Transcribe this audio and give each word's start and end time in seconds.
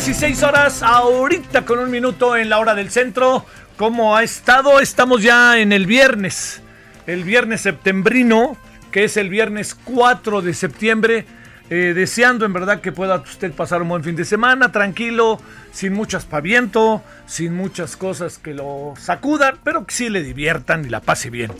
16 0.00 0.42
horas 0.44 0.82
ahorita 0.82 1.66
con 1.66 1.78
un 1.78 1.90
minuto 1.90 2.34
en 2.34 2.48
la 2.48 2.58
hora 2.58 2.74
del 2.74 2.90
centro. 2.90 3.44
¿Cómo 3.76 4.16
ha 4.16 4.22
estado? 4.22 4.80
Estamos 4.80 5.22
ya 5.22 5.58
en 5.58 5.72
el 5.72 5.84
viernes, 5.84 6.62
el 7.06 7.22
viernes 7.22 7.60
septembrino, 7.60 8.56
que 8.92 9.04
es 9.04 9.18
el 9.18 9.28
viernes 9.28 9.74
4 9.74 10.40
de 10.40 10.54
septiembre. 10.54 11.26
Eh, 11.68 11.92
deseando 11.94 12.46
en 12.46 12.54
verdad 12.54 12.80
que 12.80 12.92
pueda 12.92 13.16
usted 13.16 13.52
pasar 13.52 13.82
un 13.82 13.90
buen 13.90 14.02
fin 14.02 14.16
de 14.16 14.24
semana, 14.24 14.72
tranquilo, 14.72 15.38
sin 15.70 15.92
mucho 15.92 16.16
aspaviento, 16.16 17.02
sin 17.26 17.54
muchas 17.54 17.94
cosas 17.98 18.38
que 18.38 18.54
lo 18.54 18.94
sacudan, 18.98 19.58
pero 19.62 19.84
que 19.84 19.94
sí 19.94 20.08
le 20.08 20.22
diviertan 20.22 20.86
y 20.86 20.88
la 20.88 21.02
pase 21.02 21.28
bien. 21.28 21.52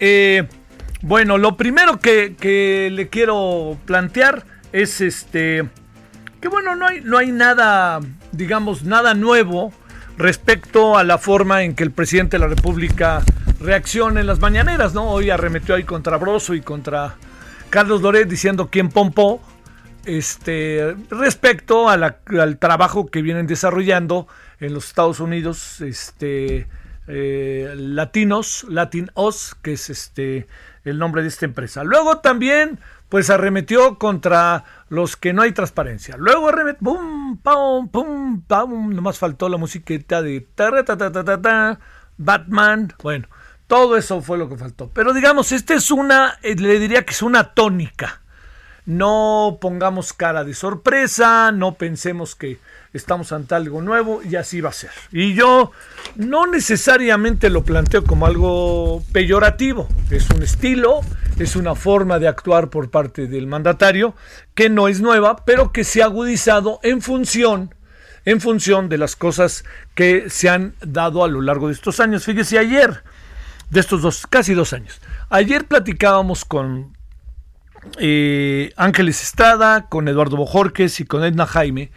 Eh, 0.00 0.46
bueno, 1.00 1.38
lo 1.38 1.56
primero 1.56 1.98
que, 1.98 2.36
que 2.38 2.90
le 2.92 3.08
quiero 3.08 3.78
plantear 3.86 4.44
es 4.70 5.00
este 5.00 5.64
que 6.40 6.48
bueno, 6.48 6.74
no 6.74 6.86
hay, 6.86 7.00
no 7.02 7.18
hay 7.18 7.32
nada, 7.32 8.00
digamos, 8.32 8.84
nada 8.84 9.14
nuevo 9.14 9.72
respecto 10.16 10.96
a 10.96 11.04
la 11.04 11.18
forma 11.18 11.62
en 11.62 11.74
que 11.74 11.82
el 11.82 11.90
presidente 11.90 12.36
de 12.36 12.40
la 12.40 12.48
República 12.48 13.22
reacciona 13.60 14.20
en 14.20 14.26
las 14.26 14.40
mañaneras, 14.40 14.94
¿no? 14.94 15.10
Hoy 15.10 15.30
arremetió 15.30 15.74
ahí 15.74 15.84
contra 15.84 16.16
Broso 16.16 16.54
y 16.54 16.60
contra 16.60 17.16
Carlos 17.68 18.02
Loret 18.02 18.28
diciendo 18.28 18.68
quién 18.70 18.88
pompó, 18.88 19.42
este, 20.04 20.96
respecto 21.10 21.88
al 21.88 22.58
trabajo 22.58 23.10
que 23.10 23.22
vienen 23.22 23.46
desarrollando 23.46 24.26
en 24.60 24.72
los 24.72 24.86
Estados 24.86 25.20
Unidos, 25.20 25.80
este, 25.82 26.66
eh, 27.06 27.74
latinos, 27.76 28.64
Latin 28.68 29.10
Oz, 29.14 29.56
que 29.62 29.72
es 29.72 29.90
este 29.90 30.46
el 30.84 30.98
nombre 30.98 31.22
de 31.22 31.28
esta 31.28 31.44
empresa. 31.44 31.84
Luego 31.84 32.18
también, 32.18 32.78
pues 33.10 33.28
arremetió 33.28 33.98
contra 33.98 34.64
los 34.88 35.16
que 35.16 35.34
no 35.34 35.42
hay 35.42 35.52
transparencia. 35.52 36.16
Luego 36.16 36.48
arremetió, 36.48 36.80
pum, 36.82 37.36
pum, 37.38 37.88
pum, 37.88 38.42
pum, 38.46 38.94
nomás 38.94 39.18
faltó 39.18 39.50
la 39.50 39.58
musiquita 39.58 40.22
de 40.22 40.40
ta, 40.40 40.70
ta, 40.84 40.96
ta, 40.96 41.12
ta, 41.12 41.42
ta, 41.42 41.80
Batman. 42.16 42.94
Bueno, 43.02 43.28
todo 43.66 43.98
eso 43.98 44.22
fue 44.22 44.38
lo 44.38 44.48
que 44.48 44.56
faltó. 44.56 44.90
Pero 44.94 45.12
digamos, 45.12 45.52
esta 45.52 45.74
es 45.74 45.90
una, 45.90 46.38
eh, 46.42 46.54
le 46.54 46.78
diría 46.78 47.04
que 47.04 47.12
es 47.12 47.20
una 47.20 47.52
tónica 47.52 48.20
no 48.86 49.58
pongamos 49.60 50.12
cara 50.12 50.42
de 50.42 50.54
sorpresa, 50.54 51.52
no 51.52 51.74
pensemos 51.74 52.34
que 52.34 52.58
estamos 52.92 53.32
ante 53.32 53.54
algo 53.54 53.82
nuevo 53.82 54.20
y 54.22 54.36
así 54.36 54.60
va 54.60 54.70
a 54.70 54.72
ser. 54.72 54.90
Y 55.12 55.34
yo 55.34 55.72
no 56.16 56.46
necesariamente 56.46 57.50
lo 57.50 57.64
planteo 57.64 58.04
como 58.04 58.26
algo 58.26 59.02
peyorativo, 59.12 59.88
es 60.10 60.28
un 60.30 60.42
estilo, 60.42 61.00
es 61.38 61.56
una 61.56 61.74
forma 61.74 62.18
de 62.18 62.28
actuar 62.28 62.70
por 62.70 62.90
parte 62.90 63.26
del 63.26 63.46
mandatario 63.46 64.14
que 64.54 64.68
no 64.68 64.88
es 64.88 65.00
nueva, 65.00 65.44
pero 65.44 65.72
que 65.72 65.84
se 65.84 66.02
ha 66.02 66.06
agudizado 66.06 66.80
en 66.82 67.00
función 67.02 67.74
en 68.24 68.40
función 68.40 68.88
de 68.88 68.98
las 68.98 69.16
cosas 69.16 69.64
que 69.94 70.28
se 70.28 70.48
han 70.48 70.74
dado 70.80 71.24
a 71.24 71.28
lo 71.28 71.40
largo 71.40 71.68
de 71.68 71.72
estos 71.72 72.00
años. 72.00 72.24
Fíjese, 72.24 72.58
ayer, 72.58 73.02
de 73.70 73.80
estos 73.80 74.02
dos, 74.02 74.26
casi 74.26 74.52
dos 74.52 74.72
años, 74.72 75.00
ayer 75.30 75.66
platicábamos 75.66 76.44
con 76.44 76.96
eh, 77.98 78.72
Ángeles 78.76 79.22
Estrada, 79.22 79.86
con 79.88 80.08
Eduardo 80.08 80.36
Bojorques 80.36 81.00
y 81.00 81.04
con 81.04 81.24
Edna 81.24 81.46
Jaime, 81.46 81.90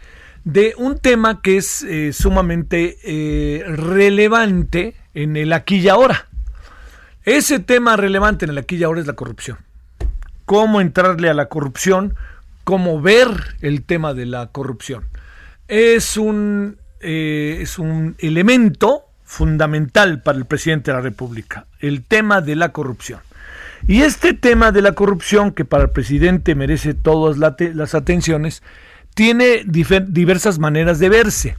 de 0.44 0.74
un 0.76 0.98
tema 0.98 1.40
que 1.40 1.56
es 1.56 1.82
eh, 1.82 2.12
sumamente 2.12 2.98
eh, 3.02 3.64
relevante 3.66 4.94
en 5.14 5.36
el 5.36 5.52
aquí 5.52 5.76
y 5.76 5.88
ahora. 5.88 6.26
Ese 7.24 7.58
tema 7.58 7.96
relevante 7.96 8.44
en 8.44 8.50
el 8.50 8.58
aquí 8.58 8.76
y 8.76 8.84
ahora 8.84 9.00
es 9.00 9.06
la 9.06 9.14
corrupción. 9.14 9.58
Cómo 10.44 10.82
entrarle 10.82 11.30
a 11.30 11.34
la 11.34 11.46
corrupción, 11.46 12.14
cómo 12.64 13.00
ver 13.00 13.28
el 13.62 13.82
tema 13.82 14.12
de 14.12 14.26
la 14.26 14.48
corrupción. 14.48 15.04
Es 15.68 16.18
un, 16.18 16.76
eh, 17.00 17.58
es 17.62 17.78
un 17.78 18.14
elemento 18.18 19.04
fundamental 19.24 20.22
para 20.22 20.36
el 20.36 20.44
presidente 20.44 20.90
de 20.90 20.98
la 20.98 21.02
República, 21.02 21.66
el 21.80 22.04
tema 22.04 22.42
de 22.42 22.56
la 22.56 22.72
corrupción. 22.72 23.20
Y 23.86 24.02
este 24.02 24.34
tema 24.34 24.72
de 24.72 24.82
la 24.82 24.92
corrupción, 24.92 25.52
que 25.52 25.64
para 25.64 25.84
el 25.84 25.90
presidente 25.90 26.54
merece 26.54 26.92
todas 26.94 27.38
las 27.38 27.94
atenciones, 27.94 28.62
tiene 29.14 29.64
diversas 29.64 30.58
maneras 30.58 30.98
de 30.98 31.08
verse. 31.08 31.56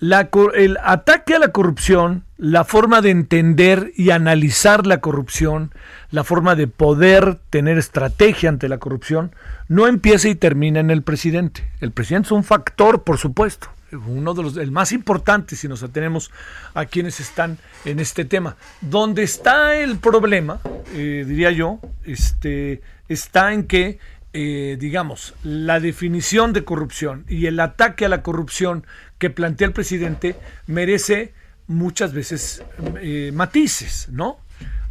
El 0.00 0.78
ataque 0.82 1.34
a 1.34 1.38
la 1.38 1.48
corrupción, 1.48 2.24
la 2.36 2.64
forma 2.64 3.00
de 3.00 3.10
entender 3.10 3.92
y 3.96 4.10
analizar 4.10 4.86
la 4.86 5.00
corrupción, 5.00 5.72
la 6.10 6.24
forma 6.24 6.54
de 6.54 6.66
poder 6.66 7.38
tener 7.48 7.78
estrategia 7.78 8.50
ante 8.50 8.68
la 8.68 8.78
corrupción, 8.78 9.34
no 9.68 9.86
empieza 9.86 10.28
y 10.28 10.34
termina 10.34 10.80
en 10.80 10.90
el 10.90 11.02
presidente. 11.02 11.70
El 11.80 11.92
presidente 11.92 12.26
es 12.26 12.32
un 12.32 12.44
factor, 12.44 13.02
por 13.02 13.16
supuesto, 13.16 13.68
uno 14.06 14.34
de 14.34 14.42
los, 14.42 14.56
el 14.56 14.72
más 14.72 14.92
importante 14.92 15.56
si 15.56 15.68
nos 15.68 15.82
atenemos 15.82 16.30
a 16.74 16.84
quienes 16.84 17.20
están 17.20 17.58
en 17.84 18.00
este 18.00 18.24
tema. 18.24 18.56
Donde 18.80 19.22
está 19.22 19.76
el 19.76 19.98
problema, 19.98 20.60
eh, 20.92 21.24
diría 21.26 21.50
yo, 21.50 21.80
este, 22.04 22.82
está 23.08 23.52
en 23.52 23.66
que 23.66 23.98
eh, 24.36 24.76
digamos, 24.80 25.34
la 25.44 25.78
definición 25.78 26.52
de 26.52 26.64
corrupción 26.64 27.24
y 27.28 27.46
el 27.46 27.60
ataque 27.60 28.04
a 28.04 28.08
la 28.08 28.22
corrupción 28.22 28.84
que 29.18 29.30
plantea 29.30 29.68
el 29.68 29.72
presidente 29.72 30.34
merece 30.66 31.32
muchas 31.68 32.12
veces 32.12 32.64
eh, 33.00 33.30
matices, 33.32 34.08
¿no? 34.10 34.38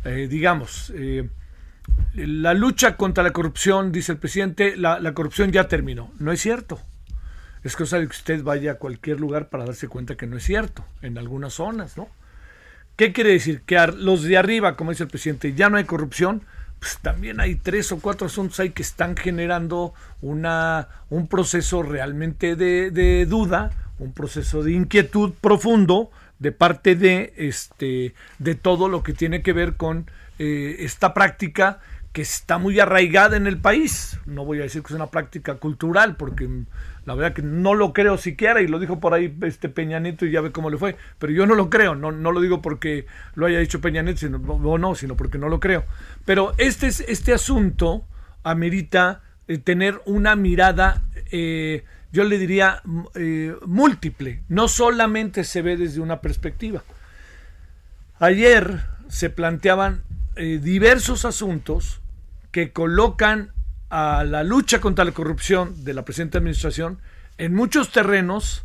Eh, 0.05 0.27
digamos, 0.29 0.93
la 2.15 2.53
lucha 2.53 2.95
contra 2.95 3.21
la 3.21 3.31
corrupción, 3.31 3.91
dice 3.91 4.13
el 4.13 4.17
presidente, 4.17 4.77
la, 4.77 4.99
la 4.99 5.13
corrupción 5.13 5.51
ya 5.51 5.67
terminó. 5.67 6.11
No 6.19 6.31
es 6.31 6.39
cierto. 6.39 6.79
Es 7.65 7.75
cosa 7.75 7.99
de 7.99 8.07
que 8.07 8.15
usted 8.15 8.43
vaya 8.43 8.71
a 8.71 8.75
cualquier 8.75 9.19
lugar 9.19 9.49
para 9.49 9.65
darse 9.65 9.89
cuenta 9.89 10.15
que 10.15 10.25
no 10.25 10.37
es 10.37 10.43
cierto, 10.43 10.85
en 11.01 11.17
algunas 11.17 11.53
zonas, 11.53 11.97
¿no? 11.97 12.07
¿Qué 12.95 13.11
quiere 13.11 13.31
decir? 13.31 13.61
Que 13.65 13.85
los 13.97 14.23
de 14.23 14.37
arriba, 14.37 14.77
como 14.77 14.91
dice 14.91 15.03
el 15.03 15.09
presidente, 15.09 15.53
ya 15.53 15.69
no 15.69 15.75
hay 15.75 15.83
corrupción, 15.83 16.43
pues 16.83 16.97
también 16.97 17.39
hay 17.39 17.55
tres 17.55 17.93
o 17.93 17.99
cuatro 18.01 18.27
asuntos 18.27 18.59
ahí 18.59 18.71
que 18.71 18.81
están 18.81 19.15
generando 19.15 19.93
una, 20.21 20.89
un 21.09 21.27
proceso 21.29 21.81
realmente 21.81 22.57
de, 22.57 23.25
duda, 23.25 23.71
un 23.99 24.11
proceso 24.11 24.63
de 24.63 24.73
inquietud 24.73 25.31
profundo 25.39 26.11
de 26.39 26.51
parte 26.51 26.97
de, 26.97 27.33
este, 27.37 28.15
de 28.37 28.55
todo 28.55 28.89
lo 28.89 29.01
que 29.01 29.13
tiene 29.13 29.41
que 29.41 29.53
ver 29.53 29.77
con 29.77 30.11
eh, 30.39 30.75
esta 30.79 31.13
práctica 31.13 31.79
que 32.13 32.21
está 32.21 32.59
muy 32.59 32.79
arraigada 32.79 33.35
en 33.35 33.47
el 33.47 33.57
país. 33.57 34.19
No 34.27 34.45
voy 34.45 34.59
a 34.59 34.63
decir 34.63 34.83
que 34.83 34.93
es 34.93 34.95
una 34.95 35.07
práctica 35.07 35.55
cultural, 35.55 36.15
porque 36.15 36.47
la 37.05 37.15
verdad 37.15 37.33
que 37.33 37.41
no 37.41 37.73
lo 37.73 37.91
creo 37.91 38.17
siquiera, 38.17 38.61
y 38.61 38.67
lo 38.67 38.79
dijo 38.79 38.99
por 38.99 39.15
ahí 39.15 39.35
este 39.41 39.67
Peña 39.67 39.99
Nieto 39.99 40.27
y 40.27 40.31
ya 40.31 40.41
ve 40.41 40.51
cómo 40.51 40.69
le 40.69 40.77
fue, 40.77 40.95
pero 41.17 41.33
yo 41.33 41.47
no 41.47 41.55
lo 41.55 41.71
creo, 41.71 41.95
no, 41.95 42.11
no 42.11 42.31
lo 42.31 42.39
digo 42.39 42.61
porque 42.61 43.07
lo 43.33 43.47
haya 43.47 43.59
dicho 43.59 43.81
Peña 43.81 44.03
Nieto 44.03 44.19
sino, 44.19 44.37
o 44.37 44.77
no, 44.77 44.93
sino 44.93 45.17
porque 45.17 45.39
no 45.39 45.49
lo 45.49 45.59
creo. 45.59 45.85
Pero 46.23 46.53
este, 46.59 46.87
este 46.87 47.33
asunto 47.33 48.05
amerita 48.43 49.21
eh, 49.47 49.57
tener 49.57 49.99
una 50.05 50.35
mirada, 50.35 51.01
eh, 51.31 51.83
yo 52.11 52.23
le 52.25 52.37
diría, 52.37 52.83
eh, 53.15 53.55
múltiple, 53.65 54.43
no 54.49 54.67
solamente 54.67 55.43
se 55.43 55.63
ve 55.63 55.77
desde 55.77 55.99
una 55.99 56.21
perspectiva. 56.21 56.83
Ayer 58.19 58.81
se 59.09 59.31
planteaban 59.31 60.03
diversos 60.35 61.25
asuntos 61.25 62.01
que 62.53 62.71
colocan 62.71 63.51
a 63.89 64.23
la 64.23 64.43
lucha 64.43 64.79
contra 64.79 65.03
la 65.03 65.11
corrupción 65.11 65.83
de 65.83 65.95
la 65.95 66.05
presente 66.05 66.37
administración 66.37 66.99
en 67.39 67.55
muchos 67.55 67.91
terrenos, 67.91 68.63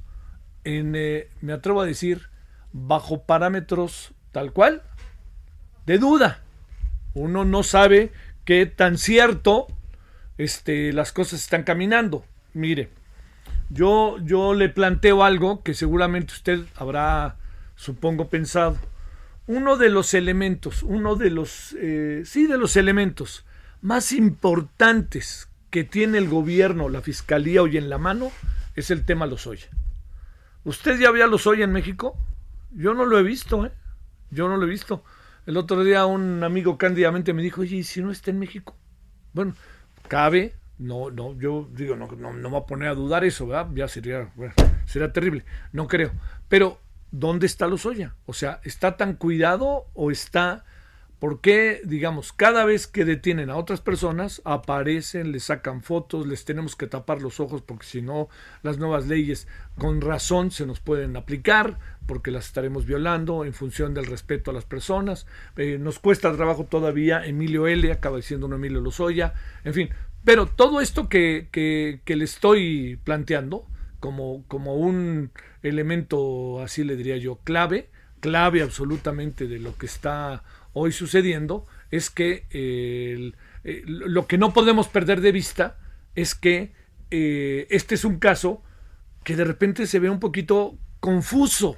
en, 0.63 0.95
eh, 0.95 1.29
me 1.41 1.55
atrevo 1.55 1.81
a 1.81 1.87
decir, 1.87 2.29
bajo 2.73 3.25
parámetros 3.25 4.13
tal 4.31 4.53
cual, 4.53 4.83
de 5.87 5.97
duda. 5.97 6.43
Uno 7.15 7.47
no 7.47 7.63
sabe 7.63 8.13
qué 8.45 8.67
tan 8.67 8.99
cierto 8.99 9.67
este, 10.37 10.93
las 10.93 11.11
cosas 11.11 11.41
están 11.41 11.63
caminando. 11.63 12.27
Mire, 12.53 12.91
yo, 13.71 14.19
yo 14.23 14.53
le 14.53 14.69
planteo 14.69 15.25
algo 15.25 15.63
que 15.63 15.73
seguramente 15.73 16.35
usted 16.35 16.61
habrá, 16.77 17.37
supongo, 17.75 18.29
pensado. 18.29 18.77
Uno 19.47 19.79
de 19.79 19.89
los 19.89 20.13
elementos, 20.13 20.83
uno 20.83 21.17
de 21.17 21.31
los, 21.31 21.75
eh, 21.81 22.21
sí, 22.27 22.47
de 22.47 22.59
los 22.59 22.77
elementos 22.77 23.47
más 23.81 24.13
importantes 24.13 25.49
que 25.71 25.85
tiene 25.85 26.19
el 26.19 26.29
gobierno, 26.29 26.89
la 26.89 27.03
fiscalía 27.03 27.63
hoy 27.63 27.77
en 27.77 27.91
la 27.91 27.99
mano, 27.99 28.31
es 28.75 28.91
el 28.91 29.05
tema 29.05 29.27
Lozoya. 29.27 29.69
¿Usted 30.65 30.99
ya 30.99 31.09
había 31.09 31.27
Lozoya 31.27 31.65
en 31.65 31.73
México? 31.73 32.17
Yo 32.71 32.95
no 32.95 33.07
lo 33.07 33.19
he 33.19 33.23
visto, 33.23 33.67
¿eh? 33.67 33.73
Yo 34.31 34.49
no 34.49 34.57
lo 34.57 34.67
he 34.67 34.71
visto. 34.71 35.05
El 35.47 35.57
otro 35.57 35.83
día 35.83 36.05
un 36.07 36.45
amigo 36.45 36.77
cándidamente 36.77 37.33
me 37.33 37.43
dijo, 37.43 37.63
oye, 37.63 37.77
¿y 37.77 37.85
si 37.85 38.03
no 38.03 38.11
está 38.11 38.31
en 38.31 38.39
México? 38.39 38.77
Bueno, 39.33 39.55
cabe, 40.07 40.55
no, 40.79 41.11
no, 41.11 41.35
yo 41.39 41.69
digo, 41.73 41.97
no, 41.97 42.07
no, 42.07 42.33
no 42.33 42.49
me 42.49 42.49
voy 42.49 42.61
a 42.61 42.67
poner 42.67 42.89
a 42.89 42.95
dudar 42.95 43.25
eso, 43.25 43.47
¿verdad? 43.47 43.69
Ya 43.75 43.89
sería, 43.89 44.31
bueno, 44.37 44.53
sería 44.87 45.13
terrible, 45.13 45.45
no 45.73 45.89
creo. 45.89 46.13
Pero, 46.49 46.81
¿dónde 47.11 47.47
está 47.47 47.67
Lozoya? 47.67 48.15
O 48.27 48.33
sea, 48.33 48.61
¿está 48.65 48.97
tan 48.97 49.15
cuidado 49.15 49.87
o 49.95 50.11
está 50.11 50.65
¿Por 51.19 51.41
qué, 51.41 51.81
digamos, 51.85 52.33
cada 52.33 52.65
vez 52.65 52.87
que 52.87 53.05
detienen 53.05 53.51
a 53.51 53.57
otras 53.57 53.81
personas, 53.81 54.41
aparecen, 54.45 55.33
les 55.33 55.45
sacan 55.45 55.83
fotos, 55.83 56.29
les 56.29 56.45
tenemos 56.45 56.77
que 56.77 56.87
tapar 56.87 57.21
los 57.21 57.41
ojos 57.41 57.61
porque 57.61 57.87
si 57.87 58.03
no, 58.03 58.29
las 58.63 58.79
nuevas 58.79 59.09
leyes 59.09 59.49
con 59.77 60.01
razón 60.01 60.53
se 60.53 60.65
nos 60.65 60.79
pueden 60.79 61.17
aplicar 61.17 61.79
porque 62.07 62.31
las 62.31 62.47
estaremos 62.47 62.87
violando 62.87 63.45
en 63.45 63.53
función 63.53 63.95
del 63.95 64.07
respeto 64.07 64.53
a 64.53 64.55
las 64.55 64.65
personas. 64.65 65.27
Eh, 65.57 65.77
nos 65.81 65.99
cuesta 65.99 66.35
trabajo 66.37 66.67
todavía 66.67 67.27
Emilio 67.27 67.67
L., 67.67 67.91
acaba 67.91 68.19
diciendo 68.19 68.47
un 68.47 68.55
Emilio 68.55 68.81
Lozoya, 68.81 69.35
en 69.65 69.75
fin. 69.75 69.91
Pero 70.25 70.47
todo 70.47 70.81
esto 70.81 71.09
que, 71.09 71.49
que, 71.51 72.01
que 72.05 72.15
le 72.15 72.25
estoy 72.25 72.99
planteando 73.03 73.67
como, 73.99 74.45
como 74.47 74.77
un 74.77 75.33
elemento, 75.63 76.61
así 76.61 76.85
le 76.85 76.97
diría 76.97 77.17
yo, 77.17 77.41
clave, 77.43 77.91
clave 78.21 78.63
absolutamente 78.63 79.47
de 79.47 79.59
lo 79.59 79.77
que 79.77 79.87
está 79.87 80.43
hoy 80.79 80.93
sucediendo 80.93 81.67
es 81.91 82.11
que 82.11 82.47
eh, 82.51 83.33
lo 83.87 84.27
que 84.27 84.39
no 84.39 84.53
podemos 84.53 84.89
perder 84.89 85.21
de 85.21 85.33
vista 85.33 85.79
es 86.15 86.35
que 86.35 86.73
eh, 87.11 87.67
este 87.71 87.95
es 87.95 88.05
un 88.05 88.19
caso 88.19 88.63
que 89.25 89.37
de 89.37 89.45
repente 89.45 89.87
se 89.87 89.99
ve 89.99 90.11
un 90.11 90.21
poquito 90.21 90.79
confuso, 91.01 91.77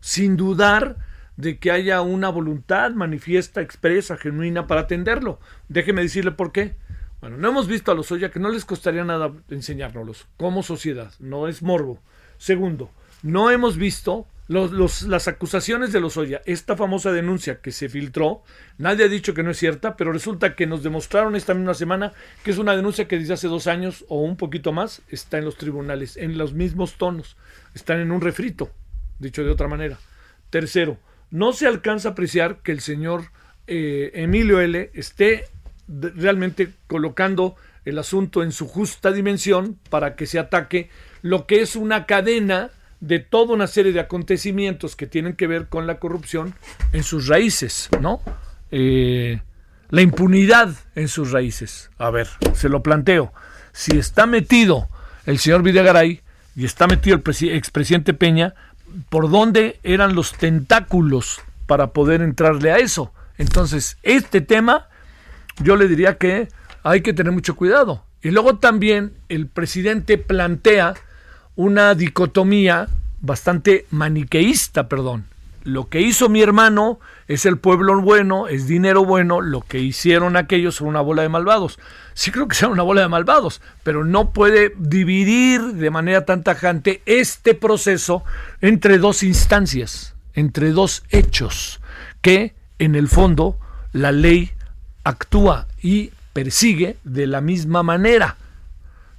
sin 0.00 0.36
dudar 0.36 0.98
de 1.36 1.58
que 1.58 1.70
haya 1.70 2.02
una 2.02 2.28
voluntad 2.28 2.90
manifiesta, 2.92 3.60
expresa, 3.60 4.16
genuina 4.16 4.66
para 4.66 4.82
atenderlo. 4.82 5.40
Déjeme 5.68 6.02
decirle 6.02 6.32
por 6.32 6.52
qué. 6.52 6.76
Bueno, 7.20 7.36
no 7.36 7.48
hemos 7.48 7.68
visto 7.68 7.92
a 7.92 7.94
los 7.94 8.10
Oya 8.10 8.30
que 8.30 8.40
no 8.40 8.48
les 8.48 8.64
costaría 8.64 9.04
nada 9.04 9.32
enseñárnoslos 9.48 10.26
como 10.36 10.62
sociedad, 10.62 11.12
no 11.20 11.48
es 11.48 11.62
morbo. 11.62 12.00
Segundo, 12.36 12.90
no 13.22 13.50
hemos 13.50 13.76
visto 13.76 14.26
las 14.48 15.28
acusaciones 15.28 15.92
de 15.92 16.00
los 16.00 16.16
Lozoya, 16.16 16.42
esta 16.44 16.76
famosa 16.76 17.12
denuncia 17.12 17.60
que 17.60 17.72
se 17.72 17.88
filtró, 17.88 18.42
nadie 18.76 19.04
ha 19.04 19.08
dicho 19.08 19.34
que 19.34 19.42
no 19.42 19.50
es 19.50 19.58
cierta, 19.58 19.96
pero 19.96 20.12
resulta 20.12 20.54
que 20.56 20.66
nos 20.66 20.82
demostraron 20.82 21.36
esta 21.36 21.54
misma 21.54 21.74
semana 21.74 22.12
que 22.44 22.50
es 22.50 22.58
una 22.58 22.76
denuncia 22.76 23.08
que 23.08 23.18
desde 23.18 23.34
hace 23.34 23.48
dos 23.48 23.66
años 23.66 24.04
o 24.08 24.20
un 24.20 24.36
poquito 24.36 24.72
más 24.72 25.02
está 25.08 25.38
en 25.38 25.44
los 25.44 25.56
tribunales, 25.56 26.16
en 26.16 26.36
los 26.38 26.52
mismos 26.52 26.94
tonos, 26.94 27.36
están 27.74 28.00
en 28.00 28.12
un 28.12 28.20
refrito, 28.20 28.70
dicho 29.18 29.44
de 29.44 29.50
otra 29.50 29.68
manera. 29.68 29.98
Tercero, 30.50 30.98
no 31.30 31.52
se 31.52 31.66
alcanza 31.66 32.08
a 32.08 32.12
apreciar 32.12 32.58
que 32.62 32.72
el 32.72 32.80
señor 32.80 33.30
eh, 33.66 34.10
Emilio 34.14 34.60
L. 34.60 34.90
esté 34.92 35.46
realmente 35.88 36.72
colocando 36.86 37.56
el 37.84 37.98
asunto 37.98 38.42
en 38.42 38.52
su 38.52 38.68
justa 38.68 39.12
dimensión 39.12 39.78
para 39.88 40.14
que 40.14 40.26
se 40.26 40.38
ataque 40.38 40.90
lo 41.22 41.46
que 41.46 41.62
es 41.62 41.76
una 41.76 42.06
cadena 42.06 42.70
de 43.02 43.18
toda 43.18 43.52
una 43.52 43.66
serie 43.66 43.92
de 43.92 43.98
acontecimientos 43.98 44.94
que 44.94 45.08
tienen 45.08 45.34
que 45.34 45.48
ver 45.48 45.66
con 45.66 45.88
la 45.88 45.98
corrupción 45.98 46.54
en 46.92 47.02
sus 47.02 47.26
raíces, 47.26 47.88
¿no? 48.00 48.20
Eh, 48.70 49.40
la 49.90 50.02
impunidad 50.02 50.70
en 50.94 51.08
sus 51.08 51.32
raíces. 51.32 51.90
A 51.98 52.10
ver, 52.10 52.28
se 52.54 52.68
lo 52.68 52.84
planteo. 52.84 53.32
Si 53.72 53.98
está 53.98 54.26
metido 54.26 54.88
el 55.26 55.40
señor 55.40 55.64
Videgaray 55.64 56.20
y 56.54 56.64
está 56.64 56.86
metido 56.86 57.16
el 57.16 57.50
expresidente 57.50 58.14
Peña, 58.14 58.54
¿por 59.08 59.28
dónde 59.28 59.80
eran 59.82 60.14
los 60.14 60.34
tentáculos 60.34 61.40
para 61.66 61.88
poder 61.88 62.22
entrarle 62.22 62.70
a 62.70 62.78
eso? 62.78 63.12
Entonces, 63.36 63.98
este 64.04 64.42
tema, 64.42 64.86
yo 65.58 65.74
le 65.74 65.88
diría 65.88 66.18
que 66.18 66.46
hay 66.84 67.00
que 67.00 67.12
tener 67.12 67.32
mucho 67.32 67.56
cuidado. 67.56 68.04
Y 68.22 68.30
luego 68.30 68.58
también 68.58 69.12
el 69.28 69.48
presidente 69.48 70.18
plantea 70.18 70.94
una 71.56 71.94
dicotomía 71.94 72.88
bastante 73.20 73.86
maniqueísta, 73.90 74.88
perdón. 74.88 75.26
Lo 75.64 75.88
que 75.88 76.00
hizo 76.00 76.28
mi 76.28 76.42
hermano 76.42 76.98
es 77.28 77.46
el 77.46 77.56
pueblo 77.56 78.00
bueno, 78.00 78.48
es 78.48 78.66
dinero 78.66 79.04
bueno, 79.04 79.40
lo 79.40 79.60
que 79.60 79.78
hicieron 79.78 80.36
aquellos 80.36 80.76
son 80.76 80.88
una 80.88 81.00
bola 81.00 81.22
de 81.22 81.28
malvados. 81.28 81.78
Sí 82.14 82.32
creo 82.32 82.48
que 82.48 82.56
son 82.56 82.72
una 82.72 82.82
bola 82.82 83.02
de 83.02 83.08
malvados, 83.08 83.60
pero 83.84 84.04
no 84.04 84.32
puede 84.32 84.72
dividir 84.76 85.60
de 85.60 85.90
manera 85.90 86.24
tan 86.24 86.42
tajante 86.42 87.00
este 87.06 87.54
proceso 87.54 88.24
entre 88.60 88.98
dos 88.98 89.22
instancias, 89.22 90.14
entre 90.34 90.72
dos 90.72 91.04
hechos, 91.10 91.80
que 92.22 92.54
en 92.80 92.96
el 92.96 93.08
fondo 93.08 93.56
la 93.92 94.10
ley 94.10 94.50
actúa 95.04 95.68
y 95.80 96.10
persigue 96.32 96.96
de 97.04 97.28
la 97.28 97.40
misma 97.40 97.84
manera. 97.84 98.36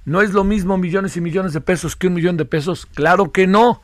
¿No 0.04 0.20
es 0.20 0.32
lo 0.32 0.44
mismo 0.44 0.76
millones 0.76 1.16
y 1.16 1.20
millones 1.20 1.52
de 1.52 1.60
pesos 1.60 1.96
que 1.96 2.08
un 2.08 2.14
millón 2.14 2.36
de 2.36 2.44
pesos? 2.44 2.86
Claro 2.86 3.32
que 3.32 3.46
no. 3.46 3.82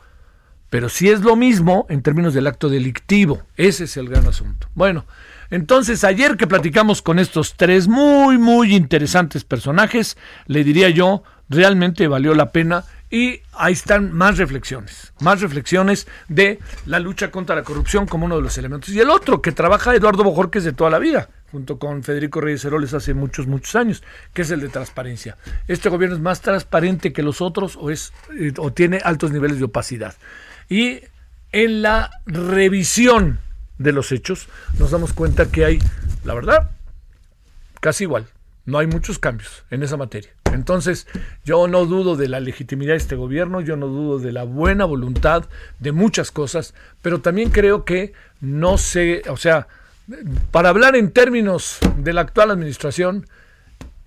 Pero 0.69 0.87
sí 0.87 1.09
es 1.09 1.21
lo 1.21 1.35
mismo 1.35 1.85
en 1.89 2.01
términos 2.01 2.33
del 2.33 2.47
acto 2.47 2.69
delictivo. 2.69 3.41
Ese 3.57 3.83
es 3.83 3.97
el 3.97 4.07
gran 4.07 4.27
asunto. 4.27 4.67
Bueno, 4.73 5.05
entonces 5.49 6.03
ayer 6.03 6.37
que 6.37 6.47
platicamos 6.47 7.01
con 7.01 7.19
estos 7.19 7.55
tres 7.55 7.87
muy, 7.87 8.37
muy 8.37 8.73
interesantes 8.73 9.43
personajes, 9.43 10.17
le 10.45 10.63
diría 10.63 10.89
yo, 10.89 11.23
realmente 11.49 12.07
valió 12.07 12.33
la 12.33 12.51
pena 12.53 12.85
y 13.11 13.41
ahí 13.51 13.73
están 13.73 14.13
más 14.13 14.37
reflexiones, 14.37 15.11
más 15.19 15.41
reflexiones 15.41 16.07
de 16.29 16.59
la 16.85 16.97
lucha 16.99 17.29
contra 17.29 17.57
la 17.57 17.63
corrupción 17.63 18.07
como 18.07 18.25
uno 18.25 18.37
de 18.37 18.41
los 18.41 18.57
elementos. 18.57 18.89
Y 18.89 18.99
el 19.01 19.09
otro 19.09 19.41
que 19.41 19.51
trabaja 19.51 19.93
Eduardo 19.93 20.23
Bojorquez 20.23 20.63
de 20.63 20.71
toda 20.71 20.89
la 20.89 20.97
vida, 20.97 21.29
junto 21.51 21.77
con 21.77 22.03
Federico 22.03 22.39
Reyes 22.39 22.63
Heroles 22.63 22.93
hace 22.93 23.13
muchos, 23.13 23.47
muchos 23.47 23.75
años, 23.75 24.01
que 24.33 24.43
es 24.43 24.51
el 24.51 24.61
de 24.61 24.69
transparencia. 24.69 25.37
¿Este 25.67 25.89
gobierno 25.89 26.15
es 26.15 26.21
más 26.21 26.39
transparente 26.39 27.11
que 27.11 27.21
los 27.21 27.41
otros 27.41 27.75
o, 27.75 27.91
es, 27.91 28.13
eh, 28.39 28.53
o 28.57 28.71
tiene 28.71 29.01
altos 29.03 29.31
niveles 29.31 29.59
de 29.59 29.65
opacidad? 29.65 30.15
Y 30.69 31.01
en 31.51 31.81
la 31.81 32.11
revisión 32.25 33.39
de 33.77 33.91
los 33.91 34.13
hechos 34.13 34.47
nos 34.79 34.91
damos 34.91 35.11
cuenta 35.11 35.47
que 35.51 35.65
hay, 35.65 35.79
la 36.23 36.33
verdad, 36.33 36.71
casi 37.81 38.05
igual. 38.05 38.27
No 38.65 38.77
hay 38.77 38.87
muchos 38.87 39.19
cambios 39.19 39.63
en 39.71 39.83
esa 39.83 39.97
materia. 39.97 40.31
Entonces, 40.53 41.07
yo 41.45 41.67
no 41.67 41.85
dudo 41.85 42.15
de 42.15 42.27
la 42.27 42.39
legitimidad 42.39 42.93
de 42.93 42.97
este 42.97 43.15
gobierno, 43.15 43.61
yo 43.61 43.75
no 43.77 43.87
dudo 43.87 44.19
de 44.19 44.31
la 44.31 44.43
buena 44.43 44.85
voluntad 44.85 45.45
de 45.79 45.91
muchas 45.91 46.31
cosas, 46.31 46.73
pero 47.01 47.21
también 47.21 47.49
creo 47.49 47.85
que 47.85 48.13
no 48.41 48.77
sé, 48.77 49.23
o 49.29 49.37
sea, 49.37 49.67
para 50.51 50.69
hablar 50.69 50.95
en 50.95 51.11
términos 51.11 51.77
de 51.97 52.13
la 52.13 52.21
actual 52.21 52.51
administración, 52.51 53.27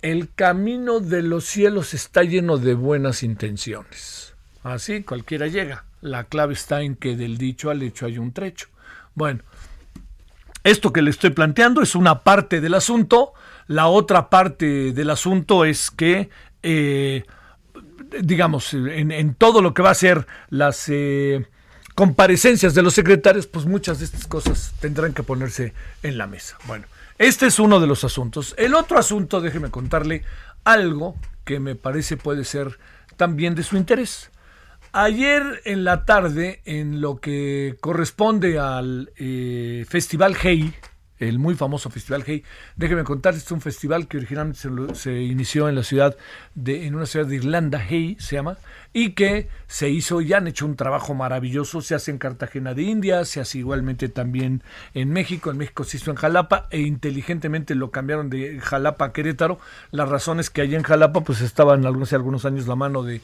el 0.01 0.29
camino 0.33 0.99
de 0.99 1.23
los 1.23 1.45
cielos 1.45 1.93
está 1.93 2.23
lleno 2.23 2.57
de 2.57 2.75
buenas 2.75 3.23
intenciones. 3.23 4.35
Así 4.63 5.03
cualquiera 5.03 5.47
llega. 5.47 5.85
La 6.01 6.25
clave 6.25 6.53
está 6.53 6.81
en 6.81 6.95
que 6.95 7.15
del 7.15 7.37
dicho 7.37 7.71
al 7.71 7.81
hecho 7.81 8.05
hay 8.05 8.19
un 8.19 8.31
trecho. 8.31 8.67
Bueno, 9.15 9.41
esto 10.63 10.93
que 10.93 11.01
le 11.01 11.09
estoy 11.09 11.31
planteando 11.31 11.81
es 11.81 11.95
una 11.95 12.21
parte 12.21 12.61
del 12.61 12.75
asunto. 12.75 13.33
La 13.67 13.87
otra 13.87 14.29
parte 14.29 14.93
del 14.93 15.09
asunto 15.09 15.65
es 15.65 15.89
que, 15.89 16.29
eh, 16.61 17.23
digamos, 18.21 18.73
en, 18.73 19.35
todo 19.35 19.61
lo 19.61 19.73
que 19.73 19.81
va 19.81 19.91
a 19.91 19.95
ser 19.95 20.27
las 20.49 20.87
eh, 20.89 21.47
comparecencias 21.95 22.75
de 22.75 22.83
los 22.83 22.93
secretarios, 22.93 23.47
pues 23.47 23.65
muchas 23.65 23.99
de 23.99 24.05
estas 24.05 24.27
cosas 24.27 24.73
tendrán 24.79 25.13
que 25.13 25.23
ponerse 25.23 25.73
en 26.03 26.17
la 26.17 26.27
mesa. 26.27 26.57
Bueno, 26.65 26.85
este 27.17 27.47
es 27.47 27.59
uno 27.59 27.79
de 27.79 27.87
los 27.87 28.03
asuntos. 28.03 28.53
El 28.57 28.75
otro 28.75 28.99
asunto, 28.99 29.41
déjeme 29.41 29.71
contarle 29.71 30.23
algo 30.63 31.15
que 31.45 31.59
me 31.59 31.75
parece 31.75 32.17
puede 32.17 32.43
ser 32.43 32.77
también 33.15 33.55
de 33.55 33.63
su 33.63 33.77
interés. 33.77 34.29
Ayer 34.91 35.61
en 35.65 35.83
la 35.83 36.05
tarde, 36.05 36.61
en 36.65 37.01
lo 37.01 37.17
que 37.17 37.75
corresponde 37.79 38.59
al 38.59 39.11
eh, 39.17 39.85
Festival 39.87 40.35
Hey, 40.41 40.73
el 41.19 41.39
muy 41.39 41.55
famoso 41.55 41.89
Festival 41.89 42.23
Hey. 42.25 42.43
Déjeme 42.75 43.03
contarles, 43.03 43.43
es 43.43 43.51
un 43.51 43.61
festival 43.61 44.07
que 44.07 44.17
originalmente 44.17 44.59
se, 44.95 45.21
inició 45.21 45.69
en 45.69 45.75
la 45.75 45.83
ciudad 45.83 46.17
de, 46.55 46.85
en 46.87 46.95
una 46.95 47.05
ciudad 47.05 47.25
de 47.25 47.35
Irlanda, 47.35 47.83
Hey 47.87 48.17
se 48.19 48.35
llama, 48.35 48.57
y 48.93 49.11
que 49.11 49.49
se 49.67 49.89
hizo 49.89 50.21
y 50.21 50.33
han 50.33 50.47
hecho 50.47 50.65
un 50.65 50.75
trabajo 50.75 51.13
maravilloso. 51.13 51.81
Se 51.81 51.95
hace 51.95 52.11
en 52.11 52.17
Cartagena 52.17 52.73
de 52.73 52.83
India, 52.83 53.25
se 53.25 53.39
hace 53.41 53.59
igualmente 53.59 54.09
también 54.09 54.63
en 54.93 55.11
México. 55.11 55.51
En 55.51 55.57
México 55.57 55.83
se 55.83 55.97
hizo 55.97 56.11
en 56.11 56.17
Jalapa 56.17 56.67
e 56.69 56.81
inteligentemente 56.81 57.75
lo 57.75 57.91
cambiaron 57.91 58.29
de 58.29 58.59
Jalapa 58.59 59.05
a 59.05 59.13
Querétaro. 59.13 59.59
La 59.91 60.05
razón 60.05 60.39
es 60.39 60.49
que 60.49 60.61
allí 60.61 60.75
en 60.75 60.83
Jalapa 60.83 61.21
pues 61.21 61.41
estaban 61.41 61.85
hace 61.85 62.15
algunos 62.15 62.45
años 62.45 62.67
la 62.67 62.75
mano 62.75 63.03
de, 63.03 63.21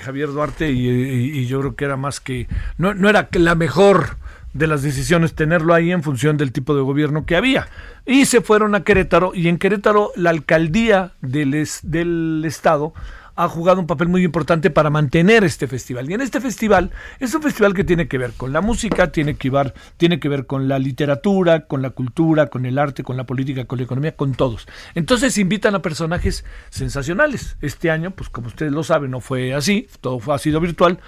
Javier 0.00 0.28
Duarte 0.28 0.70
y, 0.70 1.46
yo 1.46 1.60
creo 1.60 1.76
que 1.76 1.84
era 1.84 1.96
más 1.96 2.20
que, 2.20 2.48
no, 2.76 2.94
no 2.94 3.08
era 3.08 3.28
la 3.32 3.54
mejor 3.54 4.16
de 4.58 4.66
las 4.66 4.82
decisiones 4.82 5.34
tenerlo 5.34 5.72
ahí 5.72 5.92
en 5.92 6.02
función 6.02 6.36
del 6.36 6.52
tipo 6.52 6.74
de 6.74 6.82
gobierno 6.82 7.24
que 7.24 7.36
había. 7.36 7.68
Y 8.04 8.26
se 8.26 8.40
fueron 8.40 8.74
a 8.74 8.84
Querétaro 8.84 9.32
y 9.34 9.48
en 9.48 9.58
Querétaro 9.58 10.12
la 10.16 10.30
alcaldía 10.30 11.12
del, 11.20 11.66
del 11.82 12.42
estado 12.44 12.92
ha 13.38 13.46
jugado 13.46 13.78
un 13.78 13.86
papel 13.86 14.08
muy 14.08 14.24
importante 14.24 14.68
para 14.68 14.90
mantener 14.90 15.44
este 15.44 15.68
festival. 15.68 16.10
Y 16.10 16.14
en 16.14 16.22
este 16.22 16.40
festival 16.40 16.90
es 17.20 17.32
un 17.36 17.40
festival 17.40 17.72
que 17.72 17.84
tiene 17.84 18.08
que 18.08 18.18
ver 18.18 18.32
con 18.32 18.52
la 18.52 18.60
música, 18.60 19.12
tiene 19.12 19.36
que 19.36 19.48
ver, 19.48 19.74
tiene 19.96 20.18
que 20.18 20.28
ver 20.28 20.46
con 20.46 20.66
la 20.66 20.80
literatura, 20.80 21.66
con 21.66 21.80
la 21.80 21.90
cultura, 21.90 22.48
con 22.48 22.66
el 22.66 22.80
arte, 22.80 23.04
con 23.04 23.16
la 23.16 23.26
política, 23.26 23.64
con 23.64 23.78
la 23.78 23.84
economía, 23.84 24.16
con 24.16 24.34
todos. 24.34 24.66
Entonces 24.96 25.38
invitan 25.38 25.76
a 25.76 25.82
personajes 25.82 26.44
sensacionales. 26.70 27.56
Este 27.60 27.92
año, 27.92 28.10
pues 28.10 28.28
como 28.28 28.48
ustedes 28.48 28.72
lo 28.72 28.82
saben, 28.82 29.12
no 29.12 29.20
fue 29.20 29.54
así, 29.54 29.88
todo 30.00 30.18
fue, 30.18 30.34
ha 30.34 30.38
sido 30.38 30.60
virtual. 30.60 30.98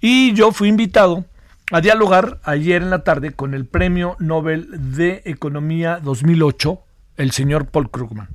Y 0.00 0.32
yo 0.34 0.52
fui 0.52 0.68
invitado 0.68 1.24
a 1.70 1.80
dialogar 1.80 2.40
ayer 2.42 2.82
en 2.82 2.90
la 2.90 3.04
tarde 3.04 3.32
con 3.32 3.54
el 3.54 3.64
Premio 3.64 4.16
Nobel 4.18 4.68
de 4.96 5.22
Economía 5.24 6.00
2008, 6.02 6.80
el 7.16 7.30
señor 7.30 7.66
Paul 7.66 7.90
Krugman. 7.90 8.28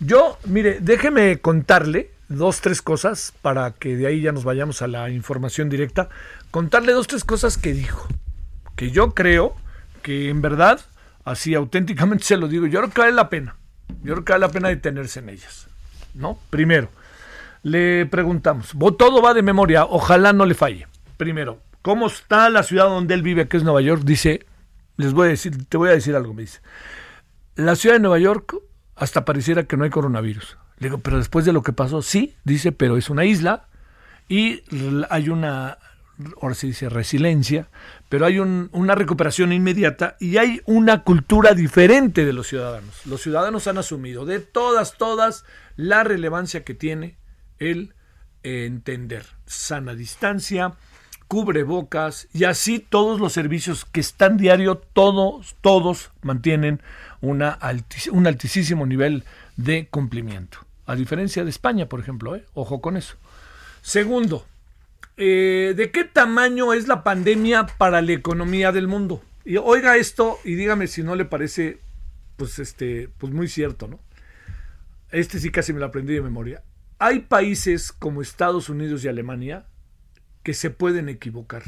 Yo, 0.00 0.38
mire, 0.44 0.78
déjeme 0.80 1.38
contarle 1.38 2.10
dos, 2.28 2.60
tres 2.60 2.82
cosas 2.82 3.32
para 3.40 3.72
que 3.72 3.96
de 3.96 4.06
ahí 4.06 4.20
ya 4.20 4.32
nos 4.32 4.44
vayamos 4.44 4.82
a 4.82 4.86
la 4.86 5.08
información 5.08 5.70
directa. 5.70 6.10
Contarle 6.50 6.92
dos, 6.92 7.06
tres 7.06 7.24
cosas 7.24 7.56
que 7.56 7.72
dijo. 7.72 8.06
Que 8.76 8.90
yo 8.90 9.14
creo 9.14 9.56
que 10.02 10.28
en 10.28 10.42
verdad, 10.42 10.80
así 11.24 11.54
auténticamente 11.54 12.24
se 12.24 12.36
lo 12.36 12.48
digo, 12.48 12.66
yo 12.66 12.80
creo 12.80 12.90
que 12.90 13.00
vale 13.00 13.12
la 13.12 13.30
pena. 13.30 13.56
Yo 14.02 14.12
creo 14.12 14.24
que 14.24 14.32
vale 14.32 14.46
la 14.46 14.52
pena 14.52 14.68
detenerse 14.68 15.20
en 15.20 15.30
ellas. 15.30 15.68
¿No? 16.14 16.38
Primero, 16.50 16.90
le 17.62 18.04
preguntamos, 18.06 18.74
todo 18.98 19.22
va 19.22 19.32
de 19.32 19.42
memoria, 19.42 19.86
ojalá 19.86 20.34
no 20.34 20.44
le 20.44 20.54
falle. 20.54 20.86
Primero, 21.16 21.60
cómo 21.88 22.08
está 22.08 22.50
la 22.50 22.64
ciudad 22.64 22.84
donde 22.84 23.14
él 23.14 23.22
vive, 23.22 23.48
que 23.48 23.56
es 23.56 23.62
Nueva 23.62 23.80
York, 23.80 24.02
dice, 24.04 24.44
les 24.98 25.14
voy 25.14 25.28
a 25.28 25.30
decir, 25.30 25.64
te 25.70 25.78
voy 25.78 25.88
a 25.88 25.92
decir 25.92 26.14
algo, 26.14 26.34
me 26.34 26.42
dice. 26.42 26.60
La 27.56 27.76
ciudad 27.76 27.94
de 27.96 28.00
Nueva 28.00 28.18
York 28.18 28.56
hasta 28.94 29.24
pareciera 29.24 29.64
que 29.64 29.78
no 29.78 29.84
hay 29.84 29.90
coronavirus. 29.90 30.58
Le 30.80 30.88
digo, 30.88 30.98
pero 30.98 31.16
después 31.16 31.46
de 31.46 31.54
lo 31.54 31.62
que 31.62 31.72
pasó, 31.72 32.02
sí, 32.02 32.36
dice, 32.44 32.72
pero 32.72 32.98
es 32.98 33.08
una 33.08 33.24
isla 33.24 33.68
y 34.28 34.64
hay 35.08 35.30
una, 35.30 35.78
ahora 36.42 36.54
se 36.54 36.66
dice 36.66 36.90
resiliencia, 36.90 37.70
pero 38.10 38.26
hay 38.26 38.38
una 38.38 38.94
recuperación 38.94 39.54
inmediata 39.54 40.18
y 40.20 40.36
hay 40.36 40.60
una 40.66 41.04
cultura 41.04 41.54
diferente 41.54 42.26
de 42.26 42.34
los 42.34 42.48
ciudadanos. 42.48 43.06
Los 43.06 43.22
ciudadanos 43.22 43.66
han 43.66 43.78
asumido 43.78 44.26
de 44.26 44.40
todas, 44.40 44.98
todas 44.98 45.46
la 45.76 46.04
relevancia 46.04 46.64
que 46.64 46.74
tiene 46.74 47.16
el 47.58 47.94
entender 48.42 49.24
sana 49.46 49.94
distancia, 49.94 50.74
cubrebocas 51.28 52.26
y 52.32 52.44
así 52.44 52.78
todos 52.78 53.20
los 53.20 53.34
servicios 53.34 53.84
que 53.84 54.00
están 54.00 54.38
diario, 54.38 54.76
todos, 54.76 55.56
todos 55.60 56.10
mantienen 56.22 56.80
una 57.20 57.58
un 58.10 58.26
altísimo 58.26 58.86
nivel 58.86 59.24
de 59.56 59.86
cumplimiento. 59.88 60.58
A 60.86 60.96
diferencia 60.96 61.44
de 61.44 61.50
España, 61.50 61.86
por 61.86 62.00
ejemplo, 62.00 62.34
¿eh? 62.34 62.44
ojo 62.54 62.80
con 62.80 62.96
eso. 62.96 63.16
Segundo, 63.82 64.46
eh, 65.18 65.74
¿de 65.76 65.90
qué 65.90 66.04
tamaño 66.04 66.72
es 66.72 66.88
la 66.88 67.04
pandemia 67.04 67.66
para 67.76 68.00
la 68.00 68.12
economía 68.12 68.72
del 68.72 68.88
mundo? 68.88 69.22
Y 69.44 69.58
oiga 69.58 69.96
esto 69.96 70.38
y 70.44 70.54
dígame 70.54 70.86
si 70.86 71.02
no 71.02 71.14
le 71.14 71.26
parece, 71.26 71.78
pues 72.36 72.58
este, 72.58 73.10
pues 73.18 73.32
muy 73.32 73.48
cierto, 73.48 73.86
¿no? 73.86 74.00
Este 75.10 75.38
sí 75.38 75.50
casi 75.50 75.72
me 75.72 75.80
lo 75.80 75.86
aprendí 75.86 76.14
de 76.14 76.22
memoria. 76.22 76.62
Hay 76.98 77.20
países 77.20 77.92
como 77.92 78.22
Estados 78.22 78.68
Unidos 78.68 79.04
y 79.04 79.08
Alemania 79.08 79.66
que 80.42 80.54
se 80.54 80.70
pueden 80.70 81.08
equivocar 81.08 81.62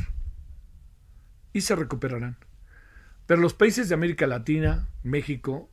y 1.53 1.63
se 1.63 1.75
recuperarán. 1.77 2.37
Pero 3.27 3.41
los 3.41 3.55
países 3.55 3.89
de 3.89 3.95
América 3.95 4.27
Latina, 4.27 4.89
México, 5.03 5.71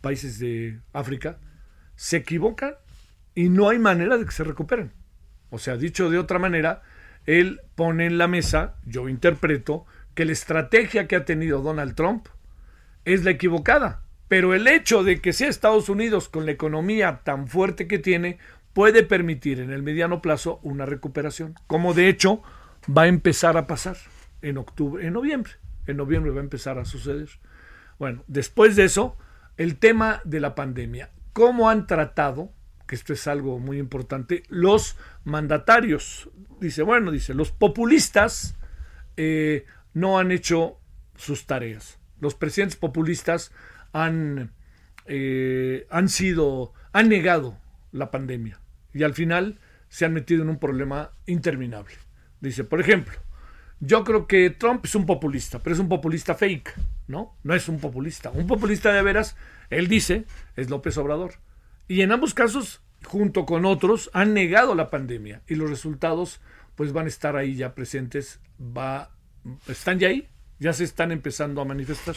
países 0.00 0.38
de 0.38 0.80
África, 0.92 1.38
se 1.96 2.18
equivocan 2.18 2.74
y 3.34 3.48
no 3.48 3.68
hay 3.68 3.78
manera 3.78 4.16
de 4.16 4.24
que 4.24 4.32
se 4.32 4.44
recuperen. 4.44 4.92
O 5.50 5.58
sea, 5.58 5.76
dicho 5.76 6.10
de 6.10 6.18
otra 6.18 6.38
manera, 6.38 6.82
él 7.26 7.60
pone 7.74 8.06
en 8.06 8.18
la 8.18 8.28
mesa, 8.28 8.76
yo 8.84 9.08
interpreto, 9.08 9.86
que 10.14 10.24
la 10.24 10.32
estrategia 10.32 11.06
que 11.08 11.16
ha 11.16 11.24
tenido 11.24 11.62
Donald 11.62 11.94
Trump 11.94 12.28
es 13.04 13.24
la 13.24 13.30
equivocada. 13.30 14.02
Pero 14.28 14.54
el 14.54 14.66
hecho 14.66 15.04
de 15.04 15.20
que 15.20 15.32
sea 15.32 15.48
Estados 15.48 15.88
Unidos 15.88 16.28
con 16.28 16.46
la 16.46 16.52
economía 16.52 17.20
tan 17.24 17.46
fuerte 17.46 17.86
que 17.86 17.98
tiene, 17.98 18.38
puede 18.74 19.04
permitir 19.04 19.60
en 19.60 19.72
el 19.72 19.82
mediano 19.82 20.20
plazo 20.20 20.60
una 20.62 20.84
recuperación, 20.84 21.54
como 21.66 21.94
de 21.94 22.08
hecho 22.08 22.42
va 22.86 23.02
a 23.02 23.06
empezar 23.06 23.56
a 23.56 23.66
pasar 23.66 23.96
en 24.42 24.58
octubre, 24.58 25.06
en 25.06 25.14
noviembre. 25.14 25.52
En 25.86 25.96
noviembre 25.96 26.32
va 26.32 26.40
a 26.40 26.44
empezar 26.44 26.78
a 26.78 26.84
suceder. 26.84 27.28
Bueno, 27.98 28.24
después 28.26 28.76
de 28.76 28.84
eso, 28.84 29.16
el 29.56 29.76
tema 29.76 30.20
de 30.24 30.40
la 30.40 30.54
pandemia. 30.54 31.10
¿Cómo 31.32 31.70
han 31.70 31.86
tratado, 31.86 32.52
que 32.86 32.96
esto 32.96 33.12
es 33.12 33.26
algo 33.26 33.58
muy 33.58 33.78
importante, 33.78 34.42
los 34.48 34.96
mandatarios? 35.24 36.28
Dice, 36.60 36.82
bueno, 36.82 37.10
dice, 37.10 37.32
los 37.32 37.52
populistas 37.52 38.56
eh, 39.16 39.66
no 39.92 40.18
han 40.18 40.32
hecho 40.32 40.78
sus 41.16 41.46
tareas. 41.46 41.98
Los 42.20 42.34
presidentes 42.34 42.76
populistas 42.76 43.52
han, 43.92 44.52
eh, 45.06 45.86
han 45.90 46.08
sido, 46.08 46.72
han 46.92 47.08
negado 47.08 47.58
la 47.92 48.10
pandemia 48.10 48.58
y 48.94 49.02
al 49.02 49.14
final 49.14 49.58
se 49.88 50.04
han 50.04 50.14
metido 50.14 50.42
en 50.42 50.48
un 50.48 50.58
problema 50.58 51.10
interminable. 51.26 51.94
Dice, 52.40 52.64
por 52.64 52.80
ejemplo, 52.80 53.14
yo 53.80 54.04
creo 54.04 54.26
que 54.26 54.50
Trump 54.50 54.84
es 54.84 54.94
un 54.94 55.04
populista, 55.04 55.58
pero 55.58 55.74
es 55.74 55.80
un 55.80 55.88
populista 55.88 56.34
fake, 56.34 56.74
¿no? 57.06 57.36
No 57.42 57.54
es 57.54 57.68
un 57.68 57.78
populista. 57.78 58.30
Un 58.30 58.46
populista 58.46 58.92
de 58.92 59.02
veras, 59.02 59.36
él 59.70 59.88
dice, 59.88 60.24
es 60.56 60.70
López 60.70 60.96
Obrador. 60.96 61.34
Y 61.88 62.00
en 62.00 62.12
ambos 62.12 62.32
casos, 62.32 62.80
junto 63.04 63.44
con 63.44 63.66
otros, 63.66 64.10
han 64.14 64.32
negado 64.32 64.74
la 64.74 64.90
pandemia 64.90 65.42
y 65.46 65.56
los 65.56 65.68
resultados 65.68 66.40
pues 66.76 66.92
van 66.92 67.06
a 67.06 67.08
estar 67.08 67.36
ahí 67.36 67.54
ya 67.56 67.74
presentes, 67.74 68.40
va, 68.58 69.10
están 69.68 69.98
ya 69.98 70.08
ahí, 70.08 70.28
ya 70.58 70.72
se 70.72 70.84
están 70.84 71.12
empezando 71.12 71.60
a 71.60 71.64
manifestar. 71.64 72.16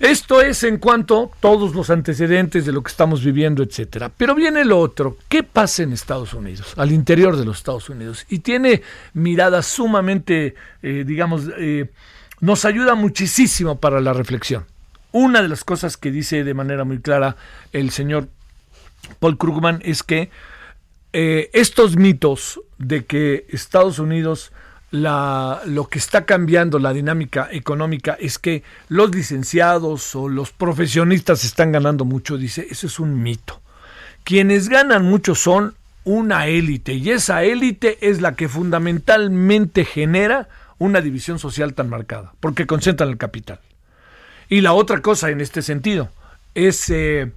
Esto 0.00 0.40
es 0.40 0.64
en 0.64 0.78
cuanto 0.78 1.30
a 1.32 1.40
todos 1.40 1.74
los 1.74 1.90
antecedentes 1.90 2.66
de 2.66 2.72
lo 2.72 2.82
que 2.82 2.90
estamos 2.90 3.24
viviendo, 3.24 3.62
etcétera. 3.62 4.10
Pero 4.16 4.34
viene 4.34 4.64
lo 4.64 4.78
otro. 4.78 5.18
¿Qué 5.28 5.42
pasa 5.42 5.82
en 5.82 5.92
Estados 5.92 6.34
Unidos, 6.34 6.74
al 6.76 6.92
interior 6.92 7.36
de 7.36 7.44
los 7.44 7.58
Estados 7.58 7.88
Unidos? 7.88 8.26
Y 8.28 8.40
tiene 8.40 8.82
mirada 9.12 9.62
sumamente, 9.62 10.54
eh, 10.82 11.04
digamos, 11.06 11.44
eh, 11.58 11.90
nos 12.40 12.64
ayuda 12.64 12.94
muchísimo 12.94 13.78
para 13.78 14.00
la 14.00 14.12
reflexión. 14.12 14.66
Una 15.12 15.42
de 15.42 15.48
las 15.48 15.62
cosas 15.62 15.96
que 15.96 16.10
dice 16.10 16.42
de 16.42 16.54
manera 16.54 16.84
muy 16.84 16.98
clara 17.00 17.36
el 17.72 17.90
señor 17.90 18.28
Paul 19.20 19.38
Krugman 19.38 19.80
es 19.84 20.02
que 20.02 20.30
eh, 21.12 21.50
estos 21.52 21.96
mitos 21.96 22.60
de 22.78 23.04
que 23.04 23.46
Estados 23.50 24.00
Unidos 24.00 24.52
lo 24.94 25.88
que 25.90 25.98
está 25.98 26.24
cambiando 26.24 26.78
la 26.78 26.92
dinámica 26.92 27.48
económica 27.50 28.16
es 28.20 28.38
que 28.38 28.62
los 28.88 29.12
licenciados 29.12 30.14
o 30.14 30.28
los 30.28 30.52
profesionistas 30.52 31.44
están 31.44 31.72
ganando 31.72 32.04
mucho, 32.04 32.38
dice, 32.38 32.68
eso 32.70 32.86
es 32.86 33.00
un 33.00 33.20
mito. 33.20 33.60
Quienes 34.22 34.68
ganan 34.68 35.04
mucho 35.04 35.34
son 35.34 35.74
una 36.04 36.46
élite 36.46 36.94
y 36.94 37.10
esa 37.10 37.42
élite 37.42 38.08
es 38.08 38.20
la 38.20 38.36
que 38.36 38.48
fundamentalmente 38.48 39.84
genera 39.84 40.48
una 40.78 41.00
división 41.00 41.40
social 41.40 41.74
tan 41.74 41.88
marcada, 41.88 42.32
porque 42.38 42.66
concentran 42.66 43.08
el 43.08 43.16
capital. 43.16 43.58
Y 44.48 44.60
la 44.60 44.74
otra 44.74 45.02
cosa 45.02 45.30
en 45.30 45.40
este 45.40 45.62
sentido 45.62 46.10
es, 46.54 46.88
eh, 46.90 47.32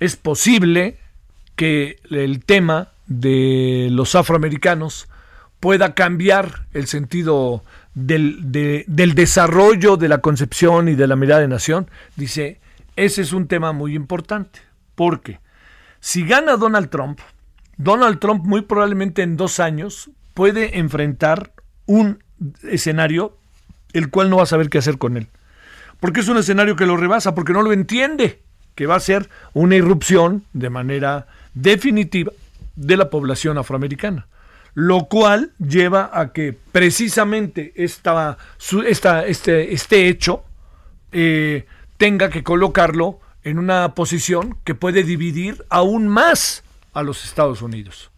es 0.00 0.16
posible 0.16 0.98
que 1.54 1.98
el 2.10 2.42
tema 2.44 2.88
de 3.06 3.88
los 3.90 4.14
afroamericanos 4.14 5.06
pueda 5.64 5.94
cambiar 5.94 6.66
el 6.74 6.86
sentido 6.88 7.64
del, 7.94 8.52
del, 8.52 9.14
desarrollo 9.14 9.96
de 9.96 10.08
la 10.08 10.18
concepción 10.18 10.90
y 10.90 10.94
de 10.94 11.06
la 11.06 11.16
mirada 11.16 11.40
de 11.40 11.48
nación, 11.48 11.88
dice, 12.16 12.60
ese 12.96 13.22
es 13.22 13.32
un 13.32 13.48
tema 13.48 13.72
muy 13.72 13.96
importante, 13.96 14.60
porque 14.94 15.40
si 16.00 16.26
gana 16.26 16.58
Donald 16.58 16.90
Trump, 16.90 17.18
Donald 17.78 18.18
Trump 18.18 18.44
muy 18.44 18.60
probablemente 18.60 19.22
en 19.22 19.38
dos 19.38 19.58
años 19.58 20.10
puede 20.34 20.78
enfrentar 20.78 21.52
un 21.86 22.22
escenario 22.64 23.38
el 23.94 24.10
cual 24.10 24.28
no 24.28 24.36
va 24.36 24.42
a 24.42 24.46
saber 24.46 24.68
qué 24.68 24.76
hacer 24.76 24.98
con 24.98 25.16
él. 25.16 25.28
Porque 25.98 26.20
es 26.20 26.28
un 26.28 26.36
escenario 26.36 26.76
que 26.76 26.84
lo 26.84 26.98
rebasa, 26.98 27.34
porque 27.34 27.54
no 27.54 27.62
lo 27.62 27.72
entiende, 27.72 28.42
que 28.74 28.84
va 28.84 28.96
a 28.96 29.00
ser 29.00 29.30
una 29.54 29.76
irrupción 29.76 30.44
de 30.52 30.68
manera 30.68 31.26
definitiva 31.54 32.32
de 32.76 32.98
la 32.98 33.08
población 33.08 33.56
afroamericana. 33.56 34.26
Lo 34.74 35.06
cual 35.06 35.52
lleva 35.58 36.10
a 36.12 36.32
que 36.32 36.52
precisamente 36.72 37.72
esta, 37.76 38.36
este, 38.86 39.72
este 39.72 40.08
hecho 40.08 40.44
eh, 41.12 41.66
tenga 41.96 42.28
que 42.28 42.42
colocarlo 42.42 43.20
en 43.44 43.58
una 43.58 43.94
posición 43.94 44.58
que 44.64 44.74
puede 44.74 45.04
dividir 45.04 45.64
aún 45.68 46.08
más 46.08 46.64
a 46.92 47.02
los 47.02 47.24
Estados 47.24 47.62
Unidos. 47.62 48.10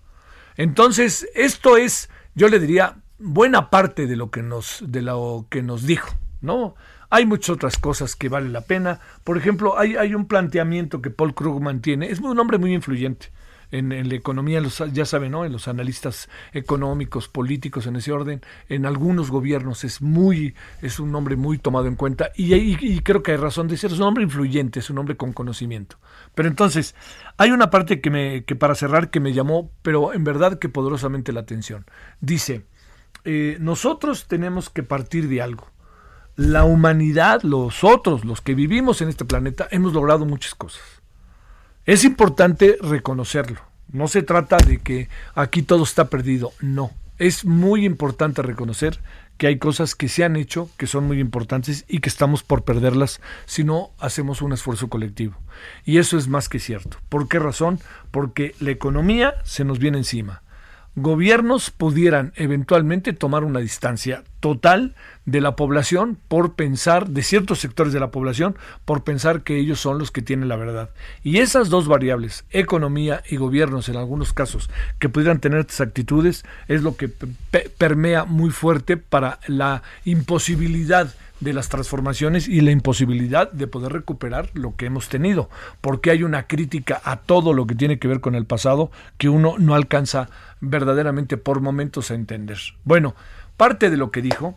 Entonces, 0.57 1.29
esto 1.35 1.77
es, 1.77 2.09
yo 2.35 2.49
le 2.49 2.59
diría, 2.59 2.97
buena 3.19 3.69
parte 3.69 4.07
de 4.07 4.17
lo 4.17 4.31
que 4.31 4.43
nos, 4.43 4.83
de 4.87 5.03
lo 5.03 5.47
que 5.51 5.63
nos 5.63 5.87
dijo, 5.87 6.17
¿no? 6.41 6.75
Hay 7.11 7.27
muchas 7.27 7.51
otras 7.51 7.77
cosas 7.77 8.17
que 8.17 8.29
vale 8.29 8.49
la 8.49 8.63
pena. 8.63 9.01
Por 9.25 9.37
ejemplo, 9.37 9.79
hay, 9.79 9.97
hay 9.97 10.15
un 10.15 10.27
planteamiento 10.27 11.03
que 11.03 11.11
Paul 11.11 11.35
Krugman 11.35 11.81
tiene. 11.81 12.11
Es 12.11 12.21
un 12.21 12.39
hombre 12.39 12.59
muy 12.59 12.75
influyente 12.75 13.29
en, 13.71 14.09
la 14.09 14.15
economía, 14.15 14.61
los, 14.61 14.83
ya 14.93 15.05
saben, 15.05 15.33
¿no? 15.33 15.45
En 15.45 15.53
los 15.53 15.69
analistas 15.69 16.29
económicos, 16.53 17.29
políticos, 17.29 17.87
en 17.87 17.97
ese 17.97 18.13
orden, 18.13 18.43
en 18.69 18.87
algunos 18.87 19.31
gobiernos 19.31 19.85
es 19.85 20.01
muy, 20.03 20.55
es 20.83 21.01
un 21.01 21.15
hombre 21.15 21.37
muy 21.37 21.59
tomado 21.59 21.87
en 21.87 21.97
cuenta 21.97 22.31
y, 22.37 23.01
creo 23.01 23.23
que 23.23 23.33
hay 23.33 23.37
razón 23.37 23.69
de 23.69 23.77
ser, 23.77 23.93
es 23.93 23.99
un 23.99 24.05
hombre 24.05 24.25
influyente, 24.25 24.81
es 24.81 24.91
un 24.91 24.99
hombre 24.99 25.17
con 25.17 25.33
conocimiento. 25.33 25.99
Pero 26.35 26.49
entonces, 26.49 26.95
hay 27.37 27.51
una 27.51 27.71
parte 27.71 28.01
que 28.01 28.11
me, 28.11 28.45
que 28.45 28.57
para 28.57 28.75
cerrar, 28.75 29.11
que 29.11 29.21
me 29.21 29.33
llamó, 29.33 29.71
pero 29.83 30.13
en 30.13 30.25
verdad 30.25 30.59
que 30.59 30.69
poderosamente 30.69 31.33
la 31.33 31.41
atención. 31.41 31.87
Dice, 32.21 32.67
eh, 33.25 33.57
nosotros 33.61 34.27
tenemos 34.29 34.71
que 34.71 34.83
partir 34.83 35.29
de 35.29 35.43
algo. 35.43 35.71
La 36.37 36.65
humanidad, 36.65 37.43
los 37.43 37.83
otros, 37.83 38.25
los 38.25 38.43
que 38.43 38.55
vivimos 38.55 39.01
en 39.01 39.09
este 39.09 39.25
planeta, 39.25 39.69
hemos 39.71 39.95
logrado 39.95 40.27
muchas 40.27 40.55
cosas 40.55 40.96
es 41.87 42.05
importante 42.05 42.77
reconocerlo. 42.83 43.61
No 43.93 44.09
se 44.09 44.23
trata 44.23 44.57
de 44.57 44.79
que 44.79 45.09
aquí 45.35 45.63
todo 45.63 45.85
está 45.85 46.11
perdido, 46.11 46.53
no. 46.61 46.91
Es 47.19 47.45
muy 47.45 47.87
importante 47.87 48.43
reconocer 48.43 48.99
que 49.39 49.47
hay 49.47 49.59
cosas 49.59 49.95
que 49.95 50.09
se 50.09 50.25
han 50.25 50.37
hecho, 50.37 50.69
que 50.77 50.87
son 50.87 51.07
muy 51.07 51.21
importantes 51.21 51.85
y 51.89 52.01
que 52.01 52.09
estamos 52.09 52.43
por 52.43 52.65
perderlas 52.65 53.21
si 53.47 53.65
no 53.65 53.91
hacemos 53.99 54.43
un 54.43 54.53
esfuerzo 54.53 54.89
colectivo. 54.89 55.37
Y 55.85 55.99
eso 55.99 56.19
es 56.19 56.29
más 56.29 56.49
que 56.49 56.59
cierto. 56.59 56.99
¿Por 57.09 57.29
qué 57.29 57.39
razón? 57.39 57.79
Porque 58.11 58.55
la 58.61 58.73
economía 58.73 59.35
se 59.45 59.65
nos 59.65 59.79
viene 59.79 59.99
encima 59.99 60.43
gobiernos 60.97 61.71
pudieran 61.71 62.33
eventualmente 62.37 63.13
tomar 63.13 63.45
una 63.45 63.61
distancia 63.61 64.25
total 64.41 64.95
de 65.27 65.43
la 65.43 65.55
población 65.55 66.17
por 66.29 66.55
pensar, 66.55 67.09
de 67.09 67.23
ciertos 67.23 67.59
sectores 67.59 67.93
de 67.93 68.01
la 68.01 68.11
población, 68.11 68.57
por 68.87 69.05
pensar 69.05 69.43
que 69.43 69.59
ellos 69.59 69.79
son 69.79 69.99
los 69.99 70.11
que 70.11 70.23
tienen 70.23 70.49
la 70.49 70.57
verdad. 70.57 70.91
Y 71.23 71.39
esas 71.39 71.69
dos 71.69 71.87
variables, 71.87 72.45
economía 72.51 73.23
y 73.29 73.37
gobiernos 73.37 73.91
en 73.91 73.97
algunos 73.97 74.33
casos, 74.33 74.71
que 74.99 75.11
pudieran 75.11 75.41
tener 75.41 75.61
estas 75.61 75.83
actitudes, 75.83 76.45
es 76.67 76.83
lo 76.83 76.97
que 76.97 77.09
permea 77.09 78.25
muy 78.25 78.51
fuerte 78.51 78.97
para 78.97 79.39
la 79.47 79.83
imposibilidad 80.05 81.15
de 81.41 81.53
las 81.53 81.69
transformaciones 81.69 82.49
y 82.49 82.61
la 82.61 82.71
imposibilidad 82.71 83.51
de 83.53 83.67
poder 83.67 83.93
recuperar 83.93 84.51
lo 84.55 84.77
que 84.77 84.87
hemos 84.87 85.09
tenido, 85.09 85.51
porque 85.81 86.11
hay 86.11 86.23
una 86.23 86.47
crítica 86.47 87.01
a 87.05 87.17
todo 87.17 87.53
lo 87.53 87.67
que 87.67 87.75
tiene 87.75 87.99
que 87.99 88.09
ver 88.09 88.21
con 88.21 88.35
el 88.35 88.47
pasado 88.47 88.91
que 89.19 89.29
uno 89.29 89.57
no 89.59 89.75
alcanza 89.75 90.29
verdaderamente 90.61 91.37
por 91.37 91.61
momentos 91.61 92.11
a 92.11 92.15
entender. 92.15 92.59
Bueno, 92.85 93.15
parte 93.57 93.91
de 93.91 93.97
lo 93.97 94.11
que 94.11 94.23
dijo 94.23 94.57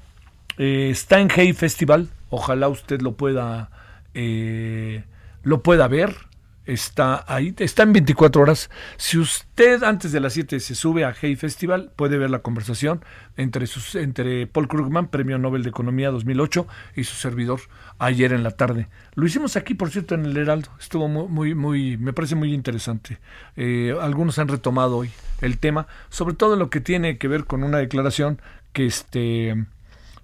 eh, 0.58 0.90
está 0.92 1.20
en 1.20 1.30
Hey 1.34 1.54
Festival, 1.54 2.10
ojalá 2.30 2.70
usted 2.70 3.02
lo 3.02 3.14
pueda 3.14 3.70
eh, 4.14 5.04
lo 5.44 5.62
pueda 5.62 5.88
ver 5.88 6.29
está 6.74 7.26
ahí, 7.28 7.54
está 7.58 7.84
en 7.84 7.94
24 7.94 8.42
horas. 8.42 8.70
Si 8.98 9.18
usted 9.18 9.84
antes 9.84 10.12
de 10.12 10.20
las 10.20 10.34
7 10.34 10.60
se 10.60 10.76
sube 10.76 11.04
a 11.04 11.16
Hey 11.20 11.36
Festival, 11.36 11.92
puede 11.96 12.18
ver 12.18 12.30
la 12.30 12.40
conversación 12.40 13.04
entre, 13.38 13.68
sus, 13.68 13.96
entre 13.96 14.46
Paul 14.48 14.68
Krugman, 14.68 15.08
Premio 15.08 15.38
Nobel 15.38 15.64
de 15.64 15.70
Economía 15.70 16.12
2008, 16.12 16.68
y 16.96 17.04
su 17.04 17.16
servidor 17.16 17.62
ayer 17.98 18.34
en 18.34 18.44
la 18.44 18.52
tarde. 18.52 18.88
Lo 19.16 19.26
hicimos 19.26 19.56
aquí, 19.56 19.74
por 19.74 19.90
cierto, 19.90 20.16
en 20.16 20.26
el 20.26 20.38
Heraldo. 20.38 20.70
Estuvo 20.80 21.08
muy, 21.08 21.56
muy, 21.56 21.98
me 21.98 22.14
parece 22.14 22.36
muy 22.36 22.54
interesante. 22.54 23.18
Eh, 23.56 23.96
algunos 24.00 24.38
han 24.40 24.48
retomado 24.48 24.98
hoy 24.98 25.10
el 25.42 25.58
tema, 25.58 25.88
sobre 26.10 26.36
todo 26.36 26.56
lo 26.56 26.70
que 26.70 26.82
tiene 26.82 27.18
que 27.18 27.28
ver 27.28 27.46
con 27.46 27.64
una 27.64 27.80
declaración 27.80 28.42
que, 28.74 28.86
este, 28.86 29.66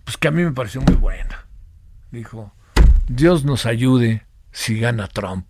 pues 0.03 0.17
que 0.17 0.27
a 0.27 0.31
mí 0.31 0.43
me 0.43 0.51
pareció 0.51 0.81
muy 0.81 0.95
buena. 0.95 1.45
Dijo, 2.11 2.53
Dios 3.07 3.43
nos 3.45 3.65
ayude 3.65 4.25
si 4.51 4.79
gana 4.79 5.07
Trump. 5.07 5.45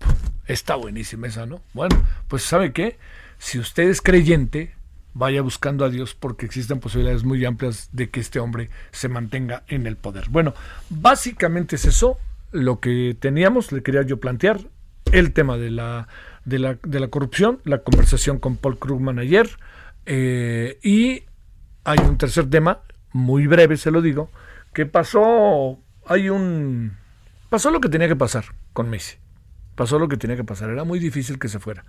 Está 0.48 0.76
buenísima 0.76 1.28
esa, 1.28 1.46
¿no? 1.46 1.62
Bueno, 1.74 1.96
pues 2.28 2.44
¿sabe 2.44 2.72
qué? 2.72 2.98
Si 3.38 3.60
usted 3.60 3.90
es 3.90 4.02
creyente, 4.02 4.74
vaya 5.14 5.42
buscando 5.42 5.86
a 5.86 5.90
Dios 5.90 6.14
porque 6.14 6.46
existen 6.46 6.80
posibilidades 6.80 7.24
muy 7.24 7.44
amplias 7.46 7.90
de 7.94 8.10
que 8.10 8.20
este 8.20 8.40
hombre 8.40 8.70
se 8.92 9.10
mantenga 9.10 9.64
en 9.68 9.88
el 9.88 9.96
poder. 9.96 10.30
Bueno, 10.30 10.54
básicamente 10.90 11.78
es 11.78 11.86
eso 11.86 12.20
lo 12.52 12.80
que 12.80 13.16
teníamos, 13.20 13.72
le 13.72 13.82
quería 13.82 14.04
yo 14.04 14.20
plantear, 14.20 14.60
el 15.12 15.34
tema 15.34 15.58
de 15.58 15.72
la, 15.72 16.08
de 16.46 16.60
la, 16.60 16.78
de 16.84 17.00
la 17.00 17.08
corrupción, 17.08 17.60
la 17.64 17.80
conversación 17.80 18.40
con 18.40 18.58
Paul 18.58 18.78
Krugman 18.78 19.20
ayer, 19.20 19.50
eh, 20.06 20.80
y 20.84 21.24
hay 21.84 21.98
un 22.00 22.18
tercer 22.18 22.50
tema, 22.50 22.82
muy 23.12 23.48
breve 23.48 23.78
se 23.78 23.92
lo 23.92 24.02
digo, 24.02 24.30
que 24.74 24.86
pasó, 24.86 25.80
hay 26.06 26.30
un, 26.30 26.98
pasó 27.50 27.72
lo 27.72 27.80
que 27.80 27.90
tenía 27.90 28.08
que 28.08 28.16
pasar 28.16 28.46
con 28.74 28.90
Messi. 28.90 29.18
Pasó 29.76 30.00
lo 30.00 30.08
que 30.08 30.18
tenía 30.18 30.36
que 30.36 30.44
pasar. 30.44 30.70
Era 30.70 30.84
muy 30.84 31.00
difícil 31.00 31.40
que 31.40 31.48
se 31.48 31.60
fuera. 31.60 31.84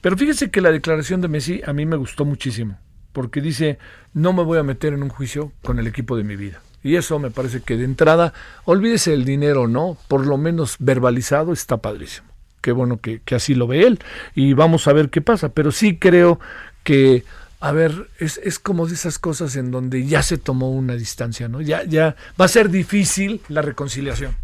Pero 0.00 0.16
fíjese 0.16 0.50
que 0.50 0.60
la 0.60 0.72
declaración 0.72 1.20
de 1.20 1.28
Messi 1.28 1.62
a 1.64 1.72
mí 1.72 1.86
me 1.86 1.96
gustó 1.96 2.24
muchísimo. 2.24 2.78
Porque 3.12 3.40
dice, 3.40 3.78
no 4.14 4.32
me 4.32 4.42
voy 4.42 4.58
a 4.58 4.62
meter 4.62 4.92
en 4.94 5.02
un 5.02 5.08
juicio 5.08 5.52
con 5.62 5.78
el 5.78 5.86
equipo 5.86 6.16
de 6.16 6.24
mi 6.24 6.36
vida. 6.36 6.60
Y 6.82 6.96
eso 6.96 7.18
me 7.18 7.30
parece 7.30 7.60
que 7.60 7.76
de 7.76 7.84
entrada, 7.84 8.32
olvídese 8.64 9.14
el 9.14 9.24
dinero, 9.24 9.68
¿no? 9.68 9.96
Por 10.08 10.26
lo 10.26 10.36
menos 10.36 10.76
verbalizado 10.80 11.52
está 11.52 11.76
padrísimo. 11.76 12.26
Qué 12.60 12.72
bueno 12.72 13.00
que, 13.00 13.20
que 13.20 13.34
así 13.34 13.54
lo 13.54 13.66
ve 13.66 13.86
él. 13.86 14.00
Y 14.34 14.54
vamos 14.54 14.88
a 14.88 14.92
ver 14.92 15.10
qué 15.10 15.20
pasa. 15.20 15.50
Pero 15.50 15.70
sí 15.70 15.98
creo 15.98 16.40
que 16.82 17.24
a 17.62 17.70
ver, 17.70 18.08
es, 18.18 18.40
es, 18.42 18.58
como 18.58 18.88
de 18.88 18.94
esas 18.94 19.20
cosas 19.20 19.54
en 19.54 19.70
donde 19.70 20.04
ya 20.04 20.24
se 20.24 20.36
tomó 20.36 20.72
una 20.72 20.96
distancia, 20.96 21.46
¿no? 21.46 21.60
Ya, 21.60 21.84
ya 21.84 22.16
va 22.40 22.46
a 22.46 22.48
ser 22.48 22.70
difícil 22.70 23.40
la 23.48 23.62
reconciliación. 23.62 24.34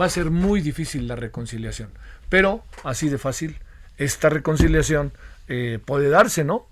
Va 0.00 0.06
a 0.06 0.10
ser 0.10 0.32
muy 0.32 0.60
difícil 0.60 1.06
la 1.06 1.14
reconciliación. 1.14 1.90
Pero, 2.28 2.64
así 2.82 3.08
de 3.08 3.18
fácil, 3.18 3.58
esta 3.96 4.28
reconciliación 4.28 5.12
eh, 5.48 5.78
puede 5.84 6.08
darse, 6.08 6.44
¿no? 6.44 6.66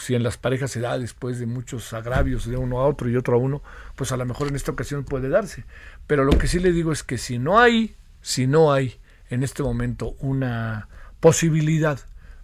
Si 0.00 0.14
en 0.14 0.22
las 0.22 0.36
parejas 0.36 0.70
se 0.70 0.80
da 0.80 0.98
después 0.98 1.38
de 1.38 1.46
muchos 1.46 1.92
agravios 1.92 2.46
de 2.46 2.56
uno 2.56 2.80
a 2.80 2.86
otro 2.86 3.08
y 3.08 3.16
otro 3.16 3.36
a 3.36 3.38
uno, 3.38 3.62
pues 3.96 4.12
a 4.12 4.16
lo 4.16 4.24
mejor 4.24 4.48
en 4.48 4.56
esta 4.56 4.72
ocasión 4.72 5.04
puede 5.04 5.28
darse. 5.28 5.64
Pero 6.06 6.24
lo 6.24 6.38
que 6.38 6.46
sí 6.46 6.60
le 6.60 6.72
digo 6.72 6.92
es 6.92 7.02
que 7.02 7.18
si 7.18 7.38
no 7.38 7.58
hay, 7.58 7.96
si 8.20 8.46
no 8.46 8.72
hay 8.72 8.98
en 9.28 9.42
este 9.42 9.62
momento 9.62 10.14
una 10.20 10.88
posibilidad 11.20 11.98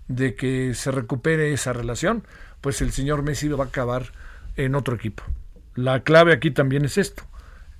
de 0.09 0.35
que 0.35 0.75
se 0.75 0.91
recupere 0.91 1.53
esa 1.53 1.73
relación, 1.73 2.25
pues 2.61 2.81
el 2.81 2.93
señor 2.93 3.23
Messi 3.23 3.49
va 3.49 3.65
a 3.65 3.69
acabar 3.69 4.13
en 4.57 4.75
otro 4.75 4.97
equipo. 4.97 5.23
La 5.75 6.01
clave 6.01 6.33
aquí 6.33 6.51
también 6.51 6.85
es 6.85 6.99
esto 6.99 7.25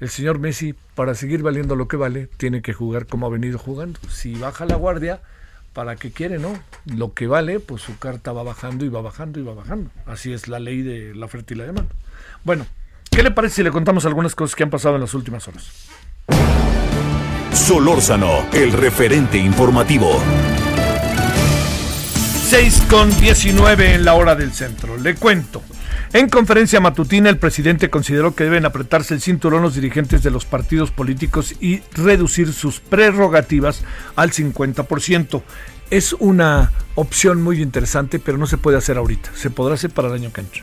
el 0.01 0.09
señor 0.09 0.39
Messi, 0.39 0.75
para 0.95 1.15
seguir 1.15 1.43
valiendo 1.43 1.75
lo 1.77 1.89
que 1.89 1.97
vale, 1.97 2.29
tiene 2.37 2.63
que 2.63 2.73
jugar 2.73 3.07
como 3.07 3.27
ha 3.27 3.31
venido 3.31 3.59
jugando. 3.59 3.99
Si 4.09 4.35
baja 4.35 4.65
la 4.65 4.77
guardia, 4.77 5.21
¿para 5.73 5.97
qué 5.97 6.11
quiere, 6.13 6.39
no? 6.39 6.59
Lo 6.87 7.15
que 7.15 7.27
vale, 7.27 7.61
pues 7.61 7.83
su 7.83 7.99
carta 7.99 8.33
va 8.33 8.43
bajando 8.43 8.85
y 8.85 8.89
va 8.89 9.01
bajando 9.01 9.41
y 9.41 9.43
va 9.43 9.55
bajando. 9.55 9.91
Así 10.07 10.33
es 10.33 10.49
la 10.49 10.61
ley 10.61 10.83
de 10.83 11.15
la 11.15 11.27
oferta 11.27 11.55
y 11.55 11.57
la 11.57 11.65
demanda. 11.65 11.95
Bueno, 12.45 12.67
¿qué 13.11 13.23
le 13.23 13.31
parece 13.31 13.57
si 13.57 13.63
le 13.63 13.71
contamos 13.71 14.07
algunas 14.07 14.35
cosas 14.35 14.55
que 14.55 14.63
han 14.63 14.71
pasado 14.71 14.95
en 14.95 15.01
las 15.01 15.15
últimas 15.15 15.49
horas? 15.49 15.69
Solórzano, 17.53 18.47
el 18.53 18.73
referente 18.73 19.37
informativo. 19.37 20.23
16 22.51 22.87
con 22.89 23.11
19 23.21 23.95
en 23.95 24.05
la 24.07 24.15
hora 24.15 24.35
del 24.35 24.53
centro. 24.55 24.97
Le 24.97 25.17
cuento. 25.17 25.61
En 26.15 26.31
conferencia 26.31 26.81
matutina, 26.81 27.29
el 27.29 27.37
presidente 27.37 27.91
consideró 27.91 28.35
que 28.35 28.45
deben 28.45 28.65
apretarse 28.65 29.13
el 29.13 29.21
cinturón 29.21 29.63
los 29.63 29.75
dirigentes 29.75 30.23
de 30.23 30.31
los 30.31 30.47
partidos 30.47 30.91
políticos 30.91 31.55
y 31.61 31.83
reducir 31.93 32.55
sus 32.55 32.81
prerrogativas 32.81 33.85
al 34.17 34.31
50%. 34.31 35.43
Es 35.91 36.15
una 36.15 36.73
opción 36.95 37.43
muy 37.43 37.61
interesante, 37.61 38.19
pero 38.19 38.39
no 38.39 38.47
se 38.47 38.57
puede 38.57 38.79
hacer 38.79 38.97
ahorita. 38.97 39.31
Se 39.35 39.51
podrá 39.51 39.75
hacer 39.75 39.91
para 39.91 40.09
el 40.09 40.15
año 40.15 40.33
que 40.33 40.41
entra. 40.41 40.63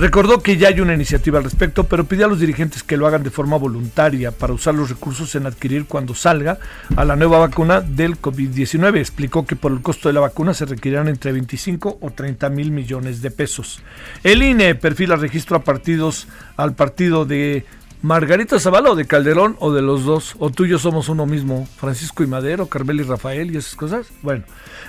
Recordó 0.00 0.42
que 0.42 0.56
ya 0.56 0.68
hay 0.68 0.80
una 0.80 0.94
iniciativa 0.94 1.36
al 1.36 1.44
respecto, 1.44 1.84
pero 1.84 2.06
pidió 2.06 2.24
a 2.24 2.28
los 2.30 2.40
dirigentes 2.40 2.82
que 2.82 2.96
lo 2.96 3.06
hagan 3.06 3.22
de 3.22 3.28
forma 3.28 3.58
voluntaria 3.58 4.30
para 4.30 4.54
usar 4.54 4.74
los 4.74 4.88
recursos 4.88 5.34
en 5.34 5.44
adquirir 5.44 5.84
cuando 5.84 6.14
salga 6.14 6.58
a 6.96 7.04
la 7.04 7.16
nueva 7.16 7.38
vacuna 7.38 7.82
del 7.82 8.18
COVID-19. 8.18 8.96
Explicó 8.96 9.44
que 9.44 9.56
por 9.56 9.72
el 9.72 9.82
costo 9.82 10.08
de 10.08 10.14
la 10.14 10.20
vacuna 10.20 10.54
se 10.54 10.64
requerirán 10.64 11.08
entre 11.08 11.32
25 11.32 11.98
o 12.00 12.10
30 12.12 12.48
mil 12.48 12.70
millones 12.70 13.20
de 13.20 13.30
pesos. 13.30 13.82
El 14.24 14.42
INE 14.42 14.74
perfila 14.74 15.16
registro 15.16 15.58
a 15.58 15.64
partidos 15.64 16.28
al 16.56 16.74
partido 16.74 17.26
de 17.26 17.66
Margarita 18.00 18.58
Zavala 18.58 18.92
o 18.92 18.96
de 18.96 19.06
Calderón 19.06 19.56
o 19.60 19.70
de 19.70 19.82
los 19.82 20.06
dos, 20.06 20.34
o 20.38 20.48
tú 20.48 20.64
y 20.64 20.70
yo 20.70 20.78
somos 20.78 21.10
uno 21.10 21.26
mismo, 21.26 21.68
Francisco 21.76 22.22
y 22.22 22.26
Madero, 22.26 22.64
Carmel 22.64 23.00
y 23.00 23.02
Rafael 23.02 23.50
y 23.50 23.58
esas 23.58 23.74
cosas. 23.74 24.06
Bueno, 24.22 24.44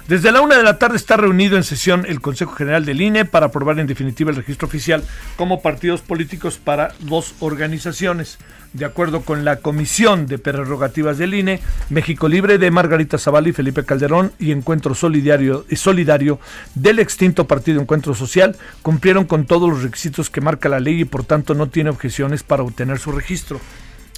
desde 0.08 0.32
la 0.32 0.42
una 0.42 0.58
de 0.58 0.64
la 0.64 0.80
tarde 0.80 0.98
está 0.98 1.16
reunido 1.16 1.58
en 1.58 1.64
sesión 1.64 2.06
el 2.08 2.22
Consejo 2.22 2.54
General 2.54 2.86
del 2.86 3.02
INE 3.02 3.26
para 3.26 3.48
aprobar 3.48 3.80
en 3.80 3.88
definitiva 3.88 4.30
el 4.30 4.36
registro 4.36 4.68
oficial 4.68 5.04
como 5.36 5.62
partidos 5.62 6.02
políticos 6.02 6.60
para 6.64 6.94
dos 7.00 7.36
organizaciones. 7.40 8.38
De 8.74 8.86
acuerdo 8.86 9.22
con 9.22 9.44
la 9.44 9.58
Comisión 9.58 10.28
de 10.28 10.38
Prerrogativas 10.38 11.18
del 11.18 11.34
INE, 11.34 11.60
México 11.90 12.28
Libre 12.30 12.58
de 12.58 12.72
Margarita 12.72 13.18
Zavala 13.18 13.50
y 13.50 13.54
Felipe 13.54 13.84
Calderón 13.84 14.32
y 14.40 14.52
Encuentro 14.52 14.96
Solidario, 14.96 15.66
Solidario 15.76 16.40
del 16.74 17.00
extinto 17.00 17.48
Partido 17.48 17.82
Encuentro 17.82 18.16
Social 18.16 18.56
cumplieron 18.82 19.26
con 19.26 19.46
todos 19.46 19.70
los 19.70 19.84
requisitos 19.84 20.30
que 20.30 20.42
marca 20.42 20.70
la 20.70 20.80
ley 20.80 21.02
y 21.02 21.06
por 21.06 21.26
tanto 21.26 21.54
no 21.54 21.68
tiene 21.68 21.90
objeciones 21.90 22.44
para 22.44 22.64
obtener 22.64 23.00
su 23.00 23.12
registro. 23.12 23.60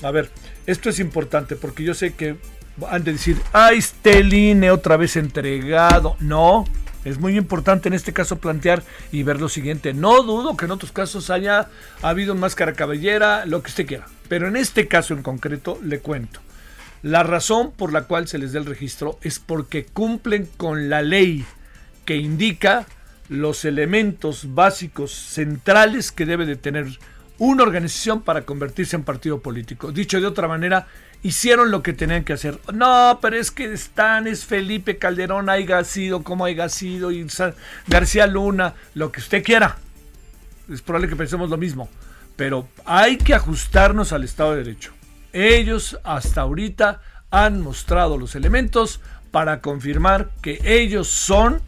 A 0.04 0.12
ver, 0.12 0.30
esto 0.65 0.89
es 0.89 0.99
importante 0.99 1.56
porque 1.56 1.84
yo 1.84 1.93
sé 1.93 2.13
que 2.13 2.38
han 2.89 3.04
de 3.04 3.13
decir, 3.13 3.38
¡ay, 3.52 3.78
este 3.78 4.19
INE 4.21 4.71
otra 4.71 4.97
vez 4.97 5.15
entregado! 5.15 6.15
No, 6.19 6.65
es 7.06 7.19
muy 7.19 7.38
importante 7.38 7.89
en 7.89 7.93
este 7.93 8.13
caso 8.13 8.38
plantear 8.38 8.84
y 9.12 9.23
ver 9.23 9.41
lo 9.41 9.49
siguiente. 9.49 9.93
No 9.93 10.23
dudo 10.23 10.56
que 10.56 10.65
en 10.65 10.71
otros 10.71 10.91
casos 10.91 11.30
haya 11.30 11.67
habido 12.02 12.36
máscara 12.36 12.73
cabellera, 12.73 13.45
lo 13.45 13.62
que 13.62 13.69
usted 13.69 13.86
quiera. 13.86 14.08
Pero 14.30 14.47
en 14.47 14.56
este 14.56 14.88
caso 14.88 15.13
en 15.13 15.23
concreto 15.23 15.80
le 15.84 15.99
cuento. 15.99 16.39
La 17.02 17.23
razón 17.23 17.71
por 17.71 17.91
la 17.91 18.04
cual 18.04 18.30
se 18.30 18.38
les 18.38 18.54
da 18.54 18.60
el 18.60 18.65
registro 18.65 19.19
es 19.21 19.39
porque 19.39 19.86
cumplen 19.86 20.47
con 20.56 20.89
la 20.89 21.02
ley 21.02 21.45
que 22.06 22.15
indica 22.15 22.86
los 23.28 23.65
elementos 23.65 24.54
básicos 24.54 25.12
centrales 25.12 26.12
que 26.12 26.26
debe 26.26 26.45
de 26.45 26.56
tener 26.56 26.88
una 27.38 27.63
organización 27.63 28.22
para 28.22 28.43
convertirse 28.43 28.96
en 28.96 29.04
partido 29.04 29.41
político. 29.41 29.91
Dicho 29.91 30.19
de 30.19 30.28
otra 30.28 30.48
manera, 30.48 30.88
hicieron 31.24 31.72
lo 31.72 31.82
que 31.84 31.93
tenían 31.93 32.24
que 32.24 32.34
hacer. 32.34 32.60
No, 32.74 33.19
pero 33.22 33.38
es 33.38 33.52
que 33.52 33.74
están, 33.74 34.28
es 34.28 34.46
Felipe 34.46 34.98
Calderón, 34.98 35.50
haya 35.50 35.84
sido 35.84 36.24
como 36.24 36.46
haya 36.46 36.69
sido, 36.69 37.12
y 37.12 37.26
García 37.88 38.28
Luna, 38.28 38.76
lo 38.93 39.12
que 39.12 39.19
usted 39.19 39.43
quiera. 39.43 39.78
Es 40.72 40.82
probable 40.82 41.10
que 41.10 41.15
pensemos 41.15 41.50
lo 41.50 41.58
mismo 41.58 41.89
pero 42.36 42.67
hay 42.86 43.17
que 43.17 43.34
ajustarnos 43.34 44.12
al 44.12 44.24
Estado 44.24 44.52
de 44.52 44.63
Derecho. 44.63 44.91
Ellos 45.32 46.00
hasta 46.04 46.41
ahorita 46.41 47.02
han 47.32 47.62
mostrado 47.62 48.17
los 48.17 48.36
elementos 48.36 49.02
para 49.32 49.62
confirmar 49.62 50.30
que 50.41 50.60
ellos 50.63 51.08
son, 51.08 51.62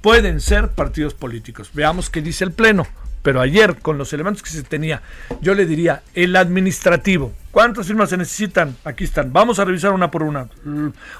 pueden 0.00 0.40
ser 0.40 0.70
partidos 0.70 1.14
políticos. 1.14 1.70
Veamos 1.74 2.08
qué 2.08 2.22
dice 2.22 2.44
el 2.44 2.52
Pleno. 2.52 2.86
Pero 3.26 3.40
ayer, 3.40 3.74
con 3.78 3.98
los 3.98 4.12
elementos 4.12 4.40
que 4.40 4.50
se 4.50 4.62
tenía, 4.62 5.02
yo 5.40 5.56
le 5.56 5.66
diría, 5.66 6.04
el 6.14 6.36
administrativo, 6.36 7.32
¿cuántas 7.50 7.88
firmas 7.88 8.10
se 8.10 8.16
necesitan? 8.16 8.76
Aquí 8.84 9.02
están, 9.02 9.32
vamos 9.32 9.58
a 9.58 9.64
revisar 9.64 9.90
una 9.90 10.12
por 10.12 10.22
una. 10.22 10.46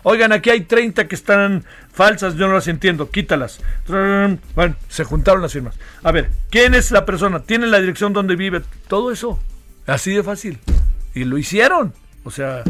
Oigan, 0.04 0.30
aquí 0.30 0.50
hay 0.50 0.60
30 0.60 1.08
que 1.08 1.16
están 1.16 1.64
falsas, 1.92 2.36
yo 2.36 2.46
no 2.46 2.54
las 2.54 2.68
entiendo, 2.68 3.10
quítalas. 3.10 3.58
Bueno, 3.88 4.76
se 4.88 5.02
juntaron 5.02 5.42
las 5.42 5.52
firmas. 5.52 5.74
A 6.04 6.12
ver, 6.12 6.30
¿quién 6.48 6.76
es 6.76 6.92
la 6.92 7.04
persona? 7.04 7.40
¿Tiene 7.40 7.66
la 7.66 7.80
dirección 7.80 8.12
donde 8.12 8.36
vive? 8.36 8.62
Todo 8.86 9.10
eso, 9.10 9.40
así 9.88 10.14
de 10.14 10.22
fácil. 10.22 10.60
Y 11.12 11.24
lo 11.24 11.38
hicieron. 11.38 11.92
O 12.22 12.30
sea, 12.30 12.62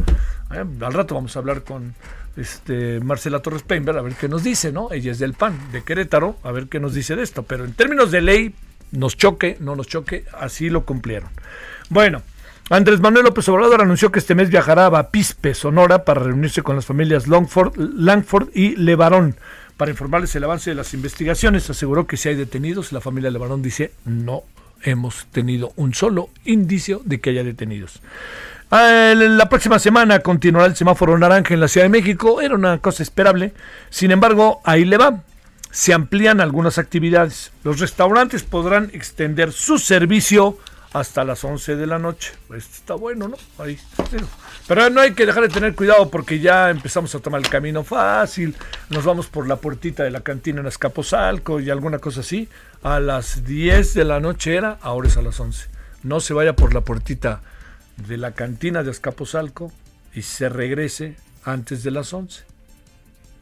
al 0.49 0.93
rato 0.95 1.15
vamos 1.15 1.37
a 1.37 1.41
hablar 1.41 1.63
con 1.63 1.95
este, 2.39 3.01
Marcela 3.01 3.41
Torres 3.41 3.65
Peinberg 3.65 3.99
a 3.99 4.03
ver 4.03 4.15
qué 4.15 4.31
nos 4.31 4.43
dice, 4.43 4.73
¿no? 4.73 4.93
Ella 4.93 5.13
es 5.13 5.19
del 5.19 5.35
PAN, 5.35 5.59
de 5.73 5.83
Querétaro, 5.83 6.39
a 6.43 6.53
ver 6.53 6.69
qué 6.69 6.81
nos 6.81 6.95
dice 6.95 7.17
de 7.17 7.23
esto. 7.23 7.43
Pero 7.43 7.67
en 7.67 7.75
términos 7.75 8.11
de 8.11 8.23
ley, 8.23 8.55
nos 8.93 9.17
choque, 9.17 9.57
no 9.61 9.77
nos 9.77 9.87
choque, 9.87 10.25
así 10.39 10.71
lo 10.71 10.85
cumplieron. 10.85 11.31
Bueno, 11.89 12.23
Andrés 12.71 13.01
Manuel 13.01 13.25
López 13.25 13.49
Obrador 13.49 13.83
anunció 13.83 14.11
que 14.11 14.19
este 14.19 14.35
mes 14.35 14.51
viajará 14.51 14.87
a 14.87 14.91
Bapispe, 14.91 15.55
Sonora, 15.55 16.05
para 16.05 16.23
reunirse 16.23 16.63
con 16.63 16.77
las 16.77 16.87
familias 16.87 17.27
Longford, 17.27 17.77
Langford 17.77 18.49
y 18.55 18.77
Levarón 18.77 19.37
para 19.77 19.91
informarles 19.91 20.35
el 20.35 20.45
avance 20.45 20.71
de 20.71 20.77
las 20.77 20.95
investigaciones. 20.95 21.69
Aseguró 21.71 22.07
que 22.07 22.17
si 22.17 22.29
hay 22.29 22.35
detenidos, 22.35 22.93
la 22.93 23.01
familia 23.01 23.31
Levarón 23.31 23.63
dice 23.63 23.93
no 24.05 24.43
hemos 24.83 25.27
tenido 25.27 25.73
un 25.77 25.95
solo 25.95 26.31
indicio 26.45 27.01
de 27.05 27.21
que 27.21 27.31
haya 27.31 27.45
detenidos. 27.45 28.01
Ah, 28.71 29.15
la 29.17 29.49
próxima 29.49 29.79
semana 29.79 30.21
continuará 30.21 30.67
el 30.67 30.77
semáforo 30.77 31.17
naranja 31.17 31.55
en 31.55 31.61
la 31.61 31.69
Ciudad 31.69 31.85
de 31.85 31.91
México. 31.91 32.41
Era 32.41 32.55
una 32.55 32.79
cosa 32.79 33.03
esperable. 33.03 33.53
Sin 33.91 34.11
embargo, 34.11 34.61
ahí 34.65 34.85
le 34.85 34.97
va 34.97 35.23
se 35.77 35.93
amplían 35.93 36.41
algunas 36.41 36.79
actividades. 36.79 37.53
Los 37.63 37.81
restaurantes 37.81 38.43
podrán 38.45 38.89
extender 38.95 39.53
su 39.53 39.79
servicio 39.79 40.57
hasta 40.95 41.23
las 41.23 41.45
11 41.45 41.77
de 41.77 41.87
la 41.87 41.99
noche. 41.99 42.33
Pues 42.49 42.65
está 42.65 42.95
bueno, 42.95 43.29
¿no? 43.29 43.37
Ahí. 43.59 43.79
Pero 44.67 44.89
no 44.89 45.03
hay 45.03 45.13
que 45.13 45.27
dejar 45.27 45.43
de 45.43 45.51
tener 45.51 45.75
cuidado 45.75 46.11
porque 46.11 46.41
ya 46.41 46.71
empezamos 46.71 47.15
a 47.15 47.19
tomar 47.19 47.43
el 47.43 47.51
camino 47.51 47.85
fácil. 47.85 48.57
Nos 48.89 49.05
vamos 49.05 49.27
por 49.27 49.47
la 49.47 49.57
puertita 49.57 50.03
de 50.03 50.11
la 50.11 50.23
cantina 50.23 50.63
en 50.63 50.67
Escaposalco 50.67 51.61
y 51.61 51.69
alguna 51.69 51.99
cosa 51.99 52.21
así. 52.21 52.49
A 52.83 52.99
las 52.99 53.45
10 53.45 53.93
de 53.93 54.05
la 54.05 54.19
noche 54.19 54.57
era, 54.57 54.79
ahora 54.81 55.09
es 55.09 55.19
a 55.19 55.23
las 55.23 55.39
11. 55.39 55.69
No 56.05 56.21
se 56.21 56.33
vaya 56.33 56.57
por 56.57 56.73
la 56.73 56.81
puertita 56.81 57.43
de 57.99 58.17
la 58.17 58.33
cantina 58.33 58.83
de 58.83 58.93
Escaposalco 58.93 59.71
y 60.15 60.23
se 60.23 60.49
regrese 60.49 61.17
antes 61.45 61.83
de 61.83 61.91
las 61.91 62.15
11. 62.15 62.45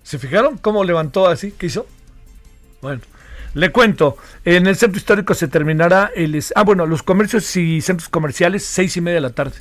¿Se 0.02 0.18
fijaron 0.18 0.58
cómo 0.58 0.82
levantó 0.82 1.28
así? 1.28 1.52
¿Qué 1.52 1.66
hizo? 1.66 1.86
Bueno, 2.84 3.00
le 3.54 3.72
cuento, 3.72 4.18
en 4.44 4.66
el 4.66 4.76
centro 4.76 4.98
histórico 4.98 5.32
se 5.32 5.48
terminará 5.48 6.10
el... 6.14 6.38
Ah, 6.54 6.64
bueno, 6.64 6.84
los 6.84 7.02
comercios 7.02 7.56
y 7.56 7.80
centros 7.80 8.10
comerciales, 8.10 8.62
seis 8.62 8.94
y 8.98 9.00
media 9.00 9.14
de 9.14 9.20
la 9.22 9.30
tarde. 9.30 9.54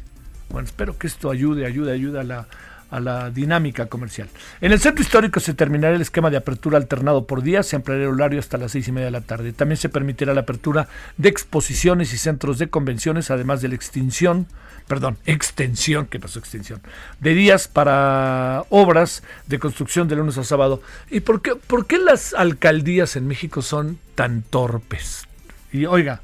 Bueno, 0.50 0.68
espero 0.68 0.98
que 0.98 1.08
esto 1.08 1.32
ayude, 1.32 1.66
ayude, 1.66 1.94
ayude 1.94 2.20
a 2.20 2.24
la, 2.24 2.48
a 2.94 3.00
la 3.00 3.32
dinámica 3.32 3.88
comercial. 3.88 4.30
En 4.62 4.72
el 4.72 4.80
centro 4.80 5.04
histórico 5.04 5.40
se 5.40 5.56
terminará 5.56 5.96
el 5.96 6.02
esquema 6.02 6.30
de 6.30 6.38
apertura 6.38 6.78
alternado 6.78 7.26
por 7.26 7.42
día, 7.42 7.64
se 7.64 7.76
ampliará 7.76 8.04
el 8.04 8.10
horario 8.10 8.40
hasta 8.40 8.58
las 8.58 8.72
seis 8.72 8.88
y 8.88 8.92
media 8.92 9.06
de 9.06 9.12
la 9.12 9.22
tarde. 9.22 9.52
También 9.52 9.78
se 9.78 9.90
permitirá 9.90 10.34
la 10.34 10.42
apertura 10.42 10.88
de 11.18 11.30
exposiciones 11.30 12.14
y 12.14 12.18
centros 12.18 12.60
de 12.60 12.70
convenciones, 12.70 13.32
además 13.32 13.62
de 13.62 13.70
la 13.70 13.76
extinción 13.76 14.48
perdón, 14.88 15.18
extensión, 15.26 16.08
¿qué 16.08 16.20
pasó 16.20 16.40
extensión? 16.40 16.82
De 17.22 17.34
días 17.34 17.70
para 17.70 18.66
obras 18.70 19.24
de 19.48 19.58
construcción 19.58 20.08
de 20.10 20.18
lunes 20.18 20.38
a 20.38 20.44
sábado. 20.44 20.82
¿Y 21.10 21.22
por 21.22 21.42
qué, 21.42 21.56
por 21.56 21.88
qué 21.88 21.98
las 21.98 22.34
alcaldías 22.34 23.16
en 23.16 23.28
México 23.28 23.62
son 23.62 23.98
tan 24.16 24.42
torpes? 24.42 25.26
Y 25.72 25.86
oiga, 25.86 26.22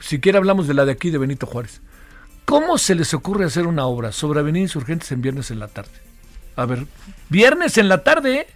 siquiera 0.00 0.38
hablamos 0.38 0.68
de 0.68 0.74
la 0.74 0.84
de 0.84 0.92
aquí 0.92 1.10
de 1.10 1.18
Benito 1.18 1.46
Juárez. 1.46 1.80
¿Cómo 2.50 2.78
se 2.78 2.96
les 2.96 3.14
ocurre 3.14 3.44
hacer 3.44 3.68
una 3.68 3.86
obra 3.86 4.10
sobre 4.10 4.40
Avenida 4.40 4.62
Insurgentes 4.62 5.12
en 5.12 5.22
viernes 5.22 5.52
en 5.52 5.60
la 5.60 5.68
tarde? 5.68 5.92
A 6.56 6.66
ver, 6.66 6.84
viernes 7.28 7.78
en 7.78 7.88
la 7.88 8.02
tarde, 8.02 8.40
¿eh? 8.40 8.46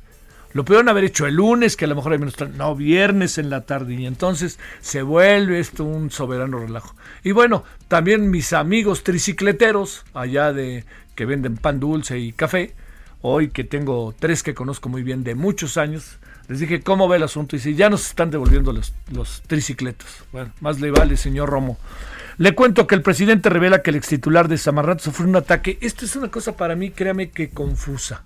Lo 0.53 0.65
pudieron 0.65 0.89
haber 0.89 1.05
hecho 1.05 1.29
el 1.29 1.37
lunes, 1.37 1.77
que 1.77 1.85
a 1.85 1.89
lo 1.89 1.95
mejor 1.95 2.11
hay 2.11 2.19
menos. 2.19 2.35
No, 2.57 2.75
viernes 2.75 3.39
en 3.39 3.51
la 3.51 3.61
tarde. 3.61 3.95
Y 3.95 4.07
entonces 4.07 4.59
se 4.81 5.03
vuelve 5.03 5.61
esto 5.61 5.85
un 5.85 6.11
soberano 6.11 6.59
relajo. 6.59 6.97
Y 7.23 7.31
bueno, 7.31 7.63
también 7.87 8.33
mis 8.33 8.53
amigos 8.53 9.05
tricicleteros, 9.05 10.05
allá 10.13 10.53
de 10.53 10.85
que 11.15 11.25
venden 11.25 11.57
pan 11.57 11.79
dulce 11.79 12.19
y 12.19 12.33
café, 12.33 12.75
hoy 13.23 13.51
que 13.51 13.63
tengo 13.63 14.13
tres 14.19 14.43
que 14.43 14.55
conozco 14.55 14.89
muy 14.89 15.05
bien 15.05 15.23
de 15.23 15.37
muchos 15.37 15.77
años, 15.77 16.19
les 16.49 16.59
dije, 16.59 16.81
¿cómo 16.81 17.07
ve 17.07 17.19
el 17.19 17.23
asunto? 17.23 17.55
Y 17.55 17.61
si 17.61 17.77
ya 17.77 17.91
nos 17.91 18.09
están 18.09 18.33
devolviendo 18.33 18.73
los, 18.73 18.93
los 19.13 19.43
tricicletos. 19.43 20.25
Bueno, 20.33 20.53
más 20.61 20.81
le 20.81 20.91
vale, 20.91 21.17
señor 21.17 21.49
Romo. 21.49 21.79
Le 22.37 22.55
cuento 22.55 22.89
que 22.89 22.97
el 22.97 23.03
presidente 23.03 23.49
revela 23.49 23.83
que 23.83 23.91
el 23.91 23.97
ex 23.97 24.09
titular 24.09 24.49
de 24.49 24.59
Samarrato 24.59 25.05
sufrió 25.05 25.29
un 25.29 25.37
ataque. 25.37 25.79
Esto 25.81 26.05
es 26.05 26.17
una 26.17 26.29
cosa 26.29 26.57
para 26.57 26.75
mí, 26.75 26.91
créame 26.91 27.31
que 27.31 27.51
confusa. 27.51 28.23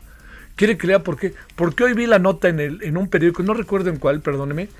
¿Quiere 0.56 0.78
que 0.78 0.86
lea 0.86 1.02
por 1.02 1.18
qué? 1.18 1.34
Porque 1.54 1.84
hoy 1.84 1.92
vi 1.92 2.06
la 2.06 2.18
nota 2.18 2.48
en, 2.48 2.58
el, 2.58 2.82
en 2.82 2.96
un 2.96 3.08
periódico, 3.08 3.42
no 3.42 3.52
recuerdo 3.52 3.90
en 3.90 3.98
cuál, 3.98 4.20
perdóneme, 4.20 4.70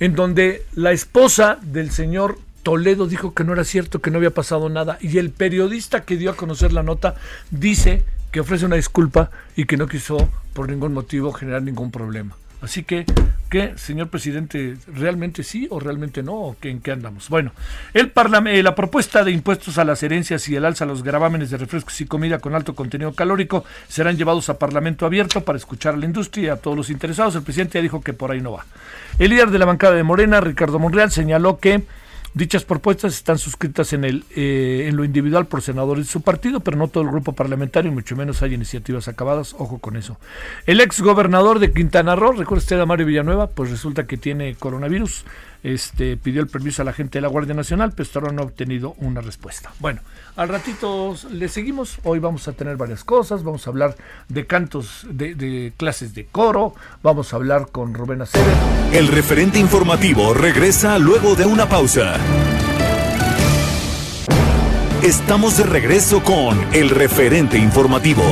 en 0.00 0.14
donde 0.16 0.66
la 0.74 0.90
esposa 0.90 1.58
del 1.62 1.92
señor 1.92 2.38
Toledo 2.64 3.06
dijo 3.06 3.32
que 3.32 3.44
no 3.44 3.52
era 3.52 3.64
cierto, 3.64 4.00
que 4.00 4.10
no 4.10 4.18
había 4.18 4.32
pasado 4.32 4.68
nada, 4.68 4.98
y 5.00 5.18
el 5.18 5.30
periodista 5.30 6.04
que 6.04 6.16
dio 6.16 6.30
a 6.30 6.36
conocer 6.36 6.72
la 6.72 6.82
nota 6.82 7.14
dice 7.50 8.02
que 8.32 8.40
ofrece 8.40 8.66
una 8.66 8.76
disculpa 8.76 9.30
y 9.54 9.66
que 9.66 9.76
no 9.76 9.86
quiso 9.86 10.28
por 10.52 10.68
ningún 10.68 10.92
motivo 10.92 11.32
generar 11.32 11.62
ningún 11.62 11.90
problema. 11.92 12.36
Así 12.64 12.82
que, 12.82 13.04
¿qué, 13.50 13.74
señor 13.76 14.08
presidente, 14.08 14.76
realmente 14.86 15.44
sí 15.44 15.68
o 15.70 15.78
realmente 15.78 16.22
no? 16.22 16.32
¿O 16.32 16.56
en 16.62 16.80
qué 16.80 16.92
andamos? 16.92 17.28
Bueno, 17.28 17.52
el 17.92 18.10
eh, 18.46 18.62
la 18.62 18.74
propuesta 18.74 19.22
de 19.22 19.32
impuestos 19.32 19.76
a 19.76 19.84
las 19.84 20.02
herencias 20.02 20.48
y 20.48 20.56
el 20.56 20.64
alza 20.64 20.84
a 20.84 20.86
los 20.88 21.02
gravámenes 21.02 21.50
de 21.50 21.58
refrescos 21.58 22.00
y 22.00 22.06
comida 22.06 22.38
con 22.38 22.54
alto 22.54 22.74
contenido 22.74 23.12
calórico 23.12 23.64
serán 23.86 24.16
llevados 24.16 24.48
a 24.48 24.58
Parlamento 24.58 25.04
abierto 25.04 25.44
para 25.44 25.58
escuchar 25.58 25.94
a 25.94 25.98
la 25.98 26.06
industria 26.06 26.44
y 26.44 26.48
a 26.48 26.56
todos 26.56 26.76
los 26.76 26.88
interesados. 26.88 27.36
El 27.36 27.42
presidente 27.42 27.78
ya 27.78 27.82
dijo 27.82 28.00
que 28.00 28.14
por 28.14 28.30
ahí 28.30 28.40
no 28.40 28.52
va. 28.52 28.64
El 29.18 29.30
líder 29.30 29.50
de 29.50 29.58
la 29.58 29.66
bancada 29.66 29.94
de 29.94 30.02
Morena, 30.02 30.40
Ricardo 30.40 30.78
Monreal, 30.78 31.10
señaló 31.10 31.58
que 31.58 31.82
Dichas 32.34 32.64
propuestas 32.64 33.14
están 33.14 33.38
suscritas 33.38 33.92
en, 33.92 34.04
el, 34.04 34.24
eh, 34.34 34.86
en 34.88 34.96
lo 34.96 35.04
individual 35.04 35.46
por 35.46 35.62
senadores 35.62 36.06
de 36.06 36.12
su 36.12 36.20
partido, 36.20 36.58
pero 36.58 36.76
no 36.76 36.88
todo 36.88 37.04
el 37.04 37.10
grupo 37.10 37.32
parlamentario, 37.32 37.92
mucho 37.92 38.16
menos 38.16 38.42
hay 38.42 38.54
iniciativas 38.54 39.06
acabadas. 39.06 39.54
Ojo 39.56 39.78
con 39.78 39.96
eso. 39.96 40.18
El 40.66 40.80
ex 40.80 41.00
gobernador 41.00 41.60
de 41.60 41.72
Quintana 41.72 42.16
Roo, 42.16 42.32
recuerda 42.32 42.62
usted 42.62 42.80
a 42.80 42.86
Mario 42.86 43.06
Villanueva, 43.06 43.46
pues 43.46 43.70
resulta 43.70 44.08
que 44.08 44.16
tiene 44.16 44.56
coronavirus 44.56 45.24
este, 45.64 46.18
pidió 46.18 46.42
el 46.42 46.46
permiso 46.46 46.82
a 46.82 46.84
la 46.84 46.92
gente 46.92 47.18
de 47.18 47.22
la 47.22 47.28
Guardia 47.28 47.54
Nacional, 47.54 47.90
pero 47.92 48.02
hasta 48.02 48.18
ahora 48.20 48.32
no 48.32 48.42
ha 48.42 48.44
obtenido 48.44 48.94
una 48.98 49.22
respuesta. 49.22 49.72
Bueno, 49.80 50.00
al 50.36 50.48
ratito 50.48 51.16
le 51.30 51.48
seguimos. 51.48 51.98
Hoy 52.04 52.18
vamos 52.18 52.46
a 52.46 52.52
tener 52.52 52.76
varias 52.76 53.02
cosas. 53.02 53.42
Vamos 53.42 53.66
a 53.66 53.70
hablar 53.70 53.96
de 54.28 54.46
cantos, 54.46 55.06
de, 55.10 55.72
clases 55.76 56.14
de 56.14 56.26
coro. 56.26 56.74
Vamos 57.02 57.32
a 57.32 57.36
hablar 57.36 57.68
con 57.72 57.94
Rubén 57.94 58.20
Acevedo. 58.22 58.54
El 58.92 59.08
referente 59.08 59.58
informativo 59.58 60.34
regresa 60.34 60.98
luego 60.98 61.34
de 61.34 61.46
una 61.46 61.66
pausa. 61.66 62.18
Estamos 65.02 65.56
de 65.56 65.64
regreso 65.64 66.22
con 66.22 66.58
el 66.74 66.90
referente 66.90 67.58
informativo. 67.58 68.22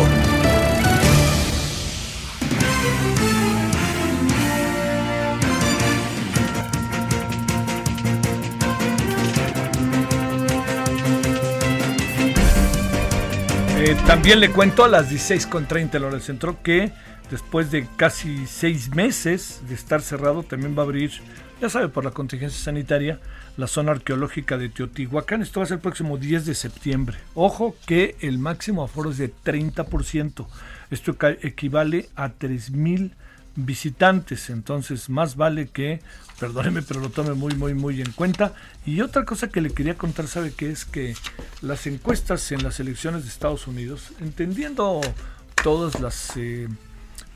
También 14.07 14.41
le 14.41 14.51
cuento 14.51 14.85
a 14.85 14.89
las 14.89 15.11
16.30 15.11 15.93
la 15.95 16.07
hora 16.07 16.17
del 16.17 16.23
centro 16.23 16.63
que 16.63 16.93
después 17.31 17.71
de 17.71 17.87
casi 17.97 18.47
seis 18.47 18.95
meses 18.95 19.61
de 19.69 19.75
estar 19.75 20.03
cerrado 20.03 20.43
también 20.43 20.77
va 20.77 20.83
a 20.83 20.85
abrir, 20.85 21.11
ya 21.61 21.69
sabe, 21.69 21.89
por 21.89 22.05
la 22.05 22.11
contingencia 22.11 22.63
sanitaria, 22.63 23.21
la 23.57 23.67
zona 23.67 23.93
arqueológica 23.93 24.59
de 24.59 24.69
Teotihuacán. 24.69 25.43
Esto 25.43 25.61
va 25.61 25.65
a 25.65 25.69
ser 25.69 25.77
el 25.77 25.83
próximo 25.83 26.19
10 26.19 26.47
de 26.47 26.55
septiembre. 26.55 27.17
Ojo 27.35 27.77
que 27.87 28.17
el 28.21 28.39
máximo 28.39 28.83
aforo 28.83 29.11
es 29.11 29.19
de 29.19 29.33
30%. 29.33 30.47
Esto 30.91 31.17
equivale 31.43 32.09
a 32.17 32.29
3.000 32.29 33.13
visitantes. 33.57 34.51
Entonces, 34.51 35.09
más 35.09 35.37
vale 35.37 35.69
que, 35.69 36.01
perdóneme, 36.39 36.83
pero 36.83 37.01
lo 37.01 37.11
tome 37.11 37.35
muy, 37.35 37.55
muy, 37.55 37.75
muy 37.75 38.01
en 38.01 38.13
cuenta. 38.13 38.55
Y 38.87 39.01
otra 39.01 39.25
cosa 39.25 39.49
que 39.49 39.61
le 39.61 39.71
quería 39.71 39.97
contar, 39.97 40.27
sabe 40.27 40.53
que 40.53 40.71
es 40.71 40.85
que 40.85 41.15
las 41.61 41.87
encuestas 41.87 42.53
en 42.53 42.63
las 42.63 42.81
elecciones 42.81 43.23
de 43.23 43.29
Estados 43.29 43.67
Unidos, 43.67 44.13
entendiendo 44.21 45.01
todas 45.63 46.01
las, 46.01 46.37
eh, 46.37 46.69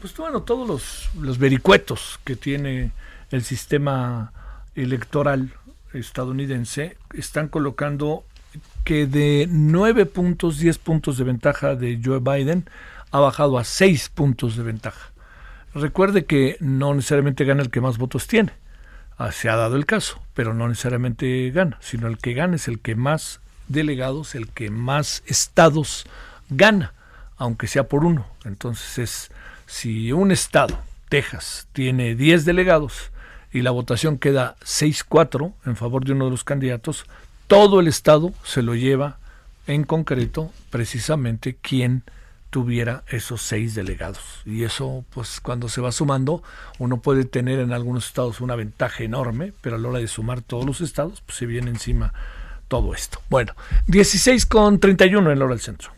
pues 0.00 0.16
bueno, 0.16 0.42
todos 0.42 0.68
los, 0.68 1.09
los 1.20 1.38
vericuetos 1.38 2.18
que 2.24 2.37
tiene 2.37 2.92
el 3.31 3.44
sistema 3.44 4.33
electoral 4.74 5.52
estadounidense, 5.92 6.96
están 7.14 7.48
colocando 7.48 8.24
que 8.85 9.07
de 9.07 9.48
9 9.50 10.07
puntos, 10.07 10.59
10 10.59 10.79
puntos 10.79 11.18
de 11.18 11.24
ventaja 11.24 11.74
de 11.74 12.00
Joe 12.02 12.20
Biden, 12.20 12.68
ha 13.11 13.20
bajado 13.20 13.59
a 13.59 13.64
6 13.64 14.11
puntos 14.11 14.57
de 14.57 14.62
ventaja. 14.62 15.12
Recuerde 15.76 16.24
que 16.24 16.56
no 16.60 16.94
necesariamente 16.94 17.44
gana 17.44 17.60
el 17.60 17.68
que 17.68 17.82
más 17.82 17.98
votos 17.98 18.26
tiene. 18.26 18.50
Ah, 19.18 19.30
se 19.30 19.50
ha 19.50 19.56
dado 19.56 19.76
el 19.76 19.84
caso, 19.84 20.22
pero 20.32 20.54
no 20.54 20.66
necesariamente 20.68 21.50
gana, 21.50 21.76
sino 21.82 22.06
el 22.06 22.16
que 22.16 22.32
gana 22.32 22.56
es 22.56 22.66
el 22.66 22.78
que 22.78 22.94
más 22.94 23.40
delegados, 23.68 24.34
el 24.34 24.48
que 24.48 24.70
más 24.70 25.22
estados 25.26 26.06
gana, 26.48 26.94
aunque 27.36 27.66
sea 27.66 27.88
por 27.88 28.06
uno. 28.06 28.26
Entonces 28.46 28.98
es, 28.98 29.30
si 29.66 30.12
un 30.12 30.32
estado, 30.32 30.78
Texas, 31.10 31.68
tiene 31.74 32.14
10 32.14 32.46
delegados 32.46 33.10
y 33.52 33.60
la 33.60 33.70
votación 33.70 34.16
queda 34.16 34.56
6-4 34.64 35.52
en 35.66 35.76
favor 35.76 36.06
de 36.06 36.12
uno 36.12 36.24
de 36.24 36.30
los 36.30 36.44
candidatos, 36.44 37.04
todo 37.48 37.80
el 37.80 37.88
estado 37.88 38.32
se 38.44 38.62
lo 38.62 38.74
lleva 38.74 39.18
en 39.66 39.84
concreto 39.84 40.50
precisamente 40.70 41.54
quien 41.60 42.02
tuviera 42.56 43.04
esos 43.08 43.42
seis 43.42 43.74
delegados. 43.74 44.40
Y 44.46 44.64
eso, 44.64 45.04
pues 45.12 45.40
cuando 45.42 45.68
se 45.68 45.82
va 45.82 45.92
sumando, 45.92 46.42
uno 46.78 47.02
puede 47.02 47.26
tener 47.26 47.58
en 47.58 47.74
algunos 47.74 48.06
estados 48.06 48.40
una 48.40 48.56
ventaja 48.56 49.04
enorme, 49.04 49.52
pero 49.60 49.76
a 49.76 49.78
la 49.78 49.86
hora 49.90 49.98
de 49.98 50.08
sumar 50.08 50.40
todos 50.40 50.64
los 50.64 50.80
estados, 50.80 51.20
pues 51.20 51.36
se 51.36 51.44
viene 51.44 51.68
encima 51.68 52.14
todo 52.66 52.94
esto. 52.94 53.20
Bueno, 53.28 53.52
16 53.88 54.46
con 54.46 54.80
31 54.80 55.32
en 55.32 55.38
la 55.38 55.44
hora 55.44 55.54
del 55.54 55.60
centro. 55.60 55.90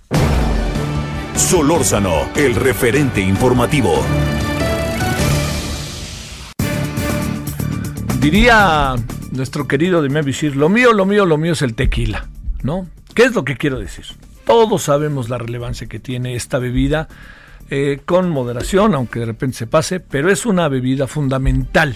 Solórzano, 1.36 2.28
el 2.34 2.56
referente 2.56 3.20
informativo. 3.20 4.04
Diría 8.18 8.96
nuestro 9.30 9.68
querido 9.68 10.02
de 10.02 10.22
Visir, 10.22 10.56
lo 10.56 10.68
mío, 10.68 10.92
lo 10.92 11.06
mío, 11.06 11.24
lo 11.24 11.38
mío 11.38 11.52
es 11.52 11.62
el 11.62 11.76
tequila, 11.76 12.26
¿no? 12.64 12.88
¿Qué 13.14 13.22
es 13.22 13.34
lo 13.36 13.44
que 13.44 13.56
quiero 13.56 13.78
decir? 13.78 14.06
Todos 14.48 14.84
sabemos 14.84 15.28
la 15.28 15.36
relevancia 15.36 15.88
que 15.88 16.00
tiene 16.00 16.34
esta 16.34 16.58
bebida, 16.58 17.06
eh, 17.68 18.00
con 18.06 18.30
moderación, 18.30 18.94
aunque 18.94 19.20
de 19.20 19.26
repente 19.26 19.58
se 19.58 19.66
pase, 19.66 20.00
pero 20.00 20.30
es 20.30 20.46
una 20.46 20.68
bebida 20.68 21.06
fundamental. 21.06 21.94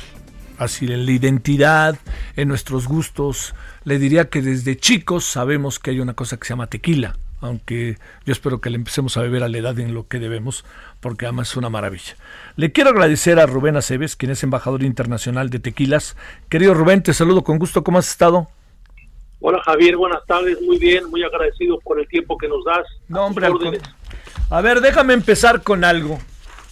Así 0.58 0.84
en 0.84 1.06
la 1.06 1.12
identidad, 1.12 1.98
en 2.36 2.48
nuestros 2.48 2.86
gustos. 2.86 3.54
Le 3.84 3.98
diría 3.98 4.28
que 4.28 4.42
desde 4.42 4.76
chicos 4.76 5.24
sabemos 5.24 5.78
que 5.78 5.92
hay 5.92 6.00
una 6.00 6.12
cosa 6.12 6.36
que 6.36 6.46
se 6.46 6.50
llama 6.50 6.66
tequila, 6.66 7.16
aunque 7.40 7.96
yo 8.26 8.32
espero 8.32 8.60
que 8.60 8.68
le 8.68 8.76
empecemos 8.76 9.16
a 9.16 9.22
beber 9.22 9.44
a 9.44 9.48
la 9.48 9.56
edad 9.56 9.78
en 9.78 9.94
lo 9.94 10.06
que 10.06 10.18
debemos, 10.18 10.66
porque 11.00 11.24
además 11.24 11.52
es 11.52 11.56
una 11.56 11.70
maravilla. 11.70 12.16
Le 12.56 12.70
quiero 12.70 12.90
agradecer 12.90 13.40
a 13.40 13.46
Rubén 13.46 13.78
Aceves, 13.78 14.14
quien 14.14 14.30
es 14.30 14.42
embajador 14.42 14.82
internacional 14.82 15.48
de 15.48 15.58
tequilas. 15.58 16.18
Querido 16.50 16.74
Rubén, 16.74 17.02
te 17.02 17.14
saludo 17.14 17.44
con 17.44 17.58
gusto. 17.58 17.82
¿Cómo 17.82 17.98
has 17.98 18.10
estado? 18.10 18.50
Hola 19.44 19.60
Javier, 19.64 19.96
buenas 19.96 20.24
tardes, 20.24 20.62
muy 20.62 20.78
bien, 20.78 21.10
muy 21.10 21.24
agradecido 21.24 21.80
por 21.80 21.98
el 21.98 22.06
tiempo 22.06 22.38
que 22.38 22.46
nos 22.46 22.64
das. 22.64 22.86
No, 23.08 23.26
hombre, 23.26 23.48
a 24.50 24.60
ver, 24.60 24.80
déjame 24.80 25.14
empezar 25.14 25.62
con 25.62 25.82
algo, 25.82 26.20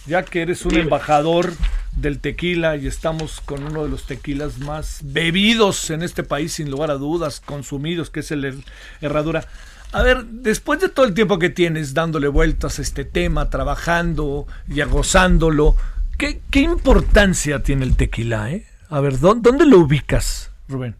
ya 0.05 0.23
que 0.23 0.41
eres 0.41 0.65
un 0.65 0.77
embajador 0.77 1.51
del 1.97 2.19
tequila 2.19 2.77
y 2.77 2.87
estamos 2.87 3.41
con 3.41 3.65
uno 3.65 3.83
de 3.83 3.89
los 3.89 4.05
tequilas 4.05 4.59
más 4.59 5.01
bebidos 5.03 5.89
en 5.89 6.01
este 6.01 6.23
país, 6.23 6.53
sin 6.53 6.71
lugar 6.71 6.91
a 6.91 6.93
dudas, 6.93 7.41
consumidos, 7.41 8.09
que 8.09 8.21
es 8.21 8.31
el 8.31 8.63
Herradura. 9.01 9.43
A 9.91 10.01
ver, 10.01 10.23
después 10.23 10.79
de 10.79 10.87
todo 10.87 11.05
el 11.05 11.13
tiempo 11.13 11.39
que 11.39 11.49
tienes 11.49 11.93
dándole 11.93 12.29
vueltas 12.29 12.79
a 12.79 12.83
este 12.83 13.03
tema, 13.03 13.49
trabajando 13.49 14.47
y 14.69 14.81
gozándolo, 14.83 15.75
¿qué, 16.17 16.39
qué 16.49 16.61
importancia 16.61 17.63
tiene 17.63 17.83
el 17.83 17.97
tequila? 17.97 18.49
Eh? 18.49 18.65
A 18.89 19.01
ver, 19.01 19.19
¿dónde 19.19 19.65
lo 19.65 19.79
ubicas, 19.79 20.53
Rubén? 20.69 20.95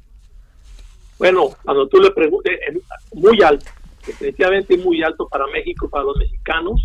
Bueno, 1.22 1.50
cuando 1.64 1.88
tú 1.88 2.00
le 2.00 2.10
preguntes, 2.10 2.60
muy 3.14 3.40
alto, 3.44 3.68
definitivamente 4.08 4.76
muy 4.76 5.04
alto 5.04 5.28
para 5.30 5.46
México, 5.46 5.88
para 5.88 6.06
los 6.06 6.18
mexicanos. 6.18 6.82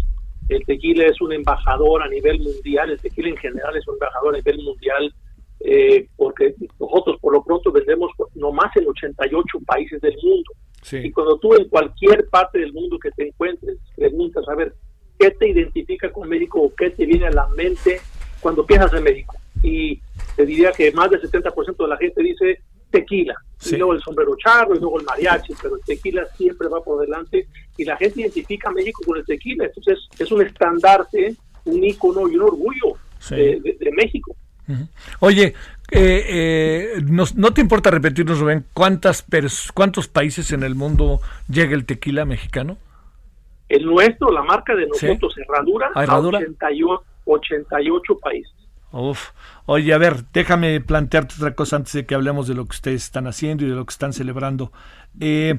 El 0.50 0.62
tequila 0.66 1.06
es 1.06 1.18
un 1.22 1.32
embajador 1.32 2.02
a 2.02 2.08
nivel 2.08 2.40
mundial, 2.40 2.90
el 2.90 3.00
tequila 3.00 3.30
en 3.30 3.38
general 3.38 3.74
es 3.78 3.88
un 3.88 3.94
embajador 3.94 4.34
a 4.34 4.36
nivel 4.36 4.62
mundial, 4.62 5.14
eh, 5.60 6.06
porque 6.16 6.54
nosotros 6.78 7.16
por 7.18 7.32
lo 7.32 7.42
pronto 7.44 7.72
vendemos 7.72 8.10
no 8.34 8.52
más 8.52 8.76
en 8.76 8.86
88 8.86 9.58
países 9.64 10.02
del 10.02 10.18
mundo. 10.22 10.52
Y 10.92 11.10
cuando 11.12 11.38
tú 11.38 11.54
en 11.54 11.70
cualquier 11.70 12.28
parte 12.28 12.58
del 12.58 12.74
mundo 12.74 12.98
que 12.98 13.12
te 13.12 13.28
encuentres, 13.28 13.78
preguntas 13.96 14.46
a 14.50 14.54
ver 14.54 14.74
qué 15.18 15.30
te 15.30 15.48
identifica 15.48 16.12
con 16.12 16.28
México 16.28 16.60
o 16.60 16.74
qué 16.74 16.90
te 16.90 17.06
viene 17.06 17.28
a 17.28 17.30
la 17.30 17.48
mente 17.56 18.02
cuando 18.40 18.66
piensas 18.66 18.92
en 18.92 19.02
México. 19.02 19.34
Y 19.62 19.98
te 20.36 20.44
diría 20.44 20.72
que 20.72 20.92
más 20.92 21.08
del 21.08 21.22
70% 21.22 21.74
de 21.74 21.88
la 21.88 21.96
gente 21.96 22.22
dice 22.22 22.60
tequila. 22.90 23.34
Y 23.64 23.76
luego 23.76 23.94
el 23.94 24.02
sombrero 24.02 24.36
charro 24.36 24.74
y 24.74 24.78
luego 24.78 25.00
el 25.00 25.06
mariachi, 25.06 25.54
pero 25.60 25.76
el 25.76 25.82
tequila 25.82 26.26
siempre 26.36 26.68
va 26.68 26.82
por 26.82 27.00
delante 27.00 27.48
y 27.76 27.84
la 27.84 27.96
gente 27.96 28.20
identifica 28.20 28.68
a 28.68 28.72
México 28.72 29.02
con 29.04 29.18
el 29.18 29.24
tequila. 29.24 29.64
Entonces 29.64 29.98
es 30.18 30.30
un 30.30 30.42
estandarte, 30.42 31.34
un 31.64 31.82
ícono 31.82 32.28
y 32.28 32.36
un 32.36 32.42
orgullo 32.42 32.96
de, 33.30 33.92
México. 33.96 34.36
Oye, 35.20 35.54
eh, 35.90 36.26
eh, 36.28 37.02
¿no, 37.02 37.52
te 37.52 37.60
importa 37.60 37.90
repetirnos, 37.90 38.40
Rubén, 38.40 38.64
cuántas 38.72 39.24
cuántos 39.72 40.08
países 40.08 40.52
en 40.52 40.62
el 40.62 40.74
mundo 40.74 41.20
llega 41.48 41.74
el 41.74 41.86
tequila 41.86 42.24
mexicano? 42.24 42.76
El 43.68 43.84
nuestro, 43.84 44.30
la 44.30 44.42
marca 44.42 44.74
de 44.74 44.86
nosotros, 44.86 45.34
Herradura, 45.38 45.90
¿Herradura? 45.96 46.38
A 46.38 46.42
88 47.26 48.18
países. 48.18 48.55
Uf. 48.92 49.30
Oye, 49.66 49.92
a 49.92 49.98
ver, 49.98 50.24
déjame 50.32 50.80
plantearte 50.80 51.34
otra 51.36 51.54
cosa 51.54 51.76
antes 51.76 51.92
de 51.92 52.06
que 52.06 52.14
hablemos 52.14 52.46
de 52.46 52.54
lo 52.54 52.64
que 52.66 52.76
ustedes 52.76 53.04
están 53.04 53.26
haciendo 53.26 53.64
y 53.64 53.68
de 53.68 53.74
lo 53.74 53.84
que 53.84 53.92
están 53.92 54.12
celebrando. 54.12 54.72
Eh, 55.20 55.58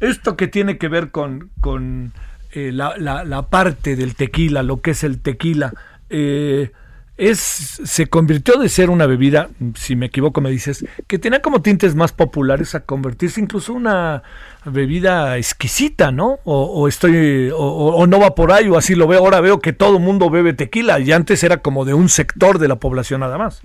esto 0.00 0.36
que 0.36 0.48
tiene 0.48 0.76
que 0.76 0.88
ver 0.88 1.10
con, 1.10 1.50
con 1.60 2.12
eh, 2.52 2.72
la, 2.72 2.96
la, 2.98 3.48
parte 3.48 3.96
del 3.96 4.14
tequila, 4.14 4.62
lo 4.62 4.80
que 4.80 4.92
es 4.92 5.04
el 5.04 5.20
tequila, 5.20 5.72
eh, 6.10 6.72
es 7.16 7.38
se 7.38 8.08
convirtió 8.08 8.58
de 8.58 8.68
ser 8.68 8.90
una 8.90 9.06
bebida, 9.06 9.48
si 9.76 9.94
me 9.94 10.06
equivoco 10.06 10.40
me 10.40 10.50
dices, 10.50 10.84
que 11.06 11.18
tenía 11.18 11.40
como 11.42 11.62
tintes 11.62 11.94
más 11.94 12.12
populares 12.12 12.74
a 12.74 12.84
convertirse 12.84 13.40
incluso 13.40 13.72
una 13.72 14.22
bebida 14.64 15.36
exquisita, 15.36 16.10
¿no? 16.10 16.38
O, 16.44 16.88
estoy 16.88 17.50
o, 17.54 18.06
no 18.06 18.18
va 18.18 18.34
por 18.34 18.50
ahí 18.50 18.68
o 18.68 18.76
así 18.76 18.94
lo 18.94 19.06
veo. 19.06 19.20
Ahora 19.20 19.40
veo 19.40 19.60
que 19.60 19.72
todo 19.72 19.98
el 19.98 20.02
mundo 20.02 20.28
bebe 20.28 20.54
tequila 20.54 20.98
y 20.98 21.12
antes 21.12 21.44
era 21.44 21.58
como 21.58 21.84
de 21.84 21.94
un 21.94 22.08
sector 22.08 22.58
de 22.58 22.68
la 22.68 22.76
población 22.76 23.20
nada 23.20 23.38
más. 23.38 23.62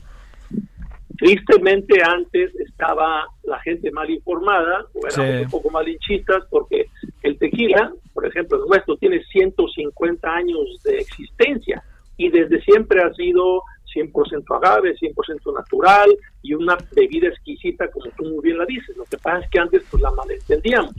Tristemente 1.17 2.01
antes 2.03 2.55
estaba 2.55 3.25
la 3.43 3.59
gente 3.61 3.91
mal 3.91 4.09
informada 4.09 4.85
o 4.93 5.07
eran 5.07 5.43
un 5.43 5.49
poco 5.49 5.69
malinchistas 5.71 6.43
porque 6.49 6.85
el 7.23 7.37
tequila, 7.37 7.91
por 8.13 8.25
ejemplo, 8.25 8.61
el 8.63 8.69
nuestro 8.69 8.95
tiene 8.97 9.21
150 9.23 10.29
años 10.29 10.81
de 10.83 10.99
existencia 10.99 11.83
y 12.19 12.29
desde 12.29 12.61
siempre 12.61 13.01
ha 13.01 13.13
sido 13.13 13.63
100% 13.95 14.43
agave, 14.57 14.93
100% 14.97 15.53
natural 15.53 16.09
y 16.43 16.53
una 16.53 16.77
bebida 16.93 17.29
exquisita 17.29 17.89
como 17.89 18.11
tú 18.17 18.25
muy 18.25 18.43
bien 18.43 18.57
la 18.57 18.65
dices. 18.65 18.95
Lo 18.97 19.05
que 19.05 19.17
pasa 19.17 19.39
es 19.39 19.49
que 19.49 19.59
antes 19.59 19.83
pues 19.89 20.03
la 20.03 20.11
malentendíamos. 20.11 20.93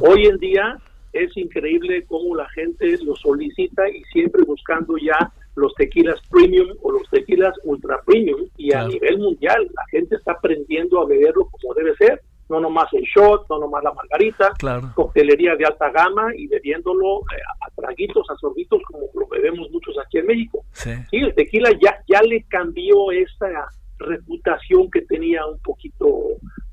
Hoy 0.00 0.26
en 0.26 0.38
día 0.38 0.78
es 1.12 1.36
increíble 1.36 2.04
cómo 2.06 2.36
la 2.36 2.48
gente 2.50 2.96
lo 3.02 3.16
solicita 3.16 3.88
y 3.88 4.04
siempre 4.12 4.44
buscando 4.44 4.96
ya 4.96 5.32
los 5.56 5.74
tequilas 5.74 6.20
premium 6.30 6.68
o 6.82 6.92
los 6.92 7.10
tequilas 7.10 7.54
ultra 7.64 8.00
premium 8.06 8.46
y 8.56 8.72
a 8.72 8.86
nivel 8.86 9.18
mundial 9.18 9.68
la 9.74 9.82
gente 9.90 10.14
está 10.14 10.32
aprendiendo 10.32 11.02
a 11.02 11.06
beberlo 11.06 11.46
como 11.46 11.74
debe 11.74 11.96
ser 11.96 12.22
no 12.50 12.60
nomás 12.60 12.92
el 12.92 13.04
shot, 13.04 13.48
no 13.48 13.60
nomás 13.60 13.82
la 13.84 13.94
margarita, 13.94 14.52
coctelería 14.94 15.54
de 15.54 15.64
alta 15.64 15.90
gama 15.90 16.34
y 16.36 16.48
bebiéndolo 16.48 17.20
eh, 17.20 17.40
a 17.66 17.70
traguitos, 17.80 18.28
a 18.28 18.34
sorbitos, 18.36 18.82
como 18.86 19.06
lo 19.14 19.26
bebemos 19.28 19.70
muchos 19.70 19.96
aquí 20.04 20.18
en 20.18 20.26
México. 20.26 20.64
Sí, 20.72 20.90
el 21.12 21.34
tequila 21.34 21.70
ya, 21.80 22.02
ya 22.08 22.20
le 22.22 22.42
cambió 22.48 23.12
esa 23.12 23.68
reputación 23.98 24.90
que 24.90 25.02
tenía 25.02 25.46
un 25.46 25.60
poquito 25.60 26.06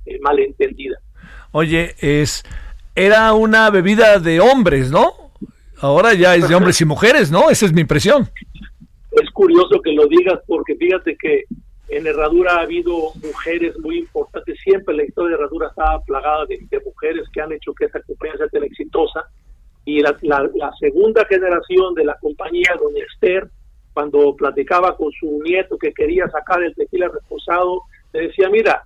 eh, 0.05 0.17
malentendida. 0.21 0.97
Oye, 1.51 1.95
es 1.99 2.43
era 2.95 3.33
una 3.33 3.69
bebida 3.69 4.17
de 4.17 4.39
hombres, 4.39 4.89
¿no? 4.89 5.13
Ahora 5.79 6.15
ya 6.15 6.35
es 6.35 6.49
de 6.49 6.55
hombres 6.55 6.81
y 6.81 6.85
mujeres, 6.85 7.29
¿no? 7.29 7.51
Esa 7.51 7.67
es 7.67 7.73
mi 7.73 7.81
impresión. 7.81 8.27
Es 9.11 9.29
curioso 9.31 9.79
que 9.83 9.91
lo 9.91 10.07
digas 10.07 10.39
porque 10.47 10.75
fíjate 10.75 11.15
que 11.21 11.43
en 11.89 12.05
Herradura 12.05 12.55
ha 12.55 12.61
habido 12.61 13.13
mujeres 13.23 13.77
muy 13.79 13.99
importantes, 13.99 14.59
siempre 14.61 14.95
la 14.95 15.03
historia 15.03 15.37
de 15.37 15.43
Herradura 15.43 15.69
estaba 15.69 16.01
plagada 16.01 16.45
de, 16.45 16.81
mujeres 16.83 17.27
que 17.31 17.41
han 17.41 17.51
hecho 17.53 17.73
que 17.73 17.85
esta 17.85 18.01
compañía 18.01 18.37
sea 18.37 18.47
tan 18.47 18.63
exitosa. 18.63 19.29
Y 19.85 20.01
la, 20.01 20.17
segunda 20.79 21.25
generación 21.25 21.93
de 21.93 22.03
la 22.03 22.15
compañía, 22.15 22.75
doña 22.77 23.05
Esther, 23.13 23.49
cuando 23.93 24.35
platicaba 24.35 24.97
con 24.97 25.11
su 25.13 25.41
nieto 25.43 25.77
que 25.77 25.93
quería 25.93 26.27
sacar 26.29 26.61
el 26.61 26.75
tequila 26.75 27.07
reposado, 27.07 27.83
le 28.11 28.27
decía, 28.27 28.49
mira, 28.49 28.83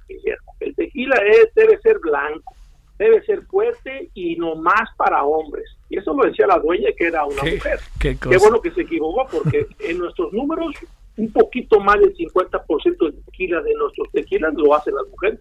el 0.60 0.76
tequila 0.76 1.16
es, 1.26 1.54
debe 1.56 1.80
ser 1.80 1.98
blanco, 1.98 2.54
debe 3.00 3.24
ser 3.24 3.42
fuerte 3.46 4.12
y 4.14 4.36
no 4.36 4.56
más 4.56 4.90
para 4.96 5.24
hombres. 5.24 5.66
Y 5.90 5.98
eso 5.98 6.14
lo 6.14 6.28
decía 6.28 6.46
la 6.46 6.60
dueña 6.60 6.90
que 6.96 7.08
era 7.08 7.26
una 7.26 7.42
mujer. 7.42 7.80
Qué, 8.00 8.16
qué 8.16 8.38
bueno 8.38 8.62
que 8.62 8.70
se 8.72 8.82
equivocó, 8.82 9.28
porque 9.32 9.66
en 9.80 9.98
nuestros 9.98 10.32
números 10.32 10.76
un 11.18 11.32
poquito 11.32 11.80
más 11.80 12.00
del 12.00 12.16
50% 12.16 13.06
de 13.06 13.12
tequila 13.26 13.62
de 13.62 13.74
nuestros 13.76 14.10
tequilas 14.12 14.54
lo 14.56 14.76
hacen 14.76 14.96
las 14.96 15.08
mujeres. 15.10 15.40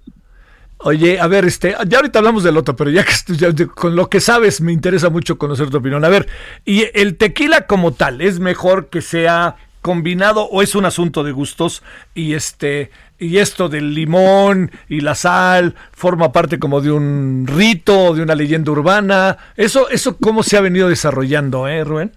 Oye, 0.83 1.21
a 1.21 1.27
ver, 1.27 1.45
este, 1.45 1.75
ya 1.87 1.99
ahorita 1.99 2.21
hablamos 2.21 2.43
del 2.43 2.57
otro, 2.57 2.75
pero 2.75 2.91
ya 2.91 3.05
que 3.05 3.67
con 3.67 3.95
lo 3.95 4.09
que 4.09 4.19
sabes 4.19 4.63
me 4.63 4.73
interesa 4.73 5.11
mucho 5.11 5.37
conocer 5.37 5.69
tu 5.69 5.77
opinión. 5.77 6.05
A 6.05 6.09
ver, 6.09 6.27
y 6.65 6.87
el 6.95 7.19
tequila 7.19 7.67
como 7.67 7.93
tal, 7.93 8.23
¿es 8.23 8.41
mejor 8.41 8.89
que 8.89 9.03
sea 9.03 9.57
combinado 9.83 10.45
o 10.45 10.63
es 10.63 10.75
un 10.75 10.87
asunto 10.87 11.23
de 11.23 11.33
gustos 11.33 11.83
y 12.15 12.35
este 12.35 12.91
y 13.19 13.39
esto 13.39 13.69
del 13.69 13.95
limón 13.95 14.71
y 14.89 15.01
la 15.01 15.15
sal 15.15 15.75
forma 15.93 16.33
parte 16.33 16.59
como 16.59 16.81
de 16.81 16.93
un 16.93 17.47
rito, 17.47 18.15
de 18.15 18.23
una 18.23 18.35
leyenda 18.35 18.73
urbana? 18.73 19.37
Eso 19.59 19.91
eso 19.91 20.17
cómo 20.17 20.43
se 20.43 20.57
ha 20.57 20.63
venido 20.63 20.89
desarrollando, 20.89 21.69
eh, 21.69 21.85
Rubén? 21.85 22.13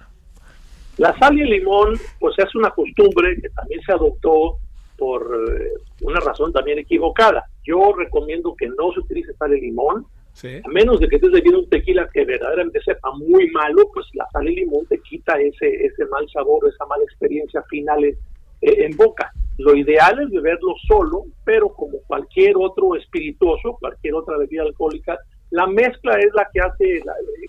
La 0.97 1.17
sal 1.17 1.37
y 1.37 1.41
el 1.41 1.49
limón, 1.49 1.95
pues 2.19 2.35
es 2.37 2.53
una 2.55 2.69
costumbre 2.69 3.35
que 3.41 3.49
también 3.49 3.81
se 3.81 3.93
adoptó 3.93 4.57
por 4.97 5.23
eh, 5.23 5.71
una 6.01 6.19
razón 6.19 6.53
también 6.53 6.79
equivocada. 6.79 7.45
Yo 7.63 7.93
recomiendo 7.93 8.55
que 8.55 8.67
no 8.67 8.91
se 8.93 8.99
utilice 8.99 9.33
sal 9.33 9.55
y 9.55 9.61
limón, 9.61 10.05
a 10.43 10.69
menos 10.69 10.99
de 10.99 11.07
que 11.07 11.17
estés 11.17 11.31
bebiendo 11.31 11.59
un 11.59 11.69
tequila 11.69 12.09
que 12.11 12.25
verdaderamente 12.25 12.81
sepa 12.83 13.11
muy 13.11 13.49
malo, 13.51 13.83
pues 13.93 14.07
la 14.13 14.27
sal 14.31 14.47
y 14.49 14.55
limón 14.55 14.85
te 14.87 14.99
quita 14.99 15.39
ese, 15.39 15.85
ese 15.85 16.05
mal 16.07 16.27
sabor, 16.29 16.67
esa 16.67 16.85
mala 16.85 17.03
experiencia 17.03 17.61
final 17.69 18.03
en, 18.03 18.15
eh, 18.61 18.95
boca. 18.95 19.31
Lo 19.59 19.75
ideal 19.75 20.19
es 20.21 20.31
beberlo 20.31 20.73
solo, 20.87 21.25
pero 21.43 21.69
como 21.69 21.99
cualquier 22.07 22.55
otro 22.57 22.95
espirituoso, 22.95 23.77
cualquier 23.79 24.15
otra 24.15 24.37
bebida 24.37 24.63
alcohólica, 24.63 25.17
la 25.51 25.67
mezcla 25.67 26.17
es 26.17 26.33
la 26.33 26.49
que 26.51 26.61
hace 26.61 27.03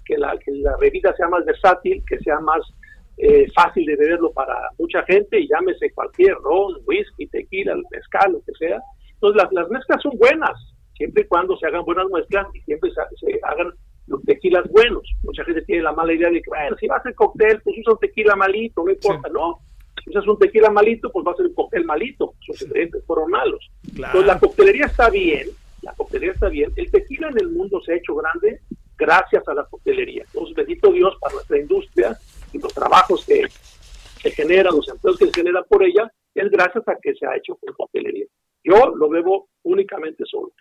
que, 0.05 0.19
la, 0.19 0.37
que 0.37 0.53
la 0.53 0.77
bebida 0.77 1.15
sea 1.17 1.29
más 1.29 1.45
versátil, 1.47 2.03
que 2.07 2.19
sea 2.19 2.39
más 2.41 2.61
eh, 3.17 3.47
fácil 3.55 3.87
de 3.87 3.97
beberlo 3.97 4.33
para 4.33 4.57
mucha 4.79 5.03
gente 5.05 5.39
y 5.39 5.49
llámese 5.49 5.93
cualquier 5.93 6.35
ron, 6.35 6.75
whisky, 6.87 7.27
tequila, 7.29 7.77
mezcal, 7.91 8.33
lo 8.33 8.41
que 8.41 8.53
sea. 8.59 8.81
Entonces 9.13 9.43
las, 9.53 9.71
mezclas 9.71 10.03
son 10.03 10.19
buenas, 10.19 10.53
siempre 10.97 11.23
y 11.23 11.27
cuando 11.27 11.57
se 11.57 11.67
hagan 11.67 11.85
buenas 11.85 12.07
mezclas 12.11 12.47
y 12.55 12.61
siempre 12.63 12.91
se, 12.91 13.41
hagan 13.43 13.73
los 14.07 14.23
tequilas 14.25 14.69
buenos. 14.69 15.03
Mucha 15.23 15.45
gente 15.45 15.63
tiene 15.63 15.83
la 15.83 15.93
mala 15.93 16.13
idea 16.13 16.29
de 16.29 16.43
que, 16.43 16.51
bueno, 16.51 16.77
si 16.79 16.87
va 16.87 16.97
a 16.97 16.99
hacer 16.99 17.15
cóctel, 17.15 17.61
pues 17.63 17.79
usa 17.79 17.93
un 17.93 17.99
tequila 18.01 18.37
malito, 18.37 18.85
no 18.85 18.91
importa, 18.91 19.29
no. 19.29 19.61
Si 20.03 20.11
usas 20.11 20.27
un 20.27 20.39
tequila 20.39 20.71
malito, 20.71 21.11
pues 21.11 21.25
va 21.27 21.33
a 21.33 21.37
ser 21.37 21.47
un 21.47 21.55
cóctel 21.55 21.85
malito, 21.85 22.35
sus 22.41 22.61
ingredientes 22.63 23.05
fueron 23.07 23.31
malos. 23.31 23.71
Entonces 23.87 24.27
la 24.27 24.39
coctelería 24.39 24.87
está 24.87 25.09
bien, 25.09 25.49
la 25.83 25.95
coctelería 25.95 26.33
está 26.33 26.49
bien. 26.49 26.73
El 26.77 26.91
tequila 26.91 27.29
en 27.29 27.39
el 27.39 27.49
mundo 27.51 27.81
se 27.81 27.93
ha 27.93 27.97
hecho 27.97 28.17
grande 28.17 28.61
gracias 28.97 29.47
a 29.49 29.55
la 29.55 29.65
coctelería. 29.65 30.25
Entonces, 30.27 30.55
bendito 30.55 30.93
Dios 30.93 31.17
para 31.21 31.35
nuestra 31.35 31.59
industria 31.59 32.19
los 32.59 32.73
trabajos 32.73 33.25
que 33.25 33.43
se 34.23 34.31
generan, 34.31 34.75
los 34.75 34.89
empleos 34.89 35.19
que 35.19 35.27
se 35.27 35.35
generan 35.35 35.65
por 35.69 35.83
ella, 35.83 36.11
es 36.35 36.51
gracias 36.51 36.87
a 36.89 36.97
que 37.01 37.15
se 37.15 37.27
ha 37.27 37.37
hecho 37.37 37.57
con 37.57 37.75
papelería. 37.77 38.27
Yo 38.63 38.95
lo 38.97 39.09
bebo 39.09 39.49
únicamente 39.63 40.25
solo. 40.27 40.53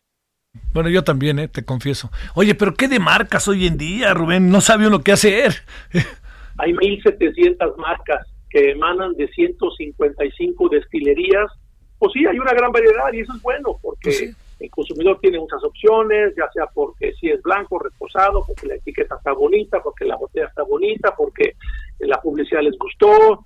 Bueno, 0.73 0.89
yo 0.89 1.03
también, 1.03 1.39
eh, 1.39 1.47
te 1.47 1.65
confieso. 1.65 2.11
Oye, 2.35 2.53
pero 2.53 2.73
¿qué 2.75 2.87
de 2.87 2.99
marcas 2.99 3.47
hoy 3.47 3.65
en 3.65 3.77
día, 3.77 4.13
Rubén? 4.13 4.49
No 4.51 4.61
sabe 4.61 4.87
uno 4.87 5.01
qué 5.01 5.13
hacer. 5.13 5.53
Hay 6.57 6.73
1.700 6.73 7.77
marcas 7.77 8.27
que 8.49 8.71
emanan 8.71 9.13
de 9.13 9.27
155 9.29 10.69
destilerías. 10.69 11.51
Pues 11.97 12.13
sí, 12.13 12.25
hay 12.25 12.37
una 12.37 12.53
gran 12.53 12.71
variedad 12.71 13.11
y 13.13 13.21
eso 13.21 13.33
es 13.33 13.41
bueno 13.41 13.79
porque 13.81 14.09
pues 14.09 14.35
el 14.63 14.71
consumidor 14.71 15.19
tiene 15.19 15.39
muchas 15.39 15.61
opciones, 15.61 16.33
ya 16.37 16.49
sea 16.53 16.67
porque 16.73 17.13
si 17.19 17.29
es 17.29 17.41
blanco, 17.41 17.79
reposado, 17.79 18.45
porque 18.47 18.67
la 18.67 18.75
etiqueta 18.75 19.15
está 19.15 19.33
bonita, 19.33 19.83
porque 19.83 20.05
la 20.05 20.15
botella 20.15 20.47
está 20.47 20.63
bonita, 20.63 21.13
porque 21.17 21.57
la 21.99 22.21
publicidad 22.21 22.61
les 22.61 22.77
gustó. 22.77 23.45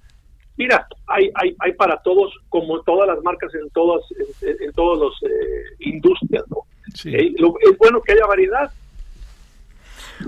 Mira, 0.58 0.88
hay, 1.08 1.32
hay, 1.34 1.56
hay 1.58 1.74
para 1.74 1.98
todos, 2.04 2.32
como 2.50 2.82
todas 2.84 3.08
las 3.08 3.24
marcas 3.24 3.52
en 3.56 3.68
todas 3.72 4.04
en, 4.42 4.72
todos 4.74 5.00
los 5.00 5.14
eh, 5.24 5.64
industrias, 5.80 6.44
¿no? 6.50 6.58
Eh, 7.06 7.34
es 7.36 7.78
bueno 7.80 8.00
que 8.02 8.14
haya 8.14 8.28
variedad. 8.28 8.72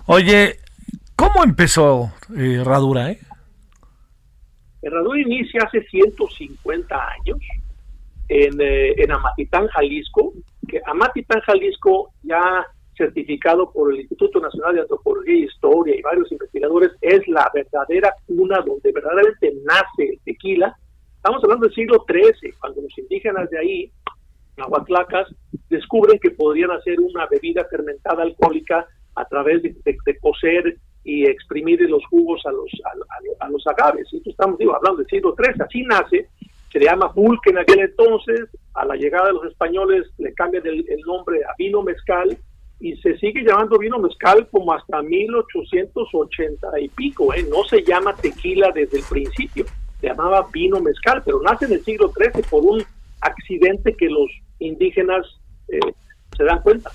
Oye, 0.08 0.58
¿cómo 1.15 1.43
empezó 1.43 2.12
eh, 2.36 2.62
Herradura, 2.62 3.12
eh? 3.12 3.19
Herradura 4.82 5.21
inicia 5.21 5.62
hace 5.67 5.84
150 5.84 6.95
años 6.95 7.38
en, 8.28 8.60
en 8.60 9.12
Amatitán, 9.12 9.67
Jalisco, 9.67 10.34
que 10.69 10.82
Amatitán, 10.86 11.41
Jalisco, 11.41 12.12
ya 12.23 12.65
certificado 12.97 13.71
por 13.71 13.93
el 13.93 14.01
Instituto 14.01 14.39
Nacional 14.39 14.75
de 14.75 14.82
Antropología 14.82 15.34
e 15.34 15.45
Historia 15.45 15.95
y 15.95 16.01
varios 16.01 16.32
investigadores, 16.32 16.91
es 17.01 17.27
la 17.27 17.49
verdadera 17.53 18.13
cuna 18.27 18.60
donde 18.65 18.91
verdaderamente 18.91 19.53
nace 19.63 20.13
el 20.13 20.19
tequila. 20.25 20.75
Estamos 21.15 21.43
hablando 21.43 21.65
del 21.65 21.75
siglo 21.75 22.05
XIII, 22.08 22.53
cuando 22.60 22.82
los 22.82 22.97
indígenas 22.97 23.49
de 23.49 23.60
ahí, 23.60 23.91
nahuatlacas, 24.58 25.27
descubren 25.69 26.19
que 26.19 26.32
podrían 26.32 26.71
hacer 26.71 26.99
una 26.99 27.25
bebida 27.27 27.65
fermentada 27.65 28.23
alcohólica 28.23 28.86
a 29.15 29.25
través 29.25 29.63
de, 29.63 30.19
cocer 30.21 30.77
y 31.03 31.25
exprimir 31.25 31.82
los 31.89 32.05
jugos 32.08 32.41
a 32.45 32.51
los, 32.51 32.70
a, 33.39 33.49
los 33.49 33.65
agaves. 33.67 34.07
Estamos 34.26 34.57
digo, 34.57 34.76
hablando 34.76 34.97
del 34.97 35.07
siglo 35.07 35.36
XIII, 35.38 35.63
así 35.63 35.84
nace 35.84 36.30
se 36.72 36.80
le 36.80 36.86
llama 36.86 37.13
pulque 37.13 37.49
en 37.49 37.57
aquel 37.57 37.80
entonces, 37.80 38.47
a 38.80 38.86
la 38.86 38.95
llegada 38.95 39.27
de 39.27 39.34
los 39.34 39.45
españoles 39.45 40.07
le 40.17 40.34
cambian 40.34 40.65
el, 40.65 40.86
nombre 41.05 41.39
a 41.43 41.53
vino 41.57 41.84
mezcal 41.84 42.38
y 42.80 42.95
se 42.97 43.17
sigue 43.17 43.43
llamando 43.43 43.77
vino 43.77 43.99
mezcal 43.99 44.47
como 44.49 44.71
hasta 44.73 45.01
1880 45.01 46.80
y 46.80 46.88
pico, 46.88 47.34
¿eh? 47.34 47.45
no 47.49 47.65
se 47.65 47.84
llama 47.84 48.15
tequila 48.15 48.71
desde 48.73 48.99
el 48.99 49.03
principio, 49.03 49.65
se 49.99 50.07
llamaba 50.07 50.47
vino 50.53 50.80
mezcal, 50.80 51.21
pero 51.25 51.41
nace 51.41 51.65
en 51.65 51.73
el 51.73 51.84
siglo 51.84 52.09
XIII 52.13 52.41
por 52.49 52.63
un 52.63 52.82
accidente 53.19 53.93
que 53.95 54.07
los 54.07 54.30
indígenas 54.59 55.25
eh, 55.67 55.80
se 56.38 56.43
dan 56.45 56.61
cuenta. 56.61 56.89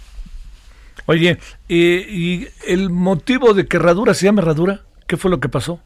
Oye, 1.05 1.39
¿y, 1.68 2.47
el 2.66 2.89
motivo 2.89 3.53
de 3.53 3.66
que 3.66 3.76
Herradura 3.76 4.14
se 4.14 4.24
llame 4.24 4.41
Herradura? 4.41 4.80
¿Qué 5.07 5.18
fue 5.18 5.30
lo 5.30 5.39
que 5.39 5.51
pasó? 5.51 5.80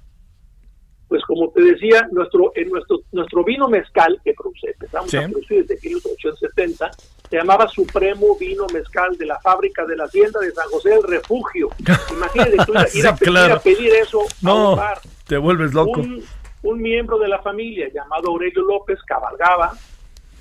Pues 1.09 1.23
como 1.25 1.51
te 1.51 1.63
decía, 1.63 2.07
nuestro, 2.13 2.53
en 2.55 2.69
nuestro, 2.69 3.01
nuestro 3.13 3.45
vino 3.45 3.69
mezcal 3.69 4.21
que 4.23 4.35
produce, 4.35 4.71
empezamos 4.71 5.15
a 5.15 5.23
producir 5.29 5.67
desde 5.67 5.89
1870, 5.89 6.91
se 7.31 7.37
llamaba 7.37 7.69
Supremo 7.69 8.37
Vino 8.39 8.67
Mezcal 8.73 9.17
de 9.17 9.27
la 9.27 9.39
fábrica 9.41 9.85
de 9.85 9.97
la 9.97 10.05
hacienda 10.05 10.41
de 10.41 10.51
San 10.53 10.69
José 10.69 10.91
del 10.91 11.03
Refugio. 11.03 11.71
Imagínate 12.13 12.57
tú 12.67 12.73
ir, 12.95 13.07
a, 13.07 13.59
pedir 13.59 13.93
eso 13.95 14.21
no, 14.43 14.79
Te 15.27 15.37
vuelves 15.37 15.75
loco. 15.75 16.01
Un, 16.01 16.25
un 16.63 16.83
miembro 16.83 17.19
de 17.19 17.29
la 17.29 17.41
familia 17.41 17.89
llamado 17.93 18.29
Aurelio 18.29 18.63
López 18.63 18.99
cabalgaba 19.07 19.73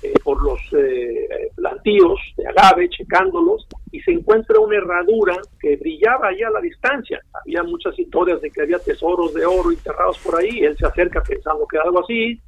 eh, 0.02 0.14
por 0.22 0.40
los 0.42 0.60
eh, 0.78 1.50
plantíos 1.56 2.20
de 2.36 2.46
agave, 2.46 2.88
checándolos, 2.88 3.66
y 3.90 4.00
se 4.00 4.12
encuentra 4.12 4.58
una 4.58 4.76
herradura 4.76 5.36
que 5.60 5.76
brillaba 5.76 6.28
allá 6.28 6.48
a 6.48 6.52
la 6.52 6.60
distancia. 6.60 7.20
Había 7.44 7.62
muchas 7.62 7.98
historias 7.98 8.40
de 8.40 8.50
que 8.50 8.62
había 8.62 8.78
tesoros 8.78 9.34
de 9.34 9.46
oro 9.46 9.70
enterrados 9.70 10.18
por 10.18 10.38
ahí. 10.38 10.60
Él 10.60 10.76
se 10.76 10.86
acerca 10.86 11.22
pensando 11.22 11.66
que 11.66 11.78
algo 11.78 12.00
así. 12.00 12.40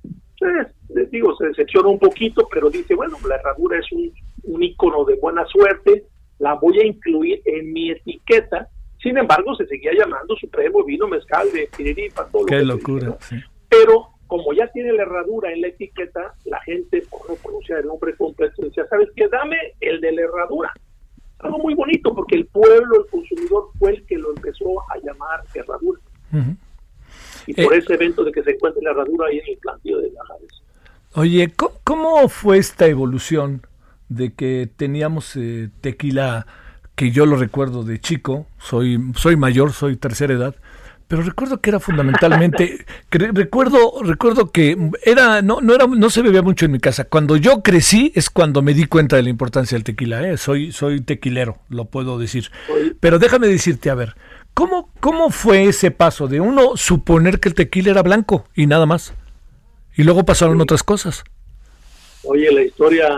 Les 0.89 1.11
digo, 1.11 1.37
se 1.37 1.49
decepciona 1.49 1.89
un 1.89 1.99
poquito, 1.99 2.49
pero 2.51 2.71
dice, 2.71 2.95
bueno, 2.95 3.17
la 3.29 3.37
herradura 3.37 3.79
es 3.79 3.93
un, 3.93 4.13
un 4.45 4.63
icono 4.63 5.05
de 5.05 5.17
buena 5.17 5.45
suerte, 5.47 6.05
la 6.39 6.55
voy 6.55 6.79
a 6.81 6.87
incluir 6.87 7.43
en 7.45 7.73
mi 7.73 7.91
etiqueta. 7.91 8.69
Sin 9.03 9.17
embargo, 9.19 9.55
se 9.57 9.67
seguía 9.67 9.93
llamando 9.95 10.35
Supremo 10.37 10.85
Vino 10.85 11.07
Mezcal 11.09 11.51
de 11.53 11.69
Piriripa. 11.77 12.29
Todo 12.31 12.47
Qué 12.47 12.63
locura, 12.63 13.17
Pero 13.69 14.09
como 14.27 14.53
ya 14.53 14.67
tiene 14.69 14.93
la 14.93 15.03
herradura 15.03 15.53
en 15.53 15.61
la 15.61 15.69
etiqueta, 15.69 16.35
la 16.45 16.61
gente, 16.61 17.03
por 17.11 17.29
no 17.29 17.35
pronunciar 17.37 17.81
el 17.81 17.87
nombre 17.87 18.15
completo, 18.17 18.63
decía, 18.63 18.87
¿sabes 18.87 19.09
qué? 19.17 19.27
Dame 19.29 19.57
el 19.81 20.01
de 20.01 20.13
la 20.13 20.23
herradura. 20.23 20.73
Algo 21.41 21.59
muy 21.59 21.75
bonito, 21.75 22.15
porque 22.15 22.37
el 22.37 22.47
pueblo, 22.47 23.01
el 23.01 23.11
consumidor, 23.11 23.71
fue 23.79 23.91
el 23.91 24.07
que 24.07 24.19
lo 24.19 24.31
empezó 24.35 24.81
a 24.91 24.99
llamar 25.03 25.41
herradura. 25.55 26.01
Y 27.47 27.55
por 27.55 27.75
eh, 27.75 27.79
ese 27.79 27.95
evento 27.95 28.25
de 28.25 28.33
que 28.33 28.43
se 28.43 28.53
encuentre 28.53 28.83
la 28.83 28.91
herradura 28.91 29.29
ahí 29.29 29.39
en 29.39 29.49
el 29.49 29.59
plantío 29.59 29.99
de 29.99 30.11
las 30.11 30.31
aves. 30.31 30.63
Oye, 31.15 31.53
¿cómo, 31.85 32.29
fue 32.29 32.59
esta 32.59 32.87
evolución 32.87 33.63
de 34.09 34.33
que 34.35 34.69
teníamos 34.77 35.35
eh, 35.37 35.71
tequila, 35.81 36.47
que 36.95 37.11
yo 37.11 37.27
lo 37.27 37.37
recuerdo 37.37 37.83
de 37.85 37.99
chico, 37.99 38.47
soy, 38.59 38.99
soy 39.17 39.37
mayor, 39.37 39.73
soy 39.73 39.97
tercera 39.97 40.35
edad, 40.35 40.55
pero 41.11 41.23
recuerdo 41.23 41.61
que 41.61 41.71
era 41.71 41.81
fundamentalmente 41.81 42.87
recuerdo 43.11 44.01
recuerdo 44.01 44.53
que 44.53 44.79
era 45.05 45.43
no 45.43 45.61
no 45.61 45.75
era 45.75 45.89
no 45.89 46.09
se 46.09 46.23
bebía 46.23 46.41
mucho 46.41 46.67
en 46.67 46.71
mi 46.71 46.79
casa. 46.79 47.03
Cuando 47.03 47.37
yo 47.37 47.63
crecí 47.63 48.13
es 48.15 48.31
cuando 48.31 48.63
me 48.63 48.75
di 48.75 48.85
cuenta 48.85 49.17
de 49.17 49.25
la 49.25 49.29
importancia 49.29 49.75
del 49.75 49.83
tequila 49.83 50.23
¿eh? 50.23 50.37
soy 50.37 50.71
soy 50.71 51.01
tequilero 51.01 51.59
lo 51.69 51.87
puedo 51.87 52.17
decir. 52.17 52.53
Pero 53.01 53.19
déjame 53.19 53.49
decirte 53.49 53.91
a 53.91 53.97
ver 53.97 54.15
cómo 54.55 54.93
cómo 55.01 55.31
fue 55.31 55.65
ese 55.65 55.91
paso 55.91 56.29
de 56.29 56.41
uno 56.41 56.77
suponer 56.77 57.41
que 57.41 57.49
el 57.49 57.57
tequila 57.57 57.91
era 57.91 58.03
blanco 58.03 58.45
y 58.55 58.69
nada 58.69 58.87
más 58.87 59.13
y 59.97 60.05
luego 60.05 60.25
pasaron 60.25 60.61
otras 60.61 60.85
cosas 60.85 61.25
Oye, 62.25 62.53
la 62.53 62.63
historia 62.63 63.09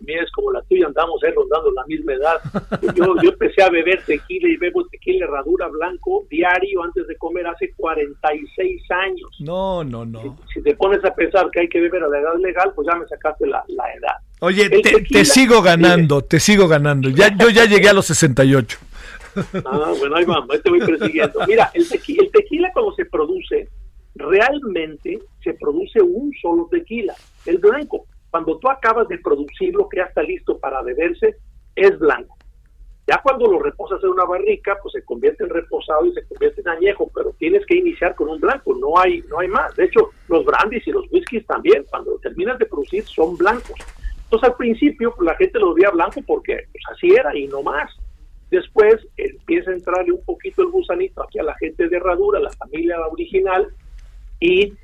mía 0.00 0.22
es 0.22 0.30
como 0.32 0.50
la 0.50 0.62
tuya, 0.62 0.86
andamos 0.86 1.22
eh, 1.22 1.32
rondando 1.34 1.70
la 1.70 1.84
misma 1.86 2.14
edad. 2.14 2.40
Yo, 2.96 3.14
yo 3.22 3.30
empecé 3.30 3.62
a 3.62 3.70
beber 3.70 4.02
tequila 4.04 4.48
y 4.48 4.56
bebo 4.56 4.84
tequila 4.88 5.26
herradura 5.26 5.68
blanco 5.68 6.26
diario 6.28 6.82
antes 6.82 7.06
de 7.06 7.16
comer 7.16 7.46
hace 7.46 7.72
46 7.76 8.82
años. 8.90 9.30
No, 9.40 9.84
no, 9.84 10.04
no. 10.04 10.38
Si, 10.52 10.60
te 10.62 10.74
pones 10.74 11.04
a 11.04 11.14
pensar 11.14 11.50
que 11.50 11.60
hay 11.60 11.68
que 11.68 11.80
beber 11.80 12.02
a 12.02 12.08
la 12.08 12.18
edad 12.18 12.36
legal, 12.38 12.72
pues 12.74 12.88
ya 12.90 12.98
me 12.98 13.06
sacaste 13.06 13.46
la, 13.46 13.62
edad. 13.68 14.16
Oye, 14.40 14.68
te, 14.68 15.24
sigo 15.24 15.62
ganando, 15.62 16.22
te 16.22 16.40
sigo 16.40 16.66
ganando. 16.66 17.08
Ya, 17.10 17.36
yo 17.36 17.50
ya 17.50 17.64
llegué 17.64 17.88
a 17.88 17.92
los 17.92 18.06
68. 18.06 18.78
Ah, 19.64 19.92
bueno, 19.98 20.16
ahí 20.16 20.24
vamos, 20.24 20.50
ahí 20.50 20.60
te 20.60 20.70
voy 20.70 20.80
persiguiendo. 20.80 21.40
Mira, 21.46 21.70
el 21.74 21.88
tequila, 21.88 22.24
el 22.24 22.30
tequila 22.32 22.70
cuando 22.72 22.92
se 22.94 23.04
produce, 23.04 23.68
realmente 24.16 25.20
se 25.44 25.54
produce 25.54 26.00
un 26.00 26.32
solo 26.40 26.68
tequila, 26.70 27.14
el 27.46 27.58
blanco 27.58 28.04
cuando 28.30 28.58
tú 28.58 28.68
acabas 28.68 29.08
de 29.08 29.18
producirlo, 29.18 29.88
que 29.88 29.98
ya 29.98 30.04
está 30.04 30.22
listo 30.22 30.58
para 30.58 30.82
beberse, 30.82 31.36
es 31.74 31.98
blanco. 31.98 32.36
Ya 33.06 33.20
cuando 33.22 33.46
lo 33.46 33.58
reposas 33.60 34.02
en 34.04 34.10
una 34.10 34.24
barrica, 34.24 34.76
pues 34.82 34.92
se 34.92 35.02
convierte 35.02 35.44
en 35.44 35.50
reposado 35.50 36.04
y 36.04 36.12
se 36.12 36.26
convierte 36.26 36.60
en 36.60 36.68
añejo, 36.68 37.10
pero 37.14 37.32
tienes 37.38 37.64
que 37.64 37.76
iniciar 37.76 38.14
con 38.14 38.28
un 38.28 38.38
blanco, 38.38 38.74
no 38.74 38.98
hay, 38.98 39.22
no 39.30 39.40
hay 39.40 39.48
más. 39.48 39.74
De 39.76 39.84
hecho, 39.86 40.10
los 40.28 40.44
brandies 40.44 40.86
y 40.86 40.92
los 40.92 41.10
whiskies 41.10 41.46
también, 41.46 41.84
cuando 41.88 42.18
terminas 42.18 42.58
de 42.58 42.66
producir, 42.66 43.04
son 43.04 43.34
blancos. 43.38 43.78
Entonces 44.24 44.50
al 44.50 44.56
principio 44.56 45.14
pues, 45.16 45.26
la 45.26 45.34
gente 45.36 45.58
lo 45.58 45.72
veía 45.72 45.88
blanco 45.88 46.20
porque 46.26 46.54
pues, 46.70 46.84
así 46.92 47.14
era 47.14 47.34
y 47.34 47.46
no 47.46 47.62
más. 47.62 47.90
Después 48.50 48.96
empieza 49.16 49.70
a 49.70 49.74
entrarle 49.74 50.12
un 50.12 50.24
poquito 50.24 50.60
el 50.60 50.68
gusanito 50.68 51.22
aquí 51.22 51.38
a 51.38 51.44
la 51.44 51.54
gente 51.54 51.88
de 51.88 51.96
herradura, 51.96 52.38
la 52.40 52.50
familia 52.50 52.96
original, 53.06 53.68
y 54.38 54.74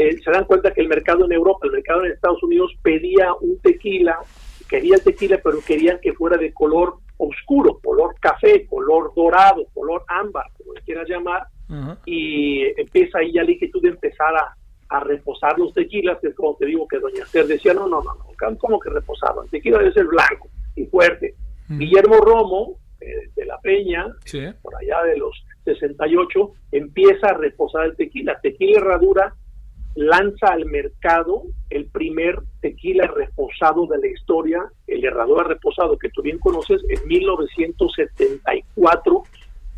eh, 0.00 0.18
se 0.24 0.30
dan 0.30 0.46
cuenta 0.46 0.72
que 0.72 0.80
el 0.80 0.88
mercado 0.88 1.26
en 1.26 1.32
Europa, 1.32 1.66
el 1.66 1.72
mercado 1.72 2.04
en 2.04 2.12
Estados 2.12 2.42
Unidos 2.42 2.72
pedía 2.82 3.34
un 3.34 3.58
tequila, 3.60 4.18
quería 4.66 4.94
el 4.94 5.04
tequila, 5.04 5.38
pero 5.44 5.58
querían 5.60 5.98
que 6.00 6.14
fuera 6.14 6.38
de 6.38 6.54
color 6.54 6.94
oscuro, 7.18 7.78
color 7.82 8.14
café, 8.18 8.66
color 8.66 9.12
dorado, 9.14 9.66
color 9.74 10.02
ámbar, 10.08 10.46
como 10.56 10.72
le 10.72 10.80
quieras 10.80 11.06
llamar, 11.06 11.42
y 12.06 12.62
empieza 12.80 13.18
ahí 13.18 13.32
ya 13.32 13.44
la 13.44 13.50
inquietud 13.50 13.82
de 13.82 13.90
empezar 13.90 14.34
a, 14.34 14.56
reposar 15.00 15.56
los 15.56 15.72
tequilas, 15.72 16.18
que 16.20 16.28
es 16.28 16.34
como 16.34 16.56
te 16.56 16.66
digo 16.66 16.88
que 16.88 16.98
doña 16.98 17.22
Esther 17.22 17.46
decía, 17.46 17.72
no, 17.72 17.86
no, 17.86 18.02
no, 18.02 18.12
no, 18.14 18.58
¿cómo 18.58 18.80
que 18.80 18.90
reposaban? 18.90 19.44
El 19.44 19.50
tequila 19.50 19.78
debe 19.78 19.92
ser 19.92 20.06
blanco 20.06 20.48
y 20.74 20.84
fuerte. 20.86 21.34
Guillermo 21.68 22.16
Romo, 22.16 22.76
eh, 23.00 23.30
de 23.36 23.44
la 23.44 23.58
Peña, 23.60 24.06
por 24.62 24.74
allá 24.74 25.04
de 25.04 25.16
los 25.16 25.44
68, 25.64 26.52
empieza 26.72 27.28
a 27.28 27.34
reposar 27.34 27.84
el 27.84 27.96
tequila. 27.96 28.40
Tequila 28.40 28.78
herradura 28.78 29.34
lanza 29.94 30.48
al 30.48 30.66
mercado 30.66 31.44
el 31.68 31.86
primer 31.86 32.38
tequila 32.60 33.06
reposado 33.08 33.86
de 33.86 33.98
la 33.98 34.06
historia, 34.08 34.64
el 34.86 35.04
Herradura 35.04 35.44
reposado 35.44 35.98
que 35.98 36.08
tú 36.10 36.22
bien 36.22 36.38
conoces, 36.38 36.80
en 36.88 37.08
1974, 37.08 39.22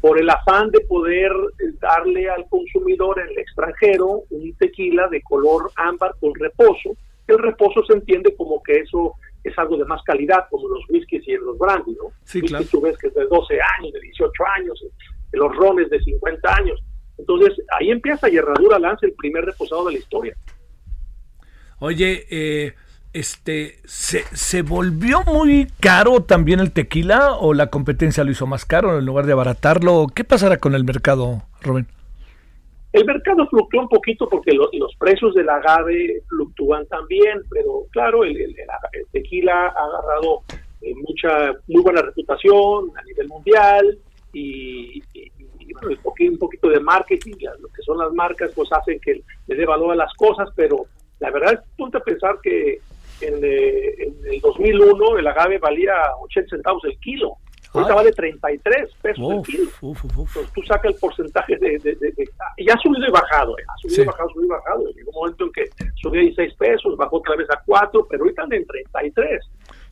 por 0.01 0.19
el 0.19 0.29
afán 0.29 0.71
de 0.71 0.81
poder 0.81 1.33
darle 1.81 2.29
al 2.29 2.47
consumidor 2.49 3.21
en 3.21 3.29
el 3.29 3.39
extranjero 3.39 4.25
un 4.31 4.53
tequila 4.55 5.07
de 5.09 5.23
color 5.23 5.71
ámbar 5.77 6.17
con 6.21 6.35
reposo. 6.35 6.97
El 7.29 7.39
reposo 7.39 7.85
se 7.85 7.93
entiende 7.95 8.35
como 8.37 8.61
que 8.63 8.81
eso 8.81 9.15
es 9.45 9.57
algo 9.59 9.77
de 9.77 9.85
más 9.85 10.03
calidad, 10.03 10.47
como 10.51 10.67
los 10.69 10.81
whiskies 10.91 11.23
y 11.27 11.37
los 11.37 11.57
brandy, 11.57 11.93
¿no? 11.93 12.11
Sí, 12.25 12.43
claro. 12.43 12.65
Tú 12.71 12.81
ves 12.81 12.99
que 12.99 13.07
es 13.09 13.15
de 13.15 13.27
12 13.27 13.59
años, 13.79 13.93
de 13.93 14.01
18 14.01 14.33
años, 14.57 14.85
los 15.33 15.57
rones 15.57 15.89
de 15.89 16.03
50 16.03 16.55
años 16.55 16.83
entonces 17.23 17.65
ahí 17.79 17.91
empieza 17.91 18.29
y 18.29 18.37
Herradura 18.37 18.79
lanza 18.79 19.07
el 19.07 19.13
primer 19.15 19.45
reposado 19.45 19.87
de 19.87 19.93
la 19.95 19.99
historia. 19.99 20.37
Oye, 21.79 22.27
eh, 22.31 22.75
este, 23.13 23.79
¿se, 23.85 24.23
¿se 24.33 24.63
volvió 24.63 25.23
muy 25.25 25.69
caro 25.81 26.23
también 26.23 26.61
el 26.61 26.73
tequila 26.73 27.35
o 27.35 27.55
la 27.55 27.69
competencia 27.69 28.25
lo 28.25 28.31
hizo 28.31 28.47
más 28.47 28.65
caro 28.65 28.99
en 28.99 29.07
lugar 29.07 29.27
de 29.27 29.33
abaratarlo? 29.33 30.07
¿Qué 30.15 30.25
pasará 30.25 30.59
con 30.59 30.75
el 30.75 30.85
mercado, 30.85 31.43
Rubén? 31.63 31.87
El 32.93 33.07
mercado 33.07 33.47
fluctúa 33.49 33.83
un 33.83 33.89
poquito 33.89 34.29
porque 34.29 34.53
los 34.53 34.95
precios 34.97 35.35
del 35.35 35.49
agave 35.49 36.23
fluctúan 36.29 36.87
también, 36.89 37.41
pero 37.51 37.87
claro, 37.91 38.23
el, 38.23 38.55
tequila 39.13 39.69
ha 39.69 39.85
agarrado 39.85 40.43
eh, 40.83 40.95
mucha 40.95 41.55
muy 41.69 41.83
buena 41.83 42.03
reputación 42.03 42.91
a 42.95 43.03
nivel 43.05 43.29
mundial 43.29 43.99
y, 44.35 45.03
un 46.29 46.39
poquito 46.39 46.69
de 46.69 46.81
marketing, 46.81 47.35
lo 47.61 47.69
que 47.69 47.83
son 47.83 47.99
las 47.99 48.13
marcas, 48.13 48.53
pues 48.55 48.73
hacen 48.73 49.01
que 49.01 49.23
le 49.47 49.57
dé 49.57 49.67
valor 49.67 49.93
a 49.93 49.97
las 49.97 50.13
cosas, 50.15 50.49
pero 50.55 50.87
la 51.21 51.31
verdad 51.31 51.55
es 51.55 51.61
ponte 51.77 51.99
a 51.99 52.01
pensar 52.01 52.39
que 52.43 52.81
en, 53.21 53.35
eh, 53.43 54.13
el 54.33 54.41
2001 54.41 55.19
el 55.19 55.27
agave 55.27 55.59
valía 55.59 55.95
80 56.21 56.57
centavos 56.57 56.85
el 56.85 56.99
kilo. 56.99 57.37
Ahorita 57.75 57.95
vale 57.95 58.13
33 58.13 58.91
pesos 59.01 59.33
el 59.33 59.43
kilo. 59.43 59.71
Entonces 59.81 60.53
tú 60.55 60.63
sacas 60.63 60.93
el 60.93 60.99
porcentaje 60.99 61.57
de, 61.57 61.97
y 62.59 62.71
ha 62.71 62.77
subido 62.77 63.07
y 63.07 63.11
bajado, 63.11 63.59
eh, 63.59 63.63
ha 63.67 63.79
subido 63.79 64.03
y 64.03 64.07
bajado, 64.07 64.29
subido 64.29 64.47
y 64.47 64.51
bajado. 64.51 64.93
Llegó 64.93 65.11
un 65.11 65.15
momento 65.15 65.45
en 65.45 65.53
que 65.53 65.65
subió 66.03 66.21
a 66.21 66.25
16 66.25 66.55
pesos, 66.55 66.97
bajó 66.99 67.17
otra 67.17 67.37
vez 67.37 67.49
a 67.51 67.63
4, 67.65 68.07
pero 68.11 68.25
ahorita 68.25 68.43
anda 68.43 68.57
en 68.57 68.67
33. 68.67 69.41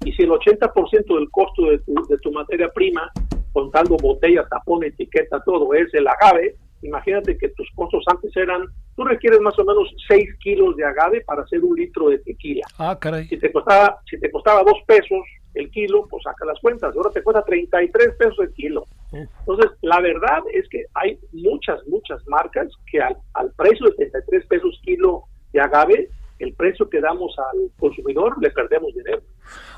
Y 0.05 0.12
si 0.12 0.24
el 0.24 0.31
80% 0.31 1.18
del 1.18 1.31
costo 1.31 1.70
de 1.70 1.78
tu, 1.78 1.95
de 2.07 2.18
tu 2.18 2.33
materia 2.33 2.68
prima 2.68 3.11
contando 3.53 3.96
botella, 3.96 4.46
tapón, 4.48 4.84
etiqueta, 4.84 5.40
todo, 5.44 5.74
es 5.74 5.92
el 5.94 6.07
agave, 6.07 6.57
imagínate 6.82 7.36
que 7.36 7.48
tus 7.51 7.68
costos 7.74 8.05
antes 8.07 8.34
eran, 8.36 8.64
tú 8.96 9.05
requieres 9.05 9.40
más 9.40 9.59
o 9.59 9.64
menos 9.64 9.88
6 10.09 10.28
kilos 10.40 10.76
de 10.76 10.84
agave 10.84 11.22
para 11.22 11.42
hacer 11.42 11.61
un 11.61 11.76
litro 11.76 12.09
de 12.09 12.18
tequila. 12.18 12.66
Ah, 12.78 12.96
caray. 12.98 13.26
Si 13.28 13.38
te 13.38 13.53
costaba, 13.53 13.98
si 14.09 14.18
te 14.18 14.30
costaba 14.30 14.62
2 14.62 14.72
pesos 14.86 15.20
el 15.55 15.70
kilo, 15.70 16.07
pues 16.09 16.22
saca 16.22 16.44
las 16.44 16.59
cuentas, 16.61 16.94
ahora 16.94 17.11
te 17.11 17.22
cuesta 17.22 17.42
33 17.42 18.14
pesos 18.16 18.36
el 18.40 18.53
kilo. 18.53 18.86
Entonces, 19.12 19.72
la 19.82 20.01
verdad 20.01 20.38
es 20.53 20.68
que 20.68 20.84
hay 20.94 21.18
muchas, 21.32 21.84
muchas 21.88 22.24
marcas 22.28 22.68
que 22.90 23.01
al, 23.01 23.16
al 23.34 23.51
precio 23.53 23.86
de 23.86 23.94
33 23.94 24.46
pesos 24.46 24.80
kilo 24.84 25.24
de 25.53 25.61
agave, 25.61 26.09
el 26.38 26.55
precio 26.55 26.88
que 26.88 27.01
damos 27.01 27.34
al 27.38 27.70
consumidor, 27.78 28.40
le 28.40 28.51
perdemos 28.51 28.94
dinero. 28.94 29.22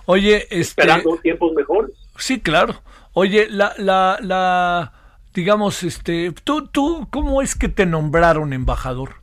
Oye, 0.07 0.37
este... 0.45 0.61
esperando 0.61 1.17
tiempos 1.23 1.53
mejores. 1.55 1.93
Sí, 2.19 2.41
claro. 2.41 2.75
Oye, 3.15 3.49
la, 3.51 3.75
la, 3.79 4.19
la, 4.21 4.93
digamos, 5.35 5.83
este, 5.83 6.33
tú, 6.45 6.67
tú, 6.69 7.09
¿cómo 7.11 7.43
es 7.43 7.55
que 7.55 7.69
te 7.69 7.87
nombraron 7.87 8.53
embajador? 8.53 9.23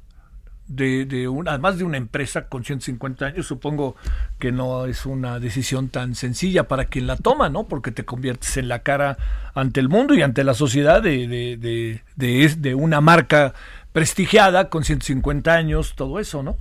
de, 0.69 1.05
de 1.05 1.27
además 1.47 1.77
de 1.79 1.83
una 1.83 1.97
empresa 1.97 2.47
con 2.47 2.63
150 2.63 3.25
años, 3.25 3.47
supongo 3.47 3.95
que 4.37 4.51
no 4.51 4.85
es 4.85 5.05
una 5.05 5.39
decisión 5.39 5.89
tan 5.89 6.15
sencilla 6.15 6.67
para 6.67 6.85
quien 6.85 7.07
la 7.07 7.17
toma, 7.17 7.49
¿no? 7.49 7.67
Porque 7.67 7.91
te 7.91 8.05
conviertes 8.05 8.55
en 8.57 8.69
la 8.69 8.83
cara 8.83 9.17
ante 9.55 9.79
el 9.79 9.89
mundo 9.89 10.13
y 10.13 10.21
ante 10.21 10.43
la 10.43 10.53
sociedad 10.53 11.01
de, 11.01 11.27
de, 11.27 11.57
de, 11.57 12.01
de, 12.15 12.55
de 12.55 12.75
una 12.75 13.01
marca 13.01 13.53
prestigiada 13.91 14.69
con 14.69 14.83
150 14.83 15.51
años, 15.51 15.95
todo 15.95 16.19
eso, 16.19 16.43
¿no? 16.43 16.55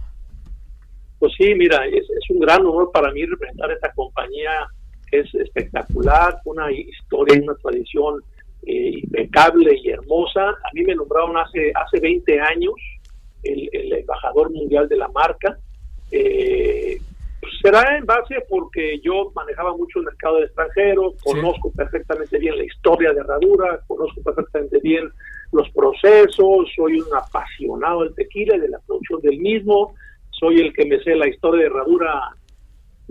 Pues 1.19 1.33
sí, 1.37 1.55
mira, 1.55 1.85
es, 1.87 2.05
es 2.05 2.31
un 2.31 2.41
gran 2.41 2.63
honor 2.63 2.91
para 2.93 3.13
mí 3.13 3.27
representar 3.27 3.71
esta 3.73 3.93
compañía, 3.93 4.51
es 5.13 5.35
espectacular, 5.35 6.41
una 6.45 6.71
historia 6.73 7.37
y 7.37 7.41
una 7.41 7.55
tradición 7.57 8.23
eh, 8.67 9.01
impecable 9.03 9.79
y 9.83 9.91
hermosa. 9.91 10.49
A 10.51 10.73
mí 10.75 10.83
me 10.83 10.95
nombraron 10.95 11.37
hace, 11.37 11.73
hace 11.75 12.01
20 12.01 12.41
años 12.41 12.75
el, 13.43 13.69
el 13.73 13.93
embajador 13.93 14.51
mundial 14.51 14.89
de 14.89 14.97
la 14.97 15.09
marca. 15.09 15.59
Eh, 16.11 16.99
pues 17.41 17.53
será 17.63 17.97
en 17.97 18.05
base 18.05 18.37
porque 18.49 19.01
yo 19.01 19.31
manejaba 19.35 19.77
mucho 19.77 20.01
el 20.01 20.07
mercado 20.07 20.37
del 20.37 20.45
extranjero, 20.47 21.15
conozco 21.23 21.71
perfectamente 21.71 22.39
bien 22.39 22.57
la 22.57 22.65
historia 22.65 23.13
de 23.13 23.21
Herradura, 23.21 23.81
conozco 23.87 24.21
perfectamente 24.23 24.81
bien 24.81 25.09
los 25.53 25.71
procesos, 25.71 26.69
soy 26.75 27.01
un 27.01 27.15
apasionado 27.15 28.03
del 28.03 28.15
tequila 28.15 28.57
y 28.57 28.61
de 28.61 28.69
la 28.69 28.81
producción 28.81 29.21
del 29.21 29.39
mismo, 29.39 29.95
soy 30.31 30.61
el 30.61 30.73
que 30.73 30.85
me 30.87 31.01
sé 31.03 31.15
la 31.15 31.29
historia 31.29 31.63
de 31.63 31.67
Herradura 31.69 32.35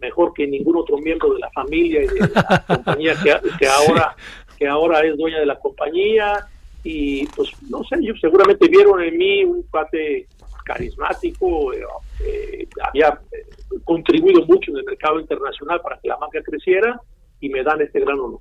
mejor 0.02 0.34
que 0.34 0.48
ningún 0.48 0.78
otro 0.78 0.98
miembro 0.98 1.34
de 1.34 1.40
la 1.40 1.50
familia 1.52 2.04
y 2.04 2.08
de 2.08 2.30
la 2.34 2.64
compañía 2.68 3.16
que, 3.24 3.36
que 3.58 3.68
ahora 3.68 4.16
que 4.58 4.68
ahora 4.68 5.02
es 5.06 5.16
dueña 5.18 5.40
de 5.40 5.46
la 5.46 5.60
compañía 5.60 6.48
y 6.84 7.26
pues 7.28 7.50
no 7.70 7.84
sé, 7.84 7.98
yo 8.02 8.14
seguramente 8.20 8.68
vieron 8.68 9.02
en 9.02 9.18
mí 9.18 9.44
un 9.44 9.64
pate 9.64 10.28
carismático, 10.64 11.74
eh, 11.74 11.84
eh, 12.26 12.68
había 12.82 13.20
eh, 13.32 13.46
contribuido 13.84 14.46
mucho 14.46 14.72
en 14.72 14.78
el 14.78 14.86
mercado 14.86 15.20
internacional 15.20 15.82
para 15.82 16.00
que 16.00 16.08
la 16.08 16.18
marca 16.18 16.42
creciera 16.44 17.00
y 17.40 17.50
me 17.50 17.64
dan 17.64 17.82
este 17.82 18.00
gran 18.00 18.20
honor. 18.20 18.40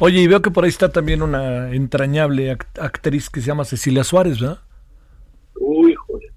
Oye, 0.00 0.20
y 0.20 0.26
veo 0.26 0.40
que 0.40 0.50
por 0.50 0.64
ahí 0.64 0.70
está 0.70 0.90
también 0.90 1.20
una 1.20 1.74
entrañable 1.74 2.50
actriz 2.50 3.28
que 3.28 3.40
se 3.40 3.48
llama 3.48 3.64
Cecilia 3.64 4.04
Suárez, 4.04 4.40
¿verdad? 4.40 4.58
Uy, 5.58 5.94
joder, 5.94 6.30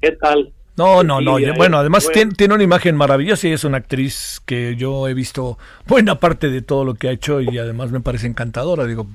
¿qué 0.00 0.12
tal? 0.12 0.52
No, 0.76 1.02
no, 1.02 1.20
no. 1.20 1.38
bueno, 1.54 1.78
además 1.78 2.08
Tiene, 2.12 2.32
tiene, 2.32 2.54
una 2.54 2.64
imagen 2.64 2.96
maravillosa 2.96 3.46
y 3.48 3.52
es 3.52 3.64
una 3.64 3.76
actriz 3.76 4.40
que 4.46 4.74
yo 4.76 5.06
he 5.06 5.14
visto 5.14 5.58
buena 5.86 6.18
parte 6.18 6.48
de 6.48 6.62
todo 6.62 6.84
lo 6.84 6.94
que 6.94 7.08
ha 7.08 7.12
hecho 7.12 7.40
y 7.40 7.58
además 7.58 7.90
me 7.90 8.00
parece 8.00 8.26
encantadora. 8.26 8.86
Digo, 8.86 9.06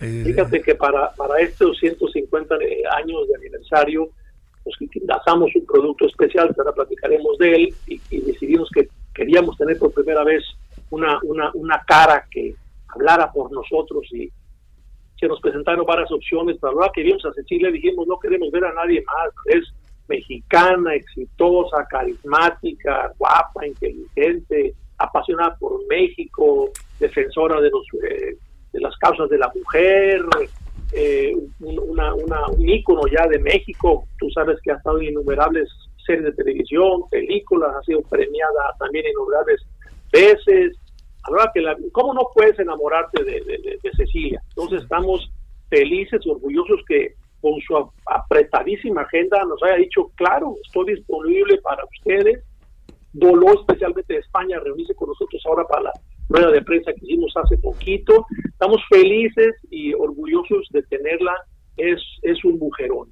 eh, 0.00 0.22
Fíjate 0.24 0.60
que 0.60 0.74
para, 0.74 1.10
para 1.12 1.40
estos 1.40 1.78
150 1.78 2.54
años 2.96 3.28
de 3.28 3.34
aniversario, 3.34 4.10
pues 4.62 4.76
lanzamos 5.06 5.50
un 5.54 5.66
producto 5.66 6.06
especial, 6.06 6.54
ahora 6.56 6.72
platicaremos 6.72 7.38
de 7.38 7.54
él, 7.54 7.74
y, 7.86 8.00
y, 8.10 8.20
decidimos 8.20 8.68
que 8.74 8.88
queríamos 9.14 9.56
tener 9.56 9.78
por 9.78 9.92
primera 9.92 10.22
vez 10.22 10.44
una, 10.90 11.18
una, 11.22 11.50
una 11.54 11.82
cara 11.86 12.26
que 12.30 12.54
hablara 12.88 13.32
por 13.32 13.50
nosotros 13.50 14.06
y 14.12 14.30
se 15.18 15.26
nos 15.26 15.40
presentaron 15.40 15.86
varias 15.86 16.12
opciones, 16.12 16.58
pero 16.60 16.74
ahora 16.74 16.90
que 16.94 17.02
vimos 17.02 17.24
a 17.24 17.32
Cecilia 17.32 17.70
dijimos 17.70 18.06
no 18.06 18.18
queremos 18.18 18.50
ver 18.50 18.64
a 18.64 18.74
nadie 18.74 19.02
más, 19.06 19.32
es 19.46 19.64
mexicana, 20.08 20.94
exitosa, 20.94 21.86
carismática, 21.88 23.12
guapa, 23.18 23.66
inteligente, 23.66 24.74
apasionada 24.98 25.56
por 25.56 25.86
México, 25.88 26.70
defensora 26.98 27.60
de 27.60 27.70
los 27.70 27.84
eh, 28.02 28.36
de 28.72 28.80
las 28.80 28.96
causas 28.98 29.28
de 29.30 29.38
la 29.38 29.50
mujer, 29.54 30.20
eh, 30.92 31.34
una, 31.60 32.14
una, 32.14 32.46
un 32.48 32.68
ícono 32.68 33.02
ya 33.06 33.26
de 33.26 33.38
México, 33.38 34.06
tú 34.18 34.30
sabes 34.30 34.58
que 34.62 34.72
ha 34.72 34.76
estado 34.76 34.98
en 34.98 35.08
innumerables 35.08 35.68
series 36.04 36.24
de 36.24 36.32
televisión, 36.32 37.08
películas, 37.10 37.74
ha 37.74 37.82
sido 37.82 38.02
premiada 38.02 38.74
también 38.78 39.04
innumerables 39.10 39.60
veces. 40.12 40.76
Ahora 41.24 41.50
que 41.52 41.60
la, 41.60 41.76
¿cómo 41.92 42.14
no 42.14 42.28
puedes 42.32 42.58
enamorarte 42.58 43.24
de, 43.24 43.40
de, 43.40 43.78
de 43.82 43.90
Cecilia? 43.96 44.40
Entonces 44.50 44.82
estamos 44.82 45.28
felices 45.68 46.20
y 46.24 46.30
orgullosos 46.30 46.80
que 46.86 47.14
con 47.46 47.60
su 47.60 47.92
apretadísima 48.06 49.02
agenda 49.02 49.38
nos 49.44 49.62
haya 49.62 49.76
dicho, 49.76 50.10
claro, 50.16 50.56
estoy 50.66 50.96
disponible 50.96 51.58
para 51.58 51.84
ustedes. 51.84 52.42
Voló 53.12 53.54
especialmente 53.60 54.14
de 54.14 54.18
España 54.18 54.58
reunirse 54.64 54.96
con 54.96 55.10
nosotros 55.10 55.40
ahora 55.46 55.64
para 55.68 55.82
la 55.82 55.92
rueda 56.28 56.50
de 56.50 56.62
prensa 56.62 56.92
que 56.92 57.06
hicimos 57.06 57.32
hace 57.36 57.56
poquito. 57.58 58.26
Estamos 58.48 58.80
felices 58.90 59.54
y 59.70 59.94
orgullosos 59.94 60.66
de 60.70 60.82
tenerla. 60.82 61.34
Es, 61.76 62.00
es 62.22 62.44
un 62.44 62.58
mujerón. 62.58 63.10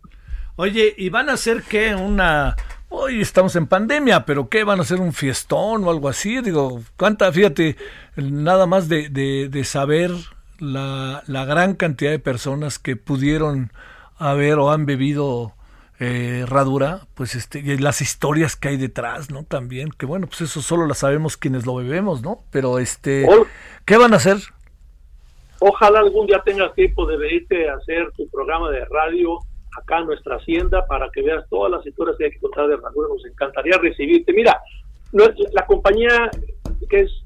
Oye, 0.57 0.93
¿y 0.97 1.11
van 1.11 1.29
a 1.29 1.35
hacer 1.35 1.63
qué? 1.63 1.95
Una... 1.95 2.57
Hoy 2.89 3.21
estamos 3.21 3.55
en 3.55 3.69
pandemia, 3.69 4.27
pero 4.27 4.49
¿qué? 4.49 4.65
¿Van 4.65 4.81
a 4.81 4.83
hacer 4.83 4.99
un 4.99 5.13
fiestón 5.13 5.85
o 5.85 5.91
algo 5.91 6.09
así? 6.09 6.41
Digo, 6.41 6.81
¿cuánta? 6.97 7.31
Fíjate, 7.31 7.77
nada 8.17 8.67
más 8.67 8.89
de, 8.89 9.11
de, 9.11 9.49
de 9.49 9.65
saber 9.65 10.11
la, 10.59 11.23
la 11.29 11.45
gran 11.45 11.75
cantidad 11.75 12.11
de 12.11 12.19
personas 12.19 12.81
que 12.81 12.97
pudieron 12.97 13.71
haber 14.19 14.59
o 14.59 14.71
han 14.71 14.87
bebido 14.87 15.53
eh, 16.01 16.41
herradura, 16.43 17.03
pues 17.15 17.35
este, 17.35 17.61
y 17.61 17.79
las 17.79 18.01
historias 18.01 18.57
que 18.57 18.69
hay 18.69 18.77
detrás, 18.77 19.31
¿no? 19.31 19.45
También, 19.45 19.91
que 19.91 20.07
bueno, 20.07 20.27
pues 20.27 20.41
eso 20.43 20.61
solo 20.61 20.87
lo 20.87 20.95
sabemos 20.95 21.37
quienes 21.37 21.67
lo 21.67 21.77
bebemos, 21.77 22.23
¿no? 22.23 22.41
Pero 22.51 22.79
este, 22.79 23.27
¿qué 23.85 23.97
van 23.97 24.13
a 24.13 24.17
hacer? 24.17 24.39
Ojalá 25.61 26.01
algún 26.01 26.27
día 26.27 26.43
tengas 26.45 26.75
tiempo 26.75 27.07
de 27.07 27.17
venirte 27.17 27.69
a 27.69 27.75
hacer 27.75 28.11
tu 28.17 28.29
programa 28.29 28.71
de 28.71 28.85
radio 28.87 29.39
acá 29.81 29.99
en 30.01 30.07
nuestra 30.07 30.37
hacienda 30.37 30.85
para 30.87 31.09
que 31.11 31.23
veas 31.23 31.49
todas 31.49 31.71
las 31.71 31.87
historias 31.87 32.17
que 32.19 32.25
hay 32.27 32.31
que 32.33 32.41
contar 32.41 32.67
de 32.69 32.75
herradura. 32.75 33.09
Nos 33.09 33.25
encantaría 33.25 33.79
recibirte. 33.79 34.33
Mira, 34.33 34.61
la 35.13 35.67
compañía 35.67 36.31
que 36.89 37.01
es 37.01 37.24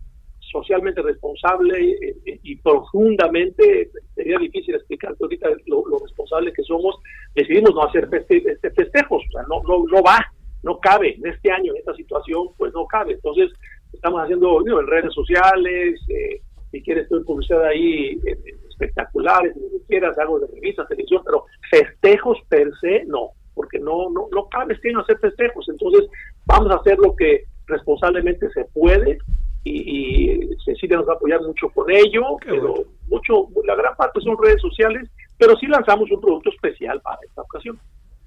socialmente 0.50 1.02
responsable 1.02 1.78
eh, 1.78 2.16
eh, 2.26 2.40
y, 2.42 2.56
profundamente, 2.56 3.90
sería 4.14 4.38
difícil 4.38 4.74
explicar 4.74 5.14
ahorita 5.20 5.48
lo, 5.66 5.86
lo, 5.86 5.98
responsable 5.98 6.52
que 6.52 6.62
somos, 6.62 6.96
decidimos 7.34 7.74
no 7.74 7.84
hacer 7.84 8.08
feste, 8.08 8.42
este 8.46 8.70
festejos, 8.70 9.22
o 9.28 9.32
sea, 9.32 9.42
no, 9.42 9.62
no, 9.62 9.84
no 9.86 10.02
va, 10.02 10.18
no 10.62 10.78
cabe 10.78 11.14
en 11.14 11.26
este 11.26 11.50
año, 11.50 11.72
en 11.72 11.78
esta 11.78 11.94
situación, 11.94 12.48
pues 12.56 12.72
no 12.72 12.86
cabe. 12.86 13.12
Entonces, 13.14 13.50
estamos 13.92 14.22
haciendo 14.22 14.60
en 14.66 14.86
redes 14.86 15.12
sociales, 15.14 16.00
eh, 16.08 16.40
si 16.70 16.82
quieres, 16.82 17.04
estoy 17.04 17.24
publicidad 17.24 17.64
ahí 17.64 18.18
eh, 18.26 18.38
espectaculares, 18.68 19.54
si 19.54 19.86
quieras, 19.86 20.18
algo 20.18 20.38
de 20.40 20.46
revistas, 20.48 20.88
televisión, 20.88 21.22
pero 21.24 21.44
festejos 21.70 22.38
per 22.48 22.70
se, 22.80 23.04
no, 23.06 23.30
porque 23.54 23.78
no, 23.78 24.10
no, 24.10 24.28
no 24.32 24.48
cabe 24.48 24.74
este 24.74 24.90
año 24.90 25.00
hacer 25.00 25.18
festejos. 25.18 25.68
Entonces, 25.68 26.08
vamos 26.46 26.70
a 26.70 26.76
hacer 26.76 26.98
lo 26.98 27.14
que 27.16 27.44
responsablemente 27.66 28.48
se 28.50 28.64
puede 28.66 29.18
y, 29.64 30.30
y 30.32 30.56
Cecilia 30.64 30.96
nos 30.98 31.08
va 31.08 31.12
a 31.12 31.16
apoyar 31.16 31.40
mucho 31.42 31.68
con 31.70 31.90
ello, 31.90 32.36
pero 32.44 32.74
mucho, 33.06 33.48
la 33.64 33.74
gran 33.74 33.96
parte 33.96 34.20
son 34.20 34.36
redes 34.42 34.60
sociales, 34.60 35.08
pero 35.36 35.56
sí 35.56 35.66
lanzamos 35.66 36.10
un 36.10 36.20
producto 36.20 36.50
especial 36.50 37.00
para 37.00 37.18
esta 37.26 37.42
ocasión. 37.42 37.78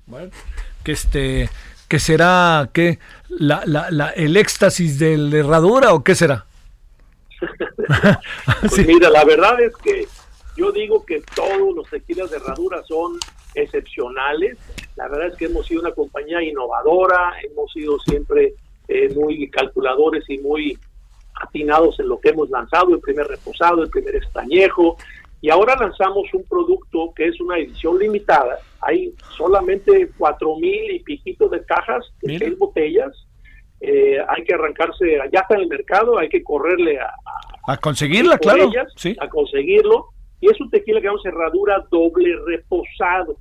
Bueno, 0.05 0.31
que 0.83 0.91
este, 0.93 1.49
que 1.87 1.99
será 1.99 2.69
que 2.73 2.99
la, 3.29 3.63
la, 3.65 3.91
la, 3.91 4.09
el 4.11 4.37
éxtasis 4.37 4.97
de 4.99 5.17
la 5.17 5.37
herradura 5.37 5.93
o 5.93 6.03
qué 6.03 6.15
será? 6.15 6.45
pues 8.61 8.71
sí. 8.73 8.85
mira, 8.85 9.09
la 9.09 9.25
verdad 9.25 9.59
es 9.61 9.75
que 9.77 10.07
yo 10.55 10.71
digo 10.71 11.05
que 11.05 11.21
todos 11.35 11.75
los 11.75 11.89
tequilas 11.89 12.31
de 12.31 12.37
herradura 12.37 12.81
son 12.83 13.17
excepcionales. 13.55 14.57
La 14.95 15.07
verdad 15.07 15.27
es 15.27 15.35
que 15.35 15.45
hemos 15.45 15.65
sido 15.65 15.81
una 15.81 15.91
compañía 15.91 16.41
innovadora, 16.41 17.33
hemos 17.43 17.71
sido 17.71 17.99
siempre 17.99 18.53
eh, 18.87 19.13
muy 19.15 19.49
calculadores 19.49 20.23
y 20.29 20.37
muy 20.39 20.77
atinados 21.41 21.99
en 21.99 22.07
lo 22.07 22.19
que 22.19 22.29
hemos 22.29 22.49
lanzado, 22.49 22.93
el 22.93 23.01
primer 23.01 23.27
reposado, 23.27 23.83
el 23.83 23.89
primer 23.89 24.15
estañejo, 24.15 24.97
y 25.41 25.49
ahora 25.49 25.75
lanzamos 25.75 26.31
un 26.33 26.43
producto 26.43 27.13
que 27.15 27.27
es 27.27 27.41
una 27.41 27.57
edición 27.57 27.97
limitada. 27.97 28.59
Hay 28.81 29.13
solamente 29.35 30.11
cuatro 30.17 30.55
mil 30.57 30.91
y 30.91 30.99
piquitos 30.99 31.49
de 31.49 31.65
cajas, 31.65 32.05
de 32.21 32.37
seis 32.37 32.57
botellas. 32.57 33.11
Eh, 33.79 34.17
hay 34.27 34.43
que 34.43 34.53
arrancarse, 34.53 35.19
allá 35.19 35.39
está 35.39 35.55
en 35.55 35.61
el 35.61 35.67
mercado, 35.67 36.19
hay 36.19 36.29
que 36.29 36.43
correrle 36.43 36.99
a, 36.99 37.07
a, 37.65 37.73
a 37.73 37.77
conseguirla, 37.77 38.37
claro. 38.37 38.65
Ellas, 38.65 38.93
sí. 38.95 39.15
A 39.19 39.27
conseguirlo. 39.27 40.09
Y 40.39 40.51
es 40.51 40.61
un 40.61 40.69
tequila 40.69 41.01
que 41.01 41.07
vamos 41.07 41.23
cerradura 41.23 41.83
doble 41.89 42.35
reposado. 42.45 43.37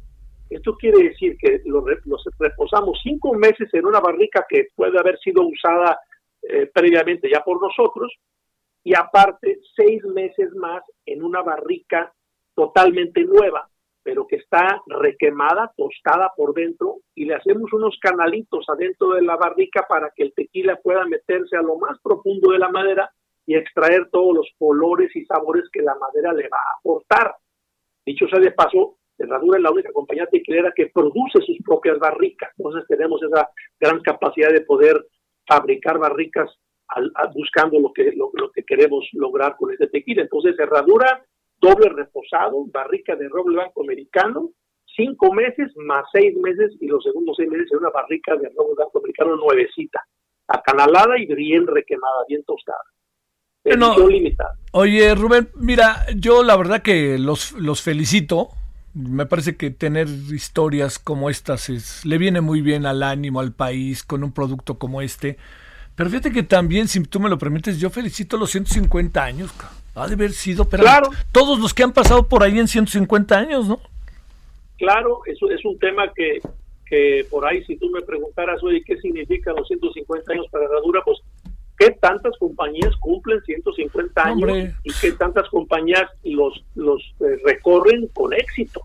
Esto 0.49 0.75
quiere 0.77 1.05
decir 1.05 1.37
que 1.39 1.61
lo, 1.67 1.85
los 2.07 2.25
reposamos 2.39 2.99
cinco 3.03 3.35
meses 3.35 3.69
en 3.75 3.85
una 3.85 4.01
barrica 4.01 4.47
que 4.49 4.69
puede 4.75 4.99
haber 4.99 5.19
sido 5.19 5.43
usada 5.47 5.99
eh, 6.43 6.71
previamente 6.73 7.31
ya 7.31 7.43
por 7.43 7.61
nosotros, 7.61 8.13
y 8.83 8.95
aparte 8.95 9.61
seis 9.77 10.03
meses 10.05 10.53
más 10.55 10.83
en 11.05 11.23
una 11.23 11.43
barrica 11.43 12.13
totalmente 12.55 13.25
nueva, 13.25 13.69
pero 14.03 14.27
que 14.27 14.37
está 14.37 14.81
requemada, 14.87 15.73
tostada 15.77 16.33
por 16.37 16.55
dentro, 16.55 16.97
y 17.15 17.27
le 17.27 17.35
hacemos 17.35 17.73
unos 17.73 17.99
canalitos 18.01 18.65
adentro 18.69 19.11
de 19.11 19.23
la 19.23 19.37
barrica 19.37 19.85
para 19.89 20.11
que 20.17 20.25
el 20.25 20.33
tequila 20.35 20.77
pueda 20.77 21.05
meterse 21.05 21.57
a 21.57 21.63
lo 21.63 21.77
más 21.77 21.99
profundo 22.01 22.53
de 22.53 22.59
la 22.59 22.71
madera 22.71 23.11
y 23.47 23.57
extraer 23.57 24.09
todos 24.11 24.35
los 24.35 24.49
colores 24.59 25.15
y 25.15 25.25
sabores 25.27 25.65
que 25.73 25.83
la 25.83 25.95
madera 25.97 26.33
le 26.33 26.49
va 26.49 26.59
a 26.59 26.79
aportar. 26.79 27.35
Dicho 28.07 28.27
sea 28.29 28.41
de 28.41 28.53
paso, 28.53 28.97
Herradura 29.19 29.59
es 29.59 29.63
la 29.63 29.71
única 29.71 29.93
compañía 29.93 30.27
tequilera 30.27 30.73
que 30.75 30.87
produce 30.87 31.41
sus 31.45 31.59
propias 31.65 31.99
barricas. 31.99 32.51
Entonces 32.57 32.85
tenemos 32.89 33.23
esa 33.23 33.51
gran 33.79 34.01
capacidad 34.01 34.51
de 34.51 34.63
poder 34.63 35.05
fabricar 35.51 35.99
barricas 35.99 36.49
buscando 37.35 37.81
lo 37.81 37.93
que, 37.93 38.13
lo, 38.13 38.51
que 38.53 38.63
queremos 38.63 39.05
lograr 39.13 39.57
con 39.57 39.73
este 39.73 39.89
tequila. 39.89 40.23
Entonces, 40.23 40.57
Herradura, 40.59 41.25
doble 41.61 41.89
reposado, 41.89 42.67
barrica 42.73 43.17
de 43.17 43.29
roble 43.29 43.57
blanco 43.57 43.83
americano, 43.83 44.51
cinco 44.97 45.33
meses 45.33 45.73
más 45.77 46.05
seis 46.13 46.37
meses 46.37 46.73
y 46.81 46.87
los 46.87 47.03
segundos 47.03 47.37
seis 47.37 47.49
meses 47.49 47.69
en 47.73 47.79
una 47.79 47.91
barrica 47.91 48.37
de 48.37 48.49
roble 48.57 48.75
blanco 48.77 48.99
americano 48.99 49.37
nuevecita, 49.37 50.01
acanalada 50.47 51.19
y 51.19 51.27
bien 51.27 51.67
requemada, 51.67 52.25
bien 52.29 52.45
tostada. 52.45 52.83
limitada. 54.09 54.55
Oye, 54.73 55.15
Rubén, 55.15 55.49
mira, 55.57 56.07
yo 56.17 56.43
la 56.43 56.57
verdad 56.57 56.83
que 56.83 57.19
los, 57.19 57.53
los 57.53 57.83
felicito 57.83 58.51
me 58.95 59.27
parece 59.27 59.57
que 59.57 59.71
tener 59.71 60.09
historias 60.09 60.99
como 60.99 61.31
estas 61.31 61.69
es, 61.69 62.05
le 62.05 62.19
viene 62.19 62.41
muy 62.41 62.61
bien 62.61 62.87
al 62.87 63.03
ánimo, 63.03 63.41
al 63.41 63.53
país, 63.53 64.03
con 64.03 64.25
un 64.25 64.33
producto 64.33 64.79
como 64.79 65.01
este. 65.01 65.37
Pero 65.95 66.11
fíjate 66.11 66.33
que 66.33 66.43
también, 66.43 66.89
si 66.89 67.03
tú 67.05 67.21
me 67.21 67.29
lo 67.29 67.39
permites, 67.39 67.79
yo 67.79 67.91
felicito 67.91 68.37
los 68.37 68.51
150 68.51 69.23
años. 69.23 69.53
Ha 69.95 70.07
de 70.07 70.15
haber 70.15 70.33
sido, 70.33 70.69
pero 70.69 70.83
claro. 70.85 71.11
todos 71.33 71.59
los 71.59 71.75
que 71.75 71.83
han 71.83 71.93
pasado 71.93 72.27
por 72.27 72.43
ahí 72.43 72.59
en 72.59 72.69
150 72.69 73.37
años, 73.37 73.69
¿no? 73.69 73.81
Claro, 74.79 75.21
eso 75.27 75.51
es 75.51 75.65
un 75.65 75.79
tema 75.79 76.13
que, 76.15 76.39
que 76.87 77.27
por 77.29 77.45
ahí, 77.47 77.63
si 77.65 77.77
tú 77.77 77.91
me 77.91 78.01
preguntaras, 78.01 78.63
oye, 78.63 78.83
¿qué 78.85 78.97
significan 78.99 79.57
los 79.57 79.69
150 79.69 80.33
años 80.33 80.47
para 80.51 80.65
Herradura? 80.65 81.03
Pues 81.05 81.19
qué 81.81 81.93
tantas 81.93 82.37
compañías 82.37 82.95
cumplen 82.97 83.41
150 83.41 84.23
años 84.23 84.51
y 84.85 84.93
qué 85.01 85.13
tantas 85.13 85.49
compañías 85.49 86.05
los, 86.25 86.63
los 86.75 87.03
eh, 87.21 87.39
recorren 87.45 88.07
con 88.09 88.35
éxito. 88.35 88.83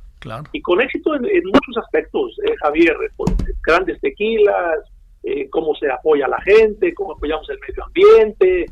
Y 0.53 0.61
con 0.61 0.81
éxito 0.81 1.13
en, 1.13 1.21
muchos 1.21 1.77
aspectos, 1.83 2.39
eh, 2.47 2.55
Javier, 2.61 2.95
grandes 3.63 3.99
tequilas, 3.99 4.79
eh, 5.23 5.47
cómo 5.49 5.75
se 5.75 5.91
apoya 5.91 6.25
a 6.25 6.29
la 6.29 6.41
gente, 6.41 6.93
cómo 6.95 7.11
apoyamos 7.11 7.47
el 7.49 7.59
medio 7.59 7.83
ambiente, 7.83 8.65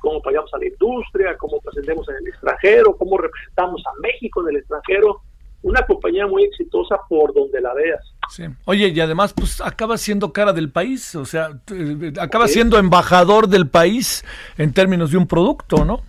cómo 0.00 0.18
apoyamos 0.18 0.52
a 0.54 0.58
la 0.58 0.66
industria, 0.66 1.36
cómo 1.38 1.58
trascendemos 1.60 2.08
en 2.10 2.16
el 2.16 2.28
extranjero, 2.28 2.96
cómo 2.96 3.18
representamos 3.18 3.82
a 3.86 4.00
México 4.00 4.42
en 4.42 4.54
el 4.54 4.60
extranjero 4.60 5.22
una 5.62 5.82
compañía 5.82 6.26
muy 6.26 6.44
exitosa 6.44 6.96
por 7.08 7.34
donde 7.34 7.60
la 7.60 7.74
veas. 7.74 8.00
Sí. 8.28 8.44
Oye, 8.64 8.88
y 8.88 9.00
además, 9.00 9.32
pues 9.32 9.60
acaba 9.60 9.98
siendo 9.98 10.32
cara 10.32 10.52
del 10.52 10.70
país, 10.70 11.14
o 11.14 11.24
sea, 11.24 11.50
eh, 11.72 12.12
acaba 12.20 12.48
siendo 12.48 12.78
embajador 12.78 13.48
del 13.48 13.68
país 13.68 14.24
en 14.58 14.72
términos 14.72 15.10
de 15.10 15.16
un 15.16 15.26
producto, 15.26 15.84
¿no? 15.84 16.00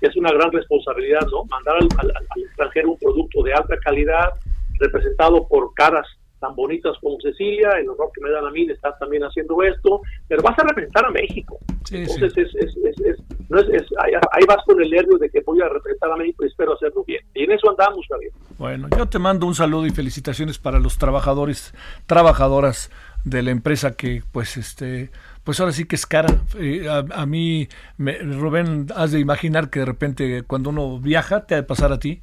Es 0.00 0.16
una 0.16 0.30
gran 0.30 0.52
responsabilidad, 0.52 1.26
¿no? 1.32 1.44
Mandar 1.44 1.76
al, 1.76 1.88
al 2.08 2.42
extranjero 2.42 2.92
un 2.92 2.98
producto 2.98 3.42
de 3.42 3.52
alta 3.52 3.76
calidad, 3.78 4.30
representado 4.78 5.46
por 5.48 5.74
caras 5.74 6.06
tan 6.38 6.54
bonitas 6.54 6.96
como 7.00 7.18
Cecilia, 7.20 7.70
el 7.80 7.88
honor 7.88 8.10
que 8.14 8.20
me 8.22 8.30
dan 8.30 8.46
a 8.46 8.50
mí 8.50 8.66
de 8.66 8.74
estar 8.74 8.96
también 8.98 9.22
haciendo 9.22 9.62
esto, 9.62 10.00
pero 10.26 10.42
vas 10.42 10.58
a 10.58 10.62
representar 10.62 11.06
a 11.06 11.10
México. 11.10 11.58
Entonces, 11.90 12.32
Es, 12.36 12.76
es, 12.76 13.00
es, 13.00 13.18
no 13.48 13.58
es, 13.60 13.66
ahí, 14.00 14.44
vas 14.46 14.58
con 14.66 14.80
el 14.82 14.90
nervio 14.90 15.16
de 15.18 15.30
que 15.30 15.40
voy 15.40 15.60
a 15.62 15.68
representar 15.68 16.12
a 16.12 16.16
México 16.16 16.44
y 16.44 16.48
espero 16.48 16.74
hacerlo 16.74 17.04
bien. 17.04 17.20
Y 17.34 17.44
en 17.44 17.52
eso 17.52 17.70
andamos, 17.70 18.06
Javier. 18.08 18.32
Bueno, 18.58 18.88
yo 18.96 19.06
te 19.06 19.18
mando 19.18 19.46
un 19.46 19.54
saludo 19.54 19.86
y 19.86 19.90
felicitaciones 19.90 20.58
para 20.58 20.78
los 20.78 20.98
trabajadores, 20.98 21.74
trabajadoras 22.06 22.90
de 23.24 23.42
la 23.42 23.50
empresa 23.50 23.96
que, 23.96 24.22
pues, 24.32 24.56
este, 24.56 25.10
pues 25.44 25.60
ahora 25.60 25.72
sí 25.72 25.86
que 25.86 25.96
es 25.96 26.06
cara. 26.06 26.28
Eh, 26.58 26.86
a, 26.88 27.26
mí, 27.26 27.68
me, 27.96 28.18
Rubén, 28.18 28.86
has 28.94 29.12
de 29.12 29.20
imaginar 29.20 29.70
que 29.70 29.80
de 29.80 29.86
repente 29.86 30.42
cuando 30.42 30.70
uno 30.70 30.98
viaja, 30.98 31.46
te 31.46 31.54
ha 31.54 31.58
de 31.58 31.62
pasar 31.62 31.92
a 31.92 31.98
ti, 31.98 32.20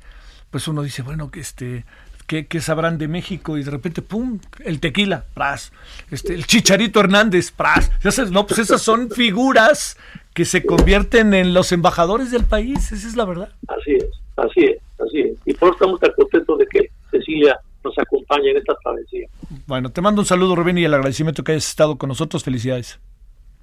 pues 0.51 0.68
uno 0.68 0.84
dice, 0.84 1.01
bueno, 1.01 1.32
que 1.32 1.39
este 1.39 1.86
¿Qué, 2.28 2.48
sabrán 2.60 2.98
de 2.98 3.08
México? 3.08 3.58
Y 3.58 3.64
de 3.64 3.70
repente, 3.70 4.02
¡pum! 4.02 4.40
El 4.64 4.80
tequila, 4.80 5.26
pras. 5.34 5.72
Este, 6.10 6.34
el 6.34 6.48
Chicharito 6.48 7.00
Hernández, 7.00 7.52
pras. 7.52 7.92
No, 8.32 8.48
pues 8.48 8.60
esas 8.60 8.82
son 8.82 9.12
figuras 9.12 9.98
que 10.34 10.44
se 10.44 10.66
convierten 10.66 11.34
en 11.34 11.54
los 11.54 11.72
embajadores 11.72 12.32
del 12.32 12.44
país, 12.44 12.92
esa 12.92 13.08
es 13.08 13.16
la 13.16 13.26
verdad. 13.26 13.50
Así 13.68 13.94
es, 13.94 14.06
así 14.36 14.66
es, 14.66 14.78
así 15.00 15.22
es. 15.22 15.38
Y 15.46 15.54
por 15.54 15.70
eso 15.70 15.76
estamos 15.76 16.00
tan 16.00 16.12
contentos 16.14 16.58
de 16.58 16.66
que 16.68 16.90
Cecilia 17.12 17.60
nos 17.84 17.98
acompañe 17.98 18.52
en 18.52 18.58
esta 18.58 18.76
travesía. 18.84 19.28
Bueno, 19.68 19.92
te 19.92 20.02
mando 20.02 20.22
un 20.22 20.26
saludo, 20.26 20.56
Rubén, 20.56 20.78
y 20.78 20.84
el 20.84 20.94
agradecimiento 20.94 21.44
que 21.44 21.54
hayas 21.54 21.70
estado 21.70 21.98
con 21.98 22.10
nosotros. 22.10 22.44
Felicidades. 22.44 23.00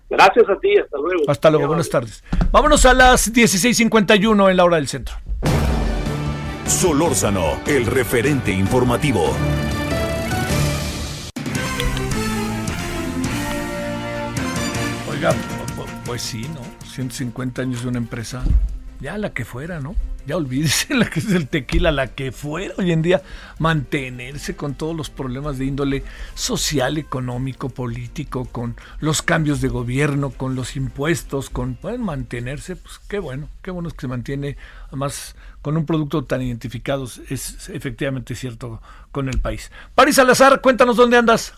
Gracias 0.09 0.49
a 0.49 0.59
ti, 0.61 0.77
hasta 0.79 0.99
luego. 0.99 1.25
Hasta 1.27 1.51
luego, 1.51 1.67
buenas 1.67 1.91
tardes. 1.91 2.23
Vámonos 2.53 2.87
a 2.87 2.95
las 2.95 3.33
16.51 3.35 4.51
en 4.51 4.57
la 4.57 4.65
hora 4.65 4.77
del 4.77 4.89
centro. 4.89 5.17
Solórzano, 6.67 7.61
el 7.67 7.87
referente 7.87 8.53
informativo. 8.53 9.35
Oiga, 15.11 15.35
pues 16.05 16.23
sí, 16.23 16.49
¿no? 16.55 16.61
150 16.87 17.63
años 17.63 17.83
de 17.83 17.89
una 17.89 17.99
empresa, 17.99 18.43
ya 19.03 19.18
la 19.18 19.34
que 19.34 19.44
fuera, 19.44 19.80
¿no? 19.80 19.96
Ya 20.26 20.36
olvídese 20.36 20.94
la 20.94 21.11
que 21.11 21.18
es 21.18 21.30
el 21.32 21.48
tequila, 21.48 21.90
la 21.90 22.07
que 22.07 22.30
fuera 22.30 22.74
hoy 22.78 22.92
en 22.92 23.03
día, 23.03 23.22
mantenerse 23.59 24.55
con 24.55 24.74
todos 24.74 24.96
los 24.96 25.11
problemas 25.11 25.59
de 25.59 25.66
índole 25.66 26.05
social, 26.34 26.96
económico, 26.96 27.68
político, 27.68 28.44
con 28.44 28.76
los 29.00 29.20
cambios 29.20 29.61
de 29.61 29.68
gobierno, 29.68 30.30
con 30.30 30.55
los 30.55 30.76
impuestos, 30.76 31.50
con 31.50 31.74
pueden 31.74 32.03
mantenerse, 32.03 32.76
pues 32.76 33.00
qué 33.09 33.18
bueno, 33.18 33.48
qué 33.62 33.72
bueno 33.72 33.88
es 33.88 33.94
que 33.94 34.03
se 34.03 34.09
mantiene, 34.09 34.57
además 34.86 35.34
con 35.61 35.76
un 35.76 35.84
producto 35.84 36.24
tan 36.24 36.40
identificado, 36.42 37.05
es 37.28 37.68
efectivamente 37.68 38.34
cierto 38.34 38.80
con 39.11 39.28
el 39.28 39.40
país. 39.40 39.70
París 39.94 40.16
Salazar, 40.16 40.61
cuéntanos 40.61 40.96
dónde 40.96 41.16
andas. 41.16 41.55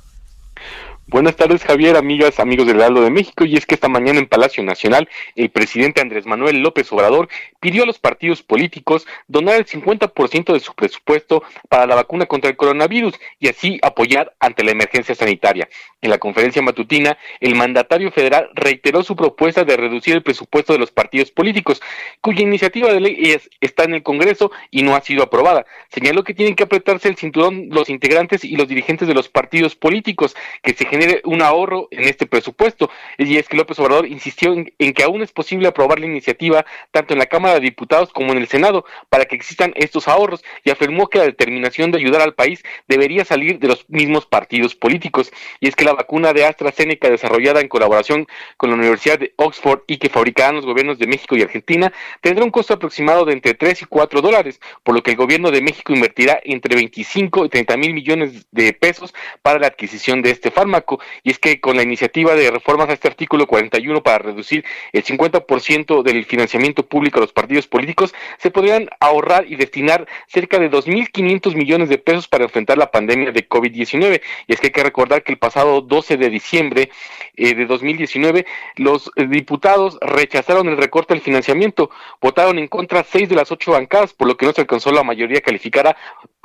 Buenas 1.06 1.36
tardes, 1.36 1.62
Javier, 1.62 1.98
amigas, 1.98 2.40
amigos 2.40 2.66
del 2.66 2.76
Heraldo 2.76 3.02
de 3.02 3.10
México. 3.10 3.44
Y 3.44 3.56
es 3.56 3.66
que 3.66 3.74
esta 3.74 3.90
mañana 3.90 4.18
en 4.18 4.26
Palacio 4.26 4.64
Nacional, 4.64 5.06
el 5.36 5.50
presidente 5.50 6.00
Andrés 6.00 6.24
Manuel 6.24 6.60
López 6.60 6.90
Obrador 6.92 7.28
pidió 7.60 7.82
a 7.82 7.86
los 7.86 7.98
partidos 7.98 8.42
políticos 8.42 9.06
donar 9.28 9.56
el 9.56 9.66
50% 9.66 10.54
de 10.54 10.60
su 10.60 10.74
presupuesto 10.74 11.42
para 11.68 11.86
la 11.86 11.94
vacuna 11.94 12.24
contra 12.24 12.50
el 12.50 12.56
coronavirus 12.56 13.20
y 13.38 13.48
así 13.48 13.78
apoyar 13.82 14.34
ante 14.40 14.64
la 14.64 14.70
emergencia 14.70 15.14
sanitaria. 15.14 15.68
En 16.00 16.10
la 16.10 16.18
conferencia 16.18 16.62
matutina, 16.62 17.18
el 17.40 17.54
mandatario 17.54 18.10
federal 18.10 18.50
reiteró 18.54 19.02
su 19.02 19.14
propuesta 19.14 19.64
de 19.64 19.76
reducir 19.76 20.14
el 20.14 20.22
presupuesto 20.22 20.72
de 20.72 20.78
los 20.78 20.90
partidos 20.90 21.30
políticos, 21.30 21.82
cuya 22.22 22.42
iniciativa 22.42 22.92
de 22.92 23.00
ley 23.00 23.36
está 23.60 23.84
en 23.84 23.94
el 23.94 24.02
Congreso 24.02 24.50
y 24.70 24.82
no 24.82 24.96
ha 24.96 25.02
sido 25.02 25.22
aprobada. 25.22 25.66
Señaló 25.90 26.24
que 26.24 26.34
tienen 26.34 26.56
que 26.56 26.64
apretarse 26.64 27.08
el 27.08 27.16
cinturón 27.16 27.68
los 27.70 27.90
integrantes 27.90 28.44
y 28.44 28.56
los 28.56 28.68
dirigentes 28.68 29.06
de 29.06 29.14
los 29.14 29.28
partidos 29.28 29.76
políticos 29.76 30.34
que 30.62 30.74
se 30.74 30.86
genere 30.86 31.20
un 31.24 31.42
ahorro 31.42 31.88
en 31.90 32.04
este 32.04 32.26
presupuesto. 32.26 32.90
Y 33.18 33.36
es 33.36 33.48
que 33.48 33.56
López 33.56 33.78
Obrador 33.78 34.06
insistió 34.06 34.52
en, 34.52 34.94
que 34.94 35.02
aún 35.02 35.22
es 35.22 35.32
posible 35.32 35.68
aprobar 35.68 36.00
la 36.00 36.06
iniciativa 36.06 36.64
tanto 36.90 37.12
en 37.14 37.18
la 37.18 37.26
Cámara 37.26 37.54
de 37.54 37.60
Diputados 37.60 38.12
como 38.12 38.32
en 38.32 38.38
el 38.38 38.48
Senado 38.48 38.84
para 39.08 39.24
que 39.24 39.36
existan 39.36 39.72
estos 39.76 40.08
ahorros 40.08 40.44
y 40.64 40.70
afirmó 40.70 41.08
que 41.08 41.18
la 41.18 41.24
determinación 41.24 41.90
de 41.90 41.98
ayudar 41.98 42.22
al 42.22 42.34
país 42.34 42.62
debería 42.88 43.24
salir 43.24 43.58
de 43.58 43.68
los 43.68 43.88
mismos 43.88 44.26
partidos 44.26 44.74
políticos. 44.74 45.32
Y 45.60 45.68
es 45.68 45.76
que 45.76 45.84
la 45.84 45.92
vacuna 45.92 46.32
de 46.32 46.44
AstraZeneca 46.44 47.10
desarrollada 47.10 47.60
en 47.60 47.68
colaboración 47.68 48.26
con 48.56 48.70
la 48.70 48.76
Universidad 48.76 49.18
de 49.18 49.32
Oxford 49.36 49.80
y 49.86 49.98
que 49.98 50.08
fabricarán 50.08 50.56
los 50.56 50.66
gobiernos 50.66 50.98
de 50.98 51.06
México 51.06 51.36
y 51.36 51.42
Argentina 51.42 51.92
tendrá 52.20 52.44
un 52.44 52.50
costo 52.50 52.74
aproximado 52.74 53.24
de 53.24 53.32
entre 53.32 53.54
3 53.54 53.82
y 53.82 53.84
4 53.86 54.20
dólares, 54.20 54.60
por 54.82 54.94
lo 54.94 55.02
que 55.02 55.12
el 55.12 55.16
gobierno 55.16 55.50
de 55.50 55.62
México 55.62 55.92
invertirá 55.92 56.40
entre 56.44 56.74
25 56.76 57.44
y 57.44 57.48
30 57.48 57.76
mil 57.76 57.94
millones 57.94 58.46
de 58.50 58.72
pesos 58.72 59.14
para 59.42 59.58
la 59.58 59.68
adquisición 59.68 60.22
de 60.22 60.30
este 60.34 60.50
fármaco 60.50 61.00
y 61.22 61.30
es 61.30 61.38
que 61.38 61.60
con 61.60 61.76
la 61.76 61.82
iniciativa 61.82 62.34
de 62.34 62.50
reformas 62.50 62.88
a 62.88 62.92
este 62.92 63.08
artículo 63.08 63.46
41 63.46 64.02
para 64.02 64.18
reducir 64.18 64.64
el 64.92 65.04
50% 65.04 66.02
del 66.02 66.24
financiamiento 66.24 66.86
público 66.86 67.18
a 67.18 67.22
los 67.22 67.32
partidos 67.32 67.66
políticos, 67.66 68.14
se 68.38 68.50
podrían 68.50 68.88
ahorrar 69.00 69.46
y 69.48 69.56
destinar 69.56 70.06
cerca 70.28 70.58
de 70.58 70.70
2.500 70.70 71.54
millones 71.54 71.88
de 71.88 71.98
pesos 71.98 72.28
para 72.28 72.44
enfrentar 72.44 72.78
la 72.78 72.90
pandemia 72.90 73.32
de 73.32 73.48
COVID-19. 73.48 74.20
Y 74.46 74.52
es 74.52 74.60
que 74.60 74.68
hay 74.68 74.72
que 74.72 74.82
recordar 74.82 75.22
que 75.22 75.32
el 75.32 75.38
pasado 75.38 75.80
12 75.80 76.16
de 76.16 76.30
diciembre 76.30 76.90
eh, 77.36 77.54
de 77.54 77.66
2019, 77.66 78.46
los 78.76 79.10
diputados 79.28 79.98
rechazaron 80.00 80.68
el 80.68 80.76
recorte 80.76 81.14
del 81.14 81.22
financiamiento, 81.22 81.90
votaron 82.20 82.58
en 82.58 82.68
contra 82.68 83.04
seis 83.04 83.28
de 83.28 83.36
las 83.36 83.50
ocho 83.50 83.72
bancadas, 83.72 84.12
por 84.12 84.28
lo 84.28 84.36
que 84.36 84.46
no 84.46 84.52
se 84.52 84.60
alcanzó 84.60 84.90
la 84.92 85.02
mayoría 85.02 85.40
calificada 85.40 85.96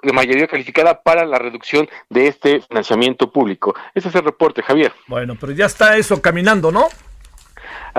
de 0.02 0.14
mayoría 0.14 0.48
calificada 0.48 1.02
para 1.02 1.26
la 1.26 1.40
reducción 1.40 1.90
de 2.10 2.28
este 2.28 2.62
financiamiento 2.62 3.32
público. 3.32 3.76
Ese 3.94 4.10
es 4.10 4.16
el 4.16 4.24
reporte, 4.24 4.62
Javier. 4.62 4.94
Bueno, 5.08 5.36
pero 5.40 5.52
ya 5.52 5.66
está 5.66 5.98
eso 5.98 6.22
caminando, 6.22 6.72
¿no? 6.72 6.88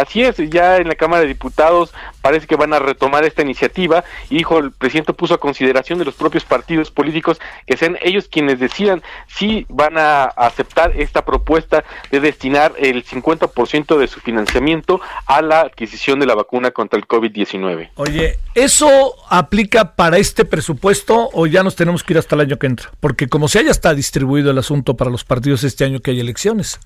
Así 0.01 0.23
es, 0.23 0.37
ya 0.51 0.79
en 0.79 0.89
la 0.89 0.95
Cámara 0.95 1.23
de 1.23 1.29
Diputados 1.29 1.93
parece 2.23 2.47
que 2.47 2.57
van 2.57 2.73
a 2.73 2.79
retomar 2.79 3.25
esta 3.25 3.43
iniciativa 3.43 4.05
y 4.31 4.39
dijo 4.39 4.59
el 4.59 4.73
presidente 4.73 5.13
puso 5.13 5.35
a 5.35 5.39
consideración 5.39 5.99
de 5.99 6.05
los 6.05 6.15
propios 6.15 6.45
partidos 6.45 6.91
políticos 6.91 7.41
que 7.67 7.77
sean 7.77 7.99
ellos 8.01 8.29
quienes 8.29 8.59
decidan 8.59 9.03
si 9.27 9.67
van 9.69 9.99
a 9.99 10.25
aceptar 10.25 10.93
esta 10.99 11.25
propuesta 11.25 11.85
de 12.11 12.21
destinar 12.21 12.73
el 12.79 13.05
50% 13.05 13.99
de 13.99 14.09
su 14.09 14.21
financiamiento 14.21 15.01
a 15.27 15.43
la 15.43 15.61
adquisición 15.61 16.19
de 16.21 16.27
la 16.27 16.35
vacuna 16.35 16.71
contra 16.71 16.99
el 16.99 17.07
COVID-19. 17.07 17.91
Oye, 17.97 18.39
¿eso 18.55 19.15
aplica 19.29 19.97
para 19.97 20.19
este 20.19 20.45
presupuesto 20.45 21.29
o 21.33 21.47
ya 21.47 21.63
nos 21.63 21.77
tenemos 21.77 22.05
que 22.05 22.15
ir 22.15 22.19
hasta 22.19 22.35
el 22.37 22.43
año 22.43 22.59
que 22.59 22.67
entra? 22.67 22.91
Porque 23.01 23.29
como 23.29 23.49
se 23.49 23.59
haya 23.59 23.71
está 23.71 23.95
distribuido 23.95 24.51
el 24.51 24.59
asunto 24.59 24.97
para 24.97 25.11
los 25.11 25.25
partidos 25.25 25.65
este 25.65 25.85
año 25.85 26.01
que 26.01 26.13
hay 26.13 26.21
elecciones. 26.21 26.81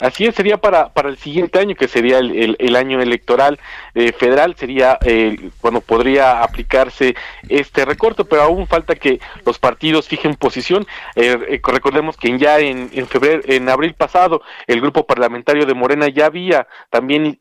Así 0.00 0.26
es, 0.26 0.34
sería 0.34 0.58
para, 0.58 0.90
para 0.90 1.08
el 1.08 1.16
siguiente 1.16 1.58
año, 1.58 1.74
que 1.74 1.88
sería 1.88 2.18
el, 2.18 2.56
el, 2.58 2.76
año 2.76 3.00
electoral 3.00 3.58
eh, 3.94 4.12
federal, 4.12 4.54
sería 4.56 4.98
eh, 5.04 5.50
cuando 5.60 5.80
podría 5.80 6.42
aplicarse 6.42 7.16
este 7.48 7.84
recorte, 7.84 8.24
pero 8.24 8.42
aún 8.42 8.68
falta 8.68 8.94
que 8.94 9.18
los 9.44 9.58
partidos 9.58 10.06
fijen 10.06 10.36
posición. 10.36 10.86
Eh, 11.16 11.60
recordemos 11.64 12.16
que 12.16 12.38
ya 12.38 12.60
en, 12.60 12.90
en, 12.92 13.06
febrero, 13.08 13.42
en 13.46 13.68
abril 13.68 13.94
pasado, 13.94 14.42
el 14.68 14.80
grupo 14.80 15.04
parlamentario 15.04 15.66
de 15.66 15.74
Morena 15.74 16.08
ya 16.08 16.26
había 16.26 16.68
también 16.90 17.40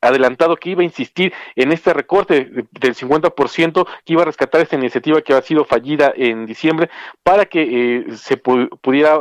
adelantado 0.00 0.56
que 0.56 0.70
iba 0.70 0.82
a 0.82 0.84
insistir 0.84 1.32
en 1.56 1.72
este 1.72 1.94
recorte 1.94 2.50
del 2.70 2.94
50%, 2.94 3.86
que 4.04 4.12
iba 4.12 4.22
a 4.22 4.26
rescatar 4.26 4.60
esta 4.60 4.76
iniciativa 4.76 5.22
que 5.22 5.32
ha 5.32 5.40
sido 5.40 5.64
fallida 5.64 6.12
en 6.14 6.44
diciembre, 6.44 6.90
para 7.22 7.46
que 7.46 8.06
se 8.16 8.36
pudiera 8.36 9.20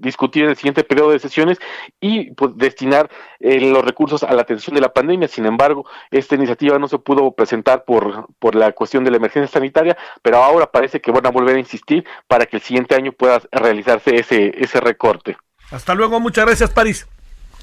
discutir 0.00 0.44
en 0.44 0.50
el 0.50 0.56
siguiente 0.56 0.82
periodo 0.82 1.10
de 1.10 1.18
sesiones 1.18 1.58
y 2.00 2.15
pues, 2.36 2.56
destinar 2.56 3.10
eh, 3.40 3.60
los 3.60 3.84
recursos 3.84 4.22
a 4.22 4.32
la 4.32 4.42
atención 4.42 4.74
de 4.74 4.80
la 4.80 4.92
pandemia. 4.92 5.28
Sin 5.28 5.46
embargo, 5.46 5.86
esta 6.10 6.34
iniciativa 6.34 6.78
no 6.78 6.88
se 6.88 6.98
pudo 6.98 7.32
presentar 7.32 7.84
por, 7.84 8.28
por 8.38 8.54
la 8.54 8.72
cuestión 8.72 9.04
de 9.04 9.10
la 9.10 9.16
emergencia 9.16 9.52
sanitaria, 9.52 9.96
pero 10.22 10.42
ahora 10.42 10.70
parece 10.70 11.00
que 11.00 11.10
van 11.10 11.26
a 11.26 11.30
volver 11.30 11.56
a 11.56 11.60
insistir 11.60 12.04
para 12.26 12.46
que 12.46 12.56
el 12.56 12.62
siguiente 12.62 12.94
año 12.94 13.12
pueda 13.12 13.40
realizarse 13.52 14.16
ese, 14.16 14.52
ese 14.56 14.80
recorte. 14.80 15.36
Hasta 15.70 15.94
luego, 15.94 16.20
muchas 16.20 16.46
gracias, 16.46 16.70
París. 16.70 17.06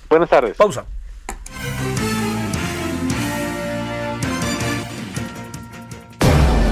Buenas 0.09 0.29
tardes. 0.29 0.57
Pausa. 0.57 0.85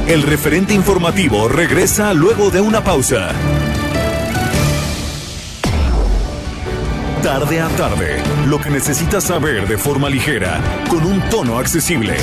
El 0.07 0.23
referente 0.23 0.73
informativo 0.73 1.47
regresa 1.47 2.13
luego 2.13 2.49
de 2.49 2.59
una 2.59 2.83
pausa. 2.83 3.29
Tarde 7.23 7.61
a 7.61 7.69
tarde, 7.69 8.23
lo 8.47 8.59
que 8.59 8.71
necesitas 8.71 9.25
saber 9.25 9.67
de 9.67 9.77
forma 9.77 10.09
ligera, 10.09 10.59
con 10.89 11.05
un 11.05 11.21
tono 11.29 11.59
accesible. 11.59 12.15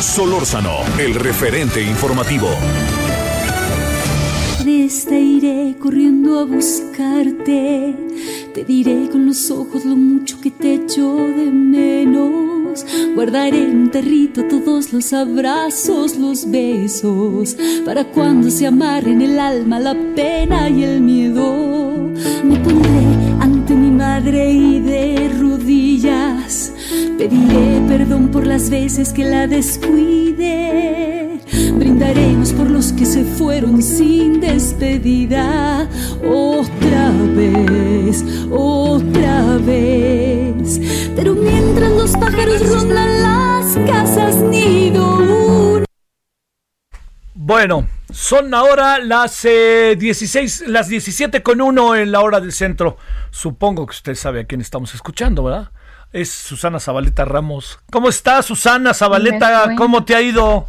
Solórzano, 0.00 0.78
el 0.98 1.14
referente 1.14 1.80
informativo. 1.80 2.48
Desde 4.64 5.20
iré 5.20 5.76
corriendo 5.78 6.40
a 6.40 6.44
buscarte. 6.44 7.94
Te 8.52 8.64
diré 8.64 9.08
con 9.10 9.26
los 9.26 9.48
ojos 9.52 9.84
lo 9.84 9.94
mucho 9.94 10.40
que 10.40 10.50
te 10.50 10.74
echo 10.74 11.14
de 11.14 11.50
menos. 11.52 12.84
Guardaré 13.14 13.62
en 13.62 13.82
un 13.82 13.90
territo 13.92 14.42
todos 14.48 14.92
los 14.92 15.12
abrazos, 15.12 16.16
los 16.16 16.50
besos, 16.50 17.56
para 17.84 18.04
cuando 18.06 18.50
se 18.50 18.66
amarren 18.66 19.22
el 19.22 19.38
alma, 19.38 19.78
la 19.78 19.94
pena 20.16 20.68
y 20.68 20.82
el 20.82 21.00
miedo. 21.00 22.10
Me 22.42 22.58
pondré 22.58 23.01
mi 24.22 24.30
madre 24.30 24.50
y 24.52 24.80
de 24.80 25.30
rodillas 25.40 26.72
pediré 27.18 27.80
perdón 27.88 28.28
por 28.28 28.46
las 28.46 28.70
veces 28.70 29.12
que 29.12 29.24
la 29.24 29.48
descuide. 29.48 31.40
Brindaremos 31.76 32.52
por 32.52 32.70
los 32.70 32.92
que 32.92 33.04
se 33.04 33.24
fueron 33.24 33.82
sin 33.82 34.40
despedida. 34.40 35.88
Otra 36.24 37.10
vez, 37.34 38.24
otra 38.50 39.58
vez. 39.58 40.80
Pero 41.16 41.34
mientras 41.34 41.90
los 41.90 42.12
pájaros 42.12 42.68
rondan 42.68 43.22
las 43.22 43.76
casas 43.86 44.36
nido. 44.36 45.82
Bueno, 47.34 47.86
son 48.12 48.54
ahora 48.54 48.98
las 48.98 49.42
16, 49.42 50.60
eh, 50.60 50.64
las 50.68 50.88
17 50.88 51.42
con 51.42 51.60
1 51.60 51.96
en 51.96 52.12
la 52.12 52.20
hora 52.20 52.40
del 52.40 52.52
centro. 52.52 52.96
Supongo 53.30 53.86
que 53.86 53.92
usted 53.92 54.14
sabe 54.14 54.40
a 54.40 54.44
quién 54.44 54.60
estamos 54.60 54.94
escuchando, 54.94 55.44
¿verdad? 55.44 55.70
Es 56.12 56.30
Susana 56.30 56.78
Zabaleta 56.78 57.24
Ramos. 57.24 57.78
¿Cómo 57.90 58.08
está 58.08 58.42
Susana 58.42 58.94
Zabaleta? 58.94 59.74
¿Cómo 59.76 60.04
te 60.04 60.14
ha 60.14 60.20
ido? 60.20 60.66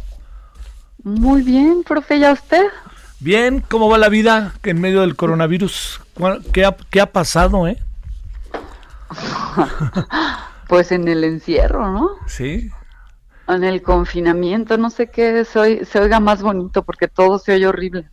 Muy 1.02 1.42
bien, 1.42 1.82
profe, 1.82 2.18
¿ya 2.18 2.32
usted? 2.32 2.64
Bien, 3.20 3.62
¿cómo 3.68 3.88
va 3.88 3.98
la 3.98 4.08
vida 4.08 4.54
en 4.62 4.80
medio 4.80 5.02
del 5.02 5.16
coronavirus? 5.16 6.00
¿Qué 6.52 6.64
ha, 6.64 6.76
qué 6.90 7.00
ha 7.00 7.12
pasado, 7.12 7.68
eh? 7.68 7.78
pues 10.68 10.92
en 10.92 11.08
el 11.08 11.24
encierro, 11.24 11.90
¿no? 11.90 12.10
Sí. 12.26 12.70
En 13.48 13.64
el 13.64 13.82
confinamiento, 13.82 14.78
no 14.78 14.90
sé 14.90 15.10
qué 15.10 15.44
se, 15.44 15.84
se 15.84 15.98
oiga 16.00 16.20
más 16.20 16.42
bonito 16.42 16.82
porque 16.82 17.08
todo 17.08 17.38
se 17.38 17.52
oye 17.52 17.66
horrible. 17.66 18.08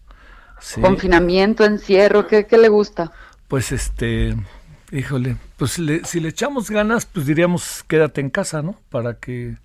Sí. 0.60 0.82
Confinamiento, 0.82 1.64
encierro, 1.66 2.28
¿qué, 2.28 2.46
¿qué 2.46 2.58
le 2.58 2.70
gusta? 2.70 3.12
pues 3.52 3.74
este, 3.74 4.34
híjole, 4.94 5.36
pues 5.58 5.72
si 5.72 6.20
le 6.22 6.30
echamos 6.30 6.72
ganas, 6.72 7.06
pues 7.06 7.26
diríamos 7.26 7.84
quédate 7.86 8.22
en 8.22 8.30
casa, 8.30 8.62
¿no? 8.62 8.78
Para 8.90 9.16
que 9.16 9.58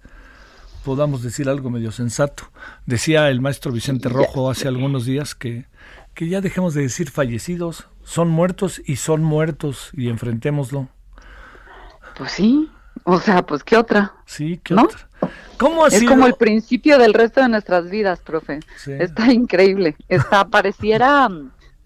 podamos 0.85 1.23
decir 1.23 1.49
algo 1.49 1.71
medio 1.71 1.93
sensato. 1.93 2.51
Decía 2.85 3.31
el 3.31 3.41
maestro 3.41 3.71
Vicente 3.71 4.09
Rojo 4.09 4.51
hace 4.51 4.67
algunos 4.67 5.07
días 5.07 5.37
que, 5.37 5.67
que 6.15 6.29
ya 6.29 6.41
dejemos 6.41 6.75
de 6.75 6.83
decir 6.83 7.13
fallecidos, 7.13 7.87
son 8.03 8.27
muertos 8.27 8.83
y 8.85 8.97
son 8.97 9.23
muertos 9.23 9.91
y 9.93 10.09
enfrentémoslo. 10.09 10.89
Pues 12.19 12.33
sí, 12.33 12.69
o 13.05 13.21
sea, 13.21 13.47
pues 13.47 13.63
qué 13.63 13.77
otra. 13.77 14.15
Sí, 14.27 14.61
qué 14.65 14.75
otra. 14.75 15.06
¿Cómo 15.59 15.85
ha 15.85 15.89
es 15.89 16.03
como 16.05 16.27
el 16.27 16.35
principio 16.35 16.99
del 16.99 17.15
resto 17.15 17.41
de 17.41 17.49
nuestras 17.49 17.89
vidas, 17.89 18.21
profe. 18.21 18.61
Está 18.87 19.33
increíble. 19.33 19.97
Está, 20.09 20.47
pareciera 20.49 21.29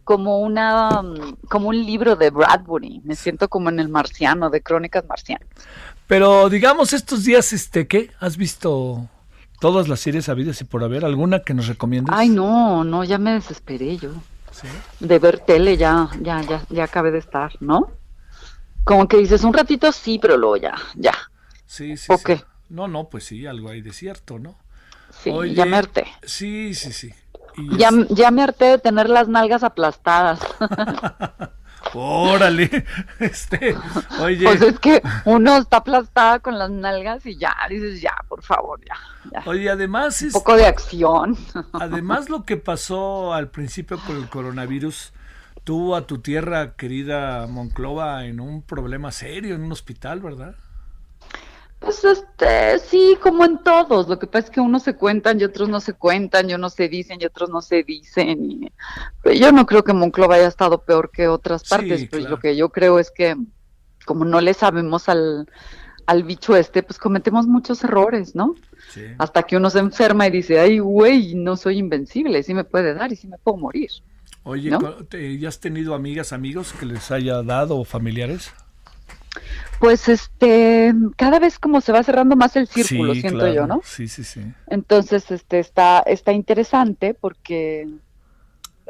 como 0.04 0.40
una 0.40 1.02
como 1.48 1.68
un 1.68 1.76
libro 1.86 2.16
de 2.16 2.30
Bradbury. 2.30 3.00
Me 3.04 3.14
siento 3.14 3.48
como 3.48 3.68
en 3.68 3.78
el 3.78 3.88
marciano, 3.88 4.50
de 4.50 4.60
crónicas 4.60 5.04
marcianas. 5.06 5.46
Pero 6.06 6.48
digamos 6.48 6.92
estos 6.92 7.24
días, 7.24 7.52
este, 7.52 7.86
¿qué? 7.86 8.10
¿Has 8.18 8.36
visto 8.36 9.08
todas 9.60 9.86
las 9.86 10.00
series 10.00 10.28
habidas 10.28 10.60
y 10.60 10.64
por 10.64 10.82
haber 10.82 11.04
alguna 11.04 11.40
que 11.40 11.54
nos 11.54 11.68
recomiendes? 11.68 12.12
Ay, 12.16 12.28
no, 12.28 12.82
no, 12.82 13.04
ya 13.04 13.18
me 13.18 13.34
desesperé 13.34 13.96
yo. 13.98 14.10
De 14.98 15.18
ver 15.18 15.38
tele 15.38 15.76
ya, 15.76 16.10
ya, 16.20 16.42
ya, 16.42 16.62
ya 16.68 16.84
acabé 16.84 17.12
de 17.12 17.18
estar, 17.18 17.52
¿no? 17.60 17.92
Como 18.84 19.06
que 19.06 19.16
dices 19.16 19.44
un 19.44 19.54
ratito 19.54 19.92
sí, 19.92 20.18
pero 20.20 20.36
luego 20.36 20.56
ya, 20.56 20.74
ya. 20.96 21.14
Sí, 21.66 21.96
sí. 21.96 22.12
¿O 22.12 22.18
qué? 22.18 22.42
No, 22.70 22.88
no, 22.88 23.08
pues 23.08 23.24
sí, 23.24 23.46
algo 23.46 23.68
hay 23.68 23.82
de 23.82 23.92
cierto, 23.92 24.38
¿no? 24.38 24.56
Sí, 25.22 25.32
ya 25.54 25.66
me 25.66 25.82
Sí, 26.22 26.74
sí, 26.74 26.92
sí. 26.92 27.12
Ya, 27.76 27.90
ya 28.10 28.30
me 28.30 28.42
harté 28.42 28.66
de 28.66 28.78
tener 28.78 29.10
las 29.10 29.28
nalgas 29.28 29.64
aplastadas. 29.64 30.40
Órale, 31.94 32.86
este, 33.18 33.74
oye. 34.20 34.44
Pues 34.44 34.62
es 34.62 34.78
que 34.78 35.02
uno 35.24 35.56
está 35.56 35.78
aplastada 35.78 36.38
con 36.38 36.58
las 36.58 36.70
nalgas 36.70 37.26
y 37.26 37.36
ya, 37.36 37.56
dices, 37.68 38.00
ya, 38.00 38.14
por 38.28 38.42
favor, 38.42 38.80
ya. 38.84 39.42
Oye, 39.46 39.68
además. 39.68 40.22
Un 40.22 40.30
poco 40.30 40.56
de 40.56 40.66
acción. 40.66 41.36
Además, 41.72 42.28
lo 42.28 42.44
que 42.44 42.56
pasó 42.56 43.34
al 43.34 43.50
principio 43.50 43.98
con 44.06 44.16
el 44.16 44.28
coronavirus 44.28 45.12
tuvo 45.64 45.96
a 45.96 46.06
tu 46.06 46.18
tierra 46.18 46.74
querida 46.76 47.46
Monclova 47.48 48.26
en 48.26 48.40
un 48.40 48.62
problema 48.62 49.10
serio, 49.10 49.54
en 49.54 49.62
un 49.62 49.72
hospital, 49.72 50.20
¿verdad? 50.20 50.54
Pues 51.80 52.04
este, 52.04 52.78
sí, 52.78 53.16
como 53.20 53.44
en 53.44 53.58
todos. 53.64 54.06
Lo 54.06 54.18
que 54.18 54.26
pasa 54.26 54.46
es 54.46 54.50
que 54.50 54.60
unos 54.60 54.82
se 54.82 54.94
cuentan 54.94 55.40
y 55.40 55.44
otros 55.44 55.68
no 55.68 55.80
se 55.80 55.94
cuentan, 55.94 56.48
y 56.48 56.54
unos 56.54 56.74
se 56.74 56.88
dicen 56.88 57.18
y 57.20 57.24
otros 57.24 57.48
no 57.48 57.62
se 57.62 57.82
dicen. 57.82 58.70
Y, 59.24 59.38
yo 59.38 59.50
no 59.50 59.66
creo 59.66 59.82
que 59.82 59.94
Monclova 59.94 60.36
haya 60.36 60.46
estado 60.46 60.84
peor 60.84 61.10
que 61.10 61.26
otras 61.26 61.66
partes. 61.68 62.06
pues 62.08 62.24
lo 62.28 62.38
que 62.38 62.54
yo 62.54 62.68
creo 62.68 62.98
es 62.98 63.10
que 63.10 63.34
como 64.04 64.24
no 64.24 64.40
le 64.40 64.54
sabemos 64.54 65.08
al, 65.08 65.48
al 66.06 66.24
bicho 66.24 66.56
este, 66.56 66.82
pues 66.82 66.98
cometemos 66.98 67.46
muchos 67.46 67.82
errores, 67.84 68.34
¿no? 68.34 68.56
Hasta 69.18 69.44
que 69.44 69.56
uno 69.56 69.70
se 69.70 69.78
enferma 69.78 70.26
y 70.26 70.30
dice, 70.30 70.58
ay, 70.58 70.80
güey, 70.80 71.34
no 71.34 71.56
soy 71.56 71.78
invencible, 71.78 72.42
sí 72.42 72.52
me 72.52 72.64
puede 72.64 72.92
dar 72.94 73.12
y 73.12 73.16
sí 73.16 73.28
me 73.28 73.38
puedo 73.38 73.56
morir. 73.56 73.90
Oye, 74.42 74.70
¿ya 75.38 75.48
has 75.48 75.60
tenido 75.60 75.94
amigas, 75.94 76.32
amigos 76.32 76.72
que 76.72 76.86
les 76.86 77.10
haya 77.10 77.42
dado 77.42 77.78
o 77.78 77.84
familiares? 77.84 78.52
Pues 79.78 80.08
este, 80.08 80.92
cada 81.16 81.38
vez 81.38 81.58
como 81.58 81.80
se 81.80 81.92
va 81.92 82.02
cerrando 82.02 82.36
más 82.36 82.56
el 82.56 82.66
círculo, 82.66 83.14
siento 83.14 83.52
yo, 83.52 83.66
¿no? 83.66 83.80
Sí, 83.84 84.08
sí, 84.08 84.24
sí. 84.24 84.42
Entonces, 84.68 85.30
este, 85.30 85.58
está, 85.58 86.00
está 86.00 86.32
interesante 86.32 87.14
porque 87.14 87.88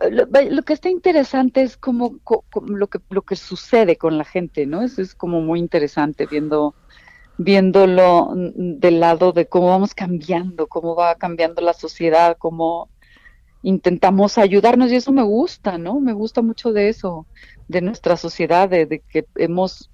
eh, 0.01 0.11
lo, 0.51 0.63
que 0.63 0.73
está 0.73 0.89
interesante 0.89 1.63
es 1.63 1.77
como, 1.77 2.17
lo 2.67 2.87
que 2.89 2.99
lo 3.11 3.23
que 3.23 3.37
sucede 3.37 3.97
con 3.97 4.19
la 4.19 4.25
gente, 4.25 4.67
¿no? 4.67 4.83
Eso 4.83 5.01
es 5.03 5.15
como 5.15 5.41
muy 5.41 5.61
interesante 5.61 6.27
viendo 6.27 6.75
viéndolo 7.43 8.33
del 8.35 9.01
lado 9.01 9.33
de 9.33 9.47
cómo 9.47 9.69
vamos 9.69 9.95
cambiando, 9.95 10.67
cómo 10.67 10.95
va 10.95 11.15
cambiando 11.15 11.63
la 11.63 11.73
sociedad, 11.73 12.37
cómo 12.39 12.91
intentamos 13.63 14.37
ayudarnos 14.37 14.93
y 14.93 14.97
eso 14.97 15.11
me 15.13 15.23
gusta, 15.23 15.79
¿no? 15.79 16.01
Me 16.01 16.13
gusta 16.13 16.43
mucho 16.43 16.73
de 16.73 16.91
eso, 16.91 17.27
de 17.69 17.81
nuestra 17.81 18.19
sociedad, 18.19 18.69
de, 18.69 19.03
que 19.09 19.27
hemos, 19.37 19.91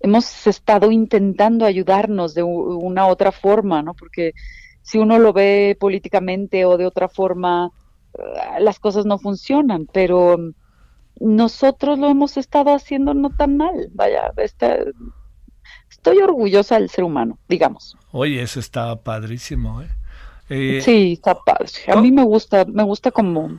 hemos 0.00 0.46
estado 0.46 0.90
intentando 0.90 1.64
ayudarnos 1.64 2.34
de 2.34 2.42
una 2.42 3.06
otra 3.06 3.32
forma, 3.32 3.82
¿no? 3.82 3.94
Porque 3.94 4.32
si 4.82 4.98
uno 4.98 5.18
lo 5.18 5.32
ve 5.32 5.76
políticamente 5.80 6.64
o 6.66 6.76
de 6.76 6.86
otra 6.86 7.08
forma, 7.08 7.70
eh, 8.14 8.60
las 8.60 8.78
cosas 8.78 9.06
no 9.06 9.18
funcionan, 9.18 9.86
pero 9.92 10.36
nosotros 11.20 11.98
lo 11.98 12.08
hemos 12.08 12.36
estado 12.36 12.74
haciendo 12.74 13.14
no 13.14 13.30
tan 13.30 13.56
mal, 13.56 13.88
vaya, 13.92 14.32
este, 14.36 14.92
estoy 15.90 16.18
orgullosa 16.18 16.78
del 16.78 16.90
ser 16.90 17.04
humano, 17.04 17.38
digamos. 17.48 17.96
Oye, 18.12 18.42
eso 18.42 18.60
está 18.60 19.02
padrísimo, 19.02 19.80
¿eh? 19.80 19.88
Eh, 20.50 20.80
sí, 20.82 21.14
está 21.14 21.34
padre. 21.34 21.68
A 21.88 22.00
mí 22.00 22.12
me 22.12 22.22
gusta, 22.22 22.66
me 22.66 22.82
gusta 22.82 23.10
como, 23.10 23.58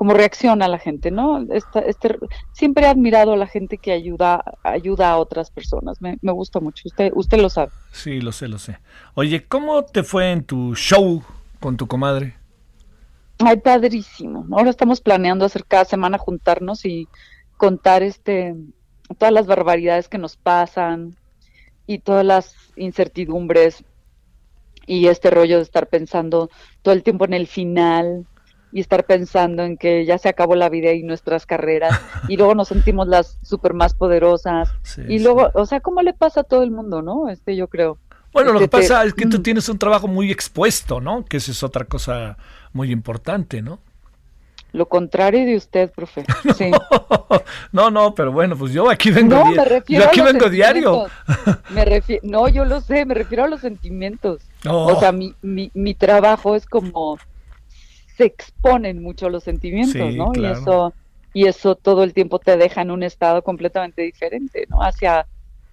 como 0.00 0.14
reacciona 0.14 0.66
la 0.66 0.78
gente, 0.78 1.10
¿no? 1.10 1.44
este, 1.52 2.18
siempre 2.52 2.86
he 2.86 2.88
admirado 2.88 3.34
a 3.34 3.36
la 3.36 3.46
gente 3.46 3.76
que 3.76 3.92
ayuda, 3.92 4.42
ayuda 4.62 5.10
a 5.10 5.18
otras 5.18 5.50
personas. 5.50 6.00
Me, 6.00 6.16
me 6.22 6.32
gusta 6.32 6.58
mucho. 6.58 6.84
Usted, 6.86 7.12
usted 7.14 7.38
lo 7.38 7.50
sabe. 7.50 7.70
Sí, 7.92 8.18
lo 8.22 8.32
sé, 8.32 8.48
lo 8.48 8.58
sé. 8.58 8.78
Oye, 9.12 9.44
¿cómo 9.46 9.84
te 9.84 10.02
fue 10.02 10.32
en 10.32 10.42
tu 10.42 10.74
show 10.74 11.22
con 11.60 11.76
tu 11.76 11.86
comadre? 11.86 12.34
Ay, 13.40 13.58
padrísimo. 13.58 14.46
Ahora 14.52 14.70
estamos 14.70 15.02
planeando 15.02 15.44
hacer 15.44 15.66
cada 15.66 15.84
semana 15.84 16.16
juntarnos 16.16 16.86
y 16.86 17.06
contar 17.58 18.02
este 18.02 18.56
todas 19.18 19.34
las 19.34 19.46
barbaridades 19.46 20.08
que 20.08 20.16
nos 20.16 20.38
pasan 20.38 21.14
y 21.86 21.98
todas 21.98 22.24
las 22.24 22.54
incertidumbres 22.74 23.84
y 24.86 25.08
este 25.08 25.28
rollo 25.28 25.58
de 25.58 25.62
estar 25.62 25.88
pensando 25.88 26.48
todo 26.80 26.94
el 26.94 27.02
tiempo 27.02 27.26
en 27.26 27.34
el 27.34 27.46
final 27.46 28.24
y 28.72 28.80
estar 28.80 29.04
pensando 29.04 29.62
en 29.62 29.76
que 29.76 30.04
ya 30.04 30.18
se 30.18 30.28
acabó 30.28 30.54
la 30.54 30.68
vida 30.68 30.92
y 30.92 31.02
nuestras 31.02 31.46
carreras 31.46 32.00
y 32.28 32.36
luego 32.36 32.54
nos 32.54 32.68
sentimos 32.68 33.08
las 33.08 33.38
super 33.42 33.74
más 33.74 33.94
poderosas 33.94 34.70
y 35.08 35.18
luego, 35.18 35.50
o 35.54 35.66
sea, 35.66 35.80
¿cómo 35.80 36.02
le 36.02 36.12
pasa 36.12 36.40
a 36.40 36.44
todo 36.44 36.62
el 36.62 36.70
mundo, 36.70 37.02
no? 37.02 37.28
Este 37.28 37.56
yo 37.56 37.68
creo. 37.68 37.98
Bueno, 38.32 38.52
lo 38.52 38.60
que 38.60 38.68
pasa 38.68 39.04
es 39.04 39.14
que 39.14 39.26
tú 39.26 39.42
tienes 39.42 39.68
un 39.68 39.78
trabajo 39.78 40.06
muy 40.06 40.30
expuesto, 40.30 41.00
¿no? 41.00 41.24
Que 41.24 41.38
esa 41.38 41.50
es 41.50 41.62
otra 41.64 41.84
cosa 41.84 42.36
muy 42.72 42.92
importante, 42.92 43.60
¿no? 43.60 43.80
Lo 44.72 44.86
contrario 44.86 45.44
de 45.46 45.56
usted, 45.56 45.90
profe. 45.90 46.24
No, 47.72 47.90
no, 47.90 48.14
pero 48.14 48.32
bueno, 48.32 48.56
pues 48.56 48.72
yo 48.72 48.90
aquí 48.90 49.10
vengo, 49.10 49.36
no, 49.36 49.46
me 49.46 49.64
refiero 49.64 50.04
yo 50.04 50.08
aquí 50.08 50.20
vengo 50.20 50.48
diario. 50.48 51.06
Me 51.70 51.84
refiero, 51.84 52.22
no, 52.24 52.48
yo 52.48 52.64
lo 52.64 52.80
sé, 52.80 53.04
me 53.04 53.14
refiero 53.14 53.44
a 53.44 53.48
los 53.48 53.60
sentimientos. 53.60 54.42
O 54.68 54.98
sea, 54.98 55.12
mi, 55.12 55.34
mi, 55.42 55.70
mi, 55.74 55.94
trabajo 55.94 56.54
es 56.54 56.66
como 56.66 57.18
se 58.20 58.26
exponen 58.26 59.02
mucho 59.02 59.30
los 59.30 59.44
sentimientos, 59.44 60.14
¿no? 60.14 60.32
Y 60.34 60.44
eso 60.44 60.92
y 61.32 61.46
eso 61.46 61.74
todo 61.74 62.02
el 62.02 62.12
tiempo 62.12 62.38
te 62.38 62.58
deja 62.58 62.82
en 62.82 62.90
un 62.90 63.02
estado 63.02 63.42
completamente 63.42 64.02
diferente, 64.02 64.66
¿no? 64.68 64.82
Hacia 64.82 65.26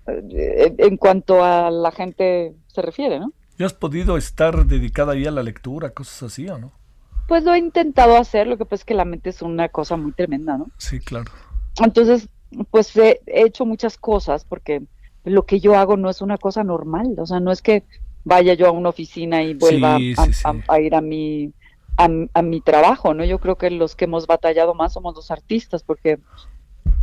eh, 0.08 0.74
en 0.78 0.96
cuanto 0.96 1.44
a 1.44 1.70
la 1.70 1.92
gente 1.92 2.54
se 2.68 2.82
refiere, 2.82 3.20
¿no? 3.20 3.34
¿Ya 3.58 3.66
has 3.66 3.74
podido 3.74 4.18
estar 4.18 4.66
dedicada 4.66 5.12
ahí 5.12 5.26
a 5.26 5.32
la 5.32 5.44
lectura, 5.44 5.90
cosas 5.90 6.32
así 6.32 6.48
o 6.48 6.58
no? 6.58 6.72
Pues 7.28 7.44
lo 7.44 7.54
he 7.54 7.58
intentado 7.58 8.16
hacer, 8.16 8.48
lo 8.48 8.58
que 8.58 8.64
pasa 8.64 8.76
es 8.76 8.86
que 8.86 8.94
la 8.94 9.04
mente 9.04 9.30
es 9.30 9.42
una 9.42 9.68
cosa 9.68 9.98
muy 9.98 10.14
tremenda, 10.14 10.58
¿no? 10.58 10.68
Sí, 10.78 11.00
claro. 11.00 11.30
Entonces, 11.84 12.30
pues 12.72 12.96
he 12.96 13.20
hecho 13.26 13.66
muchas 13.66 13.98
cosas 13.98 14.46
porque 14.46 14.84
lo 15.26 15.46
que 15.46 15.60
yo 15.60 15.76
hago 15.76 15.98
no 15.98 16.10
es 16.10 16.22
una 16.22 16.38
cosa 16.38 16.64
normal, 16.64 17.16
o 17.18 17.26
sea, 17.26 17.42
no 17.42 17.52
es 17.52 17.62
que 17.62 17.84
vaya 18.24 18.54
yo 18.54 18.68
a 18.68 18.72
una 18.72 18.90
oficina 18.90 19.44
y 19.44 19.54
vuelva 19.54 19.96
a, 19.96 20.80
ir 20.80 20.96
a 20.96 21.02
mi, 21.02 21.52
a, 21.98 22.42
mi 22.42 22.62
trabajo, 22.62 23.14
¿no? 23.14 23.26
Yo 23.26 23.40
creo 23.40 23.58
que 23.58 23.70
los 23.72 23.96
que 23.96 24.06
hemos 24.06 24.28
batallado 24.28 24.74
más 24.74 24.94
somos 24.94 25.16
los 25.16 25.32
artistas, 25.32 25.84
porque 25.84 26.20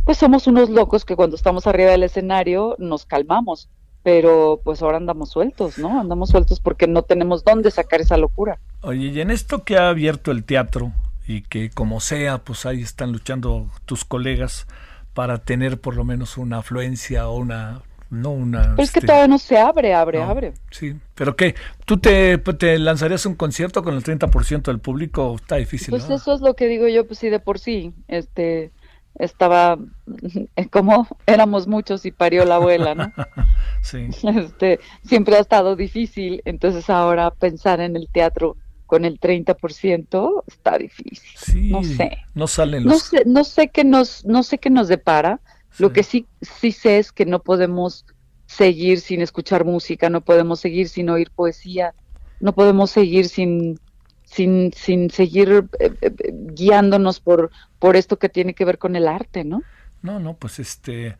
pues 0.05 0.17
somos 0.17 0.47
unos 0.47 0.69
locos 0.69 1.05
que 1.05 1.15
cuando 1.15 1.35
estamos 1.35 1.67
arriba 1.67 1.91
del 1.91 2.03
escenario 2.03 2.75
nos 2.79 3.05
calmamos, 3.05 3.69
pero 4.03 4.61
pues 4.63 4.81
ahora 4.81 4.97
andamos 4.97 5.29
sueltos, 5.31 5.77
¿no? 5.77 5.99
Andamos 5.99 6.29
sueltos 6.29 6.59
porque 6.59 6.87
no 6.87 7.03
tenemos 7.03 7.43
dónde 7.43 7.71
sacar 7.71 8.01
esa 8.01 8.17
locura. 8.17 8.59
Oye, 8.81 9.07
y 9.07 9.19
en 9.19 9.31
esto 9.31 9.63
que 9.63 9.77
ha 9.77 9.89
abierto 9.89 10.31
el 10.31 10.43
teatro 10.45 10.91
y 11.27 11.41
que 11.41 11.69
como 11.69 11.99
sea, 11.99 12.37
pues 12.37 12.65
ahí 12.65 12.81
están 12.81 13.11
luchando 13.11 13.67
tus 13.85 14.05
colegas 14.05 14.67
para 15.13 15.39
tener 15.39 15.81
por 15.81 15.95
lo 15.95 16.05
menos 16.05 16.37
una 16.37 16.59
afluencia 16.59 17.27
o 17.27 17.35
una 17.35 17.81
no 18.09 18.31
una... 18.31 18.61
Pero 18.61 18.83
es 18.83 18.91
que 18.91 18.99
este, 18.99 19.07
todavía 19.07 19.27
no 19.27 19.37
se 19.37 19.57
abre, 19.57 19.93
abre, 19.93 20.21
abre. 20.21 20.53
Sí, 20.71 20.95
pero 21.13 21.35
¿qué? 21.35 21.55
¿Tú 21.85 21.97
te, 21.97 22.37
pues, 22.37 22.57
te 22.57 22.77
lanzarías 22.79 23.25
un 23.25 23.35
concierto 23.35 23.83
con 23.83 23.95
el 23.95 24.03
30% 24.03 24.63
del 24.63 24.79
público? 24.79 25.35
Está 25.35 25.55
difícil. 25.55 25.89
Pues 25.89 26.09
eso 26.09 26.33
es 26.33 26.41
lo 26.41 26.55
que 26.55 26.67
digo 26.67 26.87
yo, 26.87 27.05
pues 27.07 27.19
sí, 27.19 27.29
de 27.29 27.39
por 27.39 27.59
sí. 27.59 27.93
Este, 28.07 28.71
estaba, 29.15 29.77
como 30.71 31.07
éramos 31.25 31.67
muchos 31.67 32.05
y 32.05 32.11
parió 32.11 32.45
la 32.45 32.55
abuela, 32.55 32.95
¿no? 32.95 33.11
sí. 33.81 34.07
Este, 34.23 34.79
siempre 35.03 35.35
ha 35.35 35.39
estado 35.39 35.75
difícil, 35.75 36.41
entonces 36.45 36.89
ahora 36.89 37.31
pensar 37.31 37.79
en 37.79 37.95
el 37.95 38.07
teatro 38.11 38.57
con 38.85 39.03
el 39.03 39.19
30% 39.19 40.43
está 40.47 40.77
difícil. 40.77 41.29
Sí, 41.37 41.69
no 41.69 41.83
sé. 41.83 42.19
No 42.35 42.47
salen 42.47 42.83
los... 42.83 42.93
No 42.93 42.99
sé, 42.99 43.23
no 43.25 43.43
sé 43.43 43.69
qué 43.69 43.83
nos, 43.83 44.25
no 44.25 44.43
sé 44.43 44.59
qué 44.59 44.69
nos 44.69 44.87
depara, 44.87 45.39
lo 45.79 45.93
que 45.93 46.03
sí, 46.03 46.25
sí 46.41 46.71
sé 46.71 46.99
es 46.99 47.11
que 47.11 47.25
no 47.25 47.41
podemos 47.41 48.05
seguir 48.45 48.99
sin 48.99 49.21
escuchar 49.21 49.65
música, 49.65 50.09
no 50.09 50.21
podemos 50.21 50.59
seguir 50.59 50.89
sin 50.89 51.09
oír 51.09 51.31
poesía, 51.31 51.93
no 52.39 52.53
podemos 52.53 52.91
seguir 52.91 53.27
sin, 53.27 53.79
sin, 54.23 54.71
sin 54.73 55.09
seguir 55.09 55.67
eh, 55.79 55.93
eh, 56.01 56.13
guiándonos 56.53 57.19
por, 57.19 57.51
por 57.79 57.95
esto 57.95 58.17
que 58.17 58.29
tiene 58.29 58.53
que 58.53 58.65
ver 58.65 58.77
con 58.77 58.95
el 58.95 59.07
arte, 59.07 59.43
¿no? 59.43 59.63
No, 60.01 60.19
no, 60.19 60.35
pues 60.35 60.59
este, 60.59 61.17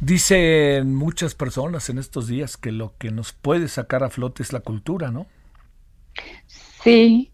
dicen 0.00 0.94
muchas 0.94 1.34
personas 1.34 1.88
en 1.90 1.98
estos 1.98 2.28
días 2.28 2.56
que 2.56 2.70
lo 2.70 2.94
que 2.96 3.10
nos 3.10 3.32
puede 3.32 3.66
sacar 3.68 4.04
a 4.04 4.10
flote 4.10 4.42
es 4.42 4.52
la 4.52 4.60
cultura, 4.60 5.10
¿no? 5.10 5.26
Sí, 6.82 7.32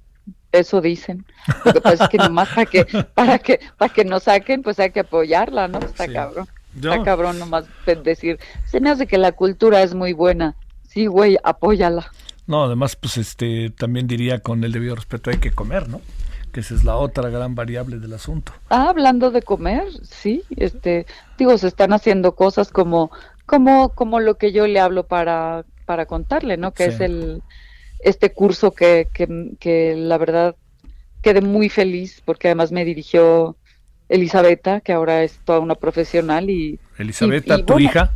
eso 0.51 0.81
dicen. 0.81 1.27
Lo 1.65 1.75
que 1.75 1.81
pasa 1.81 2.05
es 2.05 2.11
que 2.11 2.17
nomás 2.17 2.49
para 2.49 2.67
que, 2.67 2.85
para 3.15 3.39
que, 3.39 3.61
para 3.77 3.93
que 3.93 4.05
nos 4.05 4.23
saquen, 4.23 4.63
pues 4.63 4.79
hay 4.79 4.93
que 4.93 5.01
apoyarla, 5.01 5.69
¿no? 5.69 5.79
Está 5.81 6.11
cabrón. 6.11 6.47
Está 6.75 7.03
cabrón 7.03 7.39
nomás 7.39 7.67
decir, 8.05 8.39
se 8.67 8.81
me 8.81 8.91
hace 8.91 9.07
que 9.07 9.19
la 9.19 9.33
cultura 9.33 9.83
es 9.83 9.95
muy 9.95 10.13
buena. 10.13 10.57
Sí, 10.89 11.07
güey, 11.07 11.37
apóyala. 11.43 12.11
No, 12.47 12.65
además, 12.65 12.97
pues 12.97 13.17
este, 13.17 13.71
también 13.71 14.07
diría 14.07 14.41
con 14.41 14.63
el 14.65 14.73
debido 14.73 14.95
respeto 14.95 15.31
hay 15.31 15.39
que 15.39 15.51
comer, 15.51 15.89
¿no? 15.89 16.01
Que 16.53 16.61
esa 16.61 16.75
es 16.75 16.85
la 16.85 16.97
otra 16.97 17.31
gran 17.31 17.55
variable 17.55 17.99
del 17.99 18.13
asunto. 18.13 18.53
Ah, 18.69 18.91
hablando 18.91 19.31
de 19.31 19.43
comer, 19.43 19.85
sí, 20.03 20.43
este, 20.57 21.07
digo, 21.39 21.57
se 21.59 21.69
están 21.69 21.93
haciendo 21.93 22.35
cosas 22.35 22.71
como, 22.71 23.11
como, 23.47 23.91
como 23.91 24.21
lo 24.21 24.37
que 24.37 24.53
yo 24.53 24.67
le 24.67 24.79
hablo 24.79 25.07
para, 25.07 25.65
para 25.87 26.07
contarle, 26.07 26.57
¿no? 26.57 26.73
Que 26.73 26.87
es 26.87 27.01
el, 27.01 27.43
este 27.99 28.33
curso 28.33 28.73
que, 28.73 29.09
que, 29.13 29.57
que 29.59 29.97
la 29.97 30.19
verdad 30.19 30.55
quedé 31.23 31.41
muy 31.41 31.71
feliz 31.71 32.23
porque 32.25 32.49
además 32.49 32.71
me 32.71 32.85
dirigió 32.85 33.57
Elisabetta, 34.09 34.81
que 34.81 34.93
ahora 34.93 35.23
es 35.23 35.39
toda 35.45 35.61
una 35.61 35.75
profesional 35.75 36.51
y... 36.51 36.79
Elisabetta, 36.99 37.65
tu 37.65 37.79
hija. 37.79 38.13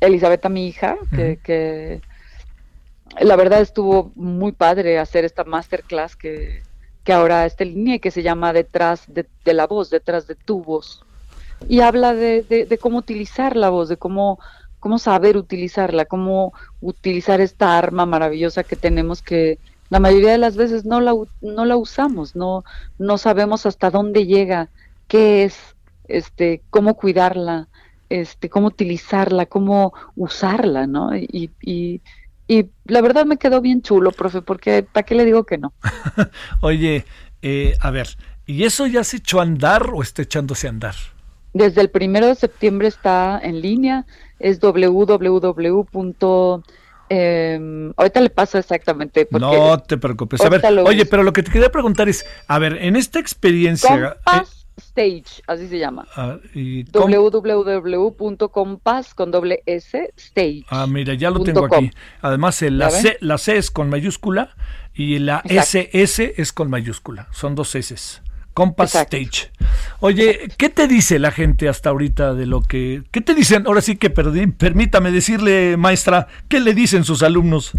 Elisabetta, 0.00 0.48
mi 0.48 0.66
hija, 0.66 0.96
que, 1.12 2.00
la 3.20 3.36
verdad 3.36 3.60
estuvo 3.60 4.12
muy 4.16 4.52
padre 4.52 4.98
hacer 4.98 5.24
esta 5.24 5.44
masterclass 5.44 6.16
que, 6.16 6.62
que 7.04 7.12
ahora 7.12 7.46
está 7.46 7.64
en 7.64 7.74
línea 7.74 7.94
y 7.96 8.00
que 8.00 8.10
se 8.10 8.22
llama 8.22 8.52
Detrás 8.52 9.04
de, 9.06 9.26
la 9.52 9.66
voz, 9.66 9.90
detrás 9.90 10.26
de 10.26 10.34
tu 10.34 10.62
voz. 10.62 11.04
Y 11.68 11.80
habla 11.80 12.12
de, 12.12 12.42
de, 12.42 12.78
cómo 12.78 12.98
utilizar 12.98 13.56
la 13.56 13.70
voz, 13.70 13.88
de 13.88 13.96
cómo, 13.96 14.40
cómo 14.80 14.98
saber 14.98 15.36
utilizarla, 15.36 16.06
cómo 16.06 16.52
utilizar 16.80 17.40
esta 17.40 17.78
arma 17.78 18.04
maravillosa 18.04 18.64
que 18.64 18.76
tenemos 18.76 19.22
que 19.22 19.58
la 19.90 20.00
mayoría 20.00 20.32
de 20.32 20.38
las 20.38 20.56
veces 20.56 20.84
no 20.84 21.00
la, 21.00 21.14
no 21.40 21.64
la 21.64 21.76
usamos, 21.76 22.34
no, 22.34 22.64
no 22.98 23.16
sabemos 23.16 23.64
hasta 23.66 23.90
dónde 23.90 24.26
llega 24.26 24.70
qué 25.08 25.44
es, 25.44 25.76
este, 26.08 26.62
cómo 26.70 26.94
cuidarla, 26.94 27.68
este, 28.08 28.48
cómo 28.48 28.68
utilizarla, 28.68 29.46
cómo 29.46 29.92
usarla, 30.16 30.86
¿no? 30.86 31.16
Y, 31.16 31.50
y, 31.60 32.00
y 32.46 32.66
la 32.84 33.00
verdad 33.00 33.24
me 33.24 33.38
quedó 33.38 33.60
bien 33.60 33.82
chulo, 33.82 34.12
profe, 34.12 34.42
porque 34.42 34.82
¿para 34.82 35.04
qué 35.04 35.14
le 35.14 35.24
digo 35.24 35.44
que 35.44 35.58
no? 35.58 35.72
Oye, 36.60 37.04
eh, 37.42 37.76
a 37.80 37.90
ver, 37.90 38.08
¿y 38.46 38.64
eso 38.64 38.86
ya 38.86 39.04
se 39.04 39.18
echó 39.18 39.40
a 39.40 39.42
andar 39.42 39.90
o 39.92 40.02
está 40.02 40.22
echándose 40.22 40.66
a 40.66 40.70
andar? 40.70 40.94
Desde 41.52 41.80
el 41.80 41.90
primero 41.90 42.26
de 42.26 42.34
septiembre 42.34 42.88
está 42.88 43.40
en 43.42 43.60
línea, 43.60 44.06
es 44.38 44.58
www. 44.60 45.86
Eh, 47.10 47.92
ahorita 47.96 48.20
le 48.20 48.30
paso 48.30 48.58
exactamente. 48.58 49.28
no 49.30 49.78
te 49.78 49.98
preocupes. 49.98 50.40
A 50.40 50.48
ver, 50.48 50.64
oye, 50.84 51.06
pero 51.06 51.22
lo 51.22 51.32
que 51.32 51.42
te 51.42 51.52
quería 51.52 51.70
preguntar 51.70 52.08
es, 52.08 52.26
a 52.48 52.58
ver, 52.58 52.78
en 52.82 52.96
esta 52.96 53.20
experiencia, 53.20 54.16
Stage, 54.76 55.42
así 55.46 55.68
se 55.68 55.78
llama. 55.78 56.06
Ah, 56.16 56.38
www.compass 56.92 58.34
con 59.14 59.30
doble 59.30 59.62
S 59.66 60.12
stage. 60.16 60.64
Ah, 60.68 60.86
mira, 60.86 61.14
ya 61.14 61.30
lo 61.30 61.40
tengo 61.40 61.64
aquí. 61.66 61.90
Además, 62.20 62.60
la 62.62 62.90
C, 62.90 63.16
la 63.20 63.38
C 63.38 63.56
es 63.56 63.70
con 63.70 63.88
mayúscula 63.88 64.54
y 64.94 65.18
la 65.20 65.42
SS 65.44 66.34
es 66.36 66.52
con 66.52 66.70
mayúscula. 66.70 67.28
Son 67.32 67.54
dos 67.54 67.74
S. 67.74 68.20
Compass 68.54 68.94
Stage. 68.94 69.50
Oye, 70.00 70.48
¿qué 70.56 70.68
te 70.68 70.86
dice 70.86 71.18
la 71.18 71.32
gente 71.32 71.68
hasta 71.68 71.90
ahorita 71.90 72.34
de 72.34 72.46
lo 72.46 72.62
que... 72.62 73.02
¿Qué 73.10 73.20
te 73.20 73.34
dicen? 73.34 73.66
Ahora 73.66 73.80
sí 73.80 73.96
que 73.96 74.10
perdí, 74.10 74.46
permítame 74.46 75.10
decirle, 75.10 75.76
maestra, 75.76 76.28
¿qué 76.48 76.60
le 76.60 76.72
dicen 76.72 77.04
sus 77.04 77.24
alumnos? 77.24 77.72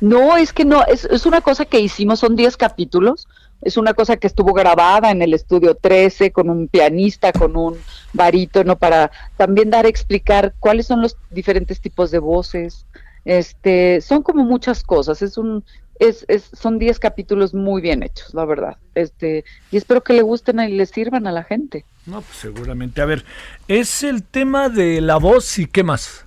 No, 0.00 0.36
es 0.36 0.52
que 0.52 0.64
no, 0.64 0.84
es, 0.84 1.04
es 1.04 1.26
una 1.26 1.40
cosa 1.40 1.64
que 1.64 1.78
hicimos, 1.78 2.18
son 2.18 2.34
10 2.34 2.56
capítulos, 2.56 3.28
es 3.62 3.76
una 3.76 3.94
cosa 3.94 4.16
que 4.16 4.26
estuvo 4.26 4.52
grabada 4.52 5.10
en 5.10 5.22
el 5.22 5.34
estudio 5.34 5.74
13 5.74 6.32
con 6.32 6.50
un 6.50 6.68
pianista, 6.68 7.32
con 7.32 7.56
un 7.56 7.76
barítono, 8.12 8.76
para 8.76 9.10
también 9.36 9.70
dar 9.70 9.86
a 9.86 9.88
explicar 9.88 10.54
cuáles 10.60 10.86
son 10.86 11.00
los 11.00 11.16
diferentes 11.30 11.80
tipos 11.80 12.10
de 12.10 12.18
voces. 12.18 12.86
Este, 13.24 14.00
son 14.02 14.22
como 14.22 14.44
muchas 14.44 14.82
cosas, 14.82 15.22
es 15.22 15.38
un, 15.38 15.64
es, 15.98 16.24
es, 16.28 16.50
son 16.52 16.78
10 16.78 16.98
capítulos 16.98 17.54
muy 17.54 17.80
bien 17.80 18.02
hechos, 18.02 18.34
la 18.34 18.44
verdad. 18.44 18.76
Este, 18.94 19.44
y 19.70 19.76
espero 19.76 20.02
que 20.02 20.12
le 20.12 20.22
gusten 20.22 20.60
y 20.60 20.72
le 20.72 20.86
sirvan 20.86 21.26
a 21.26 21.32
la 21.32 21.44
gente. 21.44 21.84
No, 22.06 22.20
pues 22.20 22.36
seguramente. 22.38 23.00
A 23.00 23.06
ver, 23.06 23.24
es 23.68 24.02
el 24.02 24.24
tema 24.24 24.68
de 24.68 25.00
la 25.00 25.16
voz 25.16 25.58
y 25.58 25.66
qué 25.66 25.82
más. 25.82 26.26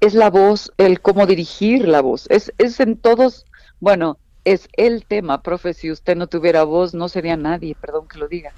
Es 0.00 0.14
la 0.14 0.30
voz, 0.30 0.72
el 0.78 1.00
cómo 1.00 1.26
dirigir 1.26 1.88
la 1.88 2.00
voz. 2.00 2.26
Es, 2.30 2.52
es 2.58 2.78
en 2.78 2.96
todos, 2.96 3.46
bueno, 3.80 4.18
es 4.44 4.68
el 4.74 5.04
tema, 5.04 5.42
profe. 5.42 5.74
Si 5.74 5.90
usted 5.90 6.16
no 6.16 6.26
tuviera 6.26 6.64
voz, 6.64 6.94
no 6.94 7.08
sería 7.08 7.36
nadie, 7.36 7.76
perdón 7.80 8.08
que 8.08 8.18
lo 8.18 8.28
diga. 8.28 8.52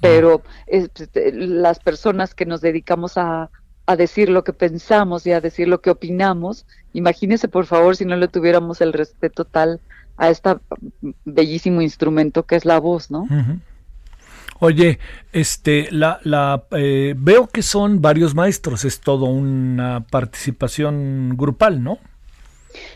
Pero 0.00 0.42
es, 0.66 0.90
este, 0.94 1.32
las 1.32 1.78
personas 1.78 2.34
que 2.34 2.46
nos 2.46 2.60
dedicamos 2.60 3.16
a, 3.16 3.50
a 3.86 3.96
decir 3.96 4.28
lo 4.28 4.44
que 4.44 4.52
pensamos 4.52 5.26
y 5.26 5.32
a 5.32 5.40
decir 5.40 5.68
lo 5.68 5.80
que 5.80 5.90
opinamos, 5.90 6.66
imagínese 6.92 7.48
por 7.48 7.66
favor 7.66 7.96
si 7.96 8.04
no 8.04 8.16
le 8.16 8.28
tuviéramos 8.28 8.80
el 8.80 8.92
respeto 8.92 9.44
tal 9.44 9.80
a 10.16 10.30
este 10.30 10.56
bellísimo 11.24 11.82
instrumento 11.82 12.44
que 12.44 12.56
es 12.56 12.64
la 12.64 12.78
voz, 12.78 13.10
¿no? 13.10 13.26
Oye, 14.60 15.00
este, 15.32 15.88
la, 15.90 16.20
la 16.22 16.64
eh, 16.70 17.14
veo 17.16 17.48
que 17.48 17.62
son 17.62 18.00
varios 18.00 18.34
maestros, 18.34 18.84
es 18.84 19.00
todo 19.00 19.24
una 19.24 20.06
participación 20.08 21.36
grupal, 21.36 21.82
¿no? 21.82 21.98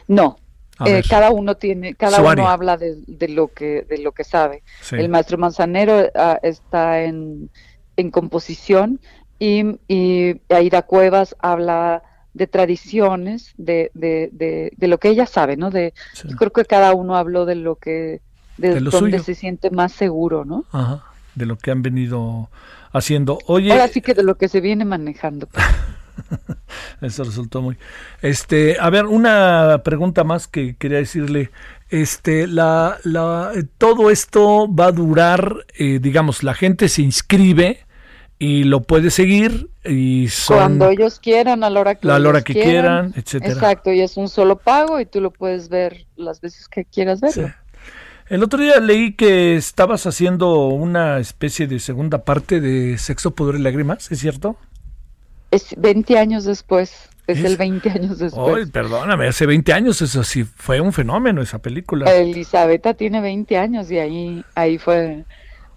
No, 0.07 0.39
eh, 0.85 1.03
cada 1.09 1.31
uno 1.31 1.57
tiene, 1.57 1.95
cada 1.95 2.21
uno 2.21 2.49
habla 2.49 2.77
de, 2.77 3.29
lo 3.29 3.49
que 3.49 3.83
de 3.83 3.99
lo 3.99 4.13
que 4.13 4.25
sabe. 4.25 4.63
El 4.93 5.09
maestro 5.09 5.39
Manzanero 5.39 6.11
ah, 6.15 6.39
está 6.43 7.03
en, 7.03 7.51
en 7.97 8.11
composición 8.11 9.01
y, 9.39 9.79
y 9.89 10.41
Aida 10.49 10.83
Cuevas 10.83 11.37
habla 11.39 12.03
de 12.35 12.47
tradiciones, 12.47 13.55
de, 13.57 13.91
de, 13.95 14.29
de, 14.77 14.89
lo 14.89 14.99
que 14.99 15.09
ella 15.09 15.25
sabe, 15.25 15.57
¿no? 15.57 15.71
De, 15.71 15.95
Yo 16.23 16.37
creo 16.37 16.53
que 16.53 16.67
cada 16.67 16.93
uno 16.93 17.17
habló 17.17 17.47
de 17.47 17.55
lo 17.55 17.77
que, 17.77 18.21
de, 18.59 18.81
donde 18.81 19.21
se 19.21 19.35
siente 19.35 19.71
más 19.71 19.93
seguro, 19.93 20.45
¿no? 20.45 20.67
Ajá, 20.71 21.05
de 21.35 21.47
lo 21.47 21.57
que 21.57 21.71
han 21.71 21.81
venido 21.81 22.51
haciendo. 22.93 23.39
Oye, 23.47 23.73
ahora 23.73 23.89
sí 23.89 24.03
que 24.03 24.13
de 24.13 24.23
lo 24.23 24.37
que 24.37 24.49
se 24.49 24.61
viene 24.61 24.85
manejando. 24.85 25.49
Eso 27.01 27.25
resultó 27.25 27.63
muy. 27.63 27.77
Este, 28.23 28.77
a 28.81 28.91
ver, 28.91 29.07
una 29.07 29.83
pregunta 29.85 30.25
más 30.25 30.49
que 30.49 30.77
quería 30.77 30.99
decirle. 30.99 31.51
Este, 31.89 32.49
la, 32.49 32.99
la, 33.05 33.53
todo 33.79 34.11
esto 34.11 34.73
va 34.73 34.87
a 34.87 34.93
durar, 34.93 35.67
eh, 35.79 36.01
digamos, 36.01 36.43
la 36.43 36.55
gente 36.55 36.89
se 36.89 37.03
inscribe 37.03 37.87
y 38.39 38.65
lo 38.65 38.83
puedes 38.83 39.15
seguir 39.15 39.71
y 39.85 40.29
cuando 40.47 40.91
ellos 40.91 41.21
quieran 41.21 41.65
a 41.65 41.71
la 41.71 41.81
hora 41.81 41.95
que, 41.95 42.07
la 42.07 42.17
hora 42.17 42.43
que 42.43 42.55
quieran, 42.55 43.15
etcétera. 43.17 43.53
Exacto, 43.53 43.93
y 43.93 44.01
es 44.01 44.17
un 44.17 44.29
solo 44.29 44.57
pago 44.57 45.01
y 45.01 45.07
tú 45.07 45.21
lo 45.21 45.31
puedes 45.31 45.69
ver 45.69 46.07
las 46.17 46.41
veces 46.41 46.69
que 46.69 46.85
quieras 46.85 47.21
verlo. 47.21 47.53
El 48.29 48.43
otro 48.43 48.61
día 48.61 48.81
leí 48.81 49.13
que 49.13 49.55
estabas 49.55 50.07
haciendo 50.07 50.67
una 50.67 51.19
especie 51.19 51.69
de 51.69 51.79
segunda 51.79 52.25
parte 52.25 52.61
de 52.61 52.99
Sexo, 52.99 53.31
Poder 53.31 53.55
y 53.55 53.63
Lágrimas, 53.63 54.11
¿es 54.11 54.19
cierto? 54.19 54.57
Es 55.57 55.75
20 55.79 56.19
años 56.19 56.45
después. 56.45 57.09
Es, 57.27 57.43
el 57.43 57.57
20 57.57 57.91
años 57.91 58.19
después. 58.19 58.57
Ay, 58.57 58.67
perdóname, 58.67 59.27
hace 59.27 59.47
20 59.47 59.73
años 59.73 60.01
eso 60.03 60.23
sí 60.23 60.45
fue 60.45 60.81
un 60.81 60.93
fenómeno 60.93 61.43
esa 61.43 61.59
película. 61.59 62.13
Elisabetta 62.15 62.95
tiene 62.95 63.21
20 63.21 63.57
años 63.57 63.91
y 63.91 63.99
ahí 63.99 64.45
ahí 64.55 64.79
fue 64.79 65.25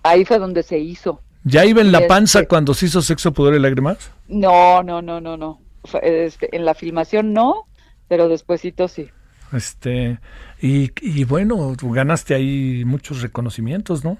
ahí 0.04 0.26
fue 0.26 0.38
donde 0.38 0.64
se 0.64 0.78
hizo. 0.78 1.22
¿Ya 1.44 1.66
iba 1.66 1.82
en 1.82 1.92
la 1.92 2.06
panza 2.08 2.46
cuando 2.46 2.74
se 2.74 2.88
hizo 2.88 3.02
Sexo, 3.02 3.32
Pudor 3.32 3.56
y 3.56 3.60
Lágrimas? 3.60 4.12
No, 4.28 4.84
no, 4.84 5.02
no, 5.02 5.22
no, 5.22 5.38
no. 5.38 5.62
Este, 6.02 6.56
en 6.56 6.66
la 6.66 6.74
filmación 6.74 7.34
no, 7.34 7.66
pero 8.08 8.28
despuésito 8.28 8.88
sí. 8.88 9.10
Este, 9.54 10.20
y, 10.62 10.92
y 11.02 11.24
bueno, 11.24 11.74
ganaste 11.82 12.36
ahí 12.36 12.84
muchos 12.86 13.22
reconocimientos, 13.22 14.04
¿no? 14.04 14.18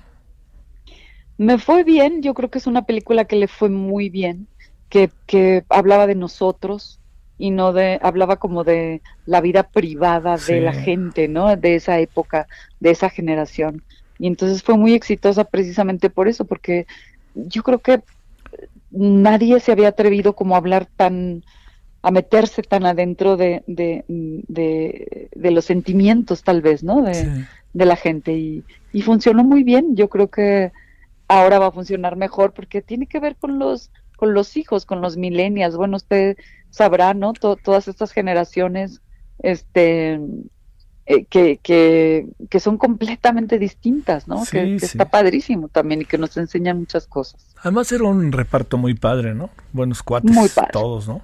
Me 1.38 1.58
fue 1.58 1.84
bien, 1.84 2.22
yo 2.22 2.34
creo 2.34 2.50
que 2.50 2.58
es 2.58 2.68
una 2.68 2.86
película 2.86 3.26
que 3.26 3.36
le 3.36 3.48
fue 3.48 3.70
muy 3.70 4.10
bien, 4.10 4.48
que, 4.90 5.12
que 5.26 5.64
hablaba 5.70 6.08
de 6.08 6.16
nosotros 6.16 7.00
y 7.38 7.52
no 7.52 7.72
de, 7.72 8.00
hablaba 8.02 8.36
como 8.36 8.64
de 8.64 9.02
la 9.26 9.40
vida 9.40 9.64
privada 9.64 10.36
de 10.38 10.60
la 10.60 10.74
gente, 10.74 11.28
¿no? 11.30 11.56
De 11.56 11.76
esa 11.76 11.98
época, 12.00 12.48
de 12.82 12.92
esa 12.92 13.10
generación. 13.10 13.82
Y 14.20 14.28
entonces 14.28 14.62
fue 14.62 14.78
muy 14.78 14.94
exitosa 14.94 15.46
precisamente 15.46 16.10
por 16.10 16.28
eso, 16.28 16.44
porque 16.44 16.86
yo 17.34 17.64
creo 17.64 17.80
que 17.80 18.02
nadie 18.92 19.60
se 19.62 19.72
había 19.72 19.88
atrevido 19.88 20.34
como 20.34 20.56
a 20.56 20.58
hablar 20.58 20.86
tan, 20.98 21.46
a 22.02 22.12
meterse 22.12 22.62
tan 22.62 22.86
adentro 22.86 23.38
de, 23.38 23.64
de, 23.68 24.04
de, 24.08 25.52
los 25.52 25.64
sentimientos 25.64 26.44
tal 26.44 26.62
vez, 26.62 26.84
¿no? 26.84 27.02
De, 27.02 27.46
de 27.74 27.86
la 27.86 27.96
gente 27.96 28.34
y, 28.34 28.66
y, 28.92 29.02
funcionó 29.02 29.46
muy 29.46 29.64
bien. 29.64 29.96
Yo 29.96 30.10
creo 30.10 30.28
que 30.28 30.74
ahora 31.30 31.60
va 31.60 31.68
a 31.68 31.72
funcionar 31.72 32.18
mejor 32.18 32.52
porque 32.52 32.82
tiene 32.82 33.08
que 33.08 33.22
ver 33.22 33.38
con 33.38 33.60
los, 33.60 33.92
con 34.20 34.34
los 34.34 34.58
hijos, 34.58 34.86
con 34.86 35.00
los 35.00 35.16
millennials. 35.16 35.78
Bueno, 35.78 35.96
usted 35.96 36.36
sabrá, 36.72 37.14
¿no? 37.14 37.32
todas 37.32 37.88
estas 37.88 38.12
generaciones, 38.12 39.02
este, 39.42 40.20
eh, 41.06 41.24
que, 41.30 41.58
que, 41.64 42.60
son 42.60 42.78
completamente 42.78 43.58
distintas, 43.58 44.28
¿no? 44.28 44.44
que, 44.52 44.76
está 44.76 45.10
padrísimo 45.10 45.70
también 45.70 46.02
y 46.02 46.06
que 46.06 46.18
nos 46.18 46.36
enseñan 46.36 46.80
muchas 46.80 47.08
cosas. 47.08 47.48
Además 47.62 47.90
era 47.94 48.04
un 48.04 48.34
reparto 48.34 48.78
muy 48.78 48.94
padre, 48.94 49.34
¿no? 49.34 49.52
Buenos 49.72 50.04
cuates 50.04 50.30
muy 50.30 50.50
todos, 50.74 51.08
¿no? 51.08 51.22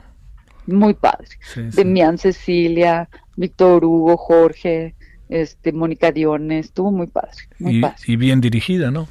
Muy 0.66 0.94
padre. 0.94 1.28
Demian 1.74 2.18
Cecilia, 2.18 3.10
Víctor 3.36 3.84
Hugo, 3.84 4.16
Jorge, 4.16 4.96
este, 5.28 5.74
Mónica 5.74 6.14
Diones, 6.14 6.68
estuvo 6.68 6.92
muy 6.92 7.08
padre, 7.08 7.36
muy 7.60 7.80
y, 7.80 7.82
padre. 7.82 7.98
Y 8.08 8.16
bien 8.16 8.40
dirigida, 8.40 8.90
¿no? 8.90 9.10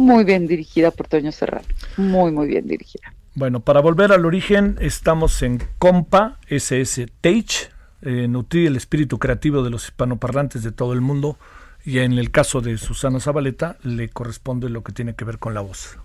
Muy 0.00 0.24
bien 0.24 0.46
dirigida 0.46 0.90
por 0.90 1.08
Toño 1.08 1.30
Serrano, 1.30 1.66
muy, 1.98 2.32
muy 2.32 2.46
bien 2.48 2.66
dirigida. 2.66 3.12
Bueno, 3.34 3.60
para 3.60 3.82
volver 3.82 4.12
al 4.12 4.24
origen, 4.24 4.78
estamos 4.80 5.42
en 5.42 5.62
Compa 5.78 6.38
SS 6.48 7.06
Tage, 7.20 7.68
eh, 8.00 8.26
nutrir 8.26 8.68
el 8.68 8.76
espíritu 8.76 9.18
creativo 9.18 9.62
de 9.62 9.68
los 9.68 9.84
hispanoparlantes 9.84 10.62
de 10.62 10.72
todo 10.72 10.94
el 10.94 11.02
mundo 11.02 11.36
y 11.84 11.98
en 11.98 12.14
el 12.14 12.30
caso 12.30 12.62
de 12.62 12.78
Susana 12.78 13.20
Zabaleta 13.20 13.76
le 13.82 14.08
corresponde 14.08 14.70
lo 14.70 14.82
que 14.82 14.92
tiene 14.92 15.14
que 15.14 15.26
ver 15.26 15.38
con 15.38 15.52
la 15.52 15.60
voz. 15.60 15.98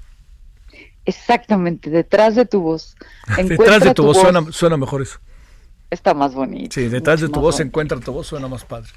Exactamente, 1.06 1.90
detrás 1.90 2.36
de 2.36 2.46
tu 2.46 2.60
voz. 2.60 2.98
detrás 3.48 3.82
de 3.82 3.94
tu, 3.94 4.04
voz, 4.04 4.18
Suena, 4.52 4.76
mejor 4.76 5.04
eso. 5.04 5.20
Está 5.90 6.14
más 6.14 6.36
bonito. 6.36 6.74
Sí, 6.74 6.90
detrás 6.90 7.22
de 7.22 7.30
tu 7.30 7.40
voz 7.40 7.62
encuentra 7.62 7.98
tu 8.02 8.12
voz, 8.12 8.28
suena 8.28 8.50
más 8.50 8.66
padre. 8.66 8.90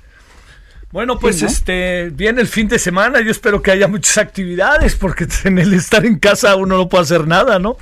Bueno, 0.91 1.19
pues 1.19 1.43
este 1.43 2.09
viene 2.11 2.41
el 2.41 2.47
fin 2.47 2.67
de 2.67 2.79
semana, 2.79 3.21
yo 3.21 3.31
espero 3.31 3.61
que 3.61 3.71
haya 3.71 3.89
muchas 3.89 4.17
actividades, 4.17 4.97
porque 4.97 5.27
en 5.45 5.59
el 5.59 5.75
estar 5.75 6.07
en 6.07 6.19
casa 6.19 6.57
uno 6.57 6.79
no 6.79 6.89
puede 6.89 7.03
hacer 7.05 7.27
nada, 7.27 7.59
¿no? 7.59 7.77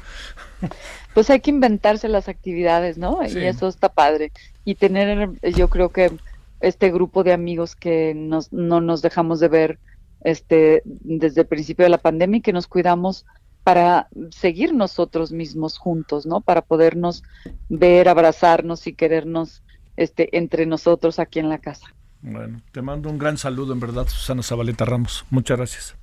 Pues 1.14 1.30
hay 1.30 1.40
que 1.40 1.50
inventarse 1.50 2.08
las 2.08 2.28
actividades, 2.28 2.98
¿no? 2.98 3.20
Y 3.26 3.44
eso 3.44 3.68
está 3.68 3.88
padre 3.88 4.32
y 4.64 4.74
tener, 4.74 5.30
yo 5.54 5.68
creo 5.68 5.90
que 5.90 6.12
este 6.60 6.90
grupo 6.90 7.22
de 7.22 7.32
amigos 7.32 7.76
que 7.76 8.12
nos, 8.14 8.52
no 8.52 8.80
nos 8.80 9.02
dejamos 9.02 9.38
de 9.40 9.48
ver 9.48 9.78
este, 10.24 10.82
desde 10.84 11.42
el 11.42 11.46
principio 11.46 11.84
de 11.84 11.90
la 11.90 11.98
pandemia 11.98 12.38
y 12.38 12.42
que 12.42 12.52
nos 12.52 12.66
cuidamos 12.66 13.24
para 13.62 14.08
seguir 14.30 14.74
nosotros 14.74 15.32
mismos 15.32 15.78
juntos, 15.78 16.26
¿no? 16.26 16.40
Para 16.40 16.62
podernos 16.62 17.22
ver, 17.68 18.08
abrazarnos 18.08 18.86
y 18.86 18.92
querernos 18.92 19.62
este, 19.96 20.36
entre 20.36 20.66
nosotros 20.66 21.18
aquí 21.18 21.38
en 21.38 21.48
la 21.48 21.58
casa. 21.58 21.94
Bueno, 22.22 22.60
te 22.72 22.82
mando 22.82 23.08
un 23.08 23.18
gran 23.18 23.38
saludo, 23.38 23.72
en 23.72 23.80
verdad, 23.80 24.06
Susana 24.08 24.42
Zabaleta 24.42 24.84
Ramos. 24.84 25.24
Muchas 25.30 25.56
gracias. 25.56 25.96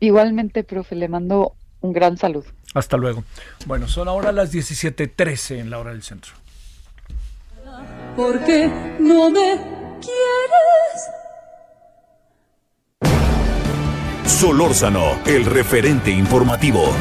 Igualmente, 0.00 0.64
profe, 0.64 0.96
le 0.96 1.08
mando 1.08 1.54
un 1.80 1.92
gran 1.92 2.16
saludo. 2.16 2.46
Hasta 2.74 2.96
luego. 2.96 3.24
Bueno, 3.66 3.88
son 3.88 4.08
ahora 4.08 4.32
las 4.32 4.52
17:13 4.52 5.58
en 5.58 5.70
la 5.70 5.78
hora 5.78 5.90
del 5.90 6.02
centro. 6.02 6.32
¿Por 8.16 8.42
qué 8.44 8.66
no 8.98 9.30
me 9.30 9.56
quieres? 10.00 11.10
Solórzano, 14.26 15.20
el 15.26 15.44
referente 15.44 16.10
informativo. 16.10 16.94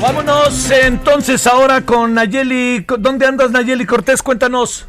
Vámonos 0.00 0.70
entonces 0.70 1.44
ahora 1.48 1.80
con 1.80 2.14
Nayeli. 2.14 2.86
¿Dónde 3.00 3.26
andas, 3.26 3.50
Nayeli 3.50 3.84
Cortés? 3.84 4.22
Cuéntanos. 4.22 4.86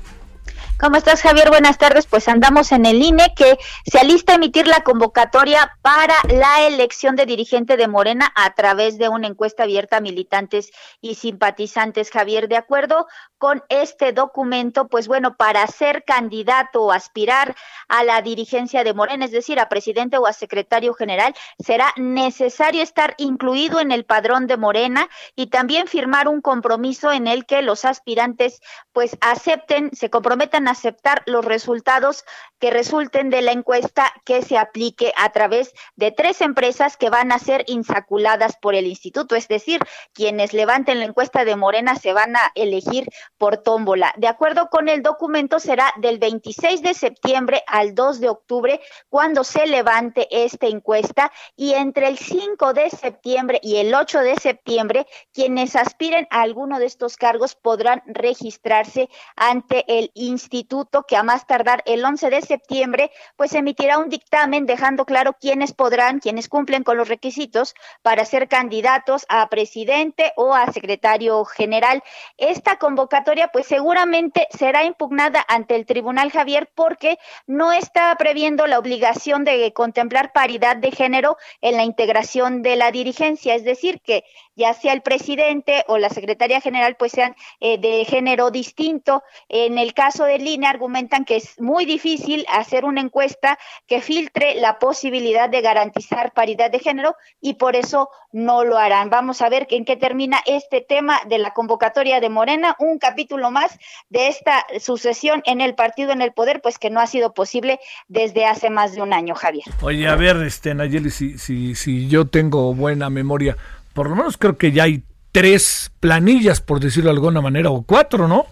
¿Cómo 0.80 0.96
estás, 0.96 1.22
Javier? 1.22 1.50
Buenas 1.50 1.78
tardes. 1.78 2.08
Pues 2.08 2.30
andamos 2.30 2.72
en 2.72 2.86
el 2.86 3.04
INE 3.04 3.34
que 3.36 3.58
se 3.86 4.00
alista 4.00 4.32
a 4.32 4.36
emitir 4.36 4.66
la 4.66 4.80
convocatoria 4.80 5.78
para 5.82 6.16
la 6.30 6.66
elección 6.68 7.18
de 7.18 7.26
dirigente 7.26 7.76
de 7.76 7.90
Morena 7.90 8.32
a 8.34 8.56
través 8.56 8.98
de 8.98 9.10
una 9.10 9.28
encuesta 9.28 9.64
abierta 9.64 9.98
a 9.98 10.00
militantes 10.00 10.72
y 11.02 11.16
simpatizantes. 11.16 12.12
Javier, 12.12 12.48
de 12.48 12.56
acuerdo 12.56 13.08
con 13.38 13.62
este 13.68 14.14
documento, 14.14 14.88
pues 14.88 15.10
bueno, 15.10 15.36
para 15.36 15.68
ser 15.68 16.06
candidato 16.06 16.84
o 16.84 16.92
aspirar 16.94 17.58
a 17.90 18.06
la 18.06 18.22
dirigencia 18.22 18.86
de 18.86 18.94
Morena, 18.94 19.26
es 19.26 19.32
decir, 19.32 19.60
a 19.60 19.68
presidente 19.68 20.18
o 20.18 20.28
a 20.28 20.34
secretario 20.34 20.94
general, 20.94 21.36
será 21.58 21.94
necesario 21.98 22.84
estar 22.84 23.16
incluido 23.18 23.82
en 23.82 23.92
el 23.92 24.06
padrón 24.06 24.48
de 24.48 24.56
Morena 24.56 25.10
y 25.36 25.48
también 25.48 25.88
firmar 25.88 26.30
un 26.30 26.40
compromiso 26.40 27.12
en 27.12 27.28
el 27.28 27.46
que 27.46 27.62
los 27.64 27.84
aspirantes 27.84 28.62
pues 28.94 29.18
acepten, 29.20 29.90
se 29.94 30.10
comprometan 30.10 30.69
aceptar 30.70 31.24
los 31.26 31.44
resultados 31.44 32.24
que 32.60 32.72
resulten 32.72 33.30
de 33.30 33.42
la 33.42 33.52
encuesta 33.52 34.12
que 34.26 34.42
se 34.42 34.58
aplique 34.58 35.14
a 35.16 35.32
través 35.32 35.74
de 35.96 36.12
tres 36.12 36.42
empresas 36.42 36.98
que 36.98 37.10
van 37.10 37.32
a 37.32 37.40
ser 37.40 37.64
insaculadas 37.68 38.58
por 38.58 38.76
el 38.76 38.86
instituto, 38.86 39.36
es 39.36 39.48
decir, 39.48 39.82
quienes 40.14 40.54
levanten 40.54 41.00
la 41.00 41.06
encuesta 41.06 41.46
de 41.46 41.56
Morena 41.56 41.96
se 41.96 42.14
van 42.14 42.36
a 42.36 42.52
elegir 42.56 43.10
por 43.38 43.58
tómbola. 43.58 44.14
De 44.18 44.28
acuerdo 44.28 44.70
con 44.70 44.90
el 44.90 45.02
documento, 45.02 45.60
será 45.60 45.94
del 45.98 46.20
26 46.20 46.82
de 46.82 46.94
septiembre 46.94 47.64
al 47.66 47.96
2 47.96 48.20
de 48.20 48.30
octubre 48.30 48.82
cuando 49.08 49.44
se 49.44 49.66
levante 49.66 50.28
esta 50.30 50.68
encuesta 50.68 51.32
y 51.56 51.74
entre 51.74 52.08
el 52.08 52.18
5 52.18 52.74
de 52.74 52.90
septiembre 52.90 53.60
y 53.64 53.78
el 53.78 53.94
8 53.94 54.20
de 54.20 54.36
septiembre, 54.36 55.08
quienes 55.34 55.76
aspiren 55.76 56.28
a 56.30 56.42
alguno 56.42 56.80
de 56.80 56.86
estos 56.86 57.16
cargos 57.16 57.56
podrán 57.56 58.04
registrarse 58.06 59.10
ante 59.36 59.86
el 59.88 60.12
instituto 60.14 60.59
que 61.08 61.16
a 61.16 61.24
más 61.24 61.48
tardar 61.48 61.84
el 61.86 62.04
11 62.04 62.30
de 62.30 62.42
septiembre, 62.42 63.12
pues 63.36 63.54
emitirá 63.54 63.98
un 63.98 64.10
dictamen 64.10 64.66
dejando 64.66 65.06
claro 65.06 65.34
quiénes 65.40 65.74
podrán, 65.74 66.20
quienes 66.20 66.50
cumplen 66.50 66.84
con 66.84 66.98
los 66.98 67.08
requisitos 67.08 67.76
para 68.02 68.26
ser 68.26 68.48
candidatos 68.48 69.26
a 69.30 69.48
presidente 69.50 70.34
o 70.36 70.54
a 70.54 70.72
secretario 70.72 71.46
general. 71.46 72.04
Esta 72.38 72.78
convocatoria 72.78 73.50
pues 73.50 73.68
seguramente 73.68 74.48
será 74.52 74.84
impugnada 74.84 75.46
ante 75.48 75.76
el 75.76 75.86
Tribunal 75.86 76.32
Javier 76.32 76.70
porque 76.76 77.20
no 77.48 77.72
está 77.72 78.16
previendo 78.18 78.68
la 78.68 78.80
obligación 78.80 79.44
de 79.44 79.72
contemplar 79.74 80.32
paridad 80.34 80.76
de 80.76 80.92
género 80.92 81.38
en 81.62 81.78
la 81.78 81.84
integración 81.84 82.62
de 82.62 82.76
la 82.76 82.92
dirigencia, 82.92 83.56
es 83.56 83.64
decir, 83.64 84.02
que 84.02 84.24
ya 84.60 84.74
sea 84.74 84.92
el 84.94 85.02
presidente 85.02 85.86
o 85.88 85.98
la 85.98 86.10
secretaria 86.10 86.60
general 86.60 86.98
pues 87.00 87.14
sean 87.14 87.36
eh, 87.62 87.80
de 87.80 88.04
género 88.06 88.52
distinto. 88.52 89.24
En 89.48 89.78
el 89.78 89.94
caso 89.94 90.26
del 90.26 90.46
INE 90.46 90.68
argumentan 90.68 91.24
que 91.24 91.38
es 91.38 91.60
muy 91.62 91.86
difícil 91.86 92.46
hacer 92.50 92.84
una 92.84 93.00
encuesta 93.00 93.58
que 93.88 94.02
filtre 94.02 94.56
la 94.56 94.78
posibilidad 94.78 95.50
de 95.50 95.62
garantizar 95.62 96.34
paridad 96.34 96.70
de 96.70 96.80
género 96.80 97.16
y 97.40 97.54
por 97.54 97.78
eso 97.78 98.10
no 98.34 98.66
lo 98.66 98.78
harán. 98.78 99.10
Vamos 99.10 99.42
a 99.42 99.50
ver 99.50 99.66
en 99.70 99.86
qué 99.86 99.96
termina 99.96 100.42
este 100.46 100.82
tema 100.82 101.20
de 101.28 101.38
la 101.38 101.52
convocatoria 101.52 102.20
de 102.20 102.30
Morena, 102.30 102.76
un 102.80 103.00
capítulo 103.00 103.52
más 103.52 103.80
de 104.10 104.28
esta 104.28 104.66
sucesión 104.80 105.42
en 105.46 105.62
el 105.62 105.74
partido 105.74 106.12
en 106.12 106.22
el 106.22 106.34
poder, 106.34 106.62
pues 106.62 106.78
que 106.78 106.90
no 106.90 107.00
ha 107.00 107.08
sido 107.08 107.34
posible 107.34 107.80
desde 108.10 108.46
hace 108.46 108.70
más 108.70 108.94
de 108.94 109.02
un 109.02 109.14
año, 109.14 109.36
Javier. 109.36 109.66
Oye, 109.82 110.06
a 110.06 110.16
ver, 110.16 110.36
este 110.44 110.76
Nayeli, 110.76 111.12
si, 111.12 111.38
si, 111.38 111.76
si 111.76 112.10
yo 112.10 112.28
tengo 112.28 112.74
buena 112.76 113.10
memoria, 113.10 113.56
por 113.94 114.10
lo 114.10 114.16
menos 114.16 114.38
creo 114.38 114.58
que 114.58 114.72
ya 114.72 114.84
hay 114.84 115.04
tres 115.32 115.92
planillas, 116.00 116.62
por 116.62 116.80
decirlo 116.80 117.10
de 117.10 117.16
alguna 117.16 117.42
manera, 117.42 117.70
o 117.70 117.84
cuatro, 117.84 118.28
¿no? 118.28 118.46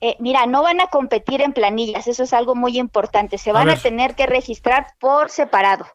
Eh, 0.00 0.16
mira, 0.20 0.46
no 0.46 0.62
van 0.62 0.80
a 0.80 0.88
competir 0.88 1.40
en 1.40 1.52
planillas, 1.52 2.06
eso 2.06 2.22
es 2.22 2.32
algo 2.32 2.54
muy 2.54 2.78
importante, 2.78 3.38
se 3.38 3.52
van 3.52 3.70
a, 3.70 3.76
tener 3.76 4.14
que 4.14 4.26
registrar 4.26 4.88
por 4.98 5.30
separado. 5.30 5.86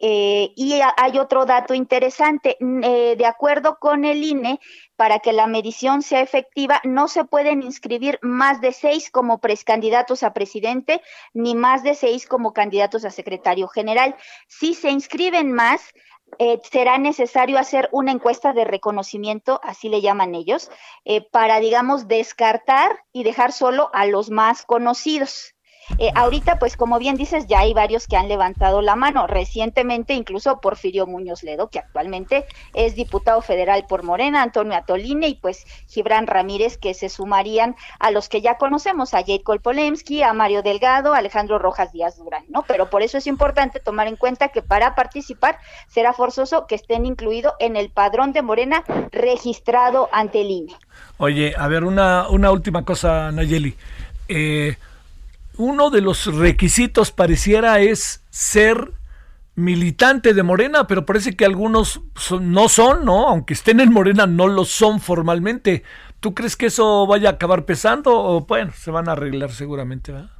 Eh, 0.00 0.52
y 0.54 0.80
hay 0.96 1.18
otro 1.18 1.44
dato 1.44 1.74
interesante, 1.74 2.56
eh, 2.60 3.16
de 3.16 3.26
acuerdo 3.26 3.78
con 3.80 4.04
el 4.04 4.22
INE, 4.22 4.60
para 4.94 5.18
que 5.18 5.32
la 5.32 5.48
medición 5.48 6.02
sea 6.02 6.20
efectiva, 6.20 6.80
no 6.84 7.08
se 7.08 7.24
pueden 7.24 7.62
inscribir 7.62 8.20
más 8.22 8.60
de 8.60 8.72
seis 8.72 9.10
como 9.10 9.38
precandidatos 9.38 10.22
a 10.22 10.32
presidente, 10.32 11.00
ni 11.34 11.56
más 11.56 11.82
de 11.82 11.94
seis 11.94 12.26
como 12.26 12.52
candidatos 12.52 13.04
a 13.04 13.10
secretario 13.10 13.66
general. 13.66 14.14
Si 14.46 14.74
se 14.74 14.90
inscriben 14.90 15.52
más, 15.52 15.80
eh, 16.38 16.60
será 16.70 16.98
necesario 16.98 17.58
hacer 17.58 17.88
una 17.92 18.12
encuesta 18.12 18.52
de 18.52 18.64
reconocimiento, 18.64 19.60
así 19.62 19.88
le 19.88 20.00
llaman 20.00 20.34
ellos, 20.34 20.70
eh, 21.04 21.20
para, 21.30 21.60
digamos, 21.60 22.08
descartar 22.08 23.04
y 23.12 23.24
dejar 23.24 23.52
solo 23.52 23.90
a 23.92 24.06
los 24.06 24.30
más 24.30 24.64
conocidos. 24.64 25.54
Eh, 25.96 26.10
ahorita, 26.14 26.58
pues 26.58 26.76
como 26.76 26.98
bien 26.98 27.16
dices, 27.16 27.46
ya 27.46 27.60
hay 27.60 27.72
varios 27.72 28.06
que 28.06 28.16
han 28.16 28.28
levantado 28.28 28.82
la 28.82 28.96
mano. 28.96 29.26
Recientemente, 29.26 30.14
incluso 30.14 30.60
Porfirio 30.60 31.06
Muñoz 31.06 31.42
Ledo, 31.42 31.68
que 31.68 31.78
actualmente 31.78 32.44
es 32.74 32.94
diputado 32.94 33.40
federal 33.40 33.86
por 33.88 34.02
Morena, 34.02 34.42
Antonio 34.42 34.76
Atoline 34.76 35.28
y 35.28 35.34
pues 35.34 35.66
Gibran 35.88 36.26
Ramírez, 36.26 36.76
que 36.76 36.94
se 36.94 37.08
sumarían 37.08 37.76
a 37.98 38.10
los 38.10 38.28
que 38.28 38.40
ya 38.40 38.58
conocemos, 38.58 39.14
a 39.14 39.24
Jacob 39.24 39.60
Polemski, 39.60 40.22
a 40.22 40.32
Mario 40.32 40.62
Delgado, 40.62 41.14
a 41.14 41.18
Alejandro 41.18 41.58
Rojas 41.58 41.92
Díaz 41.92 42.18
Durán, 42.18 42.44
¿no? 42.48 42.64
Pero 42.66 42.90
por 42.90 43.02
eso 43.02 43.18
es 43.18 43.26
importante 43.26 43.80
tomar 43.80 44.06
en 44.08 44.16
cuenta 44.16 44.48
que 44.48 44.62
para 44.62 44.94
participar 44.94 45.58
será 45.88 46.12
forzoso 46.12 46.66
que 46.66 46.74
estén 46.74 47.06
incluidos 47.06 47.54
en 47.60 47.76
el 47.76 47.90
padrón 47.90 48.32
de 48.32 48.42
Morena 48.42 48.84
registrado 49.10 50.08
ante 50.12 50.42
el 50.42 50.50
INE. 50.50 50.74
Oye, 51.18 51.54
a 51.56 51.68
ver, 51.68 51.84
una, 51.84 52.28
una 52.28 52.50
última 52.50 52.84
cosa, 52.84 53.32
Nayeli. 53.32 53.74
Eh, 54.28 54.76
uno 55.58 55.90
de 55.90 56.00
los 56.00 56.32
requisitos 56.34 57.10
pareciera 57.10 57.80
es 57.80 58.24
ser 58.30 58.92
militante 59.56 60.32
de 60.32 60.42
Morena, 60.44 60.86
pero 60.86 61.04
parece 61.04 61.36
que 61.36 61.44
algunos 61.44 62.00
no 62.40 62.68
son, 62.68 63.04
¿no? 63.04 63.28
Aunque 63.28 63.54
estén 63.54 63.80
en 63.80 63.92
Morena, 63.92 64.26
no 64.26 64.46
lo 64.46 64.64
son 64.64 65.00
formalmente. 65.00 65.82
¿Tú 66.20 66.32
crees 66.32 66.56
que 66.56 66.66
eso 66.66 67.06
vaya 67.06 67.28
a 67.28 67.32
acabar 67.32 67.64
pesando 67.64 68.16
o 68.16 68.46
bueno, 68.46 68.72
se 68.72 68.92
van 68.92 69.08
a 69.08 69.12
arreglar 69.12 69.50
seguramente, 69.50 70.12
¿verdad? 70.12 70.30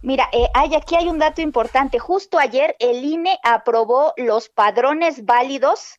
Mira, 0.00 0.28
eh, 0.32 0.48
hay, 0.54 0.74
aquí 0.74 0.96
hay 0.96 1.08
un 1.08 1.18
dato 1.18 1.42
importante. 1.42 1.98
Justo 1.98 2.38
ayer 2.38 2.74
el 2.78 3.04
INE 3.04 3.38
aprobó 3.42 4.14
los 4.16 4.48
padrones 4.48 5.24
válidos 5.24 5.98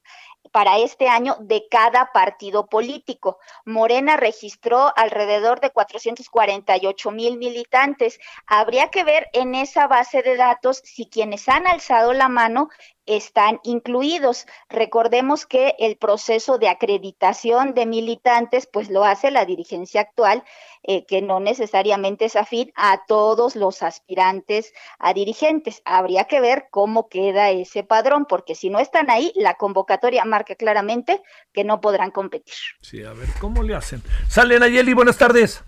para 0.52 0.78
este 0.78 1.08
año 1.08 1.38
de 1.40 1.68
cada 1.70 2.12
partido 2.12 2.68
político. 2.68 3.40
Morena 3.66 4.18
registró 4.18 4.92
alrededor 4.96 5.60
de 5.60 5.72
448 5.72 7.12
mil 7.12 7.38
militantes. 7.38 8.20
Habría 8.46 8.90
que 8.90 9.04
ver 9.04 9.28
en 9.34 9.56
esa 9.56 9.88
base 9.88 10.22
de 10.22 10.36
datos 10.36 10.82
si 10.84 11.08
quienes 11.08 11.48
han 11.50 11.68
alzado 11.68 12.14
la 12.14 12.30
mano 12.30 12.70
están 13.10 13.60
incluidos. 13.64 14.46
Recordemos 14.70 15.46
que 15.46 15.76
el 15.80 15.98
proceso 15.98 16.58
de 16.58 16.70
acreditación 16.70 17.74
de 17.74 17.86
militantes, 17.86 18.68
pues 18.68 18.90
lo 18.90 19.04
hace 19.04 19.32
la 19.32 19.46
dirigencia 19.46 20.02
actual, 20.02 20.44
eh, 20.84 21.06
que 21.06 21.22
no 21.22 21.40
necesariamente 21.40 22.26
es 22.26 22.36
afín 22.36 22.72
a 22.76 23.02
todos 23.08 23.56
los 23.56 23.84
aspirantes 23.84 24.74
a 25.00 25.14
dirigentes. 25.14 25.82
Habría 25.86 26.26
que 26.26 26.40
ver 26.40 26.68
cómo 26.70 27.10
queda 27.10 27.50
ese 27.50 27.84
padrón, 27.84 28.26
porque 28.26 28.56
si 28.56 28.70
no 28.70 28.80
están 28.80 29.10
ahí, 29.10 29.34
la 29.36 29.56
convocatoria 29.56 30.24
marca 30.26 30.56
claramente 30.56 31.22
que 31.52 31.64
no 31.64 31.82
podrán 31.82 32.12
competir. 32.12 32.56
Sí, 32.82 33.04
a 33.04 33.14
ver, 33.14 33.28
¿cómo 33.42 33.64
le 33.64 33.76
hacen? 33.76 34.02
Salen 34.30 34.64
Ayeli, 34.64 34.94
buenas 34.94 35.18
tardes. 35.18 35.64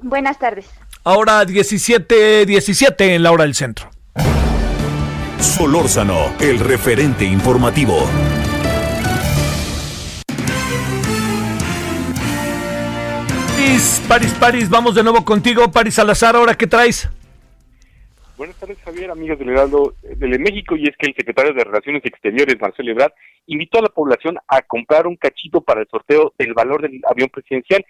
Buenas 0.00 0.38
tardes. 0.38 0.70
Ahora 1.02 1.44
17, 1.44 2.46
17 2.46 3.14
en 3.14 3.22
la 3.22 3.32
hora 3.32 3.44
del 3.44 3.54
centro. 3.54 3.90
Solórzano, 5.56 6.34
el 6.40 6.58
referente 6.58 7.24
informativo. 7.24 7.94
París, 13.56 14.04
París, 14.08 14.34
París, 14.40 14.68
vamos 14.68 14.96
de 14.96 15.04
nuevo 15.04 15.24
contigo, 15.24 15.70
París 15.70 15.94
Salazar, 15.94 16.34
¿ahora 16.34 16.56
qué 16.56 16.66
traes? 16.66 17.08
Buenas 18.36 18.56
tardes, 18.56 18.78
Javier, 18.84 19.12
amigos 19.12 19.38
del 19.38 19.50
Heraldo 19.50 19.94
de 20.02 20.38
México, 20.40 20.74
y 20.74 20.88
es 20.88 20.96
que 20.96 21.06
el 21.06 21.14
secretario 21.14 21.54
de 21.54 21.62
Relaciones 21.62 22.04
Exteriores, 22.04 22.60
Marcelo 22.60 22.90
Ebrard, 22.90 23.12
invitó 23.46 23.78
a 23.78 23.82
la 23.82 23.90
población 23.90 24.36
a 24.48 24.60
comprar 24.62 25.06
un 25.06 25.14
cachito 25.14 25.60
para 25.60 25.82
el 25.82 25.88
sorteo 25.88 26.32
del 26.36 26.52
valor 26.52 26.82
del 26.82 27.00
avión 27.08 27.28
presidencial 27.28 27.86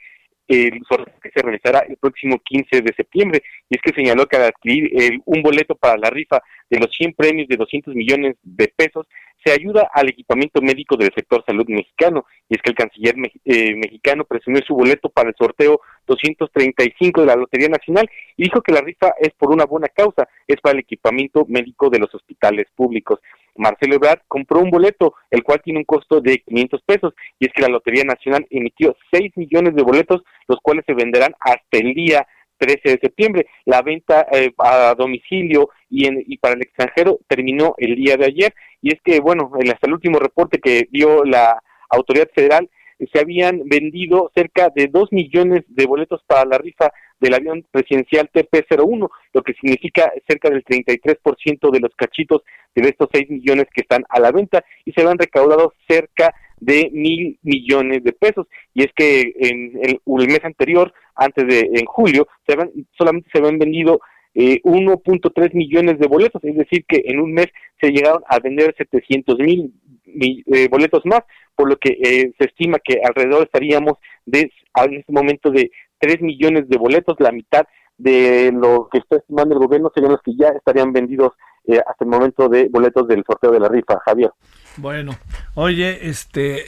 el 0.47 0.83
sorteo 0.89 1.15
que 1.23 1.31
se 1.31 1.43
realizará 1.43 1.81
el 1.81 1.97
próximo 1.97 2.39
15 2.45 2.83
de 2.83 2.95
septiembre. 2.95 3.43
Y 3.69 3.77
es 3.77 3.83
que 3.83 3.95
señaló 3.95 4.27
que 4.27 4.37
al 4.37 4.45
adquirir 4.45 5.21
un 5.25 5.43
boleto 5.43 5.75
para 5.75 5.97
la 5.97 6.11
rifa 6.11 6.43
de 6.71 6.79
los 6.79 6.95
100 6.97 7.15
premios 7.15 7.49
de 7.49 7.57
200 7.57 7.95
millones 7.95 8.37
de 8.43 8.69
pesos, 8.69 9.07
se 9.45 9.53
ayuda 9.53 9.91
al 9.93 10.09
equipamiento 10.09 10.63
médico 10.63 10.97
del 10.97 11.13
sector 11.15 11.45
salud 11.47 11.67
mexicano. 11.69 12.25
Y 12.49 12.57
es 12.57 12.63
que 12.63 12.71
el 12.71 12.77
canciller 12.77 13.15
eh, 13.45 13.75
mexicano 13.75 14.25
presumió 14.25 14.63
su 14.67 14.75
boleto 14.75 15.11
para 15.11 15.29
el 15.29 15.35
sorteo 15.37 15.81
235 16.07 17.21
de 17.21 17.27
la 17.27 17.37
Lotería 17.37 17.69
Nacional 17.69 18.09
y 18.37 18.45
dijo 18.45 18.63
que 18.63 18.73
la 18.73 18.81
rifa 18.81 19.15
es 19.21 19.33
por 19.35 19.51
una 19.51 19.65
buena 19.65 19.89
causa, 19.89 20.29
es 20.47 20.61
para 20.61 20.75
el 20.75 20.81
equipamiento 20.81 21.45
médico 21.49 21.91
de 21.91 21.99
los 21.99 22.15
hospitales 22.15 22.67
públicos. 22.75 23.21
Marcelo 23.57 23.97
Ebrard 23.97 24.21
compró 24.29 24.61
un 24.61 24.71
boleto, 24.71 25.15
el 25.31 25.43
cual 25.43 25.61
tiene 25.63 25.81
un 25.81 25.85
costo 25.85 26.21
de 26.21 26.39
500 26.39 26.83
pesos, 26.83 27.15
y 27.39 27.47
es 27.47 27.53
que 27.53 27.63
la 27.63 27.69
Lotería 27.69 28.05
Nacional 28.05 28.47
emitió 28.51 28.97
6 29.13 29.33
millones 29.37 29.75
de 29.75 29.83
boletos, 29.83 30.23
los 30.49 30.59
cuales 30.61 30.85
se 30.87 30.95
venderán 30.95 31.35
hasta 31.41 31.79
el 31.79 31.95
día 31.95 32.27
13 32.59 32.81
de 32.85 32.99
septiembre. 33.01 33.47
La 33.65 33.83
venta 33.83 34.27
eh, 34.33 34.53
a 34.59 34.95
domicilio 34.97 35.71
y, 35.89 36.07
en, 36.07 36.23
y 36.27 36.39
para 36.39 36.55
el 36.55 36.63
extranjero 36.63 37.19
terminó 37.29 37.75
el 37.79 37.97
día 37.97 38.17
de 38.17 38.27
ayer, 38.27 38.55
y 38.83 38.93
es 38.93 39.01
que, 39.03 39.21
bueno, 39.21 39.51
hasta 39.55 39.87
el 39.87 39.95
último 39.95 40.19
reporte 40.19 40.59
que 40.59 40.89
dio 40.91 41.25
la 41.25 41.61
autoridad 41.91 42.29
federal, 42.35 42.69
se 43.13 43.19
habían 43.19 43.63
vendido 43.65 44.31
cerca 44.35 44.71
de 44.75 44.89
2 44.89 45.13
millones 45.13 45.65
de 45.69 45.87
boletos 45.87 46.23
para 46.27 46.45
la 46.45 46.59
rifa 46.59 46.93
del 47.25 47.35
avión 47.35 47.65
presidencial 47.71 48.31
TP-01, 48.33 49.09
lo 49.33 49.43
que 49.43 49.55
significa 49.55 50.13
cerca 50.29 50.51
del 50.51 50.63
33% 50.65 51.71
de 51.71 51.81
los 51.81 51.95
cachitos 51.97 52.43
de 52.75 52.89
estos 52.89 53.09
6 53.13 53.31
millones 53.31 53.67
que 53.75 53.81
están 53.81 54.05
a 54.09 54.21
la 54.21 54.31
venta 54.31 54.63
y 54.85 54.93
se 54.93 55.03
han 55.03 55.19
recaudado 55.19 55.73
cerca 55.89 56.35
de 56.61 56.91
mil 56.93 57.39
millones 57.43 58.05
de 58.05 58.13
pesos. 58.13 58.47
Y 58.75 58.83
es 58.85 58.93
que 58.95 59.33
en 59.37 59.73
el, 59.83 60.01
mes 60.05 60.45
anterior, 60.45 60.93
antes 61.15 61.47
de 61.47 61.61
en 61.61 61.87
julio, 61.87 62.27
se 62.47 62.57
solamente 62.97 63.29
se 63.33 63.39
habían 63.39 63.59
vendido 63.59 64.01
eh, 64.35 64.61
1.3 64.63 65.55
millones 65.55 65.99
de 65.99 66.09
boletos, 66.09 66.43
es 66.45 66.57
decir, 66.57 66.85
que 66.87 67.03
en 67.05 67.21
un 67.21 67.33
mes 67.33 67.47
se 67.81 67.91
llegaron 67.91 68.23
a 68.29 68.39
vender 68.41 68.75
700 68.77 69.39
mil 69.39 69.73
eh, 70.07 70.69
boletos 70.69 71.03
más, 71.07 71.23
por 71.55 71.69
lo 71.69 71.77
que 71.77 71.91
eh, 71.91 72.33
se 72.39 72.47
estima 72.47 72.79
que 72.83 73.01
alrededor 73.05 73.45
estaríamos 73.45 73.95
de, 74.27 74.51
en 74.87 74.95
este 74.95 75.13
momento 75.13 75.51
de 75.51 75.71
3 76.05 76.21
millones 76.21 76.69
de 76.69 76.77
boletos, 76.77 77.17
la 77.19 77.33
mitad 77.33 77.65
de 77.97 78.53
lo 78.53 78.89
que 78.93 78.99
está 78.99 79.17
estimando 79.17 79.55
el 79.55 79.61
gobierno 79.61 79.91
serían 79.95 80.13
los 80.13 80.21
que 80.21 80.37
ya 80.37 80.49
estarían 80.49 80.93
vendidos 80.93 81.33
eh, 81.67 81.79
hasta 81.79 82.05
el 82.05 82.11
momento 82.11 82.51
de 82.51 82.69
boletos 82.69 83.09
del 83.09 83.25
sorteo 83.27 83.51
de 83.53 83.61
la 83.61 83.69
rifa, 83.69 83.99
Javier. 84.05 84.31
Bueno, 84.77 85.17
oye, 85.55 86.11
este, 86.11 86.67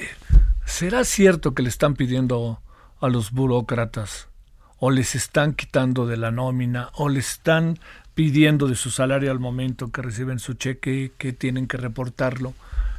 ¿será 0.65 1.05
cierto 1.05 1.53
que 1.53 1.63
le 1.63 1.69
están 1.69 1.97
pidiendo 1.97 2.61
a 2.99 3.09
los 3.09 3.31
burócratas 3.31 4.31
o 4.79 4.91
les 4.91 5.15
están 5.15 5.53
quitando 5.53 6.07
de 6.07 6.17
la 6.17 6.31
nómina 6.31 6.89
o 6.95 7.11
le 7.11 7.19
están 7.19 7.79
pidiendo 8.15 8.69
de 8.69 8.75
su 8.75 8.91
salario 8.91 9.31
al 9.31 9.39
momento 9.39 9.93
que 9.93 10.01
reciben 10.01 10.39
su 10.39 10.55
cheque 10.55 11.13
que 11.19 11.35
tienen 11.35 11.67
que 11.67 11.77
reportarlo, 11.77 12.55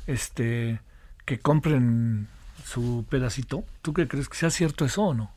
este, 0.05 0.81
que 1.25 1.39
compren 1.39 2.27
su 2.63 3.05
pedacito? 3.09 3.63
¿Tú 3.81 3.93
qué 3.93 4.07
crees 4.07 4.29
que 4.29 4.37
sea 4.37 4.51
cierto 4.51 4.85
eso 4.85 5.01
o 5.01 5.13
no? 5.15 5.31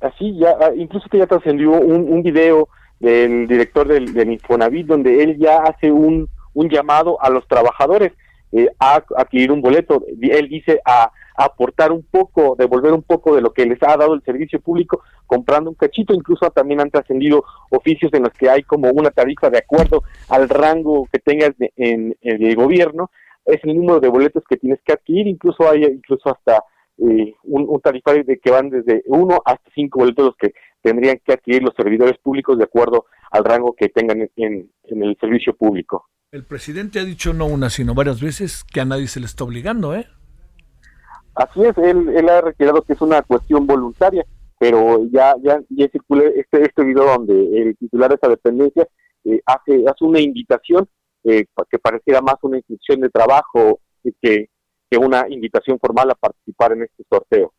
Así 0.00 0.36
ya, 0.38 0.56
ah, 0.60 0.70
incluso 0.74 1.08
que 1.08 1.18
ya 1.18 1.26
trascendió 1.26 1.72
un, 1.72 2.12
un 2.12 2.22
video 2.22 2.68
del 2.98 3.46
director 3.46 3.88
del, 3.88 4.12
del, 4.12 4.32
Infonavit 4.32 4.86
donde 4.86 5.22
él 5.22 5.38
ya 5.38 5.58
hace 5.58 5.90
un, 5.90 6.28
un 6.54 6.68
llamado 6.68 7.20
a 7.22 7.30
los 7.30 7.46
trabajadores 7.48 8.12
eh, 8.52 8.68
a, 8.78 9.02
adquirir 9.16 9.52
un 9.52 9.60
boleto. 9.60 10.04
Él 10.20 10.48
dice 10.48 10.80
a, 10.84 11.10
aportar 11.36 11.90
un 11.90 12.02
poco, 12.02 12.54
devolver 12.58 12.92
un 12.92 13.02
poco 13.02 13.34
de 13.34 13.40
lo 13.40 13.54
que 13.54 13.64
les 13.64 13.82
ha 13.82 13.96
dado 13.96 14.12
el 14.12 14.22
servicio 14.22 14.60
público 14.60 15.02
comprando 15.26 15.70
un 15.70 15.76
cachito. 15.76 16.12
Incluso 16.12 16.50
también 16.50 16.80
han 16.80 16.90
trascendido 16.90 17.44
oficios 17.70 18.12
en 18.12 18.24
los 18.24 18.32
que 18.34 18.50
hay 18.50 18.62
como 18.62 18.90
una 18.90 19.10
tarifa 19.10 19.48
de 19.48 19.58
acuerdo 19.58 20.02
al 20.28 20.48
rango 20.48 21.08
que 21.10 21.18
tengas 21.18 21.52
en, 21.58 22.14
en 22.20 22.42
el 22.44 22.56
gobierno 22.56 23.10
es 23.46 23.62
el 23.64 23.76
número 23.76 24.00
de 24.00 24.08
boletos 24.08 24.44
que 24.48 24.56
tienes 24.56 24.80
que 24.84 24.92
adquirir, 24.92 25.26
incluso 25.26 25.68
hay 25.68 25.84
incluso 25.84 26.30
hasta 26.30 26.62
eh, 27.00 27.34
un, 27.44 27.80
tarifario 27.80 28.24
de 28.24 28.38
que 28.38 28.50
van 28.50 28.68
desde 28.68 29.02
uno 29.06 29.40
hasta 29.44 29.70
cinco 29.74 30.00
boletos 30.00 30.34
que 30.38 30.52
tendrían 30.82 31.18
que 31.24 31.32
adquirir 31.32 31.62
los 31.62 31.74
servidores 31.74 32.18
públicos 32.18 32.58
de 32.58 32.64
acuerdo 32.64 33.06
al 33.30 33.44
rango 33.44 33.74
que 33.74 33.88
tengan 33.88 34.28
en, 34.36 34.70
el 34.84 35.16
servicio 35.18 35.54
público. 35.54 36.06
El 36.30 36.44
presidente 36.44 37.00
ha 37.00 37.04
dicho 37.04 37.32
no 37.32 37.46
una, 37.46 37.70
sino 37.70 37.94
varias 37.94 38.20
veces 38.20 38.64
que 38.64 38.80
a 38.80 38.84
nadie 38.84 39.08
se 39.08 39.20
le 39.20 39.26
está 39.26 39.44
obligando, 39.44 39.94
¿eh? 39.94 40.06
Así 41.34 41.64
es, 41.64 41.76
él, 41.78 42.28
ha 42.28 42.40
retirado 42.42 42.82
que 42.82 42.92
es 42.92 43.00
una 43.00 43.22
cuestión 43.22 43.66
voluntaria, 43.66 44.26
pero 44.58 45.06
ya 45.10 45.34
ya, 45.42 45.58
ya 45.70 45.88
circulé 45.88 46.34
este, 46.36 46.62
este 46.62 46.84
video 46.84 47.04
donde 47.04 47.62
el 47.62 47.76
titular 47.78 48.10
de 48.10 48.16
esa 48.16 48.28
dependencia 48.28 48.86
eh, 49.24 49.40
hace, 49.46 49.84
hace 49.86 50.04
una 50.04 50.20
invitación 50.20 50.86
eh, 51.24 51.46
que 51.70 51.78
pareciera 51.78 52.20
más 52.20 52.36
una 52.42 52.58
inscripción 52.58 53.00
de 53.00 53.08
trabajo 53.08 53.80
que, 54.20 54.49
que 54.90 54.98
una 54.98 55.26
invitación 55.28 55.78
formal 55.78 56.10
a 56.10 56.14
participar 56.14 56.72
en 56.72 56.82
este 56.82 57.04
sorteo. 57.08 57.54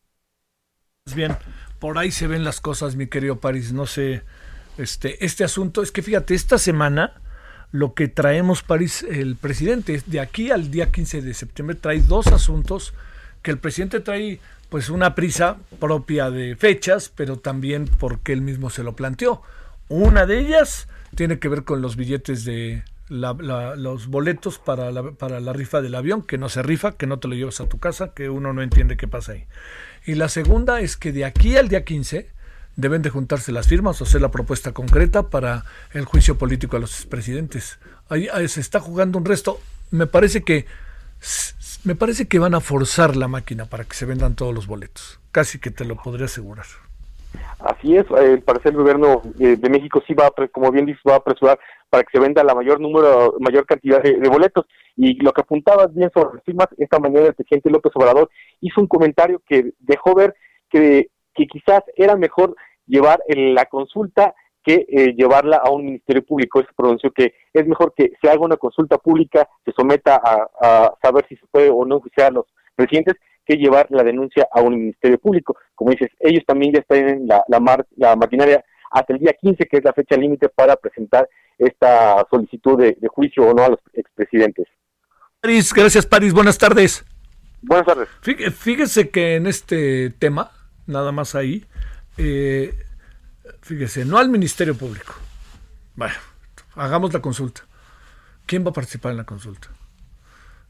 Pues 1.04 1.16
bien, 1.16 1.36
por 1.78 1.98
ahí 1.98 2.10
se 2.10 2.26
ven 2.26 2.44
las 2.44 2.60
cosas, 2.60 2.94
mi 2.94 3.06
querido 3.06 3.40
París. 3.40 3.72
No 3.72 3.86
sé, 3.86 4.22
este, 4.78 5.24
este 5.24 5.42
asunto 5.42 5.82
es 5.82 5.90
que 5.90 6.02
fíjate, 6.02 6.34
esta 6.34 6.58
semana 6.58 7.14
lo 7.72 7.94
que 7.94 8.06
traemos, 8.06 8.62
París, 8.62 9.02
el 9.02 9.36
presidente, 9.36 10.02
de 10.04 10.20
aquí 10.20 10.50
al 10.50 10.70
día 10.70 10.92
15 10.92 11.22
de 11.22 11.32
septiembre, 11.32 11.74
trae 11.74 12.00
dos 12.00 12.26
asuntos 12.26 12.92
que 13.40 13.50
el 13.50 13.58
presidente 13.58 14.00
trae 14.00 14.40
pues 14.68 14.90
una 14.90 15.14
prisa 15.14 15.56
propia 15.80 16.30
de 16.30 16.54
fechas, 16.56 17.10
pero 17.14 17.38
también 17.38 17.88
porque 17.98 18.32
él 18.32 18.42
mismo 18.42 18.70
se 18.70 18.82
lo 18.82 18.94
planteó. 18.94 19.42
Una 19.88 20.26
de 20.26 20.38
ellas 20.38 20.88
tiene 21.14 21.38
que 21.38 21.48
ver 21.48 21.64
con 21.64 21.82
los 21.82 21.96
billetes 21.96 22.44
de 22.44 22.84
los 23.12 24.06
boletos 24.06 24.58
para 24.58 24.90
la, 24.90 25.12
para 25.12 25.40
la 25.40 25.52
rifa 25.52 25.80
del 25.82 25.94
avión, 25.94 26.22
que 26.22 26.38
no 26.38 26.48
se 26.48 26.62
rifa, 26.62 26.92
que 26.92 27.06
no 27.06 27.18
te 27.18 27.28
lo 27.28 27.34
llevas 27.34 27.60
a 27.60 27.68
tu 27.68 27.78
casa, 27.78 28.14
que 28.14 28.30
uno 28.30 28.52
no 28.52 28.62
entiende 28.62 28.96
qué 28.96 29.06
pasa 29.06 29.32
ahí. 29.32 29.46
Y 30.06 30.14
la 30.14 30.28
segunda 30.28 30.80
es 30.80 30.96
que 30.96 31.12
de 31.12 31.24
aquí 31.24 31.56
al 31.56 31.68
día 31.68 31.84
15 31.84 32.30
deben 32.76 33.02
de 33.02 33.10
juntarse 33.10 33.52
las 33.52 33.68
firmas 33.68 34.00
o 34.00 34.04
hacer 34.04 34.20
la 34.20 34.30
propuesta 34.30 34.72
concreta 34.72 35.28
para 35.28 35.64
el 35.92 36.04
juicio 36.04 36.38
político 36.38 36.76
a 36.76 36.80
los 36.80 37.06
presidentes. 37.06 37.78
Ahí, 38.08 38.28
se 38.48 38.60
está 38.60 38.80
jugando 38.80 39.18
un 39.18 39.24
resto. 39.24 39.60
Me 39.90 40.06
parece 40.06 40.42
que 40.42 40.66
me 41.84 41.94
parece 41.94 42.26
que 42.26 42.38
van 42.38 42.54
a 42.54 42.60
forzar 42.60 43.16
la 43.16 43.28
máquina 43.28 43.66
para 43.66 43.84
que 43.84 43.94
se 43.94 44.06
vendan 44.06 44.34
todos 44.34 44.54
los 44.54 44.66
boletos. 44.66 45.20
Casi 45.30 45.58
que 45.58 45.70
te 45.70 45.84
lo 45.84 45.96
podría 45.96 46.26
asegurar. 46.26 46.66
Así 47.58 47.96
es, 47.96 48.04
el 48.10 48.42
parecer 48.42 48.72
el 48.72 48.78
gobierno 48.78 49.22
eh, 49.38 49.56
de 49.56 49.70
México 49.70 50.02
sí 50.06 50.14
va, 50.14 50.26
a, 50.26 50.48
como 50.48 50.70
bien 50.70 50.86
dices, 50.86 51.02
va 51.08 51.14
a 51.14 51.18
apresurar 51.18 51.58
para 51.88 52.02
que 52.02 52.10
se 52.12 52.20
venda 52.20 52.42
la 52.42 52.54
mayor 52.54 52.80
número, 52.80 53.36
mayor 53.38 53.66
cantidad 53.66 54.02
de, 54.02 54.28
boletos. 54.28 54.66
Y 54.96 55.14
lo 55.22 55.32
que 55.32 55.42
apuntabas 55.42 55.94
bien 55.94 56.10
sobre 56.12 56.34
las 56.34 56.44
firmas, 56.44 56.68
esta 56.78 56.98
mañana 56.98 57.26
el 57.26 57.34
presidente 57.34 57.70
López 57.70 57.92
Obrador 57.94 58.30
hizo 58.60 58.80
un 58.80 58.88
comentario 58.88 59.40
que 59.46 59.72
dejó 59.78 60.14
ver 60.14 60.34
que, 60.70 61.08
que 61.34 61.46
quizás 61.46 61.82
era 61.96 62.16
mejor 62.16 62.56
llevar 62.86 63.20
la 63.28 63.66
consulta 63.66 64.34
que 64.64 64.86
eh, 64.88 65.14
llevarla 65.16 65.56
a 65.56 65.70
un 65.70 65.84
ministerio 65.84 66.24
público. 66.24 66.60
Se 66.60 66.72
pronunció 66.76 67.10
que 67.10 67.34
es 67.52 67.66
mejor 67.66 67.92
que 67.96 68.12
se 68.20 68.30
haga 68.30 68.40
una 68.40 68.56
consulta 68.56 68.98
pública, 68.98 69.48
se 69.64 69.72
someta 69.72 70.20
a, 70.22 70.94
saber 71.02 71.26
si 71.28 71.36
se 71.36 71.46
puede 71.50 71.70
o 71.70 71.84
no 71.84 72.00
a 72.16 72.30
los 72.30 72.46
presidentes, 72.74 73.16
que 73.44 73.56
llevar 73.56 73.86
la 73.90 74.02
denuncia 74.02 74.48
a 74.52 74.60
un 74.60 74.74
ministerio 74.74 75.18
público. 75.18 75.56
Como 75.74 75.90
dices, 75.90 76.10
ellos 76.20 76.44
también 76.46 76.72
ya 76.74 76.80
están 76.80 77.08
en 77.08 77.26
la, 77.26 77.44
la, 77.48 77.84
la 77.96 78.16
maquinaria 78.16 78.64
hasta 78.90 79.12
el 79.14 79.20
día 79.20 79.32
15, 79.32 79.66
que 79.66 79.78
es 79.78 79.84
la 79.84 79.92
fecha 79.92 80.16
límite 80.16 80.48
para 80.48 80.76
presentar 80.76 81.28
esta 81.58 82.26
solicitud 82.30 82.78
de, 82.78 82.96
juicio 83.08 83.44
o 83.44 83.54
no 83.54 83.64
a 83.64 83.68
los 83.70 83.78
expresidentes. 83.94 84.66
París, 85.40 85.72
gracias 85.72 86.06
París, 86.06 86.32
buenas 86.32 86.58
tardes. 86.58 87.04
Buenas 87.62 87.86
tardes. 87.86 88.08
Fíjese 88.20 89.10
que 89.10 89.36
en 89.36 89.46
este 89.46 90.10
tema, 90.10 90.50
nada 90.86 91.12
más 91.12 91.34
ahí, 91.34 91.64
eh, 92.18 92.74
fíjese, 93.60 94.04
no 94.04 94.18
al 94.18 94.28
Ministerio 94.28 94.76
Público. 94.76 95.14
Bueno, 95.94 96.14
hagamos 96.74 97.12
la 97.12 97.20
consulta. 97.20 97.62
¿Quién 98.46 98.64
va 98.64 98.70
a 98.70 98.74
participar 98.74 99.12
en 99.12 99.18
la 99.18 99.24
consulta? 99.24 99.68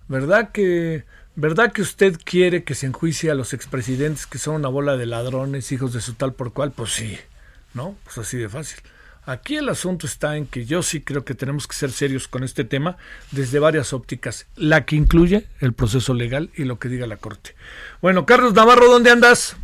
¿Verdad 0.09 0.53
que, 0.53 1.05
¿Verdad 1.35 1.73
que 1.73 1.81
usted 1.81 2.17
quiere 2.23 2.63
que 2.63 2.75
se 2.75 2.85
enjuicie 2.87 3.31
a 3.31 3.35
los 3.35 3.55
expresidentes 3.55 4.27
que 4.27 4.37
son 4.37 4.57
una 4.57 4.69
bola 4.69 4.99
de 4.99 5.07
ladrones, 5.07 5.73
hijos 5.73 5.95
de 5.95 6.03
su 6.03 6.13
tal 6.13 6.35
por 6.35 6.53
cual? 6.53 6.73
Pues 6.73 6.91
sí, 6.91 7.19
¿no? 7.73 7.97
Pues 8.05 8.19
así 8.19 8.37
de 8.37 8.51
fácil. 8.51 8.81
Aquí 9.25 9.57
el 9.57 9.71
asunto 9.71 10.07
está 10.07 10.37
en 10.37 10.47
que 10.47 10.67
yo 10.67 10.83
sí 10.83 11.01
creo 11.01 11.25
que 11.25 11.35
tenemos 11.35 11.67
que 11.67 11.75
ser 11.75 11.91
serios 11.91 12.29
con 12.29 12.45
este 12.45 12.65
tema 12.65 12.99
desde 13.31 13.61
varias 13.61 13.95
ópticas, 13.95 14.47
la 14.57 14.85
que 14.85 14.97
incluye 14.97 15.47
el 15.61 15.73
proceso 15.73 16.13
legal 16.13 16.51
y 16.55 16.65
lo 16.65 16.79
que 16.79 16.89
diga 16.89 17.07
la 17.07 17.17
Corte. 17.17 17.55
Bueno, 18.03 18.27
Carlos 18.27 18.53
Navarro, 18.53 18.89
¿dónde 18.89 19.11
andas? 19.11 19.57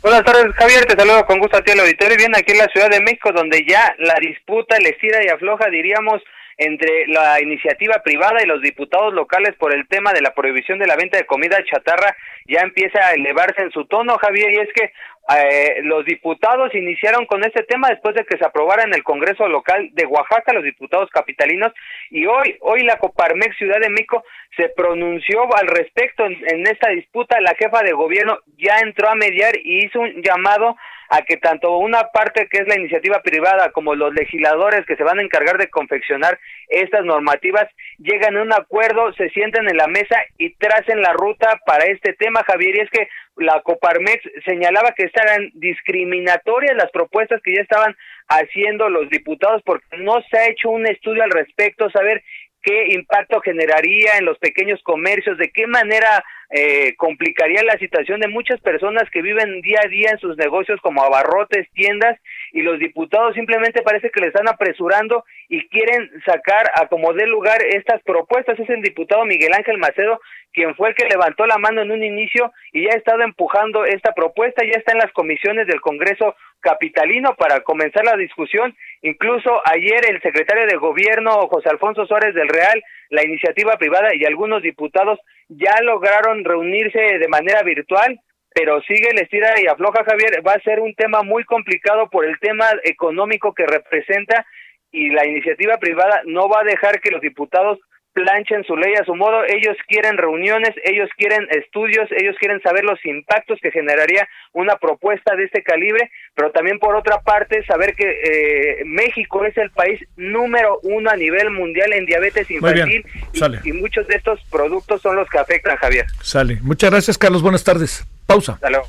Buenas 0.00 0.24
tardes, 0.24 0.54
Javier, 0.54 0.86
te 0.86 0.96
saludo 0.96 1.26
con 1.26 1.38
gusto 1.38 1.58
a 1.58 1.62
ti 1.62 1.72
el 1.72 1.80
auditorio. 1.80 2.16
Bien, 2.16 2.34
aquí 2.34 2.52
en 2.52 2.58
la 2.58 2.68
Ciudad 2.68 2.88
de 2.88 3.00
México, 3.00 3.30
donde 3.32 3.66
ya 3.68 3.94
la 3.98 4.14
disputa 4.20 4.78
le 4.78 4.90
estira 4.90 5.22
y 5.22 5.28
afloja, 5.28 5.68
diríamos, 5.70 6.22
entre 6.58 7.06
la 7.06 7.40
iniciativa 7.40 8.02
privada 8.02 8.42
y 8.42 8.46
los 8.46 8.60
diputados 8.60 9.14
locales 9.14 9.54
por 9.56 9.72
el 9.72 9.86
tema 9.86 10.12
de 10.12 10.20
la 10.20 10.34
prohibición 10.34 10.78
de 10.78 10.88
la 10.88 10.96
venta 10.96 11.16
de 11.16 11.26
comida 11.26 11.64
chatarra 11.64 12.16
ya 12.46 12.60
empieza 12.60 12.98
a 12.98 13.12
elevarse 13.12 13.62
en 13.62 13.70
su 13.70 13.84
tono, 13.86 14.18
Javier, 14.18 14.52
y 14.52 14.58
es 14.58 14.68
que 14.74 14.92
eh, 15.36 15.82
los 15.82 16.04
diputados 16.04 16.74
iniciaron 16.74 17.26
con 17.26 17.44
este 17.44 17.62
tema 17.62 17.90
después 17.90 18.14
de 18.14 18.24
que 18.24 18.38
se 18.38 18.44
aprobara 18.44 18.82
en 18.82 18.94
el 18.94 19.04
Congreso 19.04 19.46
local 19.46 19.90
de 19.92 20.06
Oaxaca, 20.06 20.52
los 20.54 20.64
diputados 20.64 21.10
capitalinos, 21.10 21.72
y 22.10 22.26
hoy, 22.26 22.56
hoy 22.60 22.82
la 22.82 22.98
Coparmex 22.98 23.56
Ciudad 23.56 23.78
de 23.78 23.90
México 23.90 24.24
se 24.56 24.70
pronunció 24.70 25.42
al 25.54 25.68
respecto 25.68 26.24
en, 26.24 26.38
en 26.48 26.66
esta 26.66 26.88
disputa. 26.88 27.40
La 27.40 27.54
jefa 27.54 27.82
de 27.82 27.92
gobierno 27.92 28.38
ya 28.56 28.78
entró 28.78 29.08
a 29.08 29.14
mediar 29.14 29.52
y 29.62 29.84
hizo 29.84 30.00
un 30.00 30.22
llamado 30.22 30.76
a 31.08 31.22
que 31.22 31.38
tanto 31.38 31.76
una 31.78 32.04
parte 32.12 32.48
que 32.48 32.58
es 32.58 32.68
la 32.68 32.78
iniciativa 32.78 33.20
privada 33.22 33.70
como 33.70 33.94
los 33.94 34.12
legisladores 34.14 34.84
que 34.86 34.96
se 34.96 35.04
van 35.04 35.18
a 35.18 35.22
encargar 35.22 35.56
de 35.58 35.70
confeccionar 35.70 36.38
estas 36.68 37.04
normativas 37.04 37.66
lleguen 37.98 38.36
a 38.36 38.42
un 38.42 38.52
acuerdo, 38.52 39.12
se 39.14 39.30
sienten 39.30 39.68
en 39.68 39.76
la 39.76 39.86
mesa 39.86 40.16
y 40.36 40.54
tracen 40.54 41.00
la 41.00 41.12
ruta 41.12 41.60
para 41.64 41.86
este 41.86 42.12
tema, 42.12 42.44
Javier, 42.44 42.76
y 42.76 42.80
es 42.80 42.90
que 42.90 43.08
la 43.36 43.60
Coparmex 43.62 44.22
señalaba 44.44 44.92
que 44.92 45.04
estaban 45.04 45.50
discriminatorias 45.54 46.76
las 46.76 46.90
propuestas 46.90 47.40
que 47.42 47.54
ya 47.54 47.62
estaban 47.62 47.96
haciendo 48.28 48.88
los 48.88 49.08
diputados 49.08 49.62
porque 49.64 49.96
no 49.98 50.20
se 50.30 50.38
ha 50.38 50.48
hecho 50.48 50.70
un 50.70 50.86
estudio 50.86 51.22
al 51.22 51.30
respecto, 51.30 51.90
saber 51.90 52.22
qué 52.62 52.88
impacto 52.88 53.40
generaría 53.40 54.18
en 54.18 54.24
los 54.24 54.38
pequeños 54.38 54.82
comercios, 54.82 55.38
de 55.38 55.50
qué 55.50 55.66
manera 55.66 56.24
eh, 56.50 56.94
complicaría 56.96 57.62
la 57.62 57.78
situación 57.78 58.20
de 58.20 58.28
muchas 58.28 58.60
personas 58.60 59.04
que 59.10 59.20
viven 59.20 59.60
día 59.60 59.80
a 59.84 59.88
día 59.88 60.10
en 60.12 60.18
sus 60.18 60.36
negocios 60.36 60.80
como 60.80 61.02
abarrotes, 61.02 61.68
tiendas, 61.72 62.18
y 62.52 62.62
los 62.62 62.78
diputados 62.78 63.34
simplemente 63.34 63.82
parece 63.82 64.10
que 64.10 64.20
le 64.20 64.28
están 64.28 64.48
apresurando 64.48 65.24
y 65.48 65.68
quieren 65.68 66.10
sacar 66.24 66.70
a 66.74 66.86
como 66.88 67.12
dé 67.12 67.26
lugar 67.26 67.58
estas 67.62 68.02
propuestas. 68.02 68.58
Es 68.58 68.70
el 68.70 68.80
diputado 68.80 69.24
Miguel 69.24 69.52
Ángel 69.52 69.78
Macedo 69.78 70.20
quien 70.58 70.74
fue 70.74 70.88
el 70.88 70.96
que 70.96 71.06
levantó 71.08 71.46
la 71.46 71.56
mano 71.56 71.82
en 71.82 71.92
un 71.92 72.02
inicio 72.02 72.52
y 72.72 72.82
ya 72.84 72.90
ha 72.92 72.96
estado 72.96 73.22
empujando 73.22 73.84
esta 73.84 74.12
propuesta, 74.12 74.64
ya 74.64 74.76
está 74.76 74.90
en 74.90 74.98
las 74.98 75.12
comisiones 75.12 75.68
del 75.68 75.80
Congreso 75.80 76.34
capitalino 76.58 77.36
para 77.36 77.60
comenzar 77.60 78.04
la 78.04 78.16
discusión. 78.16 78.76
Incluso 79.02 79.62
ayer 79.64 80.10
el 80.10 80.20
secretario 80.20 80.66
de 80.66 80.76
Gobierno, 80.76 81.46
José 81.46 81.68
Alfonso 81.68 82.06
Suárez 82.06 82.34
del 82.34 82.48
Real, 82.48 82.82
la 83.10 83.24
iniciativa 83.24 83.76
privada 83.76 84.08
y 84.16 84.24
algunos 84.24 84.60
diputados 84.60 85.20
ya 85.48 85.80
lograron 85.80 86.44
reunirse 86.44 86.98
de 86.98 87.28
manera 87.28 87.62
virtual, 87.62 88.18
pero 88.52 88.82
sigue 88.82 89.10
el 89.12 89.20
estira 89.20 89.54
y 89.62 89.68
afloja 89.68 90.02
Javier, 90.04 90.42
va 90.44 90.54
a 90.54 90.62
ser 90.62 90.80
un 90.80 90.92
tema 90.96 91.22
muy 91.22 91.44
complicado 91.44 92.10
por 92.10 92.24
el 92.24 92.36
tema 92.40 92.66
económico 92.82 93.54
que 93.54 93.64
representa 93.64 94.44
y 94.90 95.10
la 95.10 95.24
iniciativa 95.24 95.76
privada 95.76 96.22
no 96.24 96.48
va 96.48 96.62
a 96.62 96.64
dejar 96.64 97.00
que 97.00 97.12
los 97.12 97.20
diputados 97.20 97.78
planchen 98.18 98.64
su 98.64 98.76
ley 98.76 98.94
a 99.00 99.04
su 99.04 99.14
modo, 99.14 99.44
ellos 99.44 99.76
quieren 99.86 100.16
reuniones, 100.16 100.74
ellos 100.84 101.08
quieren 101.16 101.46
estudios, 101.50 102.08
ellos 102.10 102.34
quieren 102.40 102.60
saber 102.62 102.84
los 102.84 102.98
impactos 103.04 103.60
que 103.62 103.70
generaría 103.70 104.28
una 104.52 104.76
propuesta 104.76 105.36
de 105.36 105.44
este 105.44 105.62
calibre, 105.62 106.10
pero 106.34 106.50
también 106.50 106.80
por 106.80 106.96
otra 106.96 107.20
parte 107.20 107.64
saber 107.64 107.94
que 107.94 108.08
eh, 108.08 108.84
México 108.86 109.44
es 109.44 109.56
el 109.56 109.70
país 109.70 110.00
número 110.16 110.80
uno 110.82 111.10
a 111.10 111.16
nivel 111.16 111.50
mundial 111.50 111.92
en 111.92 112.06
diabetes 112.06 112.50
infantil 112.50 113.06
y, 113.32 113.68
y, 113.68 113.72
muchos 113.72 114.06
de 114.08 114.16
estos 114.16 114.40
productos 114.50 115.00
son 115.00 115.14
los 115.14 115.28
que 115.28 115.38
afectan, 115.38 115.76
Javier. 115.76 116.06
Sale. 116.20 116.58
Muchas 116.62 116.90
gracias, 116.90 117.16
Carlos. 117.16 117.42
Buenas 117.42 117.62
tardes. 117.62 118.04
Pausa. 118.26 118.54
Hasta 118.54 118.70
luego. 118.70 118.86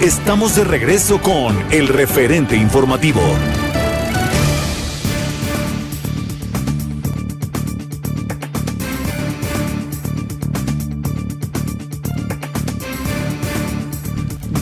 Estamos 0.00 0.54
de 0.54 0.62
regreso 0.62 1.20
con 1.20 1.58
el 1.72 1.88
referente 1.88 2.54
informativo. 2.54 3.20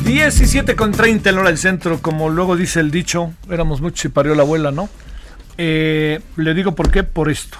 Diecisiete 0.06 0.74
con 0.74 0.92
treinta 0.92 1.28
en 1.28 1.36
hora 1.36 1.50
del 1.50 1.58
centro, 1.58 1.98
como 2.00 2.30
luego 2.30 2.56
dice 2.56 2.80
el 2.80 2.90
dicho, 2.90 3.34
éramos 3.50 3.82
muchos 3.82 4.06
y 4.06 4.08
parió 4.08 4.34
la 4.34 4.42
abuela, 4.42 4.70
¿no? 4.70 4.88
Eh, 5.58 6.20
le 6.36 6.54
digo 6.54 6.74
por 6.74 6.90
qué, 6.90 7.02
por 7.04 7.28
esto. 7.28 7.58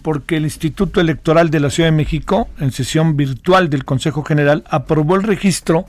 Porque 0.00 0.38
el 0.38 0.44
Instituto 0.44 0.98
Electoral 0.98 1.50
de 1.50 1.60
la 1.60 1.68
Ciudad 1.68 1.88
de 1.90 1.96
México, 1.96 2.48
en 2.58 2.72
sesión 2.72 3.18
virtual 3.18 3.68
del 3.68 3.84
Consejo 3.84 4.24
General, 4.24 4.64
aprobó 4.70 5.16
el 5.16 5.24
registro 5.24 5.84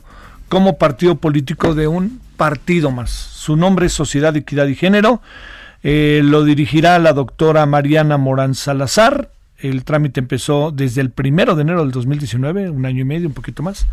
como 0.50 0.78
partido 0.78 1.16
político 1.16 1.76
de 1.76 1.88
un 1.88 2.20
partido 2.36 2.92
más. 2.92 3.12
Su 3.12 3.56
nombre 3.56 3.86
es 3.86 3.94
Sociedad 3.94 4.34
de 4.34 4.40
Equidad 4.40 4.68
y 4.68 4.76
Género. 4.76 5.22
Eh, 5.84 6.22
lo 6.24 6.44
dirigirá 6.44 7.00
la 7.00 7.14
doctora 7.14 7.66
Mariana 7.66 8.18
Morán 8.18 8.56
Salazar. 8.56 9.30
El 9.58 9.84
trámite 9.84 10.20
empezó 10.20 10.72
desde 10.72 11.02
el 11.02 11.12
primero 11.12 11.56
de 11.56 11.62
enero 11.62 11.82
del 11.82 11.92
2019, 11.92 12.70
un 12.70 12.86
año 12.86 13.02
y 13.02 13.06
medio, 13.06 13.28
un 13.28 13.34
poquito 13.34 13.62
más, 13.62 13.88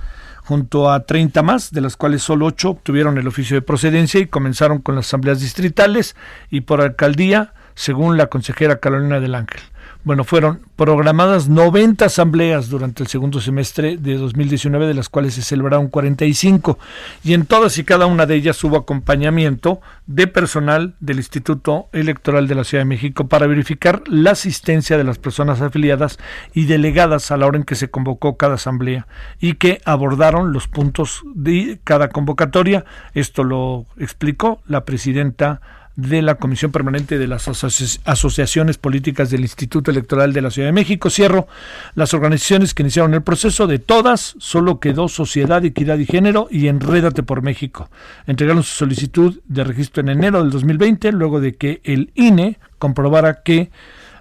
junto 0.44 0.90
a 0.90 1.04
30 1.04 1.42
más, 1.42 1.72
de 1.72 1.80
las 1.80 1.96
cuales 1.96 2.22
solo 2.22 2.46
8 2.46 2.70
obtuvieron 2.70 3.18
el 3.18 3.26
oficio 3.26 3.56
de 3.56 3.62
procedencia 3.62 4.20
y 4.20 4.26
comenzaron 4.26 4.78
con 4.80 4.94
las 4.94 5.06
asambleas 5.06 5.40
distritales 5.40 6.16
y 6.50 6.62
por 6.62 6.80
alcaldía, 6.80 7.52
según 7.74 8.16
la 8.16 8.28
consejera 8.28 8.78
Carolina 8.78 9.20
del 9.20 9.34
Ángel 9.34 9.60
bueno, 10.06 10.22
fueron 10.22 10.60
programadas 10.76 11.48
90 11.48 12.04
asambleas 12.04 12.68
durante 12.68 13.02
el 13.02 13.08
segundo 13.08 13.40
semestre 13.40 13.96
de 13.96 14.14
2019, 14.14 14.86
de 14.86 14.94
las 14.94 15.08
cuales 15.08 15.34
se 15.34 15.42
celebraron 15.42 15.88
45, 15.88 16.78
y 17.24 17.34
en 17.34 17.44
todas 17.44 17.76
y 17.76 17.82
cada 17.82 18.06
una 18.06 18.24
de 18.24 18.36
ellas 18.36 18.62
hubo 18.62 18.76
acompañamiento 18.76 19.80
de 20.06 20.28
personal 20.28 20.94
del 21.00 21.16
Instituto 21.16 21.88
Electoral 21.92 22.46
de 22.46 22.54
la 22.54 22.62
Ciudad 22.62 22.82
de 22.82 22.88
México 22.88 23.26
para 23.26 23.48
verificar 23.48 24.04
la 24.06 24.30
asistencia 24.30 24.96
de 24.96 25.02
las 25.02 25.18
personas 25.18 25.60
afiliadas 25.60 26.20
y 26.54 26.66
delegadas 26.66 27.32
a 27.32 27.36
la 27.36 27.48
hora 27.48 27.58
en 27.58 27.64
que 27.64 27.74
se 27.74 27.90
convocó 27.90 28.36
cada 28.36 28.54
asamblea 28.54 29.08
y 29.40 29.54
que 29.54 29.80
abordaron 29.84 30.52
los 30.52 30.68
puntos 30.68 31.24
de 31.34 31.80
cada 31.82 32.10
convocatoria. 32.10 32.84
Esto 33.12 33.42
lo 33.42 33.86
explicó 33.98 34.62
la 34.68 34.84
presidenta 34.84 35.60
de 35.96 36.20
la 36.20 36.34
Comisión 36.36 36.72
Permanente 36.72 37.18
de 37.18 37.26
las 37.26 37.48
Asociaciones 37.48 38.78
Políticas 38.78 39.30
del 39.30 39.40
Instituto 39.40 39.90
Electoral 39.90 40.34
de 40.34 40.42
la 40.42 40.50
Ciudad 40.50 40.68
de 40.68 40.72
México. 40.72 41.08
Cierro 41.08 41.48
las 41.94 42.12
organizaciones 42.12 42.74
que 42.74 42.82
iniciaron 42.82 43.14
el 43.14 43.22
proceso. 43.22 43.66
De 43.66 43.78
todas, 43.78 44.36
solo 44.38 44.78
quedó 44.78 45.08
Sociedad, 45.08 45.64
Equidad 45.64 45.98
y 45.98 46.06
Género 46.06 46.48
y 46.50 46.68
Enrédate 46.68 47.22
por 47.22 47.42
México. 47.42 47.90
Entregaron 48.26 48.62
su 48.62 48.74
solicitud 48.74 49.40
de 49.46 49.64
registro 49.64 50.02
en 50.02 50.10
enero 50.10 50.42
del 50.42 50.50
2020, 50.50 51.12
luego 51.12 51.40
de 51.40 51.54
que 51.54 51.80
el 51.84 52.12
INE 52.14 52.58
comprobara 52.78 53.42
que 53.42 53.70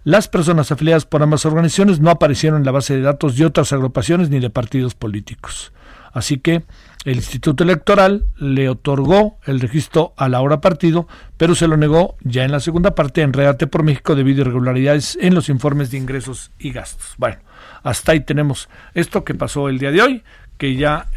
las 0.05 0.29
personas 0.29 0.71
afiliadas 0.71 1.05
por 1.05 1.23
ambas 1.23 1.45
organizaciones 1.45 1.99
no 1.99 2.09
aparecieron 2.09 2.59
en 2.59 2.65
la 2.65 2.71
base 2.71 2.95
de 2.95 3.01
datos 3.01 3.35
de 3.35 3.45
otras 3.45 3.73
agrupaciones 3.73 4.29
ni 4.29 4.39
de 4.39 4.49
partidos 4.49 4.95
políticos. 4.95 5.73
Así 6.13 6.37
que 6.37 6.63
el 7.05 7.17
Instituto 7.17 7.63
Electoral 7.63 8.25
le 8.35 8.67
otorgó 8.67 9.37
el 9.45 9.59
registro 9.59 10.13
a 10.17 10.27
la 10.27 10.41
hora 10.41 10.59
partido, 10.59 11.07
pero 11.37 11.53
se 11.53 11.67
lo 11.67 11.77
negó 11.77 12.17
ya 12.21 12.43
en 12.43 12.51
la 12.51 12.59
segunda 12.59 12.95
parte 12.95 13.21
en 13.21 13.31
Redate 13.31 13.67
por 13.67 13.83
México 13.83 14.15
debido 14.15 14.39
a 14.39 14.47
irregularidades 14.47 15.17
en 15.21 15.35
los 15.35 15.47
informes 15.49 15.91
de 15.91 15.97
ingresos 15.97 16.51
y 16.57 16.71
gastos. 16.71 17.13
Bueno, 17.17 17.37
hasta 17.83 18.11
ahí 18.11 18.21
tenemos 18.21 18.69
esto 18.95 19.23
que 19.23 19.35
pasó 19.35 19.69
el 19.69 19.77
día 19.77 19.91
de 19.91 20.01
hoy, 20.01 20.23
que 20.57 20.75
ya 20.75 21.07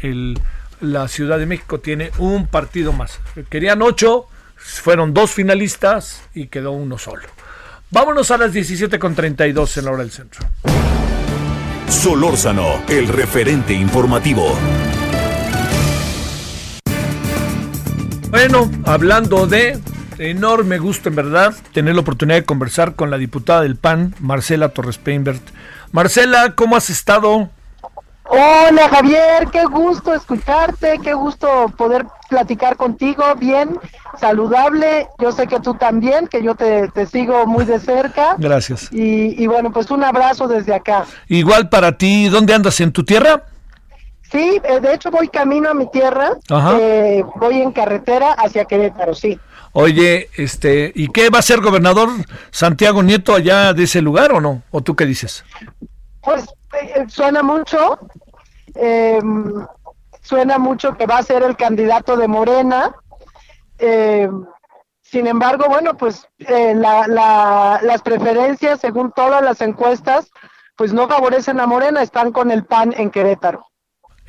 la 0.79 1.07
Ciudad 1.07 1.39
de 1.39 1.47
México 1.47 1.79
tiene 1.79 2.11
un 2.19 2.45
partido 2.45 2.93
más. 2.93 3.19
Querían 3.49 3.81
ocho, 3.81 4.27
fueron 4.55 5.15
dos 5.15 5.31
finalistas 5.31 6.21
y 6.35 6.47
quedó 6.47 6.71
uno 6.71 6.99
solo. 6.99 7.23
Vámonos 7.89 8.29
a 8.29 8.37
las 8.37 8.53
17.32 8.53 9.77
en 9.77 9.85
la 9.85 9.91
hora 9.91 10.03
del 10.03 10.11
centro. 10.11 10.45
Solórzano, 11.87 12.83
el 12.87 13.07
referente 13.07 13.73
informativo. 13.73 14.55
Bueno, 18.29 18.69
hablando 18.85 19.47
de 19.47 19.79
enorme 20.19 20.77
gusto 20.77 21.09
en 21.09 21.15
verdad 21.15 21.53
tener 21.73 21.95
la 21.95 22.01
oportunidad 22.01 22.37
de 22.37 22.45
conversar 22.45 22.95
con 22.95 23.09
la 23.09 23.17
diputada 23.17 23.61
del 23.61 23.75
PAN, 23.75 24.13
Marcela 24.19 24.69
Torres 24.69 24.99
Peinbert. 24.99 25.41
Marcela, 25.91 26.53
¿cómo 26.53 26.75
has 26.75 26.91
estado? 26.91 27.49
Hola 28.25 28.87
Javier, 28.89 29.47
qué 29.51 29.65
gusto 29.65 30.13
escucharte, 30.13 30.99
qué 31.03 31.15
gusto 31.15 31.73
poder 31.75 32.05
platicar 32.29 32.77
contigo, 32.77 33.23
bien, 33.39 33.79
saludable, 34.19 35.07
yo 35.17 35.31
sé 35.31 35.47
que 35.47 35.59
tú 35.59 35.73
también, 35.73 36.27
que 36.27 36.43
yo 36.43 36.53
te, 36.53 36.91
sigo 37.07 37.47
muy 37.47 37.65
de 37.65 37.79
cerca. 37.79 38.35
Gracias. 38.37 38.89
Y, 38.91 39.41
y 39.41 39.47
bueno, 39.47 39.71
pues 39.71 39.89
un 39.89 40.03
abrazo 40.03 40.47
desde 40.47 40.75
acá. 40.75 41.05
Igual 41.27 41.69
para 41.69 41.97
ti, 41.97 42.29
¿dónde 42.29 42.53
andas? 42.53 42.79
¿En 42.81 42.91
tu 42.91 43.03
tierra? 43.03 43.45
Sí, 44.31 44.61
eh, 44.63 44.79
de 44.79 44.93
hecho 44.93 45.09
voy 45.09 45.27
camino 45.27 45.69
a 45.69 45.73
mi 45.73 45.89
tierra, 45.89 46.31
eh, 46.79 47.23
voy 47.35 47.61
en 47.61 47.71
carretera 47.71 48.33
hacia 48.33 48.65
Querétaro, 48.65 49.15
sí. 49.15 49.39
Oye, 49.73 50.29
este, 50.37 50.91
¿y 50.95 51.07
qué 51.09 51.29
va 51.29 51.39
a 51.39 51.43
ser 51.43 51.61
gobernador 51.61 52.09
Santiago 52.51 53.01
Nieto 53.03 53.33
allá 53.33 53.73
de 53.73 53.83
ese 53.83 54.01
lugar 54.01 54.31
o 54.31 54.41
no? 54.41 54.61
¿O 54.71 54.81
tú 54.81 54.95
qué 54.95 55.05
dices? 55.05 55.43
Pues 56.21 56.45
eh, 56.79 57.05
suena 57.07 57.41
mucho, 57.41 57.97
em, 58.75 59.65
suena 60.21 60.57
mucho 60.57 60.95
que 60.95 61.05
va 61.07 61.17
a 61.17 61.23
ser 61.23 61.43
el 61.43 61.55
candidato 61.55 62.17
de 62.17 62.27
Morena, 62.27 62.95
Eh, 63.81 64.29
sin 65.01 65.25
embargo, 65.25 65.65
bueno, 65.69 65.95
pues 65.95 66.27
eh, 66.39 66.75
las 66.75 68.01
preferencias, 68.03 68.81
según 68.81 69.11
todas 69.13 69.41
las 69.41 69.61
encuestas, 69.61 70.29
pues 70.75 70.93
no 70.93 71.07
favorecen 71.07 71.59
a 71.59 71.65
Morena, 71.65 72.01
están 72.01 72.31
con 72.31 72.51
el 72.51 72.65
PAN 72.65 72.93
en 72.97 73.09
Querétaro. 73.09 73.68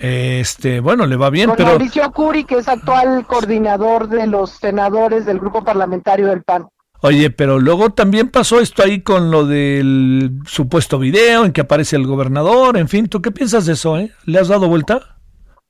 Este, 0.00 0.80
bueno, 0.80 1.04
le 1.04 1.16
va 1.16 1.28
bien, 1.28 1.48
con 1.48 1.56
pero 1.58 1.68
Mauricio 1.68 2.10
Curi, 2.10 2.44
que 2.44 2.56
es 2.56 2.68
actual 2.68 3.26
coordinador 3.26 4.08
de 4.08 4.26
los 4.26 4.52
senadores 4.52 5.26
del 5.26 5.38
grupo 5.38 5.62
parlamentario 5.62 6.28
del 6.28 6.42
PAN. 6.42 6.68
Oye, 7.02 7.30
pero 7.30 7.58
luego 7.58 7.90
también 7.90 8.30
pasó 8.30 8.60
esto 8.60 8.82
ahí 8.82 9.02
con 9.02 9.30
lo 9.30 9.44
del 9.44 10.38
supuesto 10.46 10.98
video 10.98 11.44
en 11.44 11.52
que 11.52 11.60
aparece 11.60 11.96
el 11.96 12.06
gobernador, 12.06 12.78
en 12.78 12.88
fin, 12.88 13.08
¿tú 13.08 13.20
qué 13.20 13.30
piensas 13.30 13.66
de 13.66 13.74
eso, 13.74 13.98
eh? 13.98 14.10
¿Le 14.24 14.38
has 14.38 14.48
dado 14.48 14.68
vuelta? 14.68 15.18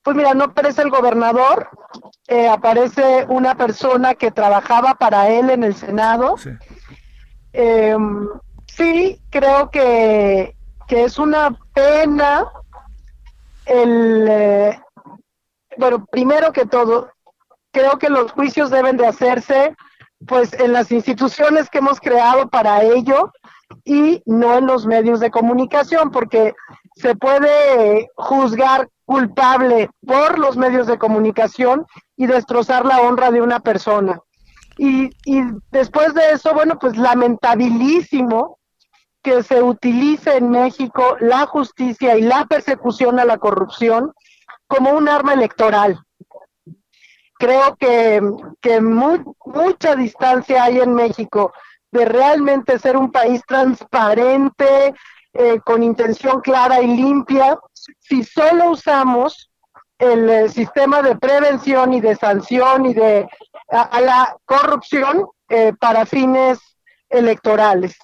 Pues 0.05 0.17
mira, 0.17 0.33
no 0.33 0.45
aparece 0.45 0.83
el 0.83 0.91
gobernador, 0.91 1.69
eh, 2.29 2.49
aparece 2.49 3.27
una 3.29 3.57
persona 3.57 4.15
que 4.15 4.31
trabajaba 4.31 4.95
para 4.95 5.29
él 5.29 5.51
en 5.51 5.65
el 5.65 5.75
Senado. 5.75 6.37
Sí, 6.37 6.51
em, 7.53 8.29
sí 8.67 9.21
creo 9.31 9.71
que, 9.71 10.55
que, 10.87 11.05
es 11.05 11.19
una 11.19 11.59
pena 11.75 12.47
el... 13.71 14.27
Eh, 14.29 14.81
bueno, 15.77 16.05
primero 16.11 16.53
que 16.53 16.67
todo, 16.67 17.11
creo 17.73 17.99
que 17.99 18.11
los 18.11 18.33
juicios 18.33 18.71
deben 18.71 18.97
de 18.97 19.07
hacerse 19.07 19.75
pues 20.27 20.53
en 20.53 20.73
las 20.73 20.93
instituciones 20.93 21.71
que 21.71 21.79
hemos 21.79 22.01
creado 22.01 22.49
para 22.49 22.83
ello 22.83 23.33
y 23.85 24.23
no 24.27 24.59
en 24.59 24.67
los 24.67 24.87
medios 24.87 25.21
de 25.21 25.31
comunicación, 25.31 26.11
porque 26.11 26.55
se 26.97 27.15
puede 27.15 28.09
juzgar 28.17 28.89
culpable 29.07 29.89
por 30.07 30.39
los 30.39 30.57
medios 30.57 30.87
de 30.87 30.99
comunicación 30.99 31.87
y 32.17 32.27
destrozar 32.27 32.85
la 32.85 33.01
honra 33.01 33.31
de 33.31 33.41
una 33.41 33.61
persona. 33.61 34.21
Y, 34.77 35.11
y 35.25 35.43
después 35.71 36.13
de 36.15 36.33
eso, 36.33 36.53
bueno, 36.53 36.79
pues 36.79 36.97
lamentabilísimo 36.97 38.60
que 39.23 39.43
se 39.43 39.63
utilice 39.63 40.37
en 40.37 40.51
México 40.51 41.17
la 41.21 41.47
justicia 41.47 42.17
y 42.17 42.23
la 42.23 42.47
persecución 42.47 43.19
a 43.19 43.25
la 43.25 43.39
corrupción 43.39 44.13
como 44.67 44.91
un 44.91 45.09
arma 45.09 45.35
electoral 45.35 46.01
creo 47.41 47.75
que, 47.77 48.21
que 48.61 48.81
mucha 48.81 49.97
distancia 49.97 50.65
hay 50.65 50.79
en 50.79 50.95
México 50.95 51.53
de 51.91 52.05
realmente 52.05 52.79
ser 52.79 52.97
un 52.97 53.11
país 53.11 53.41
transparente, 53.49 54.95
eh, 55.33 55.59
con 55.65 55.83
intención 55.83 56.43
clara 56.43 56.83
y 56.83 56.89
limpia, 56.89 57.59
si 57.99 58.23
solo 58.23 58.71
usamos 58.71 59.51
el, 59.99 60.51
sistema 60.51 61.03
de 61.03 61.17
prevención 61.17 61.95
y 61.95 62.01
de 62.01 62.15
sanción 62.15 62.87
y 62.87 62.95
de 62.95 63.29
a, 63.71 64.01
la 64.01 64.37
corrupción 64.45 65.27
eh, 65.49 65.73
para 65.81 66.05
fines 66.05 66.59
electorales. 67.09 67.97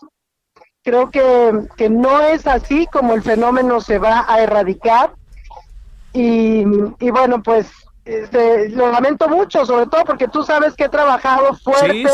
Creo 0.87 1.11
que, 1.11 1.67
que 1.77 1.91
no 1.91 2.21
es 2.21 2.47
así 2.47 2.87
como 2.87 3.15
el 3.15 3.23
fenómeno 3.23 3.81
se 3.81 3.99
va 3.99 4.25
a 4.29 4.41
erradicar. 4.41 5.15
Y, 6.13 6.63
y 7.01 7.11
bueno, 7.11 7.43
pues 7.43 7.67
este, 8.05 8.69
lo 8.69 8.93
lamento 8.93 9.29
mucho, 9.29 9.67
sobre 9.67 9.87
todo 9.87 10.05
porque 10.05 10.29
tú 10.29 10.45
sabes 10.45 10.75
que 10.75 10.85
he 10.85 10.89
trabajado 10.89 11.55
fuerte 11.57 12.09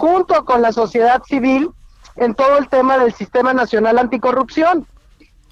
junto 0.00 0.44
con 0.44 0.62
la 0.62 0.72
sociedad 0.72 1.22
civil 1.28 1.70
en 2.16 2.34
todo 2.34 2.58
el 2.58 2.68
tema 2.68 2.98
del 2.98 3.14
Sistema 3.14 3.54
Nacional 3.54 3.98
Anticorrupción, 3.98 4.84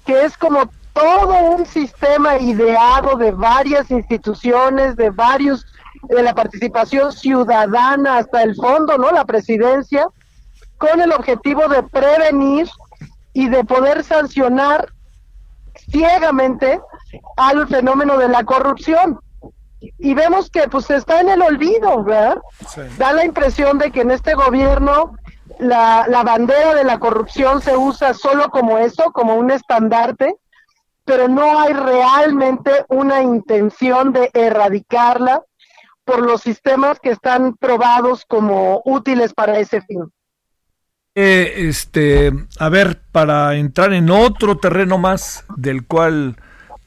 que 0.05 0.25
es 0.25 0.37
como 0.37 0.69
todo 0.91 1.41
un 1.55 1.65
sistema 1.65 2.37
ideado 2.37 3.15
de 3.15 3.31
varias 3.31 3.89
instituciones, 3.91 4.97
de 4.97 5.09
varios, 5.09 5.65
de 6.09 6.21
la 6.21 6.35
participación 6.35 7.13
ciudadana 7.13 8.17
hasta 8.17 8.43
el 8.43 8.55
fondo, 8.55 8.97
¿no? 8.97 9.11
La 9.11 9.23
presidencia, 9.23 10.09
con 10.77 11.01
el 11.01 11.11
objetivo 11.11 11.67
de 11.67 11.83
prevenir 11.83 12.67
y 13.33 13.49
de 13.49 13.63
poder 13.63 14.03
sancionar 14.03 14.91
ciegamente 15.91 16.79
al 17.35 17.67
fenómeno 17.67 18.17
de 18.17 18.29
la 18.29 18.43
corrupción 18.43 19.19
y 19.79 20.13
vemos 20.13 20.49
que 20.49 20.67
pues 20.67 20.89
está 20.89 21.21
en 21.21 21.29
el 21.29 21.41
olvido, 21.41 22.03
¿verdad? 22.03 22.37
Da 22.97 23.13
la 23.13 23.25
impresión 23.25 23.77
de 23.77 23.91
que 23.91 24.01
en 24.01 24.11
este 24.11 24.33
gobierno 24.33 25.15
la, 25.59 26.05
la 26.07 26.23
bandera 26.23 26.73
de 26.73 26.83
la 26.83 26.99
corrupción 26.99 27.61
se 27.61 27.77
usa 27.77 28.13
solo 28.13 28.49
como 28.49 28.77
eso, 28.77 29.11
como 29.11 29.35
un 29.35 29.51
estandarte, 29.51 30.35
pero 31.05 31.27
no 31.27 31.59
hay 31.59 31.73
realmente 31.73 32.85
una 32.89 33.21
intención 33.21 34.13
de 34.13 34.29
erradicarla 34.33 35.43
por 36.03 36.21
los 36.21 36.41
sistemas 36.41 36.99
que 36.99 37.11
están 37.11 37.55
probados 37.55 38.25
como 38.25 38.81
útiles 38.85 39.33
para 39.33 39.59
ese 39.59 39.81
fin. 39.81 40.11
Eh, 41.19 41.67
este, 41.67 42.31
a 42.59 42.69
ver, 42.69 43.01
para 43.11 43.55
entrar 43.55 43.91
en 43.93 44.11
otro 44.11 44.57
terreno 44.57 44.99
más 44.99 45.45
del 45.57 45.83
cual 45.85 46.37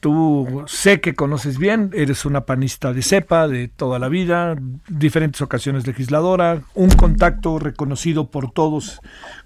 Tú 0.01 0.63
sé 0.65 0.99
que 0.99 1.13
conoces 1.13 1.59
bien, 1.59 1.91
eres 1.93 2.25
una 2.25 2.47
panista 2.47 2.91
de 2.91 3.03
cepa 3.03 3.47
de 3.47 3.67
toda 3.67 3.99
la 3.99 4.09
vida, 4.09 4.55
diferentes 4.89 5.43
ocasiones 5.43 5.85
legisladora, 5.85 6.63
un 6.73 6.89
contacto 6.89 7.59
reconocido 7.59 8.31
por 8.31 8.51
todos 8.51 8.99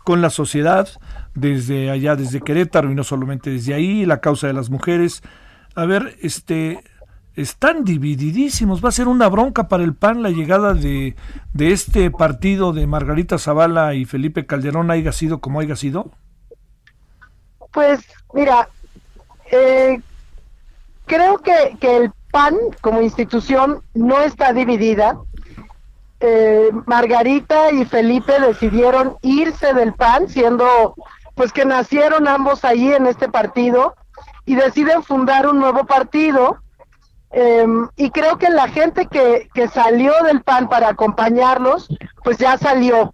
con 0.05 0.21
la 0.21 0.29
sociedad, 0.29 0.87
desde 1.33 1.91
allá, 1.91 2.15
desde 2.15 2.39
Querétaro 2.39 2.89
y 2.89 2.95
no 2.95 3.03
solamente 3.03 3.49
desde 3.49 3.73
ahí, 3.73 4.05
la 4.05 4.21
causa 4.21 4.47
de 4.47 4.53
las 4.53 4.69
mujeres. 4.69 5.23
A 5.75 5.85
ver, 5.85 6.15
este, 6.21 6.79
están 7.35 7.83
divididísimos. 7.83 8.83
Va 8.83 8.89
a 8.89 8.93
ser 8.93 9.07
una 9.07 9.27
bronca 9.29 9.67
para 9.67 9.83
el 9.83 9.93
PAN 9.93 10.23
la 10.23 10.29
llegada 10.29 10.73
de, 10.73 11.15
de 11.53 11.71
este 11.71 12.11
partido 12.11 12.73
de 12.73 12.87
Margarita 12.87 13.37
Zavala 13.37 13.93
y 13.93 14.05
Felipe 14.05 14.45
Calderón, 14.45 14.91
haya 14.91 15.11
sido 15.11 15.39
como 15.39 15.59
haya 15.59 15.75
sido. 15.75 16.11
Pues 17.71 18.05
mira, 18.33 18.69
eh, 19.51 20.01
creo 21.05 21.37
que, 21.39 21.77
que 21.79 21.97
el 21.97 22.11
PAN 22.31 22.55
como 22.81 23.01
institución 23.01 23.81
no 23.93 24.21
está 24.21 24.53
dividida. 24.53 25.17
Eh, 26.21 26.69
Margarita 26.85 27.71
y 27.71 27.85
Felipe 27.85 28.39
decidieron 28.39 29.17
irse 29.21 29.73
del 29.73 29.93
PAN, 29.93 30.29
siendo 30.29 30.95
pues 31.35 31.51
que 31.51 31.65
nacieron 31.65 32.27
ambos 32.27 32.63
allí 32.63 32.93
en 32.93 33.07
este 33.07 33.27
partido 33.27 33.95
y 34.45 34.55
deciden 34.55 35.03
fundar 35.03 35.47
un 35.47 35.59
nuevo 35.59 35.85
partido. 35.85 36.57
Em, 37.31 37.89
y 37.97 38.11
creo 38.11 38.37
que 38.37 38.49
la 38.49 38.67
gente 38.69 39.07
que, 39.07 39.49
que, 39.53 39.67
salió 39.67 40.13
del 40.23 40.41
PAN 40.41 40.69
para 40.69 40.89
acompañarlos, 40.89 41.87
pues 42.23 42.37
ya 42.37 42.57
salió. 42.57 43.13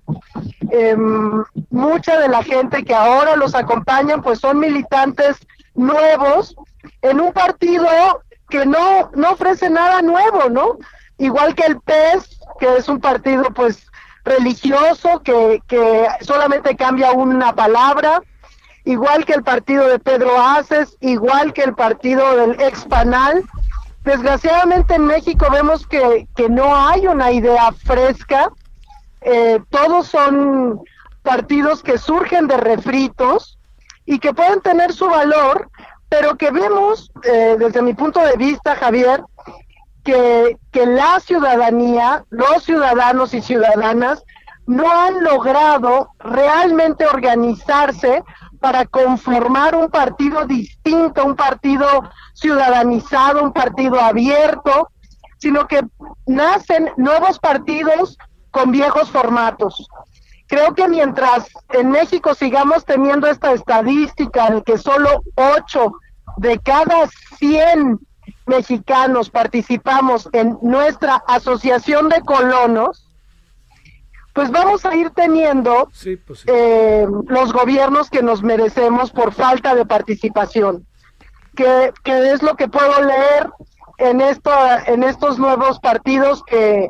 Em, 0.70 1.44
mucha 1.70 2.20
de 2.20 2.28
la 2.28 2.44
gente 2.44 2.84
que 2.84 2.94
ahora 2.94 3.36
los 3.36 3.56
acompañan, 3.56 4.22
pues 4.22 4.40
son 4.40 4.60
militantes 4.60 5.38
nuevos 5.74 6.56
en 7.02 7.20
un 7.20 7.34
partido 7.34 7.88
que 8.50 8.66
no, 8.66 9.10
no 9.16 9.32
ofrece 9.32 9.70
nada 9.70 10.02
nuevo, 10.02 10.50
¿no? 10.50 10.78
Igual 11.18 11.56
que 11.56 11.66
el 11.66 11.80
PES, 11.80 12.40
que 12.60 12.78
es 12.78 12.88
un 12.90 13.00
partido 13.00 13.46
pues 13.52 13.88
religioso, 14.24 15.22
que, 15.24 15.62
que 15.68 16.08
solamente 16.22 16.76
cambia 16.76 17.12
una 17.12 17.54
palabra, 17.54 18.22
igual 18.86 19.26
que 19.26 19.34
el 19.34 19.44
partido 19.44 19.88
de 19.88 20.00
Pedro 20.00 20.40
Aces, 20.40 20.96
igual 21.00 21.54
que 21.54 21.64
el 21.64 21.74
partido 21.74 22.36
del 22.36 22.62
expanal. 22.62 23.44
Desgraciadamente 24.04 24.96
en 24.96 25.06
México 25.06 25.46
vemos 25.52 25.86
que, 25.86 26.28
que 26.36 26.50
no 26.50 26.76
hay 26.76 27.06
una 27.08 27.32
idea 27.32 27.72
fresca, 27.72 28.52
eh, 29.22 29.60
todos 29.70 30.08
son 30.08 30.82
partidos 31.22 31.84
que 31.84 32.00
surgen 32.00 32.48
de 32.48 32.58
refritos 32.58 33.60
y 34.06 34.18
que 34.18 34.34
pueden 34.34 34.62
tener 34.62 34.92
su 34.94 35.08
valor, 35.08 35.70
pero 36.10 36.36
que 36.36 36.50
vemos, 36.50 37.12
eh, 37.24 37.56
desde 37.60 37.84
mi 37.84 37.94
punto 37.94 38.20
de 38.22 38.36
vista, 38.38 38.76
Javier, 38.76 39.24
que, 40.04 40.58
que 40.72 40.86
la 40.88 41.20
ciudadanía, 41.20 42.26
los 42.32 42.64
ciudadanos 42.64 43.36
y 43.36 43.42
ciudadanas, 43.42 44.24
no 44.66 44.90
han 44.92 45.24
logrado 45.24 46.10
realmente 46.20 47.06
organizarse 47.06 48.24
para 48.62 48.86
conformar 48.86 49.76
un 49.76 49.90
partido 49.90 50.46
distinto, 50.46 51.26
un 51.26 51.36
partido 51.36 51.88
ciudadanizado, 52.34 53.44
un 53.44 53.52
partido 53.52 54.00
abierto, 54.00 54.90
sino 55.40 55.68
que 55.68 55.82
nacen 56.28 56.92
nuevos 56.96 57.40
partidos 57.40 58.18
con 58.52 58.72
viejos 58.72 59.10
formatos. 59.10 59.90
Creo 60.48 60.76
que 60.76 60.88
mientras 60.88 61.50
en 61.70 61.90
México 61.90 62.36
sigamos 62.36 62.86
teniendo 62.86 63.26
esta 63.28 63.52
estadística 63.52 64.52
de 64.52 64.62
que 64.62 64.78
solo 64.78 65.24
8 65.36 65.92
de 66.38 66.60
cada 66.60 67.08
100 67.40 68.00
mexicanos 68.46 69.32
participamos 69.32 70.30
en 70.34 70.60
nuestra 70.62 71.24
asociación 71.28 72.10
de 72.10 72.22
colonos, 72.22 73.11
pues 74.34 74.50
vamos 74.52 74.86
a 74.86 74.96
ir 74.96 75.10
teniendo 75.12 75.90
pues 76.26 76.44
eh, 76.48 77.06
los 77.28 77.52
gobiernos 77.52 78.10
que 78.10 78.22
nos 78.22 78.42
merecemos 78.44 79.12
por 79.12 79.34
falta 79.34 79.76
de 79.76 79.86
participación. 79.86 80.86
Que, 81.56 81.92
es 82.06 82.42
lo 82.42 82.56
que 82.56 82.68
puedo 82.68 83.04
leer 83.04 83.50
en, 83.98 84.22
esto, 84.22 84.52
en 84.88 85.04
estos 85.04 85.38
nuevos 85.38 85.80
partidos 85.80 86.44
que, 86.44 86.90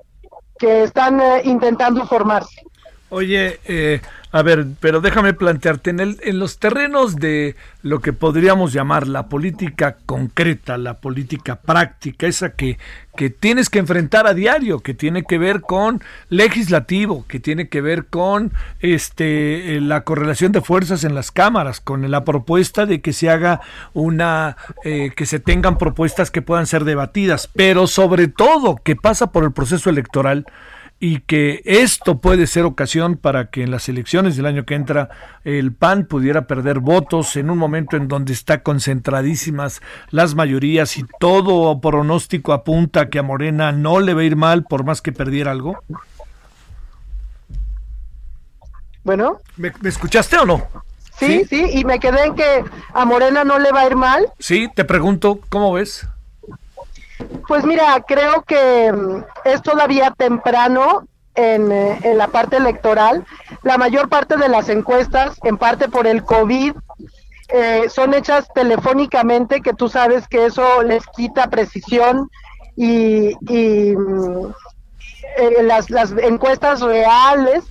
que 0.59 0.83
están 0.83 1.19
eh, 1.19 1.41
intentando 1.45 2.05
formarse. 2.05 2.61
Oye, 3.09 3.59
eh, 3.65 4.01
a 4.31 4.41
ver, 4.43 4.65
pero 4.79 5.01
déjame 5.01 5.33
plantearte, 5.33 5.89
en, 5.89 5.99
el, 5.99 6.17
en 6.23 6.39
los 6.39 6.57
terrenos 6.57 7.17
de 7.17 7.55
lo 7.81 7.99
que 7.99 8.13
podríamos 8.13 8.71
llamar 8.71 9.07
la 9.07 9.27
política 9.27 9.97
concreta, 10.05 10.77
la 10.77 10.99
política 10.99 11.57
práctica, 11.57 12.27
esa 12.27 12.53
que, 12.53 12.77
que 13.17 13.29
tienes 13.29 13.69
que 13.69 13.79
enfrentar 13.79 14.27
a 14.27 14.33
diario, 14.33 14.79
que 14.79 14.93
tiene 14.93 15.23
que 15.23 15.37
ver 15.37 15.59
con 15.61 16.01
legislativo, 16.29 17.25
que 17.27 17.41
tiene 17.41 17.67
que 17.67 17.81
ver 17.81 18.05
con 18.05 18.53
este 18.79 19.75
eh, 19.75 19.81
la 19.81 20.05
correlación 20.05 20.53
de 20.53 20.61
fuerzas 20.61 21.03
en 21.03 21.13
las 21.13 21.31
cámaras, 21.31 21.81
con 21.81 22.09
la 22.09 22.23
propuesta 22.23 22.85
de 22.85 23.01
que 23.01 23.11
se 23.11 23.29
haga 23.29 23.59
una, 23.93 24.55
eh, 24.85 25.11
que 25.13 25.25
se 25.25 25.39
tengan 25.39 25.77
propuestas 25.77 26.31
que 26.31 26.41
puedan 26.41 26.67
ser 26.67 26.85
debatidas, 26.85 27.49
pero 27.53 27.85
sobre 27.85 28.29
todo 28.29 28.77
que 28.81 28.95
pasa 28.95 29.31
por 29.31 29.43
el 29.43 29.51
proceso 29.51 29.89
electoral 29.89 30.45
y 31.03 31.21
que 31.21 31.63
esto 31.65 32.21
puede 32.21 32.45
ser 32.45 32.63
ocasión 32.63 33.17
para 33.17 33.49
que 33.49 33.63
en 33.63 33.71
las 33.71 33.89
elecciones 33.89 34.37
del 34.37 34.45
año 34.45 34.65
que 34.65 34.75
entra 34.75 35.09
el 35.43 35.73
PAN 35.73 36.05
pudiera 36.05 36.45
perder 36.45 36.77
votos 36.77 37.35
en 37.37 37.49
un 37.49 37.57
momento 37.57 37.97
en 37.97 38.07
donde 38.07 38.33
está 38.33 38.61
concentradísimas 38.61 39.81
las 40.11 40.35
mayorías 40.35 40.99
y 40.99 41.05
todo 41.19 41.81
pronóstico 41.81 42.53
apunta 42.53 43.09
que 43.09 43.17
a 43.17 43.23
Morena 43.23 43.71
no 43.71 43.99
le 43.99 44.13
va 44.13 44.21
a 44.21 44.25
ir 44.25 44.35
mal 44.35 44.63
por 44.63 44.85
más 44.85 45.01
que 45.01 45.11
perdiera 45.11 45.49
algo? 45.49 45.79
Bueno. 49.03 49.39
¿Me, 49.57 49.73
escuchaste 49.83 50.37
o 50.37 50.45
no? 50.45 50.67
Sí, 51.17 51.45
sí, 51.49 51.65
y 51.73 51.83
me 51.83 51.99
quedé 51.99 52.25
en 52.25 52.35
que 52.35 52.63
a 52.93 53.05
Morena 53.05 53.43
no 53.43 53.57
le 53.57 53.71
va 53.71 53.81
a 53.81 53.87
ir 53.87 53.95
mal. 53.95 54.27
Sí, 54.37 54.69
te 54.75 54.85
pregunto, 54.85 55.39
¿cómo 55.49 55.73
ves? 55.73 56.07
Pues 57.47 57.65
mira, 57.65 58.03
creo 58.07 58.43
que 58.43 58.91
mm, 58.91 59.23
es 59.45 59.61
todavía 59.61 60.13
temprano 60.17 61.07
en, 61.35 61.71
eh, 61.71 61.99
en, 62.03 62.17
la 62.17 62.27
parte 62.27 62.57
electoral. 62.57 63.25
La 63.63 63.77
mayor 63.77 64.09
parte 64.09 64.37
de 64.37 64.49
las 64.49 64.69
encuestas, 64.69 65.37
en 65.43 65.57
parte 65.57 65.89
por 65.89 66.07
el 66.07 66.23
COVID, 66.23 66.73
eh, 67.49 67.89
son 67.89 68.13
hechas 68.13 68.47
telefónicamente, 68.53 69.61
que 69.61 69.73
tú 69.73 69.89
sabes 69.89 70.27
que 70.27 70.45
eso 70.45 70.83
les 70.83 71.05
quita 71.07 71.49
precisión 71.49 72.29
y, 72.75 73.35
mm, 73.41 74.47
eh, 75.37 75.63
las, 75.63 75.89
las, 75.89 76.11
encuestas 76.11 76.81
reales 76.81 77.63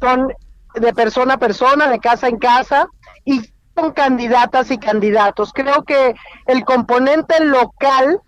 son 0.00 0.32
de 0.74 0.92
persona 0.92 1.34
a 1.34 1.38
persona, 1.38 1.88
de 1.88 2.00
casa 2.00 2.26
en 2.26 2.38
casa 2.38 2.88
y 3.24 3.42
con 3.74 3.92
candidatas 3.92 4.70
y 4.70 4.78
candidatos. 4.78 5.52
Creo 5.52 5.84
que 5.84 6.14
el 6.46 6.64
componente 6.64 7.44
local 7.44 8.20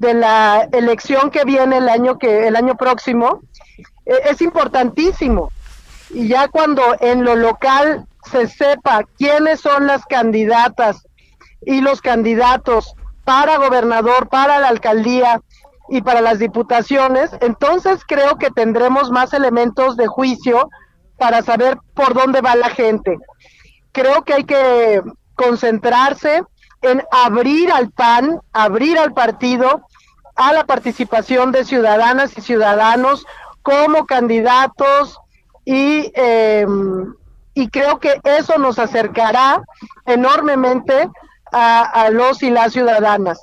de 0.00 0.14
la 0.14 0.66
elección 0.72 1.30
que 1.30 1.44
viene 1.44 1.76
el 1.76 1.88
año 1.88 2.18
que 2.18 2.48
el 2.48 2.56
año 2.56 2.74
próximo 2.74 3.42
eh, 4.06 4.14
es 4.30 4.40
importantísimo 4.40 5.52
y 6.08 6.26
ya 6.26 6.48
cuando 6.48 6.82
en 7.00 7.22
lo 7.22 7.36
local 7.36 8.06
se 8.30 8.48
sepa 8.48 9.04
quiénes 9.18 9.60
son 9.60 9.86
las 9.86 10.06
candidatas 10.06 11.06
y 11.60 11.82
los 11.82 12.00
candidatos 12.00 12.94
para 13.24 13.58
gobernador, 13.58 14.30
para 14.30 14.58
la 14.58 14.68
alcaldía 14.68 15.42
y 15.90 16.00
para 16.00 16.22
las 16.22 16.38
diputaciones, 16.38 17.30
entonces 17.42 18.00
creo 18.06 18.38
que 18.38 18.50
tendremos 18.50 19.10
más 19.10 19.34
elementos 19.34 19.98
de 19.98 20.06
juicio 20.06 20.70
para 21.18 21.42
saber 21.42 21.76
por 21.92 22.14
dónde 22.14 22.40
va 22.40 22.56
la 22.56 22.70
gente. 22.70 23.18
Creo 23.92 24.22
que 24.22 24.32
hay 24.32 24.44
que 24.44 25.02
concentrarse 25.34 26.42
en 26.82 27.02
abrir 27.10 27.70
al 27.72 27.90
PAN, 27.90 28.40
abrir 28.52 28.98
al 28.98 29.12
partido 29.12 29.86
a 30.36 30.52
la 30.52 30.64
participación 30.64 31.52
de 31.52 31.64
ciudadanas 31.64 32.36
y 32.36 32.40
ciudadanos 32.40 33.26
como 33.62 34.06
candidatos 34.06 35.18
y, 35.64 36.10
em, 36.14 37.14
y 37.54 37.68
creo 37.68 38.00
que 38.00 38.20
eso 38.24 38.58
nos 38.58 38.78
acercará 38.78 39.62
enormemente 40.06 41.10
a, 41.52 42.08
los 42.10 42.42
y 42.42 42.50
las 42.50 42.72
ciudadanas. 42.72 43.40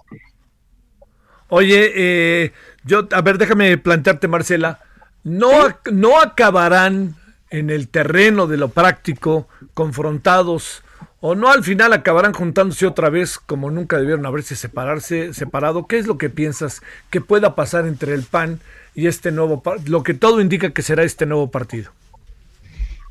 Oye, 1.49 1.91
eh, 1.93 2.53
yo, 2.83 3.07
a 3.11 3.21
ver, 3.21 3.37
déjame 3.37 3.77
plantearte, 3.77 4.27
Marcela, 4.27 4.79
no, 5.23 5.51
no 5.91 6.19
acabarán 6.19 7.15
en 7.49 7.69
el 7.69 7.89
terreno 7.89 8.47
de 8.47 8.57
lo 8.57 8.69
práctico 8.69 9.47
confrontados 9.73 10.83
o 11.19 11.35
no 11.35 11.49
al 11.49 11.63
final 11.63 11.93
acabarán 11.93 12.33
juntándose 12.33 12.85
otra 12.85 13.09
vez 13.09 13.39
como 13.39 13.71
nunca 13.71 13.97
debieron 13.97 14.25
haberse 14.25 14.55
separarse, 14.55 15.33
separado. 15.33 15.87
¿Qué 15.87 15.97
es 15.97 16.07
lo 16.07 16.17
que 16.17 16.29
piensas 16.29 16.81
que 17.09 17.21
pueda 17.21 17.55
pasar 17.55 17.87
entre 17.87 18.13
el 18.13 18.23
PAN 18.23 18.59
y 18.93 19.07
este 19.07 19.31
nuevo, 19.31 19.61
lo 19.85 20.03
que 20.03 20.13
todo 20.13 20.41
indica 20.41 20.71
que 20.71 20.81
será 20.81 21.03
este 21.03 21.25
nuevo 21.25 21.49
partido? 21.49 21.91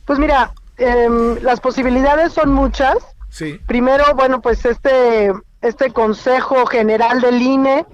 Pues 0.04 0.18
mira, 0.18 0.52
em, 0.78 1.36
las 1.42 1.60
posibilidades 1.60 2.32
son 2.32 2.52
muchas. 2.52 2.96
Sí. 3.28 3.60
Primero, 3.66 4.04
bueno, 4.14 4.40
pues 4.40 4.64
este, 4.64 5.32
este 5.60 5.92
Consejo 5.92 6.66
General 6.66 7.20
del 7.20 7.42
INE 7.42 7.86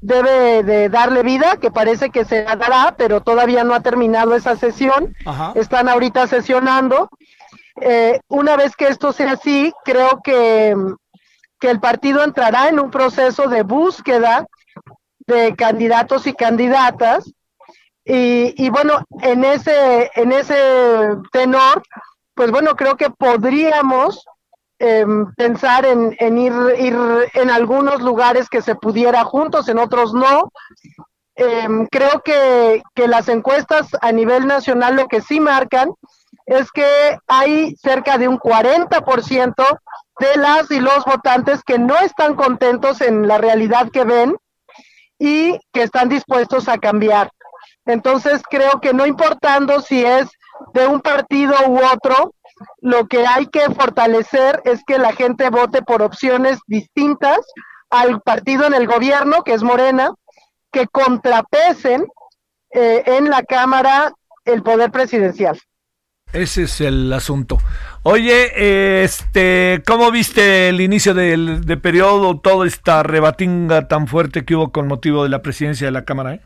debe 0.00 0.62
de 0.62 0.88
darle 0.88 1.22
vida, 1.22 1.58
que 1.58 1.70
parece 1.70 2.10
que 2.10 2.24
se 2.24 2.42
dará, 2.42 2.94
pero 2.96 3.20
todavía 3.20 3.64
no 3.64 3.74
ha 3.74 3.80
terminado 3.80 4.34
esa 4.34 4.56
sesión. 4.56 5.14
Están 5.54 5.88
ahorita 5.88 6.26
sesionando. 6.26 7.10
Eh, 7.80 8.20
una 8.28 8.56
vez 8.56 8.76
que 8.76 8.88
esto 8.88 9.12
sea 9.12 9.32
así, 9.32 9.72
creo 9.84 10.20
que, 10.22 10.76
que 11.58 11.70
el 11.70 11.80
partido 11.80 12.22
entrará 12.22 12.68
en 12.68 12.78
un 12.78 12.90
proceso 12.90 13.48
de 13.48 13.62
búsqueda 13.62 14.46
de 15.26 15.54
candidatos 15.56 16.26
y 16.26 16.34
candidatas. 16.34 17.32
Y, 18.04 18.54
y 18.56 18.70
bueno, 18.70 19.04
en 19.22 19.44
ese, 19.44 20.10
en 20.14 20.32
ese 20.32 20.56
tenor, 21.32 21.82
pues 22.34 22.50
bueno, 22.50 22.74
creo 22.76 22.96
que 22.96 23.10
podríamos 23.10 24.24
em, 24.78 25.32
pensar 25.34 25.86
en, 25.86 26.16
en 26.18 26.38
ir, 26.38 26.52
ir, 26.78 26.96
en 27.34 27.50
algunos 27.50 28.00
lugares 28.00 28.48
que 28.48 28.62
se 28.62 28.74
pudiera 28.74 29.24
juntos, 29.24 29.68
en 29.68 29.78
otros 29.78 30.12
no. 30.12 30.50
Em, 31.36 31.86
creo 31.86 32.20
que, 32.22 32.82
que 32.94 33.08
las 33.08 33.28
encuestas 33.28 33.88
a 34.00 34.12
nivel 34.12 34.46
nacional 34.46 34.96
lo 34.96 35.06
que 35.06 35.22
sí 35.22 35.40
marcan 35.40 35.90
es 36.50 36.72
que 36.72 37.16
hay 37.28 37.76
cerca 37.76 38.18
de 38.18 38.26
un 38.26 38.36
40% 38.36 39.78
de 40.18 40.36
las 40.36 40.68
y 40.72 40.80
los 40.80 41.04
votantes 41.04 41.62
que 41.62 41.78
no 41.78 41.96
están 41.98 42.34
contentos 42.34 43.00
en 43.00 43.28
la 43.28 43.38
realidad 43.38 43.88
que 43.92 44.02
ven 44.02 44.36
y 45.16 45.60
que 45.72 45.84
están 45.84 46.08
dispuestos 46.08 46.68
a 46.68 46.78
cambiar. 46.78 47.30
Entonces 47.86 48.42
creo 48.50 48.80
que 48.80 48.92
no 48.92 49.06
importando 49.06 49.80
si 49.80 50.04
es 50.04 50.28
de 50.74 50.88
un 50.88 51.00
partido 51.00 51.54
u 51.68 51.78
otro, 51.78 52.34
lo 52.80 53.06
que 53.06 53.24
hay 53.28 53.46
que 53.46 53.70
fortalecer 53.70 54.60
es 54.64 54.82
que 54.84 54.98
la 54.98 55.12
gente 55.12 55.50
vote 55.50 55.82
por 55.82 56.02
opciones 56.02 56.58
distintas 56.66 57.38
al 57.90 58.20
partido 58.22 58.66
en 58.66 58.74
el 58.74 58.88
gobierno, 58.88 59.44
que 59.44 59.54
es 59.54 59.62
Morena, 59.62 60.10
que 60.72 60.88
contrapesen 60.88 62.08
eh, 62.70 63.04
en 63.06 63.30
la 63.30 63.44
Cámara 63.44 64.12
el 64.44 64.64
poder 64.64 64.90
presidencial. 64.90 65.60
Ese 66.32 66.62
es 66.62 66.80
el 66.80 67.12
asunto. 67.12 67.58
Oye, 68.02 69.02
este, 69.02 69.82
¿cómo 69.86 70.10
viste 70.10 70.68
el 70.68 70.80
inicio 70.80 71.12
del 71.12 71.64
de 71.64 71.76
periodo, 71.76 72.38
toda 72.38 72.66
esta 72.66 73.02
rebatinga 73.02 73.88
tan 73.88 74.06
fuerte 74.06 74.44
que 74.44 74.54
hubo 74.54 74.70
con 74.70 74.86
motivo 74.86 75.24
de 75.24 75.28
la 75.28 75.42
presidencia 75.42 75.86
de 75.86 75.90
la 75.90 76.04
Cámara? 76.04 76.34
Eh? 76.34 76.40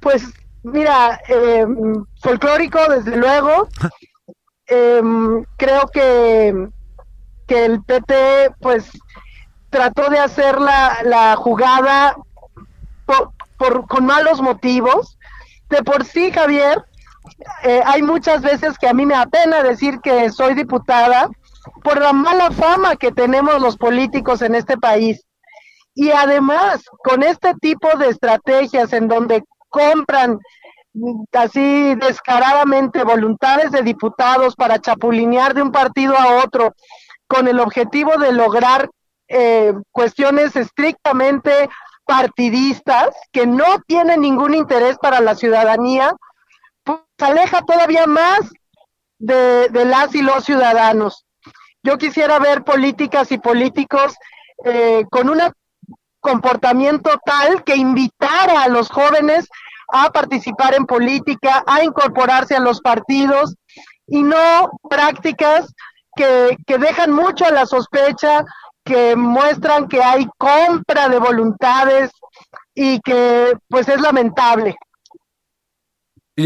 Pues 0.00 0.24
mira, 0.62 1.20
eh, 1.28 1.66
folclórico, 2.20 2.78
desde 2.88 3.16
luego. 3.16 3.68
Em, 4.66 5.44
creo 5.58 5.86
que, 5.92 6.68
que 7.46 7.64
el 7.66 7.82
PT, 7.82 8.52
pues, 8.60 8.90
trató 9.68 10.08
de 10.08 10.18
hacer 10.18 10.58
la, 10.58 10.98
la 11.04 11.36
jugada 11.36 12.16
por, 13.58 13.86
con 13.86 14.06
malos 14.06 14.40
motivos. 14.40 15.18
De 15.68 15.82
por 15.82 16.04
sí, 16.04 16.30
Javier, 16.30 16.84
eh, 17.62 17.82
hay 17.84 18.02
muchas 18.02 18.42
veces 18.42 18.78
que 18.78 18.88
a 18.88 18.94
mí 18.94 19.06
me 19.06 19.14
apena 19.14 19.62
decir 19.62 20.00
que 20.00 20.30
soy 20.30 20.54
diputada 20.54 21.28
por 21.82 22.00
la 22.00 22.12
mala 22.12 22.50
fama 22.50 22.96
que 22.96 23.12
tenemos 23.12 23.60
los 23.60 23.76
políticos 23.76 24.42
en 24.42 24.54
este 24.54 24.76
país. 24.76 25.24
Y 25.94 26.10
además, 26.10 26.84
con 27.04 27.22
este 27.22 27.54
tipo 27.60 27.88
de 27.98 28.08
estrategias 28.08 28.92
en 28.92 29.08
donde 29.08 29.44
compran 29.68 30.38
así 31.32 31.94
descaradamente 31.94 33.04
voluntades 33.04 33.72
de 33.72 33.82
diputados 33.82 34.54
para 34.56 34.78
chapulinear 34.78 35.54
de 35.54 35.62
un 35.62 35.72
partido 35.72 36.16
a 36.18 36.42
otro, 36.44 36.74
con 37.26 37.48
el 37.48 37.60
objetivo 37.60 38.18
de 38.18 38.32
lograr 38.32 38.90
eh, 39.28 39.72
cuestiones 39.90 40.54
estrictamente 40.56 41.70
partidistas 42.04 43.14
que 43.30 43.46
no 43.46 43.80
tienen 43.86 44.20
ningún 44.20 44.54
interés 44.54 44.98
para 44.98 45.20
la 45.20 45.34
ciudadanía, 45.34 46.12
aleja 47.22 47.62
todavía 47.62 48.06
más 48.06 48.40
de, 49.18 49.68
las 49.84 50.14
y 50.14 50.22
los 50.22 50.44
ciudadanos. 50.44 51.24
Yo 51.82 51.98
quisiera 51.98 52.38
ver 52.38 52.64
políticas 52.64 53.32
y 53.32 53.38
políticos 53.38 54.14
eh, 54.64 55.04
con 55.10 55.28
un 55.28 55.40
comportamiento 56.20 57.10
tal 57.24 57.64
que 57.64 57.76
invitara 57.76 58.62
a 58.62 58.68
los 58.68 58.88
jóvenes 58.88 59.48
a 59.92 60.10
participar 60.10 60.74
en 60.74 60.86
política, 60.86 61.64
a 61.66 61.82
incorporarse 61.82 62.56
a 62.56 62.60
los 62.60 62.80
partidos 62.80 63.56
y 64.06 64.22
no 64.22 64.70
prácticas 64.88 65.72
que, 66.14 66.56
que 66.66 66.78
dejan 66.78 67.12
mucho 67.12 67.44
a 67.44 67.50
la 67.50 67.66
sospecha, 67.66 68.44
que 68.84 69.16
muestran 69.16 69.88
que 69.88 70.02
hay 70.02 70.26
compra 70.38 71.08
de 71.08 71.18
voluntades 71.18 72.10
y 72.74 73.00
que 73.00 73.56
pues 73.68 73.88
es 73.88 74.00
lamentable. 74.00 74.76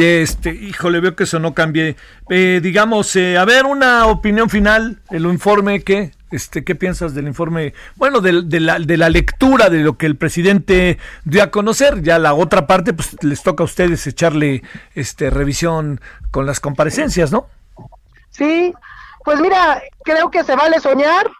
Este, 0.03 0.51
híjole, 0.51 1.01
veo 1.01 1.17
que 1.17 1.25
eso 1.25 1.39
no 1.39 1.55
cambie. 1.55 1.97
Eh, 2.29 2.61
digamos, 2.63 3.15
eh, 3.17 3.39
a 3.39 3.45
ver, 3.45 3.67
una 3.67 4.07
opinión 4.07 4.51
final, 4.51 5.01
el 5.11 5.25
informe 5.27 5.83
que, 5.83 6.13
este, 6.31 6.65
¿qué 6.65 6.75
piensas 6.75 7.15
del 7.15 7.27
informe? 7.27 7.75
Bueno, 7.97 8.21
de, 8.21 8.33
la, 8.61 8.79
de 8.79 8.97
la 8.97 9.09
lectura 9.09 9.71
de 9.71 9.79
lo 9.79 9.97
que 9.97 10.07
el 10.07 10.17
presidente 10.17 10.99
dio 11.25 11.43
a 11.43 11.51
conocer. 11.51 12.03
Ya 12.03 12.19
la 12.19 12.35
otra 12.35 12.67
parte, 12.67 12.93
pues 12.93 13.17
les 13.23 13.43
toca 13.43 13.63
a 13.63 13.67
ustedes 13.67 14.07
echarle 14.07 14.63
este 14.95 15.31
revisión 15.31 16.01
con 16.31 16.47
las 16.47 16.61
comparecencias, 16.61 17.33
¿no? 17.33 17.47
Sí, 18.31 18.75
pues 19.25 19.41
mira, 19.41 19.83
creo 20.05 20.31
que 20.31 20.45
se 20.45 20.57
vale 20.57 20.81
soñar. 20.81 21.31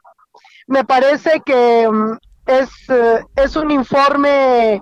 Me 0.67 0.85
parece 0.85 1.43
que 1.45 1.89
mm, 1.89 2.19
es, 2.47 2.69
eh, 2.89 3.25
es 3.37 3.57
un 3.57 3.71
informe 3.71 4.81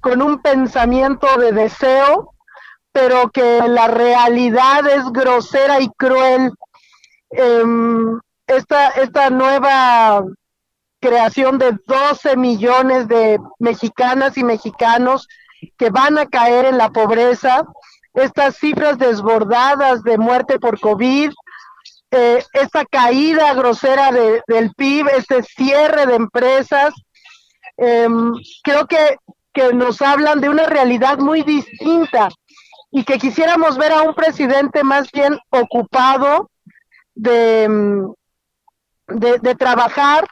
con 0.00 0.22
un 0.22 0.40
pensamiento 0.40 1.26
de 1.38 1.52
deseo 1.52 2.34
pero 2.92 3.30
que 3.30 3.60
la 3.68 3.88
realidad 3.88 4.86
es 4.88 5.04
grosera 5.12 5.80
y 5.80 5.88
cruel. 5.96 6.52
Em, 7.30 8.18
esta, 8.46 8.88
esta 8.88 9.30
nueva 9.30 10.24
creación 11.00 11.58
de 11.58 11.78
12 11.86 12.36
millones 12.36 13.06
de 13.08 13.38
mexicanas 13.58 14.36
y 14.36 14.44
mexicanos 14.44 15.28
que 15.76 15.90
van 15.90 16.18
a 16.18 16.26
caer 16.26 16.64
en 16.64 16.78
la 16.78 16.90
pobreza, 16.90 17.64
estas 18.14 18.56
cifras 18.56 18.98
desbordadas 18.98 20.02
de 20.02 20.18
muerte 20.18 20.58
por 20.58 20.80
COVID, 20.80 21.30
eh, 22.10 22.42
esta 22.52 22.84
caída 22.86 23.52
grosera 23.54 24.10
del 24.12 24.72
PIB, 24.74 25.08
este 25.16 25.42
cierre 25.42 26.06
de 26.06 26.14
empresas, 26.14 26.94
em, 27.76 28.32
creo 28.62 28.86
que, 28.86 29.18
que 29.52 29.72
nos 29.74 30.00
hablan 30.00 30.40
de 30.40 30.48
una 30.48 30.64
realidad 30.64 31.18
muy 31.18 31.42
distinta 31.42 32.28
y 32.90 33.04
que 33.04 33.18
quisiéramos 33.18 33.76
ver 33.76 33.92
a 33.92 34.02
un 34.02 34.14
presidente 34.14 34.82
más 34.82 35.10
bien 35.12 35.38
ocupado 35.50 36.50
de, 37.14 37.68
mm, 37.68 38.12
de, 39.08 39.54
trabajar 39.54 40.26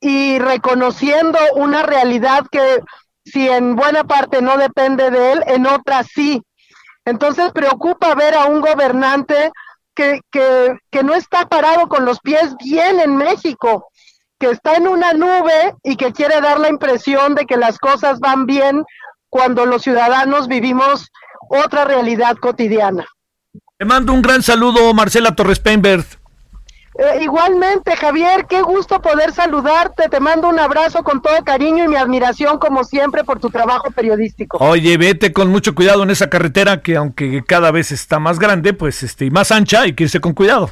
y 0.00 0.38
reconociendo 0.38 1.38
una 1.54 1.82
realidad 1.82 2.44
que 2.50 2.80
si 3.24 3.48
en 3.48 3.74
buena 3.76 4.04
parte 4.04 4.42
no 4.42 4.56
depende 4.58 5.10
de 5.10 5.32
él, 5.32 5.44
en 5.46 5.66
otra 5.66 6.02
sí. 6.02 6.42
Entonces 7.04 7.52
preocupa 7.52 8.14
ver 8.14 8.34
a 8.34 8.46
un 8.46 8.60
gobernante 8.60 9.50
que, 9.94 10.20
que, 10.30 10.76
que 10.90 11.02
no 11.02 11.14
está 11.14 11.46
parado 11.46 11.88
con 11.88 12.04
los 12.04 12.20
pies 12.20 12.54
bien 12.56 13.00
en 13.00 13.16
México, 13.16 13.88
que 14.38 14.50
está 14.50 14.76
en 14.76 14.88
una 14.88 15.12
nube 15.12 15.74
y 15.82 15.96
que 15.96 16.12
quiere 16.12 16.40
dar 16.40 16.58
la 16.58 16.68
impresión 16.68 17.34
de 17.34 17.46
que 17.46 17.56
las 17.56 17.78
cosas 17.78 18.20
van 18.20 18.46
bien 18.46 18.84
cuando 19.30 19.64
los 19.64 19.82
ciudadanos 19.82 20.48
vivimos 20.48 21.10
otra 21.48 21.84
realidad 21.84 22.36
cotidiana. 22.36 23.06
Te 23.78 23.84
mando 23.84 24.12
un 24.12 24.22
gran 24.22 24.42
saludo, 24.42 24.92
Marcela 24.94 25.34
Torres 25.34 25.58
Peinbert. 25.58 26.06
Eh, 26.96 27.22
igualmente, 27.22 27.96
Javier, 27.96 28.46
qué 28.48 28.62
gusto 28.62 29.02
poder 29.02 29.32
saludarte. 29.32 30.08
Te 30.08 30.20
mando 30.20 30.48
un 30.48 30.60
abrazo 30.60 31.02
con 31.02 31.20
todo 31.20 31.42
cariño 31.44 31.84
y 31.84 31.88
mi 31.88 31.96
admiración, 31.96 32.58
como 32.58 32.84
siempre, 32.84 33.24
por 33.24 33.40
tu 33.40 33.50
trabajo 33.50 33.90
periodístico. 33.90 34.58
Oye, 34.58 34.96
vete 34.96 35.32
con 35.32 35.48
mucho 35.48 35.74
cuidado 35.74 36.04
en 36.04 36.10
esa 36.10 36.30
carretera 36.30 36.82
que, 36.82 36.96
aunque 36.96 37.42
cada 37.44 37.72
vez 37.72 37.90
está 37.90 38.20
más 38.20 38.38
grande, 38.38 38.74
pues 38.74 39.02
este, 39.02 39.24
y 39.24 39.30
más 39.30 39.50
ancha, 39.50 39.82
hay 39.82 39.94
que 39.94 40.04
irse 40.04 40.20
con 40.20 40.34
cuidado. 40.34 40.70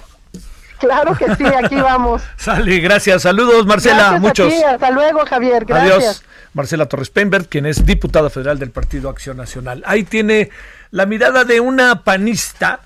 Claro 0.82 1.16
que 1.16 1.32
sí, 1.36 1.44
aquí 1.44 1.76
vamos. 1.76 2.22
Sale, 2.36 2.80
gracias. 2.80 3.22
Saludos, 3.22 3.64
Marcela. 3.66 4.18
muchos. 4.18 4.52
Hasta 4.52 4.90
luego, 4.90 5.24
Javier. 5.24 5.64
Gracias. 5.64 5.96
Adiós. 5.96 6.24
Marcela 6.54 6.86
Torres 6.86 7.08
Pemberg, 7.08 7.48
quien 7.48 7.66
es 7.66 7.86
diputada 7.86 8.30
federal 8.30 8.58
del 8.58 8.72
Partido 8.72 9.08
Acción 9.08 9.36
Nacional. 9.36 9.84
Ahí 9.86 10.02
tiene 10.02 10.50
la 10.90 11.06
mirada 11.06 11.44
de 11.44 11.60
una 11.60 12.02
panista, 12.02 12.80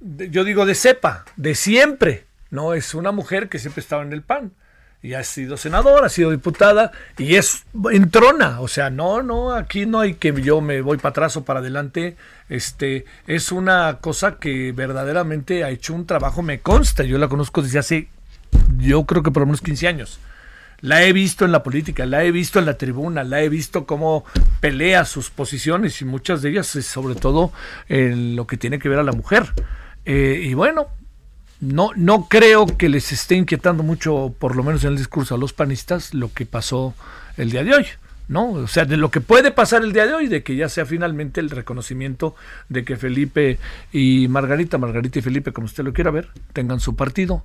yo 0.00 0.42
digo 0.42 0.66
de 0.66 0.74
cepa, 0.74 1.24
de 1.36 1.54
siempre. 1.54 2.26
No 2.50 2.74
es 2.74 2.92
una 2.92 3.12
mujer 3.12 3.48
que 3.48 3.60
siempre 3.60 3.80
estaba 3.80 4.02
en 4.02 4.12
el 4.12 4.22
PAN 4.22 4.52
y 5.02 5.14
ha 5.14 5.24
sido 5.24 5.56
senadora, 5.56 6.06
ha 6.06 6.10
sido 6.10 6.30
diputada 6.30 6.92
y 7.18 7.34
es 7.34 7.64
en 7.90 8.10
trona, 8.10 8.60
o 8.60 8.68
sea, 8.68 8.88
no, 8.88 9.22
no, 9.22 9.52
aquí 9.52 9.84
no 9.84 9.98
hay 9.98 10.14
que 10.14 10.32
yo 10.40 10.60
me 10.60 10.80
voy 10.80 10.96
para 10.98 11.10
atrás 11.10 11.36
o 11.36 11.44
para 11.44 11.58
adelante, 11.58 12.16
este, 12.48 13.04
es 13.26 13.50
una 13.50 13.98
cosa 14.00 14.36
que 14.38 14.70
verdaderamente 14.70 15.64
ha 15.64 15.70
hecho 15.70 15.92
un 15.94 16.06
trabajo, 16.06 16.42
me 16.42 16.60
consta, 16.60 17.02
yo 17.02 17.18
la 17.18 17.28
conozco 17.28 17.62
desde 17.62 17.80
hace, 17.80 18.08
yo 18.78 19.04
creo 19.04 19.24
que 19.24 19.32
por 19.32 19.42
lo 19.42 19.46
menos 19.46 19.60
15 19.60 19.88
años. 19.88 20.20
La 20.80 21.04
he 21.04 21.12
visto 21.12 21.44
en 21.44 21.52
la 21.52 21.62
política, 21.62 22.06
la 22.06 22.24
he 22.24 22.32
visto 22.32 22.58
en 22.58 22.66
la 22.66 22.76
tribuna, 22.76 23.22
la 23.22 23.40
he 23.40 23.48
visto 23.48 23.86
cómo 23.86 24.24
pelea 24.60 25.04
sus 25.04 25.30
posiciones 25.30 26.00
y 26.00 26.04
muchas 26.04 26.42
de 26.42 26.50
ellas, 26.50 26.66
sobre 26.66 27.14
todo 27.14 27.52
en 27.88 28.34
lo 28.34 28.48
que 28.48 28.56
tiene 28.56 28.80
que 28.80 28.88
ver 28.88 28.98
a 28.98 29.04
la 29.04 29.12
mujer. 29.12 29.46
Eh, 30.04 30.40
y 30.42 30.54
bueno, 30.54 30.88
no, 31.62 31.90
no 31.94 32.26
creo 32.28 32.66
que 32.66 32.88
les 32.88 33.12
esté 33.12 33.36
inquietando 33.36 33.84
mucho, 33.84 34.34
por 34.36 34.56
lo 34.56 34.64
menos 34.64 34.82
en 34.82 34.90
el 34.90 34.96
discurso 34.96 35.36
a 35.36 35.38
los 35.38 35.52
panistas, 35.52 36.12
lo 36.12 36.32
que 36.32 36.44
pasó 36.44 36.92
el 37.36 37.52
día 37.52 37.62
de 37.62 37.72
hoy. 37.72 37.86
¿no? 38.26 38.50
O 38.50 38.66
sea, 38.66 38.84
de 38.84 38.96
lo 38.96 39.12
que 39.12 39.20
puede 39.20 39.52
pasar 39.52 39.82
el 39.82 39.92
día 39.92 40.06
de 40.06 40.14
hoy, 40.14 40.26
de 40.26 40.42
que 40.42 40.56
ya 40.56 40.68
sea 40.68 40.86
finalmente 40.86 41.40
el 41.40 41.50
reconocimiento 41.50 42.34
de 42.68 42.84
que 42.84 42.96
Felipe 42.96 43.60
y 43.92 44.26
Margarita, 44.26 44.76
Margarita 44.76 45.20
y 45.20 45.22
Felipe, 45.22 45.52
como 45.52 45.66
usted 45.66 45.84
lo 45.84 45.92
quiera 45.92 46.10
ver, 46.10 46.30
tengan 46.52 46.80
su 46.80 46.96
partido. 46.96 47.44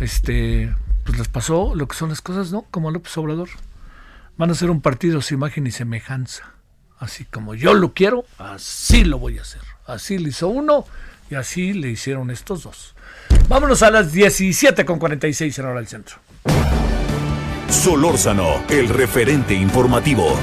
Este, 0.00 0.74
pues 1.04 1.18
les 1.18 1.28
pasó 1.28 1.74
lo 1.76 1.86
que 1.86 1.96
son 1.96 2.08
las 2.08 2.20
cosas, 2.20 2.50
¿no? 2.50 2.62
Como 2.70 2.90
López 2.90 3.16
Obrador. 3.16 3.48
Van 4.36 4.50
a 4.50 4.54
ser 4.54 4.70
un 4.70 4.80
partido 4.80 5.20
sin 5.20 5.38
imagen 5.38 5.68
y 5.68 5.70
semejanza. 5.70 6.54
Así 6.98 7.26
como 7.26 7.54
yo 7.54 7.74
lo 7.74 7.92
quiero, 7.92 8.24
así 8.38 9.04
lo 9.04 9.18
voy 9.18 9.38
a 9.38 9.42
hacer. 9.42 9.62
Así 9.86 10.18
le 10.18 10.30
hizo 10.30 10.48
uno 10.48 10.84
y 11.32 11.34
así 11.34 11.72
le 11.72 11.88
hicieron 11.88 12.30
estos 12.30 12.64
dos. 12.64 12.94
Vámonos 13.48 13.82
a 13.82 13.90
las 13.90 14.12
17 14.12 14.84
con 14.84 14.98
46 14.98 15.58
en 15.58 15.64
hora 15.64 15.76
del 15.76 15.88
centro. 15.88 16.16
Solórzano, 17.70 18.62
el 18.68 18.90
referente 18.90 19.54
informativo. 19.54 20.38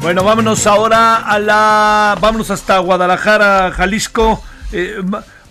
Bueno, 0.00 0.24
vámonos 0.24 0.66
ahora 0.66 1.18
a 1.18 1.38
la. 1.38 2.18
Vámonos 2.20 2.50
hasta 2.50 2.78
Guadalajara, 2.78 3.70
Jalisco. 3.70 4.42
Eh, 4.72 5.00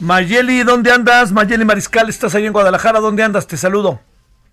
Mayeli, 0.01 0.63
¿dónde 0.63 0.91
andas? 0.91 1.31
Mayeli 1.31 1.63
Mariscal, 1.63 2.09
estás 2.09 2.35
ahí 2.35 2.45
en 2.45 2.51
Guadalajara, 2.51 2.99
¿dónde 2.99 3.23
andas? 3.23 3.47
Te 3.47 3.55
saludo. 3.55 4.01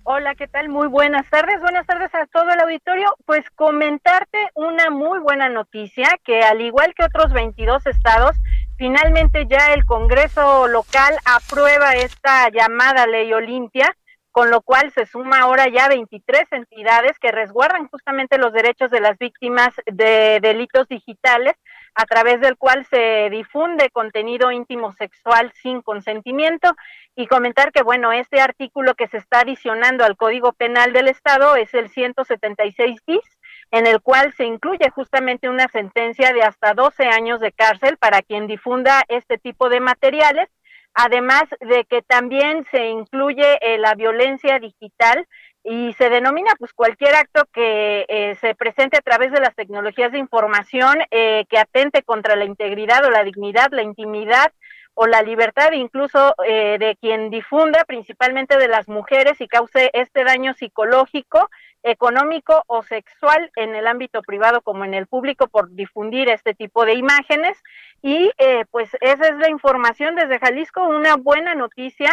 Hola, 0.08 0.36
¿qué 0.36 0.46
tal? 0.46 0.68
Muy 0.68 0.86
buenas 0.86 1.28
tardes. 1.30 1.60
Buenas 1.60 1.84
tardes 1.84 2.14
a 2.14 2.26
todo 2.26 2.48
el 2.50 2.60
auditorio. 2.60 3.12
Pues 3.24 3.42
comentarte 3.56 4.38
una 4.54 4.88
muy 4.88 5.18
buena 5.18 5.48
noticia, 5.48 6.08
que 6.22 6.42
al 6.42 6.60
igual 6.60 6.94
que 6.94 7.02
otros 7.02 7.32
22 7.32 7.84
estados, 7.88 8.36
finalmente 8.78 9.48
ya 9.48 9.72
el 9.74 9.84
Congreso 9.84 10.68
local 10.68 11.12
aprueba 11.24 11.96
esta 11.96 12.48
llamada 12.50 13.08
ley 13.08 13.32
Olimpia, 13.32 13.96
con 14.30 14.48
lo 14.48 14.60
cual 14.60 14.92
se 14.92 15.06
suma 15.06 15.40
ahora 15.40 15.66
ya 15.68 15.88
23 15.88 16.52
entidades 16.52 17.18
que 17.18 17.32
resguardan 17.32 17.88
justamente 17.88 18.38
los 18.38 18.52
derechos 18.52 18.92
de 18.92 19.00
las 19.00 19.18
víctimas 19.18 19.70
de 19.86 20.38
delitos 20.40 20.86
digitales 20.86 21.54
a 21.96 22.04
través 22.04 22.40
del 22.42 22.58
cual 22.58 22.84
se 22.90 23.30
difunde 23.30 23.88
contenido 23.88 24.52
íntimo 24.52 24.92
sexual 24.92 25.50
sin 25.54 25.80
consentimiento 25.80 26.76
y 27.14 27.26
comentar 27.26 27.72
que, 27.72 27.82
bueno, 27.82 28.12
este 28.12 28.38
artículo 28.38 28.94
que 28.94 29.08
se 29.08 29.16
está 29.16 29.40
adicionando 29.40 30.04
al 30.04 30.16
Código 30.18 30.52
Penal 30.52 30.92
del 30.92 31.08
Estado 31.08 31.56
es 31.56 31.72
el 31.72 31.88
176 31.88 33.00
bis, 33.06 33.38
en 33.70 33.86
el 33.86 34.02
cual 34.02 34.34
se 34.36 34.44
incluye 34.44 34.90
justamente 34.90 35.48
una 35.48 35.68
sentencia 35.68 36.34
de 36.34 36.42
hasta 36.42 36.74
12 36.74 37.06
años 37.06 37.40
de 37.40 37.52
cárcel 37.52 37.96
para 37.96 38.20
quien 38.20 38.46
difunda 38.46 39.02
este 39.08 39.38
tipo 39.38 39.70
de 39.70 39.80
materiales, 39.80 40.50
además 40.92 41.44
de 41.60 41.86
que 41.86 42.02
también 42.02 42.66
se 42.70 42.88
incluye 42.88 43.58
eh, 43.62 43.78
la 43.78 43.94
violencia 43.94 44.58
digital 44.58 45.26
y 45.68 45.92
se 45.94 46.08
denomina 46.10 46.52
pues 46.58 46.72
cualquier 46.72 47.16
acto 47.16 47.44
que 47.52 48.06
eh, 48.08 48.36
se 48.40 48.54
presente 48.54 48.96
a 48.96 49.00
través 49.00 49.32
de 49.32 49.40
las 49.40 49.54
tecnologías 49.56 50.12
de 50.12 50.18
información 50.18 50.98
eh, 51.10 51.44
que 51.48 51.58
atente 51.58 52.02
contra 52.04 52.36
la 52.36 52.44
integridad 52.44 53.04
o 53.04 53.10
la 53.10 53.24
dignidad, 53.24 53.68
la 53.72 53.82
intimidad 53.82 54.52
o 54.94 55.08
la 55.08 55.22
libertad 55.22 55.72
incluso 55.72 56.36
eh, 56.46 56.76
de 56.78 56.96
quien 57.00 57.30
difunda, 57.30 57.84
principalmente 57.84 58.56
de 58.58 58.68
las 58.68 58.88
mujeres, 58.88 59.40
y 59.40 59.48
cause 59.48 59.90
este 59.92 60.24
daño 60.24 60.54
psicológico, 60.54 61.50
económico 61.82 62.62
o 62.68 62.82
sexual 62.82 63.50
en 63.56 63.74
el 63.74 63.88
ámbito 63.88 64.22
privado 64.22 64.62
como 64.62 64.84
en 64.84 64.94
el 64.94 65.06
público 65.06 65.48
por 65.48 65.70
difundir 65.74 66.30
este 66.30 66.54
tipo 66.54 66.84
de 66.84 66.94
imágenes. 66.94 67.62
Y 68.02 68.30
pues 68.70 68.96
esa 69.00 69.28
es 69.28 69.36
la 69.36 69.50
información 69.50 70.14
desde 70.16 70.38
Jalisco, 70.38 70.82
una 70.82 71.16
buena 71.16 71.54
noticia 71.54 72.10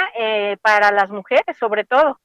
para 0.62 0.92
las 0.92 1.10
mujeres 1.10 1.58
sobre 1.58 1.86
todo. 1.86 2.20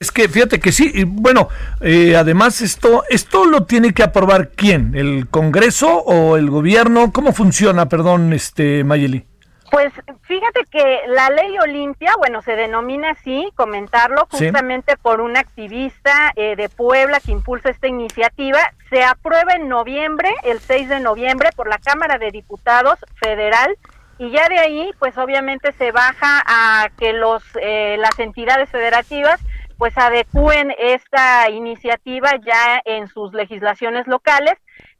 Es 0.00 0.10
que 0.10 0.28
fíjate 0.28 0.58
que 0.58 0.72
sí, 0.72 0.90
y 0.92 1.04
bueno, 1.04 1.48
eh, 1.80 2.16
además 2.16 2.60
esto, 2.60 3.04
esto 3.08 3.46
lo 3.46 3.64
tiene 3.64 3.94
que 3.94 4.02
aprobar 4.02 4.50
quién, 4.50 4.94
el 4.94 5.28
Congreso 5.30 5.98
o 5.98 6.36
el 6.36 6.50
gobierno, 6.50 7.12
¿cómo 7.12 7.32
funciona, 7.32 7.88
perdón, 7.88 8.32
este 8.32 8.82
Mayeli? 8.82 9.24
Pues 9.70 9.92
fíjate 10.22 10.64
que 10.70 11.00
la 11.08 11.30
ley 11.30 11.58
Olimpia, 11.58 12.12
bueno, 12.18 12.42
se 12.42 12.54
denomina 12.54 13.12
así, 13.12 13.48
comentarlo, 13.54 14.26
justamente 14.30 14.96
por 14.96 15.20
un 15.20 15.36
activista 15.36 16.32
eh, 16.36 16.54
de 16.56 16.68
Puebla 16.68 17.20
que 17.20 17.32
impulsa 17.32 17.70
esta 17.70 17.86
iniciativa, 17.88 18.58
se 18.90 19.02
aprueba 19.02 19.54
en 19.54 19.68
noviembre, 19.68 20.28
el 20.42 20.60
6 20.60 20.88
de 20.88 21.00
noviembre, 21.00 21.50
por 21.56 21.68
la 21.68 21.78
Cámara 21.78 22.18
de 22.18 22.30
Diputados 22.30 22.98
Federal, 23.14 23.76
y 24.18 24.30
ya 24.30 24.48
de 24.48 24.58
ahí, 24.58 24.90
pues 24.98 25.16
obviamente 25.18 25.72
se 25.72 25.90
baja 25.90 26.42
a 26.46 26.88
que 26.98 27.12
los 27.12 27.42
eh, 27.60 27.96
las 27.98 28.18
entidades 28.18 28.70
federativas 28.70 29.40
pues 29.78 29.96
adecúen 29.98 30.74
esta 30.78 31.50
iniciativa 31.50 32.32
ya 32.44 32.80
en 32.84 33.08
sus 33.08 33.32
legislaciones 33.32 34.06
locales 34.06 34.54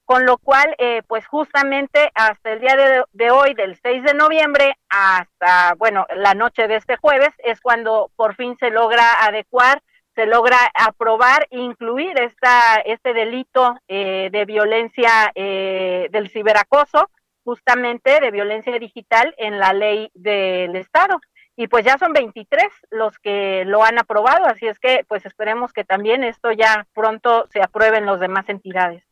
con 0.05 0.27
lo 0.27 0.37
cual, 0.39 0.75
eh, 0.79 1.03
pues 1.07 1.27
justamente 1.27 2.11
hasta 2.15 2.53
el 2.53 2.61
día 2.61 2.77
de, 3.13 3.31
hoy, 3.31 3.55
del 3.55 3.77
6 3.77 4.03
de 4.03 4.15
noviembre, 4.15 4.77
hasta, 4.89 5.75
bueno, 5.79 6.07
la 6.15 6.35
noche 6.35 6.69
de 6.69 6.77
este 6.77 6.97
jueves, 6.97 7.31
es 7.39 7.61
cuando 7.61 8.11
por 8.17 8.35
fin 8.35 8.57
se 8.59 8.71
logra 8.71 9.25
adecuar, 9.25 9.83
se 10.15 10.27
logra 10.27 10.59
aprobar, 10.75 11.47
incluir 11.51 12.19
esta, 12.21 12.77
este 12.85 13.15
delito 13.15 13.77
eh, 13.89 14.29
de 14.31 14.45
violencia 14.45 15.33
eh, 15.35 16.09
del 16.11 16.29
ciberacoso, 16.29 17.11
justamente 17.43 18.21
de 18.21 18.31
violencia 18.31 18.79
digital 18.79 19.35
en 19.39 19.59
la 19.59 19.73
ley 19.73 20.11
del 20.15 20.77
Estado. 20.77 21.19
Y 21.57 21.69
pues 21.69 21.85
ya 21.85 21.99
son 21.99 22.13
23 22.13 22.65
los 22.91 23.19
que 23.19 23.65
lo 23.65 23.85
han 23.85 23.99
aprobado, 23.99 24.47
así 24.47 24.67
es 24.67 24.79
que 24.81 25.05
pues 25.09 25.25
esperemos 25.25 25.73
que 25.73 25.85
también 25.85 26.25
esto 26.25 26.51
ya 26.51 26.87
pronto 26.95 27.47
se 27.53 27.63
apruebe 27.63 27.99
en 27.99 28.07
las 28.07 28.19
demás 28.19 28.49
entidades. 28.49 29.05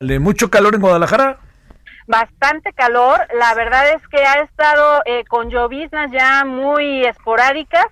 ¿Mucho 0.00 0.50
calor 0.50 0.74
en 0.74 0.80
Guadalajara? 0.80 1.38
Bastante 2.06 2.72
calor, 2.72 3.20
la 3.38 3.54
verdad 3.54 3.92
es 3.92 4.08
que 4.08 4.24
ha 4.24 4.42
estado 4.42 5.02
eh, 5.04 5.24
con 5.26 5.50
lloviznas 5.50 6.10
ya 6.10 6.44
muy 6.44 7.04
esporádicas 7.04 7.86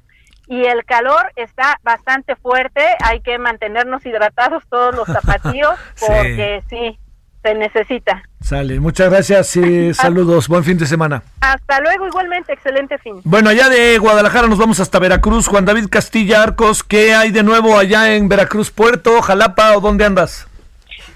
y 0.47 0.65
el 0.65 0.87
calor 0.87 1.31
está 1.37 1.79
bastante 1.83 2.35
fuerte, 2.35 2.83
hay 3.05 3.21
que 3.21 3.39
mantenernos 3.39 4.05
hidratados 4.07 4.65
todos 4.71 4.95
los 4.95 5.07
zapatillos 5.21 5.75
porque 6.01 6.63
sí. 6.71 6.99
Se 7.43 7.55
necesita. 7.55 8.23
Sale, 8.41 8.81
muchas 8.81 9.11
gracias 9.11 9.57
y 9.57 9.95
saludos, 9.95 10.49
buen 10.49 10.65
fin 10.65 10.79
de 10.79 10.87
semana. 10.87 11.23
Hasta 11.41 11.81
luego, 11.81 12.07
igualmente, 12.07 12.53
excelente 12.53 12.99
fin. 12.99 13.21
Bueno, 13.25 13.51
allá 13.51 13.69
de 13.69 13.99
Guadalajara 13.99 14.49
nos 14.49 14.59
vamos 14.59 14.81
hasta 14.81 14.99
Veracruz. 14.99 15.49
Juan 15.49 15.65
David 15.65 15.89
Castilla 15.91 16.43
Arcos, 16.43 16.83
¿qué 16.83 17.15
hay 17.15 17.31
de 17.31 17.43
nuevo 17.43 17.79
allá 17.79 18.15
en 18.15 18.29
Veracruz, 18.29 18.71
Puerto, 18.71 19.21
Jalapa 19.23 19.77
o 19.77 19.81
dónde 19.81 20.05
andas? 20.05 20.49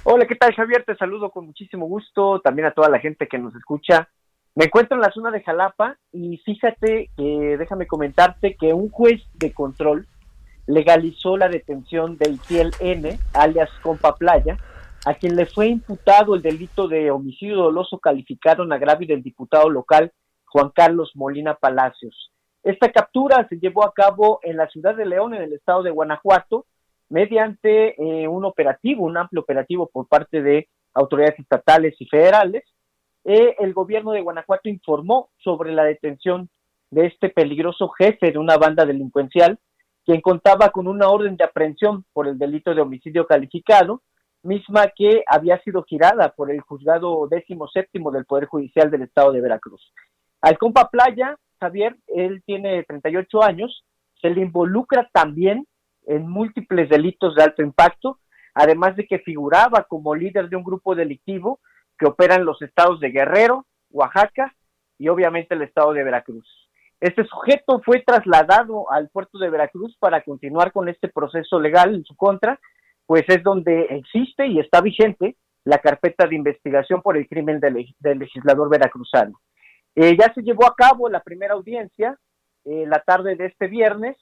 Hola, 0.04 0.26
¿qué 0.26 0.34
tal 0.34 0.54
Javier? 0.54 0.84
Te 0.84 0.96
saludo 0.96 1.30
con 1.30 1.46
muchísimo 1.46 1.86
gusto, 1.86 2.40
también 2.40 2.66
a 2.66 2.72
toda 2.72 2.88
la 2.88 2.98
gente 2.98 3.28
que 3.28 3.38
nos 3.38 3.54
escucha. 3.54 4.08
Me 4.54 4.66
encuentro 4.66 4.96
en 4.96 5.00
la 5.00 5.12
zona 5.12 5.30
de 5.30 5.42
Jalapa 5.42 5.96
y 6.12 6.38
fíjate 6.44 7.08
que 7.16 7.56
déjame 7.56 7.86
comentarte 7.86 8.56
que 8.56 8.74
un 8.74 8.90
juez 8.90 9.22
de 9.34 9.52
control 9.52 10.06
legalizó 10.66 11.36
la 11.36 11.48
detención 11.48 12.18
de 12.18 12.30
Itiel 12.30 12.72
N, 12.80 13.18
alias 13.32 13.70
Compa 13.82 14.16
Playa, 14.16 14.58
a 15.04 15.14
quien 15.14 15.36
le 15.36 15.46
fue 15.46 15.68
imputado 15.68 16.34
el 16.34 16.42
delito 16.42 16.86
de 16.86 17.10
homicidio 17.10 17.56
doloso 17.56 17.98
calificado 17.98 18.62
en 18.62 18.72
agravio 18.72 19.08
del 19.08 19.22
diputado 19.22 19.68
local 19.68 20.12
Juan 20.46 20.70
Carlos 20.70 21.12
Molina 21.14 21.54
Palacios. 21.54 22.30
Esta 22.62 22.92
captura 22.92 23.46
se 23.48 23.58
llevó 23.58 23.84
a 23.84 23.92
cabo 23.92 24.38
en 24.42 24.56
la 24.56 24.68
ciudad 24.68 24.94
de 24.94 25.06
León, 25.06 25.34
en 25.34 25.42
el 25.42 25.52
estado 25.52 25.82
de 25.82 25.90
Guanajuato, 25.90 26.66
mediante 27.08 28.00
eh, 28.00 28.28
un 28.28 28.44
operativo, 28.44 29.04
un 29.04 29.16
amplio 29.16 29.42
operativo 29.42 29.90
por 29.92 30.06
parte 30.06 30.40
de 30.40 30.68
autoridades 30.94 31.40
estatales 31.40 31.94
y 31.98 32.06
federales. 32.06 32.62
Eh, 33.24 33.56
el 33.58 33.74
gobierno 33.74 34.12
de 34.12 34.20
Guanajuato 34.20 34.68
informó 34.68 35.30
sobre 35.38 35.72
la 35.72 35.84
detención 35.84 36.48
de 36.90 37.06
este 37.06 37.30
peligroso 37.30 37.88
jefe 37.88 38.30
de 38.30 38.38
una 38.38 38.56
banda 38.56 38.84
delincuencial, 38.84 39.58
quien 40.04 40.20
contaba 40.20 40.70
con 40.70 40.86
una 40.86 41.08
orden 41.08 41.36
de 41.36 41.44
aprehensión 41.44 42.04
por 42.12 42.28
el 42.28 42.38
delito 42.38 42.74
de 42.74 42.82
homicidio 42.82 43.26
calificado, 43.26 44.02
misma 44.42 44.88
que 44.94 45.22
había 45.26 45.60
sido 45.62 45.84
girada 45.84 46.30
por 46.30 46.50
el 46.50 46.60
juzgado 46.60 47.26
décimo 47.28 47.68
séptimo 47.68 48.10
del 48.10 48.24
Poder 48.24 48.46
Judicial 48.46 48.90
del 48.90 49.02
Estado 49.02 49.32
de 49.32 49.40
Veracruz. 49.40 49.92
Al 50.40 50.58
compa 50.58 50.90
Playa, 50.90 51.36
Javier, 51.60 51.96
él 52.08 52.42
tiene 52.44 52.82
38 52.82 53.42
años, 53.42 53.84
se 54.20 54.30
le 54.30 54.40
involucra 54.40 55.08
también 55.12 55.66
en 56.06 56.28
múltiples 56.28 56.88
delitos 56.88 57.34
de 57.36 57.44
alto 57.44 57.62
impacto, 57.62 58.18
además 58.54 58.96
de 58.96 59.06
que 59.06 59.20
figuraba 59.20 59.84
como 59.84 60.14
líder 60.14 60.48
de 60.48 60.56
un 60.56 60.64
grupo 60.64 60.94
delictivo 60.94 61.60
que 61.98 62.06
opera 62.06 62.34
en 62.34 62.44
los 62.44 62.60
estados 62.62 63.00
de 63.00 63.10
Guerrero, 63.10 63.66
Oaxaca 63.90 64.54
y 64.98 65.08
obviamente 65.08 65.54
el 65.54 65.62
estado 65.62 65.92
de 65.92 66.04
Veracruz. 66.04 66.46
Este 67.00 67.24
sujeto 67.24 67.80
fue 67.84 68.00
trasladado 68.00 68.90
al 68.90 69.08
puerto 69.08 69.38
de 69.38 69.50
Veracruz 69.50 69.96
para 69.98 70.22
continuar 70.22 70.72
con 70.72 70.88
este 70.88 71.08
proceso 71.08 71.58
legal 71.60 71.94
en 71.94 72.04
su 72.04 72.14
contra, 72.16 72.60
pues 73.12 73.24
es 73.28 73.42
donde 73.42 73.82
existe 73.90 74.46
y 74.46 74.58
está 74.58 74.80
vigente 74.80 75.36
la 75.64 75.76
carpeta 75.76 76.26
de 76.26 76.34
investigación 76.34 77.02
por 77.02 77.18
el 77.18 77.28
crimen 77.28 77.60
del, 77.60 77.86
legislador 78.00 78.70
veracruzano. 78.70 79.38
Eh, 79.94 80.16
ya 80.18 80.32
se 80.32 80.40
llevó 80.40 80.64
a 80.64 80.74
cabo 80.74 81.10
la 81.10 81.20
primera 81.20 81.52
audiencia 81.52 82.18
eh, 82.64 82.86
la 82.86 83.00
tarde 83.00 83.36
de 83.36 83.48
este 83.48 83.66
viernes 83.66 84.16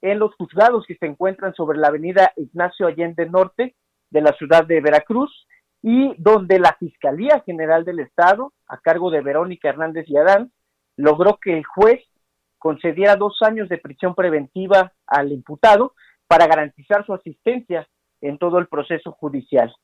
en 0.00 0.20
los 0.20 0.32
juzgados 0.36 0.84
que 0.86 0.94
se 0.94 1.06
encuentran 1.06 1.54
sobre 1.54 1.76
la 1.78 1.88
avenida 1.88 2.32
Ignacio 2.36 2.86
Allende 2.86 3.28
Norte 3.28 3.74
de 4.10 4.20
la 4.20 4.32
ciudad 4.34 4.64
de 4.64 4.80
Veracruz 4.80 5.48
y 5.82 6.14
donde 6.16 6.60
la 6.60 6.76
Fiscalía 6.78 7.42
General 7.44 7.84
del 7.84 7.98
Estado, 7.98 8.52
a 8.68 8.78
cargo 8.78 9.10
de 9.10 9.22
Verónica 9.22 9.70
Hernández 9.70 10.04
y 10.06 10.18
Adán, 10.18 10.52
logró 10.96 11.40
que 11.42 11.52
el 11.52 11.64
juez 11.64 12.00
concediera 12.58 13.16
dos 13.16 13.38
años 13.40 13.68
de 13.68 13.78
prisión 13.78 14.14
preventiva 14.14 14.92
al 15.04 15.32
imputado 15.32 15.94
para 16.28 16.46
garantizar 16.46 17.04
su 17.04 17.12
asistencia 17.12 17.88
en 18.28 18.38
todo 18.38 18.58
el 18.58 18.66
proceso 18.66 19.12
judicial. 19.12 19.74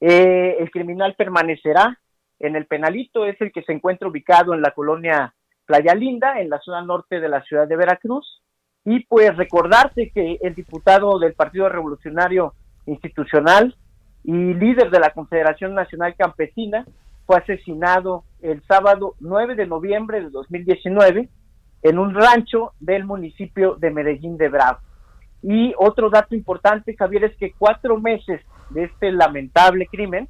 Eh, 0.00 0.56
el 0.58 0.70
criminal 0.70 1.14
permanecerá 1.16 1.98
en 2.38 2.56
el 2.56 2.66
penalito, 2.66 3.24
es 3.24 3.40
el 3.40 3.52
que 3.52 3.62
se 3.62 3.72
encuentra 3.72 4.08
ubicado 4.08 4.54
en 4.54 4.60
la 4.60 4.72
colonia 4.72 5.34
Playa 5.64 5.94
Linda, 5.94 6.40
en 6.40 6.50
la 6.50 6.60
zona 6.60 6.82
norte 6.82 7.20
de 7.20 7.28
la 7.28 7.42
ciudad 7.42 7.66
de 7.66 7.76
Veracruz, 7.76 8.42
y 8.84 9.00
pues 9.06 9.36
recordarte 9.36 10.10
que 10.10 10.38
el 10.40 10.54
diputado 10.54 11.18
del 11.18 11.34
Partido 11.34 11.68
Revolucionario 11.68 12.54
Institucional 12.86 13.74
y 14.22 14.32
líder 14.32 14.90
de 14.90 15.00
la 15.00 15.10
Confederación 15.10 15.74
Nacional 15.74 16.14
Campesina 16.16 16.86
fue 17.26 17.38
asesinado 17.38 18.24
el 18.42 18.62
sábado 18.66 19.14
9 19.18 19.56
de 19.56 19.66
noviembre 19.66 20.20
de 20.20 20.30
2019 20.30 21.28
en 21.82 21.98
un 21.98 22.14
rancho 22.14 22.72
del 22.78 23.04
municipio 23.04 23.74
de 23.74 23.90
Medellín 23.90 24.36
de 24.36 24.48
Bravo. 24.48 24.78
Y 25.42 25.74
otro 25.78 26.10
dato 26.10 26.34
importante, 26.34 26.96
Javier, 26.96 27.24
es 27.24 27.36
que 27.36 27.52
cuatro 27.52 27.98
meses 27.98 28.40
de 28.70 28.84
este 28.84 29.12
lamentable 29.12 29.86
crimen, 29.86 30.28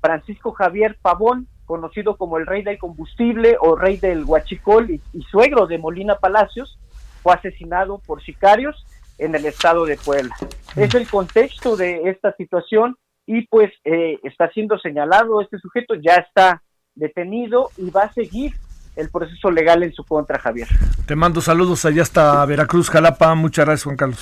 Francisco 0.00 0.52
Javier 0.52 0.96
Pavón, 1.00 1.48
conocido 1.64 2.16
como 2.16 2.38
el 2.38 2.46
rey 2.46 2.62
del 2.62 2.78
combustible 2.78 3.56
o 3.60 3.76
rey 3.76 3.96
del 3.96 4.24
huachicol 4.24 4.90
y, 4.90 5.22
suegro 5.30 5.66
de 5.66 5.78
Molina 5.78 6.16
Palacios, 6.16 6.78
fue 7.22 7.34
asesinado 7.34 7.98
por 7.98 8.22
sicarios 8.22 8.84
en 9.18 9.34
el 9.34 9.46
estado 9.46 9.84
de 9.84 9.96
Puebla. 9.96 10.34
Es 10.76 10.94
el 10.94 11.08
contexto 11.08 11.76
de 11.76 12.10
esta 12.10 12.34
situación 12.36 12.96
y 13.26 13.46
pues 13.46 13.72
eh, 13.84 14.18
está 14.24 14.50
siendo 14.50 14.78
señalado 14.78 15.40
este 15.40 15.58
sujeto, 15.58 15.94
ya 15.94 16.14
está 16.14 16.62
detenido 16.94 17.70
y 17.76 17.90
va 17.90 18.02
a 18.02 18.12
seguir 18.12 18.52
el 18.96 19.10
proceso 19.10 19.50
legal 19.50 19.82
en 19.82 19.92
su 19.92 20.04
contra, 20.04 20.38
Javier. 20.38 20.68
Te 21.06 21.16
mando 21.16 21.40
saludos 21.40 21.84
allá 21.84 22.02
hasta 22.02 22.44
Veracruz, 22.44 22.90
Jalapa. 22.90 23.34
Muchas 23.34 23.64
gracias, 23.64 23.84
Juan 23.84 23.96
Carlos. 23.96 24.20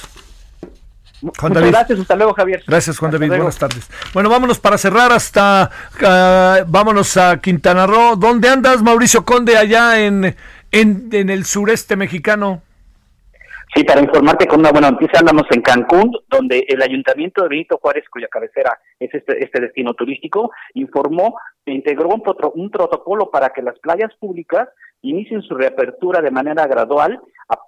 Juan 1.20 1.52
Muchas 1.52 1.70
gracias, 1.70 2.00
hasta 2.00 2.16
luego, 2.16 2.32
Javier. 2.32 2.62
Gracias, 2.66 2.98
Juan 2.98 3.10
David. 3.10 3.28
Buenas 3.28 3.58
tardes. 3.58 3.90
Bueno, 4.14 4.30
vámonos 4.30 4.58
para 4.58 4.78
cerrar 4.78 5.12
hasta, 5.12 5.70
ah, 6.02 6.60
vámonos 6.66 7.16
a 7.16 7.38
Quintana 7.38 7.86
Roo. 7.86 8.16
¿Dónde 8.16 8.48
andas, 8.48 8.82
Mauricio 8.82 9.24
Conde, 9.24 9.56
allá 9.56 10.00
en, 10.00 10.36
en, 10.70 11.08
en 11.12 11.30
el 11.30 11.44
sureste 11.44 11.96
mexicano? 11.96 12.62
Sí, 13.74 13.84
para 13.84 14.00
informarte 14.00 14.48
con 14.48 14.60
una 14.60 14.72
buena 14.72 14.90
noticia, 14.90 15.20
andamos 15.20 15.44
en 15.50 15.62
Cancún, 15.62 16.10
donde 16.28 16.64
el 16.68 16.82
Ayuntamiento 16.82 17.42
de 17.42 17.48
Benito 17.48 17.78
Juárez, 17.80 18.04
cuya 18.10 18.26
cabecera 18.26 18.76
es 18.98 19.14
este, 19.14 19.44
este 19.44 19.60
destino 19.60 19.94
turístico, 19.94 20.50
informó 20.74 21.36
que 21.64 21.72
integró 21.72 22.08
un, 22.08 22.22
un 22.54 22.70
protocolo 22.70 23.30
para 23.30 23.50
que 23.50 23.62
las 23.62 23.78
playas 23.78 24.12
públicas 24.18 24.68
inicien 25.02 25.42
su 25.42 25.54
reapertura 25.54 26.20
de 26.20 26.30
manera 26.30 26.66
gradual 26.66 27.20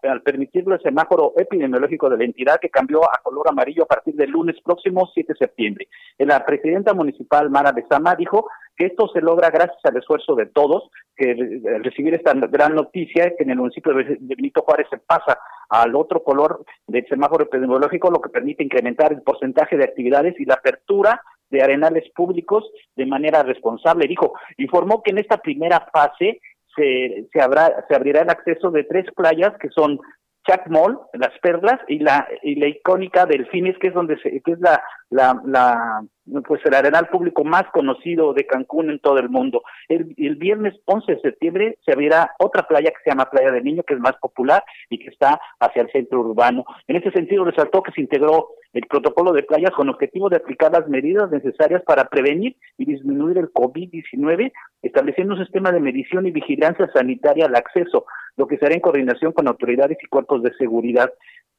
al 0.02 0.22
permitirlo 0.22 0.74
el 0.74 0.82
semáforo 0.82 1.32
epidemiológico 1.36 2.08
de 2.08 2.18
la 2.18 2.24
entidad 2.24 2.60
que 2.60 2.68
cambió 2.68 3.02
a 3.04 3.20
color 3.22 3.48
amarillo 3.48 3.84
a 3.84 3.86
partir 3.86 4.14
del 4.14 4.30
lunes 4.30 4.56
próximo 4.62 5.08
7 5.12 5.32
de 5.32 5.38
septiembre. 5.38 5.88
La 6.18 6.44
presidenta 6.44 6.94
municipal 6.94 7.50
Mara 7.50 7.72
Besama 7.72 8.14
dijo 8.14 8.46
esto 8.84 9.08
se 9.08 9.20
logra 9.20 9.50
gracias 9.50 9.78
al 9.84 9.96
esfuerzo 9.96 10.34
de 10.34 10.46
todos, 10.46 10.90
que 11.16 11.34
recibir 11.82 12.14
esta 12.14 12.32
gran 12.34 12.74
noticia, 12.74 13.34
que 13.36 13.44
en 13.44 13.50
el 13.50 13.58
municipio 13.58 13.92
de 13.94 14.16
Benito 14.20 14.62
Juárez 14.62 14.86
se 14.90 14.98
pasa 14.98 15.38
al 15.68 15.94
otro 15.94 16.22
color 16.22 16.64
del 16.86 17.06
semáforo 17.08 17.44
epidemiológico, 17.44 18.10
lo 18.10 18.20
que 18.20 18.30
permite 18.30 18.62
incrementar 18.62 19.12
el 19.12 19.22
porcentaje 19.22 19.76
de 19.76 19.84
actividades 19.84 20.38
y 20.38 20.44
la 20.44 20.54
apertura 20.54 21.22
de 21.50 21.62
arenales 21.62 22.10
públicos 22.14 22.70
de 22.96 23.06
manera 23.06 23.42
responsable. 23.42 24.08
Dijo, 24.08 24.32
informó 24.56 25.02
que 25.02 25.10
en 25.10 25.18
esta 25.18 25.36
primera 25.38 25.86
fase 25.92 26.40
se, 26.74 27.26
se, 27.32 27.40
habrá, 27.40 27.84
se 27.88 27.94
abrirá 27.94 28.22
el 28.22 28.30
acceso 28.30 28.70
de 28.70 28.84
tres 28.84 29.06
playas 29.14 29.52
que 29.58 29.68
son 29.68 30.00
Chac 30.46 30.66
Mall, 30.68 30.98
Las 31.12 31.38
Perlas 31.40 31.78
y 31.88 32.00
la 32.00 32.26
y 32.42 32.56
la 32.56 32.66
icónica 32.66 33.26
Delfines, 33.26 33.78
que 33.78 33.88
es 33.88 33.94
donde 33.94 34.18
se, 34.20 34.40
que 34.40 34.52
es 34.52 34.58
la 34.60 36.02
pues 36.46 36.60
el 36.64 36.74
arenal 36.74 37.08
público 37.08 37.44
más 37.44 37.64
conocido 37.72 38.32
de 38.32 38.46
Cancún 38.46 38.90
en 38.90 39.00
todo 39.00 39.18
el 39.18 39.28
mundo. 39.28 39.62
El, 39.88 40.14
el, 40.16 40.36
viernes 40.36 40.74
11 40.84 41.12
de 41.12 41.20
septiembre 41.20 41.78
se 41.84 41.92
abrirá 41.92 42.32
otra 42.38 42.66
playa 42.68 42.90
que 42.90 43.02
se 43.02 43.10
llama 43.10 43.30
Playa 43.30 43.50
del 43.50 43.64
Niño, 43.64 43.82
que 43.82 43.94
es 43.94 44.00
más 44.00 44.14
popular 44.20 44.62
y 44.88 44.98
que 44.98 45.08
está 45.08 45.40
hacia 45.58 45.82
el 45.82 45.90
centro 45.90 46.20
urbano. 46.20 46.64
En 46.86 46.96
ese 46.96 47.10
sentido, 47.10 47.44
resaltó 47.44 47.82
que 47.82 47.92
se 47.92 48.00
integró 48.00 48.50
el 48.72 48.86
protocolo 48.86 49.32
de 49.32 49.42
playas 49.42 49.72
con 49.72 49.88
objetivo 49.88 50.28
de 50.28 50.36
aplicar 50.36 50.72
las 50.72 50.88
medidas 50.88 51.30
necesarias 51.30 51.82
para 51.84 52.06
prevenir 52.06 52.56
y 52.78 52.84
disminuir 52.84 53.38
el 53.38 53.52
COVID-19, 53.52 54.52
estableciendo 54.82 55.34
un 55.34 55.40
sistema 55.40 55.72
de 55.72 55.80
medición 55.80 56.26
y 56.26 56.30
vigilancia 56.30 56.90
sanitaria 56.92 57.46
al 57.46 57.56
acceso, 57.56 58.06
lo 58.36 58.46
que 58.46 58.58
será 58.58 58.74
en 58.74 58.80
coordinación 58.80 59.32
con 59.32 59.48
autoridades 59.48 59.98
y 60.02 60.06
cuerpos 60.06 60.42
de 60.42 60.54
seguridad. 60.54 61.12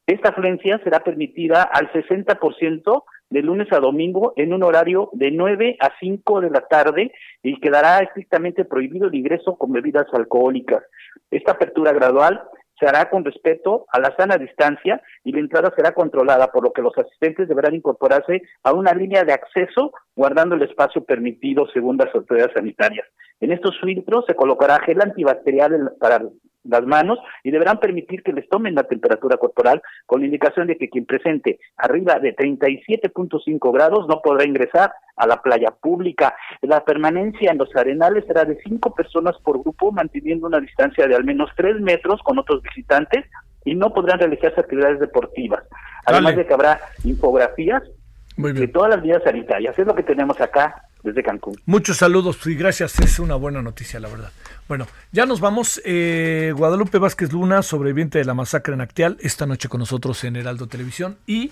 Esta 0.07 0.29
afluencia 0.29 0.81
será 0.83 0.99
permitida 0.99 1.63
al 1.63 1.91
60% 1.91 3.03
de 3.29 3.41
lunes 3.41 3.71
a 3.71 3.79
domingo 3.79 4.33
en 4.35 4.53
un 4.53 4.63
horario 4.63 5.09
de 5.13 5.31
9 5.31 5.77
a 5.79 5.91
5 5.99 6.41
de 6.41 6.49
la 6.49 6.61
tarde 6.61 7.11
y 7.41 7.59
quedará 7.59 7.99
estrictamente 7.99 8.65
prohibido 8.65 9.07
el 9.07 9.15
ingreso 9.15 9.55
con 9.55 9.71
bebidas 9.71 10.07
alcohólicas. 10.13 10.83
Esta 11.31 11.53
apertura 11.53 11.93
gradual 11.93 12.41
se 12.79 12.87
hará 12.87 13.09
con 13.09 13.23
respeto 13.23 13.85
a 13.91 13.99
la 13.99 14.15
sana 14.17 14.37
distancia 14.37 15.01
y 15.23 15.31
la 15.31 15.39
entrada 15.39 15.71
será 15.75 15.93
controlada, 15.93 16.51
por 16.51 16.63
lo 16.63 16.73
que 16.73 16.81
los 16.81 16.97
asistentes 16.97 17.47
deberán 17.47 17.75
incorporarse 17.75 18.41
a 18.63 18.73
una 18.73 18.93
línea 18.93 19.23
de 19.23 19.33
acceso 19.33 19.93
guardando 20.15 20.55
el 20.55 20.63
espacio 20.63 21.03
permitido 21.03 21.67
según 21.73 21.97
las 21.97 22.13
autoridades 22.13 22.53
sanitarias. 22.53 23.07
En 23.39 23.51
estos 23.51 23.79
filtros 23.81 24.25
se 24.27 24.35
colocará 24.35 24.79
gel 24.81 25.01
antibacterial 25.01 25.93
para 25.99 26.23
las 26.63 26.85
manos 26.85 27.19
y 27.43 27.51
deberán 27.51 27.79
permitir 27.79 28.23
que 28.23 28.33
les 28.33 28.47
tomen 28.49 28.75
la 28.75 28.83
temperatura 28.83 29.37
corporal 29.37 29.81
con 30.05 30.21
la 30.21 30.25
indicación 30.25 30.67
de 30.67 30.77
que 30.77 30.89
quien 30.89 31.05
presente 31.05 31.59
arriba 31.77 32.19
de 32.19 32.35
37.5 32.35 33.73
grados 33.73 34.07
no 34.07 34.21
podrá 34.21 34.45
ingresar 34.45 34.93
a 35.15 35.27
la 35.27 35.41
playa 35.41 35.71
pública. 35.71 36.35
La 36.61 36.83
permanencia 36.83 37.51
en 37.51 37.57
los 37.57 37.75
arenales 37.75 38.25
será 38.25 38.45
de 38.45 38.57
cinco 38.63 38.93
personas 38.93 39.35
por 39.43 39.61
grupo, 39.61 39.91
manteniendo 39.91 40.47
una 40.47 40.59
distancia 40.59 41.07
de 41.07 41.15
al 41.15 41.23
menos 41.23 41.49
tres 41.55 41.79
metros 41.79 42.21
con 42.23 42.39
otros 42.39 42.61
visitantes 42.63 43.25
y 43.65 43.75
no 43.75 43.93
podrán 43.93 44.19
realizarse 44.19 44.59
actividades 44.59 44.99
deportivas. 44.99 45.63
Además 46.05 46.35
de 46.35 46.45
que 46.45 46.53
habrá 46.53 46.79
infografías 47.03 47.83
de 48.35 48.67
todas 48.67 48.89
las 48.89 49.01
medidas 49.01 49.23
sanitarias. 49.23 49.77
Es 49.77 49.85
lo 49.85 49.95
que 49.95 50.03
tenemos 50.03 50.39
acá 50.41 50.83
desde 51.03 51.21
Cancún. 51.21 51.59
Muchos 51.65 51.97
saludos 51.97 52.39
y 52.47 52.55
gracias. 52.55 52.99
Es 52.99 53.19
una 53.19 53.35
buena 53.35 53.61
noticia, 53.61 53.99
la 53.99 54.09
verdad. 54.09 54.31
Bueno, 54.67 54.87
ya 55.11 55.25
nos 55.25 55.39
vamos. 55.39 55.81
Eh, 55.85 56.53
Guadalupe 56.55 56.97
Vázquez 56.97 57.31
Luna, 57.31 57.61
sobreviviente 57.61 58.17
de 58.17 58.25
la 58.25 58.33
masacre 58.33 58.73
en 58.73 58.81
Actial, 58.81 59.17
esta 59.19 59.45
noche 59.45 59.69
con 59.69 59.79
nosotros 59.79 60.23
en 60.23 60.35
Heraldo 60.35 60.67
Televisión. 60.67 61.17
Y 61.27 61.51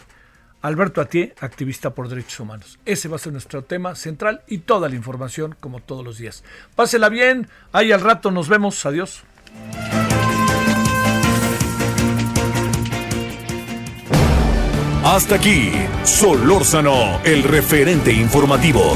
Alberto 0.62 1.02
Atié, 1.02 1.34
activista 1.40 1.94
por 1.94 2.08
derechos 2.08 2.40
humanos. 2.40 2.80
Ese 2.86 3.08
va 3.08 3.16
a 3.16 3.20
ser 3.20 3.34
nuestro 3.34 3.64
tema 3.64 3.96
central 3.96 4.42
y 4.48 4.60
toda 4.60 4.90
la 4.90 4.96
información, 4.96 5.56
como 5.60 5.80
todos 5.80 6.06
los 6.06 6.18
días. 6.18 6.44
Pásela 6.76 7.10
bien. 7.10 7.48
Ahí 7.72 7.92
al 7.92 8.02
rato 8.02 8.32
nos 8.32 8.48
vemos. 8.48 8.86
Adiós. 8.86 9.24
Hasta 15.04 15.36
aquí, 15.36 15.72
Solórzano, 16.04 17.20
el 17.24 17.44
referente 17.44 18.14
informativo. 18.14 18.96